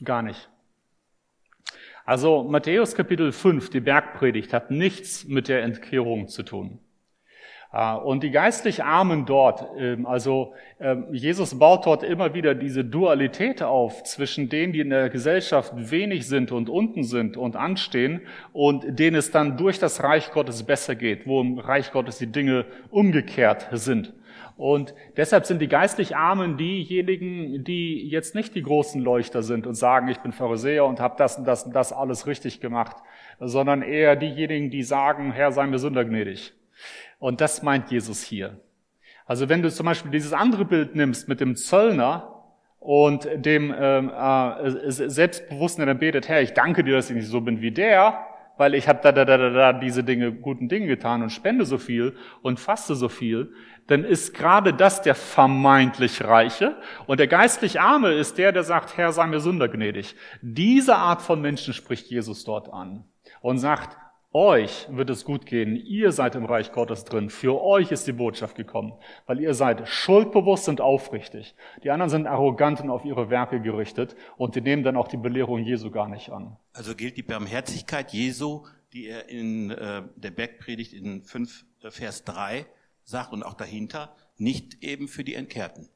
Gar 0.04 0.22
nicht. 0.22 0.50
Also 2.06 2.44
Matthäus 2.44 2.96
Kapitel 2.96 3.32
5, 3.32 3.70
die 3.70 3.80
Bergpredigt, 3.80 4.54
hat 4.54 4.72
nichts 4.72 5.26
mit 5.26 5.48
der 5.48 5.64
Entkehrung 5.64 6.28
zu 6.28 6.44
tun. 6.44 6.80
Ah, 7.76 7.96
und 7.96 8.22
die 8.22 8.30
geistlich 8.30 8.84
Armen 8.84 9.26
dort, 9.26 9.66
ähm, 9.80 10.06
also 10.06 10.54
ähm, 10.80 11.08
Jesus 11.12 11.58
baut 11.58 11.88
dort 11.88 12.04
immer 12.04 12.36
wieder 12.36 12.54
diese 12.54 12.86
Dualität 12.86 13.64
auf 13.64 14.04
zwischen 14.04 14.48
denen, 14.48 14.74
die 14.74 14.82
in 14.82 14.92
der 14.92 15.10
Gesellschaft 15.10 15.74
wenig 15.76 16.28
sind 16.28 16.52
und 16.52 16.70
unten 16.70 17.04
sind 17.04 17.36
und 17.36 17.56
anstehen 17.56 18.22
und 18.52 19.00
denen 19.00 19.16
es 19.16 19.32
dann 19.32 19.58
durch 19.58 19.80
das 19.80 20.04
Reich 20.04 20.32
Gottes 20.32 20.62
besser 20.62 20.94
geht, 20.94 21.26
wo 21.26 21.42
im 21.42 21.58
Reich 21.58 21.92
Gottes 21.92 22.20
die 22.20 22.32
Dinge 22.32 22.66
umgekehrt 22.92 23.68
sind. 23.72 24.14
Und 24.56 24.94
deshalb 25.18 25.48
sind 25.48 25.60
die 25.60 25.68
geistlich 25.68 26.16
Armen 26.16 26.58
diejenigen, 26.58 27.64
die 27.64 28.08
jetzt 28.08 28.36
nicht 28.36 28.54
die 28.54 28.62
großen 28.62 29.02
Leuchter 29.02 29.42
sind 29.42 29.66
und 29.66 29.74
sagen, 29.74 30.10
ich 30.10 30.20
bin 30.20 30.32
Pharisäer 30.32 30.86
und 30.86 31.00
habe 31.00 31.16
das 31.18 31.40
und 31.40 31.46
das 31.46 31.64
und 31.64 31.74
das 31.74 31.92
alles 31.92 32.28
richtig 32.28 32.62
gemacht, 32.62 32.98
sondern 33.40 33.82
eher 33.82 34.16
diejenigen, 34.16 34.70
die 34.70 34.84
sagen, 34.84 35.32
Herr, 35.32 35.52
sei 35.52 35.66
mir 35.66 35.80
Sünder 35.80 36.06
gnädig. 36.06 36.54
Und 37.24 37.40
das 37.40 37.64
meint 37.64 37.90
Jesus 37.90 38.22
hier. 38.22 38.60
Also 39.26 39.48
wenn 39.48 39.62
du 39.62 39.72
zum 39.72 39.86
Beispiel 39.86 40.12
dieses 40.12 40.34
andere 40.34 40.66
Bild 40.66 40.94
nimmst 40.94 41.30
mit 41.30 41.40
dem 41.40 41.56
Zöllner 41.56 42.44
und 42.80 43.30
dem 43.34 43.74
ähm, 43.80 44.10
äh, 44.10 44.92
Selbstbewussten, 44.92 45.86
der 45.86 45.94
dann 45.94 46.00
betet, 46.00 46.28
Herr, 46.28 46.42
ich 46.42 46.52
danke 46.52 46.84
dir, 46.84 46.96
dass 46.96 47.10
ich 47.10 47.16
nicht 47.16 47.30
so 47.30 47.40
bin 47.40 47.62
wie 47.62 47.72
der, 47.72 48.20
weil 48.58 48.76
ich 48.76 48.90
habe 48.90 49.00
da, 49.02 49.14
da, 49.14 49.24
da, 49.24 49.38
da, 49.38 49.50
da 49.52 49.72
diese 49.72 50.04
Dinge, 50.04 50.34
guten 50.34 50.68
Dinge 50.68 50.88
getan 50.88 51.24
und 51.24 51.30
spende 51.30 51.64
so 51.64 51.78
viel 51.78 52.18
und 52.42 52.60
faste 52.60 52.94
so 52.94 53.08
viel, 53.08 53.54
dann 53.88 54.04
ist 54.04 54.34
gerade 54.34 54.74
das 54.74 55.02
der 55.02 55.16
vermeintlich 55.16 56.26
Reiche 56.26 56.76
und 57.08 57.22
der 57.22 57.28
geistlich 57.28 57.80
Arme 57.80 58.12
ist 58.12 58.38
der, 58.38 58.52
der 58.52 58.64
sagt, 58.64 58.98
Herr, 58.98 59.14
sei 59.14 59.28
mir 59.28 59.40
Sünder 59.40 59.70
gnädig. 59.70 60.18
Diese 60.42 60.98
Art 60.98 61.22
von 61.22 61.40
Menschen 61.40 61.74
spricht 61.74 62.08
Jesus 62.08 62.44
dort 62.44 62.68
an 62.74 63.06
und 63.42 63.60
sagt, 63.60 63.98
euch 64.34 64.88
wird 64.90 65.10
es 65.10 65.26
gut 65.26 65.46
gehen, 65.46 65.76
ihr 65.76 66.12
seid 66.12 66.36
im 66.36 66.46
Reich 66.46 66.72
Gottes 66.72 67.06
drin, 67.06 67.30
für 67.30 67.62
euch 67.62 67.92
ist 67.92 68.08
die 68.08 68.14
Botschaft 68.14 68.56
gekommen, 68.56 68.94
weil 69.26 69.40
ihr 69.40 69.54
seid 69.54 69.88
schuldbewusst 69.88 70.68
und 70.70 70.82
aufrichtig. 70.82 71.56
Die 71.84 71.92
anderen 71.92 72.10
sind 72.10 72.28
arrogant 72.28 72.82
und 72.82 72.90
auf 72.90 73.06
ihre 73.06 73.30
Werke 73.30 73.62
gerichtet 73.62 74.16
und 74.38 74.56
die 74.56 74.62
nehmen 74.62 74.84
dann 74.84 74.98
auch 74.98 75.08
die 75.08 75.18
Belehrung 75.18 75.60
Jesu 75.60 75.92
gar 75.92 76.10
nicht 76.10 76.32
an. 76.32 76.58
Also 76.74 76.96
gilt 76.96 77.18
die 77.18 77.24
Barmherzigkeit 77.24 78.12
Jesu, 78.12 78.66
die 78.94 79.08
er 79.08 79.30
in 79.30 79.72
äh, 79.72 80.04
der 80.16 80.32
Bergpredigt 80.32 80.94
in 80.94 81.24
5 81.24 81.66
äh, 81.84 81.92
Vers 81.92 82.24
3 82.24 82.66
sagt 83.04 83.34
und 83.34 83.44
auch 83.44 83.54
dahinter, 83.54 84.16
nicht 84.38 84.84
eben 84.84 85.08
für 85.08 85.24
die 85.24 85.36
Entkehrten. 85.36 85.90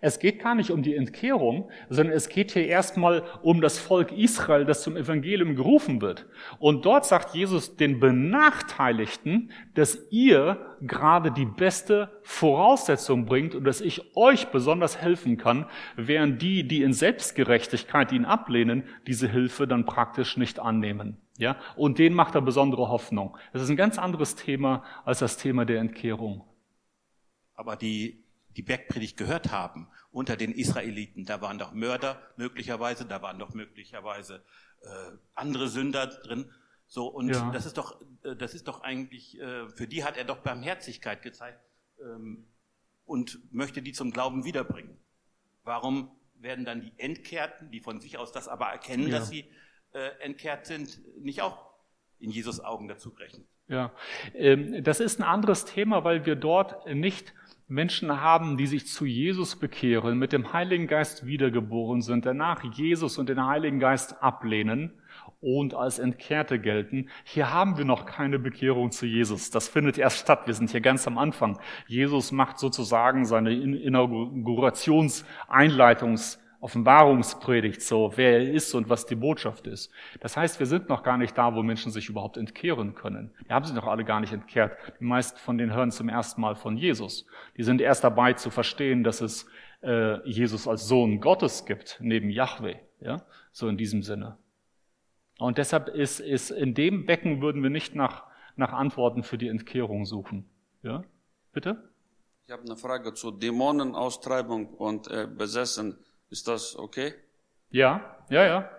Es 0.00 0.18
geht 0.18 0.40
gar 0.40 0.54
nicht 0.54 0.70
um 0.70 0.82
die 0.82 0.94
Entkehrung, 0.94 1.70
sondern 1.88 2.14
es 2.14 2.28
geht 2.28 2.52
hier 2.52 2.66
erstmal 2.66 3.22
um 3.42 3.60
das 3.60 3.78
Volk 3.78 4.12
Israel, 4.12 4.64
das 4.64 4.82
zum 4.82 4.96
Evangelium 4.96 5.56
gerufen 5.56 6.00
wird. 6.00 6.26
Und 6.58 6.84
dort 6.84 7.06
sagt 7.06 7.34
Jesus 7.34 7.76
den 7.76 8.00
Benachteiligten, 8.00 9.50
dass 9.74 10.06
ihr 10.10 10.76
gerade 10.80 11.32
die 11.32 11.44
beste 11.44 12.10
Voraussetzung 12.22 13.26
bringt 13.26 13.54
und 13.54 13.64
dass 13.64 13.80
ich 13.80 14.16
euch 14.16 14.48
besonders 14.48 15.00
helfen 15.00 15.36
kann, 15.36 15.66
während 15.96 16.42
die, 16.42 16.66
die 16.66 16.82
in 16.82 16.92
Selbstgerechtigkeit 16.92 18.12
ihn 18.12 18.24
ablehnen, 18.24 18.84
diese 19.06 19.28
Hilfe 19.28 19.66
dann 19.66 19.86
praktisch 19.86 20.36
nicht 20.36 20.58
annehmen. 20.58 21.18
Ja? 21.38 21.56
Und 21.76 21.98
denen 21.98 22.16
macht 22.16 22.34
er 22.34 22.42
besondere 22.42 22.88
Hoffnung. 22.88 23.36
Das 23.52 23.62
ist 23.62 23.70
ein 23.70 23.76
ganz 23.76 23.98
anderes 23.98 24.34
Thema 24.34 24.84
als 25.04 25.20
das 25.20 25.36
Thema 25.36 25.64
der 25.64 25.80
Entkehrung. 25.80 26.44
Aber 27.54 27.74
die 27.74 28.27
die 28.58 28.62
Bergpredigt 28.62 29.16
gehört 29.16 29.52
haben 29.52 29.88
unter 30.10 30.36
den 30.36 30.50
Israeliten. 30.52 31.24
Da 31.24 31.40
waren 31.40 31.58
doch 31.58 31.72
Mörder 31.72 32.20
möglicherweise, 32.36 33.06
da 33.06 33.22
waren 33.22 33.38
doch 33.38 33.54
möglicherweise 33.54 34.44
äh, 34.82 34.88
andere 35.36 35.68
Sünder 35.68 36.08
drin. 36.08 36.50
So 36.88 37.06
und 37.06 37.28
ja. 37.28 37.52
das 37.52 37.66
ist 37.66 37.78
doch, 37.78 38.00
äh, 38.24 38.34
das 38.34 38.54
ist 38.54 38.66
doch 38.66 38.80
eigentlich, 38.80 39.40
äh, 39.40 39.68
für 39.68 39.86
die 39.86 40.02
hat 40.02 40.16
er 40.16 40.24
doch 40.24 40.38
Barmherzigkeit 40.38 41.22
gezeigt 41.22 41.60
ähm, 42.00 42.48
und 43.04 43.38
möchte 43.52 43.80
die 43.80 43.92
zum 43.92 44.10
Glauben 44.10 44.44
wiederbringen. 44.44 44.98
Warum 45.62 46.10
werden 46.34 46.64
dann 46.64 46.80
die 46.80 46.92
Entkehrten, 46.96 47.70
die 47.70 47.78
von 47.78 48.00
sich 48.00 48.18
aus 48.18 48.32
das 48.32 48.48
aber 48.48 48.66
erkennen, 48.66 49.06
ja. 49.06 49.20
dass 49.20 49.28
sie 49.28 49.48
äh, 49.92 50.08
entkehrt 50.18 50.66
sind, 50.66 51.00
nicht 51.22 51.42
auch 51.42 51.70
in 52.18 52.32
Jesus 52.32 52.58
Augen 52.58 52.88
dazu 52.88 53.14
gerechnet? 53.14 53.46
Ja, 53.68 53.92
ähm, 54.34 54.82
das 54.82 54.98
ist 54.98 55.20
ein 55.20 55.24
anderes 55.24 55.64
Thema, 55.64 56.02
weil 56.02 56.26
wir 56.26 56.34
dort 56.34 56.86
nicht 56.86 57.34
Menschen 57.68 58.22
haben, 58.22 58.56
die 58.56 58.66
sich 58.66 58.86
zu 58.86 59.04
Jesus 59.04 59.56
bekehren, 59.56 60.18
mit 60.18 60.32
dem 60.32 60.54
Heiligen 60.54 60.86
Geist 60.86 61.26
wiedergeboren 61.26 62.00
sind, 62.00 62.24
danach 62.24 62.64
Jesus 62.64 63.18
und 63.18 63.28
den 63.28 63.44
Heiligen 63.44 63.78
Geist 63.78 64.22
ablehnen 64.22 64.92
und 65.40 65.74
als 65.74 65.98
Entkehrte 65.98 66.58
gelten. 66.58 67.10
Hier 67.24 67.52
haben 67.52 67.76
wir 67.76 67.84
noch 67.84 68.06
keine 68.06 68.38
Bekehrung 68.38 68.90
zu 68.90 69.04
Jesus. 69.06 69.50
Das 69.50 69.68
findet 69.68 69.98
erst 69.98 70.18
statt. 70.18 70.46
Wir 70.46 70.54
sind 70.54 70.70
hier 70.70 70.80
ganz 70.80 71.06
am 71.06 71.18
Anfang. 71.18 71.58
Jesus 71.86 72.32
macht 72.32 72.58
sozusagen 72.58 73.26
seine 73.26 73.50
Inaugurations-, 73.52 75.24
Einleitungs- 75.48 76.38
Offenbarungspredigt 76.60 77.80
so, 77.82 78.12
wer 78.16 78.40
er 78.40 78.52
ist 78.52 78.74
und 78.74 78.88
was 78.88 79.06
die 79.06 79.14
Botschaft 79.14 79.68
ist. 79.68 79.92
Das 80.20 80.36
heißt, 80.36 80.58
wir 80.58 80.66
sind 80.66 80.88
noch 80.88 81.04
gar 81.04 81.16
nicht 81.16 81.38
da, 81.38 81.54
wo 81.54 81.62
Menschen 81.62 81.92
sich 81.92 82.08
überhaupt 82.08 82.36
entkehren 82.36 82.96
können. 82.96 83.32
Die 83.46 83.52
haben 83.52 83.64
sich 83.64 83.74
noch 83.74 83.86
alle 83.86 84.04
gar 84.04 84.18
nicht 84.18 84.32
entkehrt. 84.32 84.76
Die 84.98 85.04
meisten 85.04 85.38
von 85.38 85.56
denen 85.56 85.72
hören 85.72 85.92
zum 85.92 86.08
ersten 86.08 86.40
Mal 86.40 86.56
von 86.56 86.76
Jesus. 86.76 87.26
Die 87.56 87.62
sind 87.62 87.80
erst 87.80 88.02
dabei 88.02 88.32
zu 88.32 88.50
verstehen, 88.50 89.04
dass 89.04 89.20
es 89.20 89.46
äh, 89.82 90.28
Jesus 90.28 90.66
als 90.66 90.88
Sohn 90.88 91.20
Gottes 91.20 91.64
gibt, 91.64 91.98
neben 92.00 92.28
Yahweh. 92.28 92.76
Ja, 93.00 93.22
so 93.52 93.68
in 93.68 93.76
diesem 93.76 94.02
Sinne. 94.02 94.36
Und 95.38 95.58
deshalb 95.58 95.88
ist, 95.88 96.18
ist 96.18 96.50
in 96.50 96.74
dem 96.74 97.06
Becken 97.06 97.40
würden 97.40 97.62
wir 97.62 97.70
nicht 97.70 97.94
nach, 97.94 98.24
nach 98.56 98.72
Antworten 98.72 99.22
für 99.22 99.38
die 99.38 99.46
Entkehrung 99.46 100.04
suchen. 100.04 100.50
Ja, 100.82 101.04
bitte? 101.52 101.88
Ich 102.46 102.52
habe 102.52 102.64
eine 102.64 102.76
Frage 102.76 103.14
zu 103.14 103.30
Dämonenaustreibung 103.30 104.74
und 104.74 105.08
äh, 105.08 105.28
Besessen 105.28 105.98
ist 106.30 106.48
das 106.48 106.76
okay? 106.76 107.14
Ja, 107.70 108.24
ja, 108.30 108.44
ja. 108.44 108.70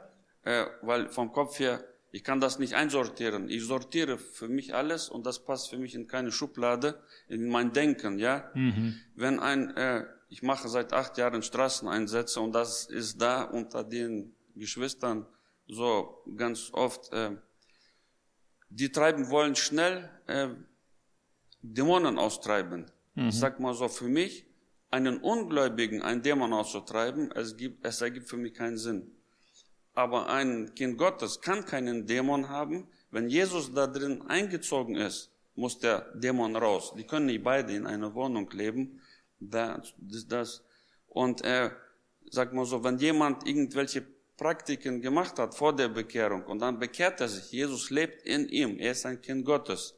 Äh, 0.44 0.66
weil 0.82 1.10
vom 1.10 1.32
Kopf 1.32 1.60
her, 1.60 1.84
ich 2.12 2.24
kann 2.24 2.40
das 2.40 2.58
nicht 2.60 2.74
einsortieren. 2.74 3.50
Ich 3.50 3.66
sortiere 3.66 4.18
für 4.18 4.48
mich 4.48 4.74
alles 4.74 5.10
und 5.10 5.26
das 5.26 5.44
passt 5.46 5.70
für 5.70 5.78
mich 5.78 5.94
in 5.94 6.08
keine 6.08 6.32
Schublade, 6.32 7.02
in 7.28 7.50
mein 7.50 7.72
Denken, 7.72 8.18
ja. 8.18 8.50
Mhm. 8.56 9.00
Wenn 9.16 9.40
ein, 9.40 9.76
äh, 9.78 10.06
ich 10.30 10.42
mache 10.42 10.70
seit 10.70 10.94
acht 10.94 11.18
Jahren 11.18 11.44
Straßeneinsätze 11.44 12.40
und 12.42 12.54
das 12.54 12.86
ist 12.86 13.22
da 13.22 13.44
unter 13.44 13.84
den 13.84 14.36
Geschwistern 14.56 15.28
so 15.68 16.24
ganz 16.36 16.72
oft, 16.74 17.14
äh, 17.14 17.38
die 18.70 18.92
treiben 18.92 19.30
wollen 19.30 19.56
schnell 19.56 20.10
äh, 20.28 20.50
Dämonen 21.62 22.18
austreiben. 22.18 22.90
Mhm. 23.16 23.30
Ich 23.30 23.40
sag 23.40 23.60
mal 23.60 23.74
so, 23.74 23.88
für 23.88 24.08
mich 24.08 24.49
einen 24.92 25.18
Ungläubigen 25.18 26.02
einen 26.02 26.22
Dämon 26.22 26.54
auszutreiben, 26.54 27.32
es, 27.32 27.56
gibt, 27.58 27.86
es 27.86 28.02
ergibt 28.02 28.30
für 28.30 28.38
mich 28.38 28.54
keinen 28.54 28.78
Sinn. 28.78 29.12
Aber 29.94 30.30
ein 30.30 30.74
Kind 30.76 30.98
Gottes 30.98 31.42
kann 31.42 31.66
keinen 31.66 32.08
Dämon 32.08 32.50
haben. 32.50 32.88
Wenn 33.12 33.30
Jesus 33.30 33.74
da 33.74 33.88
drin 33.88 34.22
eingezogen 34.28 34.96
ist, 34.96 35.32
muss 35.56 35.80
der 35.80 36.12
Dämon 36.14 36.56
raus. 36.56 36.94
Die 36.98 37.04
können 37.04 37.26
nicht 37.28 37.44
beide 37.44 37.74
in 37.74 37.86
einer 37.86 38.14
Wohnung 38.14 38.50
leben. 38.52 39.02
Das, 39.40 39.94
das. 40.28 40.64
Und 41.08 41.42
er 41.42 41.76
sagt 42.30 42.54
mal 42.54 42.66
so, 42.66 42.84
wenn 42.84 42.98
jemand 42.98 43.48
irgendwelche 43.48 44.06
Praktiken 44.38 45.02
gemacht 45.02 45.38
hat 45.38 45.54
vor 45.54 45.76
der 45.76 45.90
Bekehrung 45.90 46.46
und 46.46 46.60
dann 46.60 46.80
bekehrt 46.80 47.20
er 47.20 47.28
sich, 47.28 47.52
Jesus 47.52 47.90
lebt 47.90 48.22
in 48.26 48.48
ihm, 48.48 48.80
er 48.80 48.92
ist 48.94 49.06
ein 49.06 49.22
Kind 49.22 49.46
Gottes. 49.46 49.96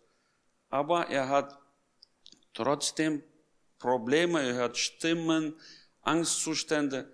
Aber 0.70 1.08
er 1.10 1.30
hat 1.30 1.60
trotzdem 2.54 3.22
Probleme, 3.82 4.42
er 4.42 4.54
hört 4.54 4.78
Stimmen, 4.78 5.56
Angstzustände. 6.04 7.12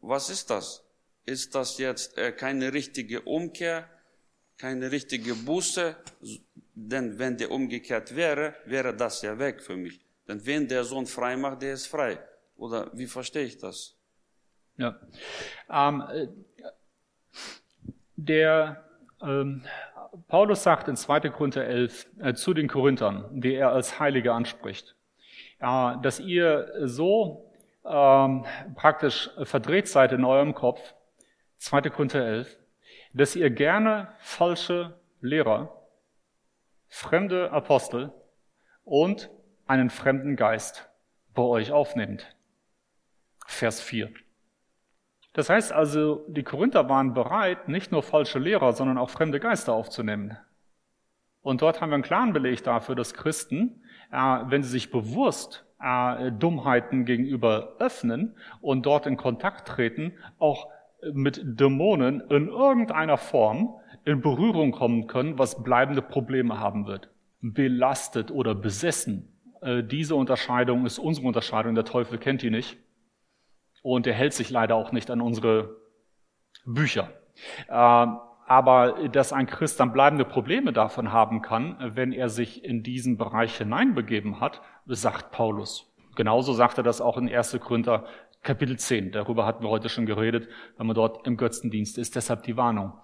Was 0.00 0.28
ist 0.28 0.50
das? 0.50 0.84
Ist 1.24 1.54
das 1.54 1.78
jetzt 1.78 2.18
äh, 2.18 2.32
keine 2.32 2.72
richtige 2.72 3.22
Umkehr, 3.22 3.88
keine 4.58 4.90
richtige 4.90 5.34
Buße? 5.34 5.96
Denn 6.74 7.18
wenn 7.18 7.36
der 7.36 7.50
umgekehrt 7.50 8.14
wäre, 8.16 8.54
wäre 8.66 8.94
das 8.94 9.22
ja 9.22 9.38
weg 9.38 9.62
für 9.62 9.76
mich. 9.76 10.00
Denn 10.26 10.44
wenn 10.44 10.68
der 10.68 10.84
Sohn 10.84 11.06
frei 11.06 11.36
macht, 11.36 11.62
der 11.62 11.74
ist 11.74 11.86
frei. 11.86 12.18
Oder 12.56 12.90
wie 12.92 13.06
verstehe 13.06 13.44
ich 13.44 13.58
das? 13.58 13.96
Ja. 14.76 14.98
Ähm, 15.70 16.02
äh, 16.12 16.28
der 18.16 18.84
ähm, 19.22 19.64
Paulus 20.28 20.62
sagt 20.62 20.88
in 20.88 20.96
2. 20.96 21.30
Korinther 21.30 21.64
11 21.64 22.06
äh, 22.20 22.34
zu 22.34 22.54
den 22.54 22.68
Korinthern, 22.68 23.40
die 23.40 23.54
er 23.54 23.72
als 23.72 24.00
Heilige 24.00 24.32
anspricht, 24.32 24.96
dass 25.60 26.20
ihr 26.20 26.72
so 26.84 27.50
ähm, 27.84 28.46
praktisch 28.74 29.30
verdreht 29.42 29.88
seid 29.88 30.12
in 30.12 30.24
eurem 30.24 30.54
Kopf, 30.54 30.80
2. 31.58 31.82
Korinther 31.90 32.24
11, 32.24 32.58
dass 33.12 33.36
ihr 33.36 33.50
gerne 33.50 34.08
falsche 34.18 34.98
Lehrer, 35.20 35.76
fremde 36.88 37.50
Apostel 37.52 38.12
und 38.84 39.30
einen 39.66 39.90
fremden 39.90 40.36
Geist 40.36 40.88
bei 41.34 41.42
euch 41.42 41.72
aufnehmt. 41.72 42.34
Vers 43.46 43.80
4. 43.80 44.10
Das 45.32 45.48
heißt 45.48 45.72
also, 45.72 46.24
die 46.28 46.42
Korinther 46.42 46.88
waren 46.88 47.14
bereit, 47.14 47.68
nicht 47.68 47.92
nur 47.92 48.02
falsche 48.02 48.38
Lehrer, 48.38 48.72
sondern 48.72 48.98
auch 48.98 49.10
fremde 49.10 49.38
Geister 49.38 49.72
aufzunehmen. 49.72 50.36
Und 51.42 51.62
dort 51.62 51.80
haben 51.80 51.90
wir 51.90 51.94
einen 51.94 52.02
klaren 52.02 52.32
Beleg 52.32 52.64
dafür, 52.64 52.94
dass 52.94 53.14
Christen 53.14 53.84
wenn 54.10 54.62
sie 54.62 54.70
sich 54.70 54.90
bewusst 54.90 55.64
äh, 55.82 56.32
Dummheiten 56.32 57.04
gegenüber 57.04 57.76
öffnen 57.78 58.36
und 58.60 58.86
dort 58.86 59.06
in 59.06 59.16
Kontakt 59.16 59.68
treten, 59.68 60.12
auch 60.38 60.68
mit 61.12 61.40
Dämonen 61.42 62.20
in 62.28 62.48
irgendeiner 62.48 63.16
Form 63.16 63.74
in 64.04 64.20
Berührung 64.20 64.72
kommen 64.72 65.06
können, 65.06 65.38
was 65.38 65.62
bleibende 65.62 66.02
Probleme 66.02 66.58
haben 66.58 66.86
wird. 66.86 67.10
Belastet 67.40 68.30
oder 68.30 68.54
besessen 68.54 69.26
Äh, 69.62 69.82
diese 69.84 70.14
Unterscheidung 70.14 70.86
ist 70.86 70.98
unsere 70.98 71.26
Unterscheidung. 71.26 71.74
Der 71.74 71.84
Teufel 71.84 72.18
kennt 72.18 72.40
die 72.40 72.50
nicht. 72.50 72.78
Und 73.82 74.06
er 74.06 74.14
hält 74.14 74.32
sich 74.32 74.48
leider 74.48 74.74
auch 74.74 74.90
nicht 74.92 75.10
an 75.10 75.20
unsere 75.20 75.76
Bücher. 76.64 77.10
Äh, 78.50 78.52
aber 78.52 79.08
dass 79.08 79.32
ein 79.32 79.46
Christ 79.46 79.80
dann 79.80 79.92
bleibende 79.92 80.24
Probleme 80.24 80.72
davon 80.72 81.12
haben 81.12 81.40
kann, 81.40 81.76
wenn 81.94 82.12
er 82.12 82.28
sich 82.28 82.64
in 82.64 82.82
diesen 82.82 83.16
Bereich 83.16 83.56
hineinbegeben 83.56 84.40
hat, 84.40 84.60
sagt 84.86 85.30
Paulus. 85.30 85.86
Genauso 86.16 86.52
sagt 86.52 86.76
er 86.78 86.84
das 86.84 87.00
auch 87.00 87.16
in 87.16 87.32
1. 87.32 87.58
Korinther 87.60 88.04
Kapitel 88.42 88.78
10. 88.78 89.12
Darüber 89.12 89.46
hatten 89.46 89.62
wir 89.62 89.68
heute 89.68 89.88
schon 89.88 90.06
geredet, 90.06 90.48
wenn 90.76 90.86
man 90.86 90.96
dort 90.96 91.26
im 91.26 91.36
Götzendienst 91.36 91.98
ist. 91.98 92.16
Deshalb 92.16 92.42
die 92.42 92.56
Warnung. 92.56 92.94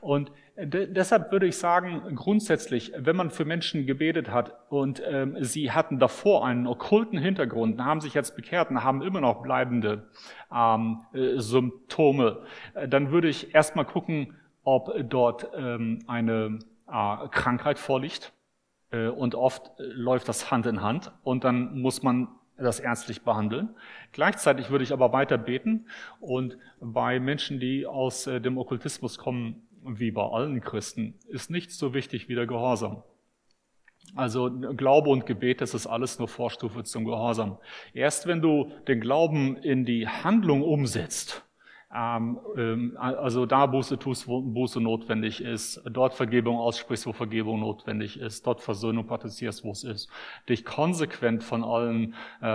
Und 0.00 0.30
de 0.56 0.86
deshalb 0.86 1.32
würde 1.32 1.46
ich 1.46 1.56
sagen, 1.56 2.14
grundsätzlich, 2.14 2.92
wenn 2.96 3.16
man 3.16 3.30
für 3.30 3.46
Menschen 3.46 3.86
gebetet 3.86 4.30
hat 4.30 4.54
und 4.68 5.02
ähm, 5.04 5.36
sie 5.40 5.72
hatten 5.72 5.98
davor 5.98 6.46
einen 6.46 6.66
okkulten 6.66 7.18
Hintergrund, 7.18 7.80
haben 7.80 8.00
sich 8.00 8.14
jetzt 8.14 8.36
bekehrt 8.36 8.70
und 8.70 8.84
haben 8.84 9.02
immer 9.02 9.22
noch 9.22 9.42
bleibende 9.42 10.10
ähm, 10.54 11.00
äh, 11.14 11.38
Symptome, 11.40 12.42
äh, 12.74 12.86
dann 12.86 13.10
würde 13.10 13.28
ich 13.28 13.54
erstmal 13.54 13.86
gucken, 13.86 14.36
ob 14.64 14.92
dort 15.08 15.48
ähm, 15.56 16.00
eine 16.06 16.58
äh, 16.88 17.28
Krankheit 17.28 17.78
vorliegt. 17.78 18.32
Äh, 18.90 19.08
und 19.08 19.34
oft 19.34 19.78
äh, 19.78 19.82
läuft 19.82 20.28
das 20.28 20.50
Hand 20.50 20.66
in 20.66 20.82
Hand 20.82 21.12
und 21.22 21.44
dann 21.44 21.80
muss 21.80 22.02
man 22.02 22.28
das 22.56 22.78
ärztlich 22.78 23.22
behandeln. 23.22 23.70
Gleichzeitig 24.12 24.70
würde 24.70 24.84
ich 24.84 24.92
aber 24.92 25.12
weiter 25.12 25.38
beten 25.38 25.86
und 26.20 26.56
bei 26.80 27.18
Menschen, 27.18 27.58
die 27.58 27.86
aus 27.86 28.26
äh, 28.26 28.40
dem 28.40 28.58
Okkultismus 28.58 29.18
kommen, 29.18 29.66
wie 29.82 30.12
bei 30.12 30.22
allen 30.22 30.60
Christen, 30.60 31.14
ist 31.28 31.50
nichts 31.50 31.76
so 31.76 31.92
wichtig 31.92 32.28
wie 32.28 32.34
der 32.34 32.46
Gehorsam. 32.46 33.02
Also 34.14 34.50
Glaube 34.50 35.10
und 35.10 35.26
Gebet, 35.26 35.60
das 35.60 35.74
ist 35.74 35.86
alles 35.86 36.18
nur 36.18 36.28
Vorstufe 36.28 36.84
zum 36.84 37.04
Gehorsam. 37.04 37.58
Erst 37.94 38.26
wenn 38.26 38.40
du 38.40 38.70
den 38.86 39.00
Glauben 39.00 39.56
in 39.56 39.84
die 39.84 40.06
Handlung 40.06 40.62
umsetzt, 40.62 41.43
also 41.94 43.46
da 43.46 43.66
Buße 43.66 43.98
tust, 44.00 44.26
wo 44.26 44.42
Buße 44.42 44.80
notwendig 44.80 45.40
ist, 45.40 45.80
dort 45.88 46.14
Vergebung 46.14 46.58
aussprichst, 46.58 47.06
wo 47.06 47.12
Vergebung 47.12 47.60
notwendig 47.60 48.18
ist, 48.18 48.44
dort 48.46 48.60
Versöhnung 48.60 49.06
praktizierst, 49.06 49.62
wo 49.62 49.70
es 49.70 49.84
ist, 49.84 50.10
dich 50.48 50.64
konsequent 50.64 51.44
von 51.44 51.62
allen 51.62 52.14
äh, 52.42 52.48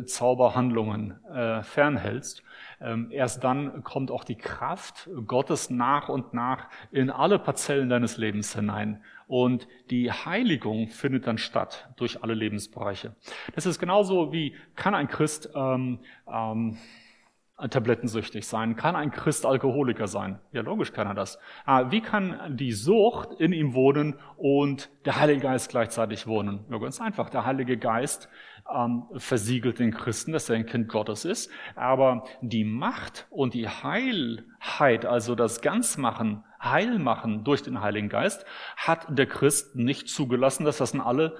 äh 0.00 0.04
Zauberhandlungen 0.04 1.24
äh, 1.24 1.62
fernhältst, 1.62 2.42
ähm, 2.82 3.08
erst 3.10 3.42
dann 3.44 3.82
kommt 3.82 4.10
auch 4.10 4.24
die 4.24 4.36
Kraft 4.36 5.08
Gottes 5.26 5.70
nach 5.70 6.10
und 6.10 6.34
nach 6.34 6.68
in 6.90 7.10
alle 7.10 7.38
Parzellen 7.38 7.88
deines 7.88 8.18
Lebens 8.18 8.54
hinein. 8.54 9.02
Und 9.26 9.68
die 9.88 10.12
Heiligung 10.12 10.88
findet 10.88 11.26
dann 11.26 11.38
statt 11.38 11.88
durch 11.96 12.22
alle 12.22 12.34
Lebensbereiche. 12.34 13.14
Das 13.54 13.64
ist 13.64 13.78
genauso 13.78 14.32
wie 14.32 14.54
kann 14.76 14.94
ein 14.94 15.08
Christ 15.08 15.48
ähm, 15.54 16.00
ähm, 16.30 16.76
tablettensüchtig 17.70 18.46
sein? 18.46 18.76
Kann 18.76 18.96
ein 18.96 19.10
Christ 19.10 19.46
Alkoholiker 19.46 20.06
sein? 20.06 20.38
Ja, 20.52 20.62
logisch 20.62 20.92
kann 20.92 21.06
er 21.06 21.14
das. 21.14 21.38
Ah, 21.64 21.90
wie 21.90 22.00
kann 22.00 22.56
die 22.56 22.72
Sucht 22.72 23.40
in 23.40 23.52
ihm 23.52 23.74
wohnen 23.74 24.16
und 24.36 24.90
der 25.04 25.20
Heilige 25.20 25.40
Geist 25.40 25.70
gleichzeitig 25.70 26.26
wohnen? 26.26 26.64
Ja, 26.70 26.78
ganz 26.78 27.00
einfach. 27.00 27.30
Der 27.30 27.44
Heilige 27.46 27.76
Geist 27.76 28.28
ähm, 28.72 29.04
versiegelt 29.16 29.78
den 29.78 29.92
Christen, 29.92 30.32
dass 30.32 30.48
er 30.48 30.56
ein 30.56 30.66
Kind 30.66 30.88
Gottes 30.88 31.24
ist. 31.24 31.50
Aber 31.74 32.24
die 32.40 32.64
Macht 32.64 33.26
und 33.30 33.54
die 33.54 33.68
Heilheit, 33.68 35.04
also 35.04 35.34
das 35.34 35.60
Ganzmachen, 35.60 36.44
Heilmachen 36.62 37.44
durch 37.44 37.62
den 37.62 37.80
Heiligen 37.80 38.08
Geist, 38.08 38.44
hat 38.76 39.06
der 39.08 39.26
Christ 39.26 39.76
nicht 39.76 40.08
zugelassen, 40.08 40.64
dass 40.64 40.78
das 40.78 40.94
in 40.94 41.00
alle 41.00 41.36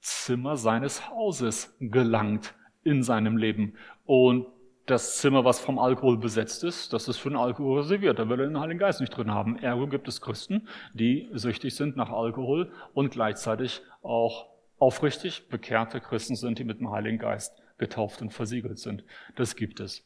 Zimmer 0.00 0.56
seines 0.56 1.08
Hauses 1.10 1.76
gelangt 1.80 2.54
in 2.82 3.02
seinem 3.02 3.36
Leben. 3.36 3.74
Und 4.04 4.46
das 4.90 5.18
Zimmer, 5.18 5.44
was 5.44 5.60
vom 5.60 5.78
Alkohol 5.78 6.18
besetzt 6.18 6.64
ist, 6.64 6.92
das 6.92 7.08
ist 7.08 7.18
für 7.18 7.30
den 7.30 7.38
Alkohol 7.38 7.80
reserviert. 7.80 8.18
Da 8.18 8.28
will 8.28 8.40
er 8.40 8.46
den 8.46 8.58
Heiligen 8.58 8.80
Geist 8.80 9.00
nicht 9.00 9.16
drin 9.16 9.32
haben. 9.32 9.58
Ergo 9.58 9.86
gibt 9.86 10.08
es 10.08 10.20
Christen, 10.20 10.68
die 10.92 11.28
süchtig 11.32 11.74
sind 11.74 11.96
nach 11.96 12.10
Alkohol 12.10 12.72
und 12.92 13.10
gleichzeitig 13.10 13.82
auch 14.02 14.48
aufrichtig 14.78 15.48
bekehrte 15.48 16.00
Christen 16.00 16.34
sind, 16.34 16.58
die 16.58 16.64
mit 16.64 16.80
dem 16.80 16.90
Heiligen 16.90 17.18
Geist 17.18 17.54
getauft 17.78 18.20
und 18.22 18.32
versiegelt 18.32 18.78
sind. 18.78 19.04
Das 19.36 19.56
gibt 19.56 19.80
es. 19.80 20.04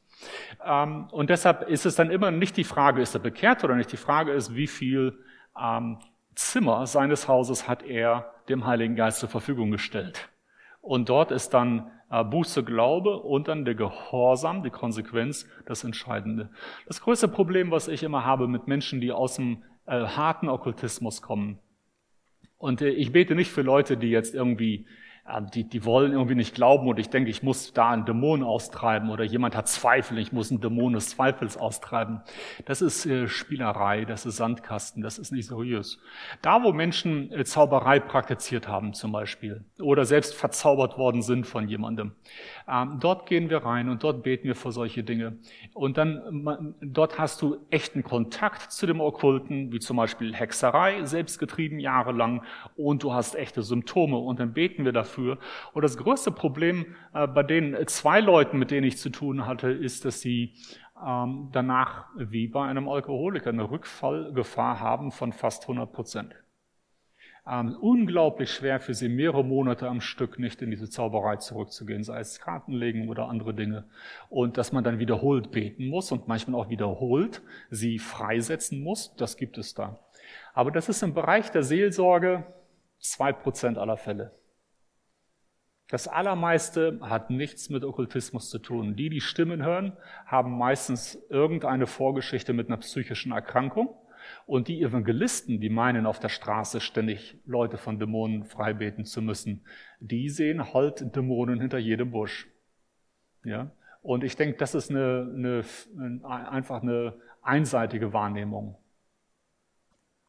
Ähm, 0.64 1.08
und 1.10 1.30
deshalb 1.30 1.68
ist 1.68 1.86
es 1.86 1.96
dann 1.96 2.10
immer 2.10 2.30
nicht 2.30 2.56
die 2.56 2.64
Frage, 2.64 3.02
ist 3.02 3.14
er 3.14 3.20
bekehrt 3.20 3.64
oder 3.64 3.74
nicht. 3.74 3.90
Die 3.92 3.96
Frage 3.96 4.32
ist, 4.32 4.54
wie 4.54 4.66
viel 4.66 5.18
ähm, 5.60 5.98
Zimmer 6.34 6.86
seines 6.86 7.28
Hauses 7.28 7.68
hat 7.68 7.82
er 7.82 8.32
dem 8.48 8.66
Heiligen 8.66 8.96
Geist 8.96 9.20
zur 9.20 9.28
Verfügung 9.28 9.70
gestellt. 9.70 10.28
Und 10.84 11.08
dort 11.08 11.30
ist 11.32 11.54
dann 11.54 11.90
äh, 12.10 12.22
Buße, 12.22 12.62
Glaube 12.62 13.18
und 13.18 13.48
dann 13.48 13.64
der 13.64 13.74
Gehorsam, 13.74 14.62
die 14.62 14.68
Konsequenz, 14.68 15.48
das 15.64 15.82
Entscheidende. 15.82 16.50
Das 16.86 17.00
größte 17.00 17.26
Problem, 17.26 17.70
was 17.70 17.88
ich 17.88 18.02
immer 18.02 18.26
habe 18.26 18.48
mit 18.48 18.68
Menschen, 18.68 19.00
die 19.00 19.10
aus 19.10 19.36
dem 19.36 19.62
äh, 19.86 20.04
harten 20.04 20.50
Okkultismus 20.50 21.22
kommen. 21.22 21.58
Und 22.58 22.82
äh, 22.82 22.90
ich 22.90 23.12
bete 23.12 23.34
nicht 23.34 23.50
für 23.50 23.62
Leute, 23.62 23.96
die 23.96 24.10
jetzt 24.10 24.34
irgendwie 24.34 24.86
die, 25.54 25.64
die 25.64 25.86
wollen 25.86 26.12
irgendwie 26.12 26.34
nicht 26.34 26.54
glauben 26.54 26.86
und 26.86 26.98
ich 26.98 27.08
denke, 27.08 27.30
ich 27.30 27.42
muss 27.42 27.72
da 27.72 27.90
einen 27.90 28.04
Dämon 28.04 28.42
austreiben 28.42 29.08
oder 29.08 29.24
jemand 29.24 29.56
hat 29.56 29.68
Zweifel, 29.68 30.18
ich 30.18 30.32
muss 30.32 30.50
einen 30.50 30.60
Dämon 30.60 30.92
des 30.92 31.08
Zweifels 31.08 31.56
austreiben. 31.56 32.20
Das 32.66 32.82
ist 32.82 33.06
äh, 33.06 33.26
Spielerei, 33.26 34.04
das 34.04 34.26
ist 34.26 34.36
Sandkasten, 34.36 35.02
das 35.02 35.18
ist 35.18 35.32
nicht 35.32 35.46
seriös. 35.46 35.98
Da, 36.42 36.62
wo 36.62 36.74
Menschen 36.74 37.32
äh, 37.32 37.42
Zauberei 37.44 38.00
praktiziert 38.00 38.68
haben 38.68 38.92
zum 38.92 39.12
Beispiel 39.12 39.64
oder 39.80 40.04
selbst 40.04 40.34
verzaubert 40.34 40.98
worden 40.98 41.22
sind 41.22 41.46
von 41.46 41.68
jemandem, 41.68 42.12
ähm, 42.68 42.98
dort 43.00 43.26
gehen 43.26 43.48
wir 43.48 43.64
rein 43.64 43.88
und 43.88 44.04
dort 44.04 44.24
beten 44.24 44.46
wir 44.46 44.54
für 44.54 44.72
solche 44.72 45.04
Dinge. 45.04 45.38
Und 45.72 45.96
dann, 45.96 46.74
dort 46.82 47.18
hast 47.18 47.40
du 47.40 47.56
echten 47.70 48.02
Kontakt 48.02 48.72
zu 48.72 48.86
dem 48.86 49.00
Okkulten, 49.00 49.72
wie 49.72 49.78
zum 49.78 49.96
Beispiel 49.96 50.34
Hexerei, 50.34 51.02
selbstgetrieben 51.06 51.78
jahrelang 51.78 52.42
und 52.76 53.02
du 53.02 53.14
hast 53.14 53.36
echte 53.36 53.62
Symptome 53.62 54.18
und 54.18 54.38
dann 54.38 54.52
beten 54.52 54.84
wir 54.84 54.92
dafür 54.92 55.13
dafür. 55.14 55.38
Und 55.72 55.82
das 55.82 55.96
größte 55.96 56.30
Problem 56.30 56.94
äh, 57.12 57.26
bei 57.26 57.42
den 57.42 57.76
zwei 57.86 58.20
Leuten, 58.20 58.58
mit 58.58 58.70
denen 58.70 58.86
ich 58.86 58.98
zu 58.98 59.10
tun 59.10 59.46
hatte, 59.46 59.70
ist, 59.70 60.04
dass 60.04 60.20
sie 60.20 60.54
ähm, 61.04 61.48
danach 61.52 62.06
wie 62.16 62.48
bei 62.48 62.66
einem 62.66 62.88
Alkoholiker 62.88 63.50
eine 63.50 63.70
Rückfallgefahr 63.70 64.80
haben 64.80 65.10
von 65.10 65.32
fast 65.32 65.62
100 65.62 65.92
Prozent. 65.92 66.34
Ähm, 67.46 67.76
unglaublich 67.78 68.50
schwer 68.50 68.80
für 68.80 68.94
sie, 68.94 69.10
mehrere 69.10 69.44
Monate 69.44 69.86
am 69.86 70.00
Stück 70.00 70.38
nicht 70.38 70.62
in 70.62 70.70
diese 70.70 70.88
Zauberei 70.88 71.36
zurückzugehen, 71.36 72.02
sei 72.02 72.20
es 72.20 72.40
Kartenlegen 72.40 73.10
oder 73.10 73.28
andere 73.28 73.52
Dinge. 73.52 73.84
Und 74.30 74.56
dass 74.56 74.72
man 74.72 74.82
dann 74.82 74.98
wiederholt 74.98 75.50
beten 75.50 75.88
muss 75.88 76.10
und 76.10 76.26
manchmal 76.26 76.58
auch 76.58 76.70
wiederholt 76.70 77.42
sie 77.70 77.98
freisetzen 77.98 78.82
muss, 78.82 79.14
das 79.16 79.36
gibt 79.36 79.58
es 79.58 79.74
da. 79.74 79.98
Aber 80.54 80.70
das 80.70 80.88
ist 80.88 81.02
im 81.02 81.12
Bereich 81.12 81.50
der 81.50 81.64
Seelsorge 81.64 82.46
zwei 82.98 83.32
Prozent 83.34 83.76
aller 83.76 83.98
Fälle. 83.98 84.32
Das 85.88 86.08
Allermeiste 86.08 86.98
hat 87.02 87.30
nichts 87.30 87.68
mit 87.68 87.84
Okkultismus 87.84 88.48
zu 88.48 88.58
tun. 88.58 88.96
Die, 88.96 89.10
die 89.10 89.20
Stimmen 89.20 89.62
hören, 89.62 89.92
haben 90.26 90.56
meistens 90.56 91.18
irgendeine 91.28 91.86
Vorgeschichte 91.86 92.52
mit 92.52 92.68
einer 92.68 92.78
psychischen 92.78 93.32
Erkrankung. 93.32 93.94
Und 94.46 94.68
die 94.68 94.82
Evangelisten, 94.82 95.60
die 95.60 95.68
meinen, 95.68 96.06
auf 96.06 96.18
der 96.18 96.30
Straße 96.30 96.80
ständig 96.80 97.36
Leute 97.44 97.76
von 97.76 97.98
Dämonen 97.98 98.44
freibeten 98.44 99.04
zu 99.04 99.20
müssen, 99.20 99.64
die 100.00 100.30
sehen 100.30 100.72
halt 100.72 101.14
Dämonen 101.14 101.60
hinter 101.60 101.78
jedem 101.78 102.10
Busch. 102.10 102.48
Ja? 103.44 103.70
Und 104.00 104.24
ich 104.24 104.36
denke, 104.36 104.56
das 104.56 104.74
ist 104.74 104.90
eine, 104.90 105.30
eine, 105.34 106.24
einfach 106.24 106.82
eine 106.82 107.14
einseitige 107.42 108.12
Wahrnehmung. 108.14 108.76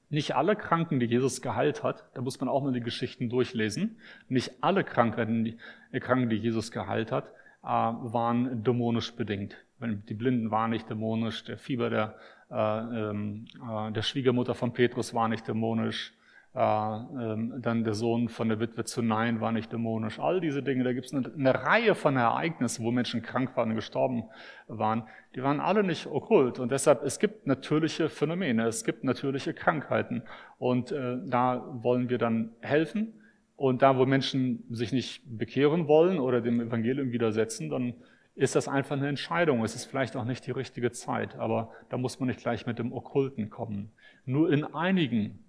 Nicht 0.10 0.36
alle 0.36 0.56
Kranken, 0.56 1.00
die 1.00 1.08
Jesus 1.08 1.42
geheilt 1.42 1.84
hat, 1.84 2.06
da 2.14 2.22
muss 2.22 2.40
man 2.40 2.50
auch 2.50 2.64
mal 2.64 2.74
die 2.74 2.82
Geschichten 2.82 3.30
durchlesen, 3.30 3.98
nicht 4.30 4.52
alle 4.62 4.84
Krankheiten, 4.84 5.44
die, 5.44 5.58
äh, 5.92 6.00
Kranken, 6.00 6.30
die 6.30 6.38
Jesus 6.38 6.72
geheilt 6.72 7.12
hat, 7.12 7.28
äh, 7.64 7.68
waren 7.68 8.64
dämonisch 8.64 9.16
bedingt. 9.16 9.58
Die 9.80 10.14
Blinden 10.14 10.52
waren 10.52 10.72
nicht 10.72 10.90
dämonisch, 10.90 11.44
der 11.44 11.58
Fieber 11.58 11.90
der, 11.90 12.16
äh, 12.50 12.56
ähm, 12.56 13.46
äh, 13.56 13.92
der 13.92 14.02
Schwiegermutter 14.04 14.56
von 14.56 14.74
Petrus 14.74 15.14
war 15.14 15.28
nicht 15.28 15.48
dämonisch, 15.48 16.14
dann 16.56 17.84
der 17.84 17.94
Sohn 17.94 18.30
von 18.30 18.48
der 18.48 18.62
Witwe 18.62 18.86
zu 18.86 19.02
Nein 19.02 19.42
war 19.42 19.52
nicht 19.52 19.74
dämonisch. 19.74 20.20
All 20.20 20.40
diese 20.40 20.64
Dinge, 20.64 20.86
da 20.86 20.94
gibt 20.94 21.08
es 21.08 21.14
eine, 21.14 21.30
eine, 21.34 21.54
Reihe 21.54 21.96
von 21.96 22.16
Ereignissen, 22.16 22.86
wo 22.86 22.92
Menschen 22.92 23.22
krank 23.22 23.58
waren 23.58 23.72
und 23.72 23.76
gestorben 23.76 24.24
waren. 24.70 25.04
Die 25.36 25.44
waren 25.44 25.60
alle 25.60 25.84
nicht 25.84 26.08
okkult. 26.08 26.60
Und 26.60 26.72
deshalb, 26.72 27.04
es 27.04 27.20
gibt 27.20 27.46
natürliche 27.46 28.08
Phänomene, 28.08 28.68
es 28.68 28.86
gibt 28.86 29.04
natürliche 29.04 29.54
Krankheiten. 29.54 30.24
Und 30.58 30.94
äh, 30.94 31.18
da 31.26 31.68
wollen 31.84 32.08
wir 32.08 32.20
dann 32.20 32.52
helfen. 32.62 33.22
Und 33.58 33.82
da, 33.82 33.98
wo 33.98 34.06
Menschen 34.06 34.64
sich 34.70 34.94
nicht 34.94 35.24
bekehren 35.26 35.90
wollen 35.90 36.20
oder 36.20 36.40
dem 36.40 36.62
Evangelium 36.62 37.12
widersetzen, 37.12 37.70
dann 37.70 37.96
ist 38.34 38.56
das 38.56 38.70
einfach 38.70 38.96
eine 38.96 39.10
Entscheidung. 39.10 39.62
Es 39.64 39.76
ist 39.76 39.86
vielleicht 39.86 40.16
auch 40.16 40.26
nicht 40.26 40.48
die 40.48 40.52
richtige 40.52 40.92
Zeit, 40.92 41.36
aber 41.36 41.72
da 41.90 41.98
muss 41.98 42.20
man 42.20 42.28
nicht 42.28 42.40
gleich 42.40 42.66
mit 42.66 42.80
dem 42.80 42.94
Okkulten 42.94 43.50
kommen. 43.50 43.92
Nur 44.26 44.52
in 44.52 44.64
einigen 44.64 45.45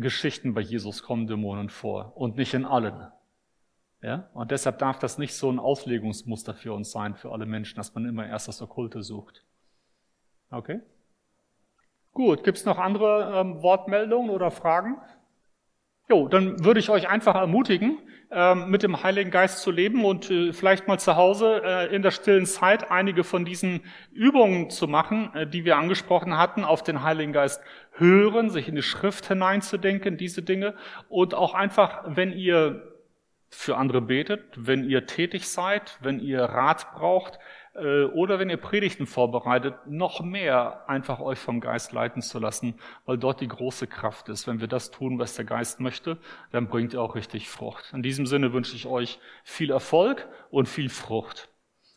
Geschichten 0.00 0.54
bei 0.54 0.60
Jesus 0.60 1.02
kommen 1.02 1.26
Dämonen 1.26 1.68
vor 1.68 2.16
und 2.16 2.36
nicht 2.36 2.54
in 2.54 2.64
allen. 2.64 3.08
Ja? 4.02 4.30
Und 4.34 4.50
deshalb 4.50 4.78
darf 4.78 4.98
das 4.98 5.18
nicht 5.18 5.34
so 5.34 5.50
ein 5.50 5.58
Auslegungsmuster 5.58 6.54
für 6.54 6.72
uns 6.72 6.90
sein, 6.90 7.14
für 7.14 7.32
alle 7.32 7.46
Menschen, 7.46 7.76
dass 7.76 7.94
man 7.94 8.06
immer 8.06 8.26
erst 8.26 8.48
das 8.48 8.62
Okkulte 8.62 9.02
sucht. 9.02 9.44
Okay? 10.50 10.80
Gut, 12.12 12.44
gibt's 12.44 12.64
noch 12.64 12.78
andere 12.78 13.40
ähm, 13.40 13.62
Wortmeldungen 13.62 14.30
oder 14.30 14.50
Fragen? 14.50 14.96
Jo, 16.08 16.26
dann 16.26 16.64
würde 16.64 16.80
ich 16.80 16.88
euch 16.88 17.08
einfach 17.08 17.34
ermutigen, 17.34 17.98
ähm, 18.30 18.70
mit 18.70 18.82
dem 18.82 19.02
Heiligen 19.02 19.30
Geist 19.30 19.60
zu 19.60 19.70
leben 19.70 20.04
und 20.04 20.30
äh, 20.30 20.52
vielleicht 20.52 20.88
mal 20.88 20.98
zu 20.98 21.16
Hause 21.16 21.62
äh, 21.62 21.94
in 21.94 22.02
der 22.02 22.10
stillen 22.10 22.46
Zeit 22.46 22.90
einige 22.90 23.24
von 23.24 23.44
diesen 23.44 23.82
Übungen 24.12 24.70
zu 24.70 24.88
machen, 24.88 25.34
äh, 25.34 25.46
die 25.46 25.66
wir 25.66 25.76
angesprochen 25.76 26.38
hatten, 26.38 26.64
auf 26.64 26.82
den 26.82 27.02
Heiligen 27.02 27.32
Geist 27.32 27.62
hören, 27.98 28.50
sich 28.50 28.68
in 28.68 28.76
die 28.76 28.82
Schrift 28.82 29.26
hineinzudenken, 29.26 30.16
diese 30.16 30.42
Dinge 30.42 30.74
und 31.08 31.34
auch 31.34 31.54
einfach, 31.54 32.04
wenn 32.06 32.32
ihr 32.32 32.94
für 33.50 33.76
andere 33.76 34.02
betet, 34.02 34.42
wenn 34.56 34.84
ihr 34.84 35.06
tätig 35.06 35.48
seid, 35.48 35.98
wenn 36.00 36.20
ihr 36.20 36.42
Rat 36.42 36.92
braucht, 36.92 37.38
äh, 37.78 38.04
oder 38.04 38.38
wenn 38.38 38.50
ihr 38.50 38.56
Predigten 38.56 39.06
vorbereitet, 39.06 39.74
noch 39.86 40.20
mehr 40.20 40.88
einfach 40.88 41.20
euch 41.20 41.38
vom 41.38 41.60
Geist 41.60 41.92
leiten 41.92 42.22
zu 42.22 42.38
lassen, 42.38 42.78
weil 43.06 43.18
dort 43.18 43.40
die 43.40 43.48
große 43.48 43.86
Kraft 43.86 44.28
ist. 44.28 44.46
Wenn 44.46 44.60
wir 44.60 44.68
das 44.68 44.90
tun, 44.90 45.18
was 45.18 45.34
der 45.34 45.44
Geist 45.44 45.80
möchte, 45.80 46.18
dann 46.52 46.68
bringt 46.68 46.92
ihr 46.92 47.00
auch 47.00 47.14
richtig 47.14 47.48
Frucht. 47.48 47.92
In 47.92 48.02
diesem 48.02 48.26
Sinne 48.26 48.52
wünsche 48.52 48.76
ich 48.76 48.86
euch 48.86 49.18
viel 49.44 49.70
Erfolg 49.70 50.28
und 50.50 50.68
viel 50.68 50.88
Frucht, 50.90 51.48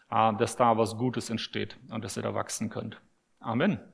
ah, 0.10 0.32
dass 0.32 0.56
da 0.56 0.78
was 0.78 0.98
Gutes 0.98 1.30
entsteht 1.30 1.78
und 1.90 2.04
dass 2.04 2.18
ihr 2.18 2.24
da 2.24 2.34
wachsen 2.34 2.70
könnt. 2.70 3.02
Amen. 3.40 3.91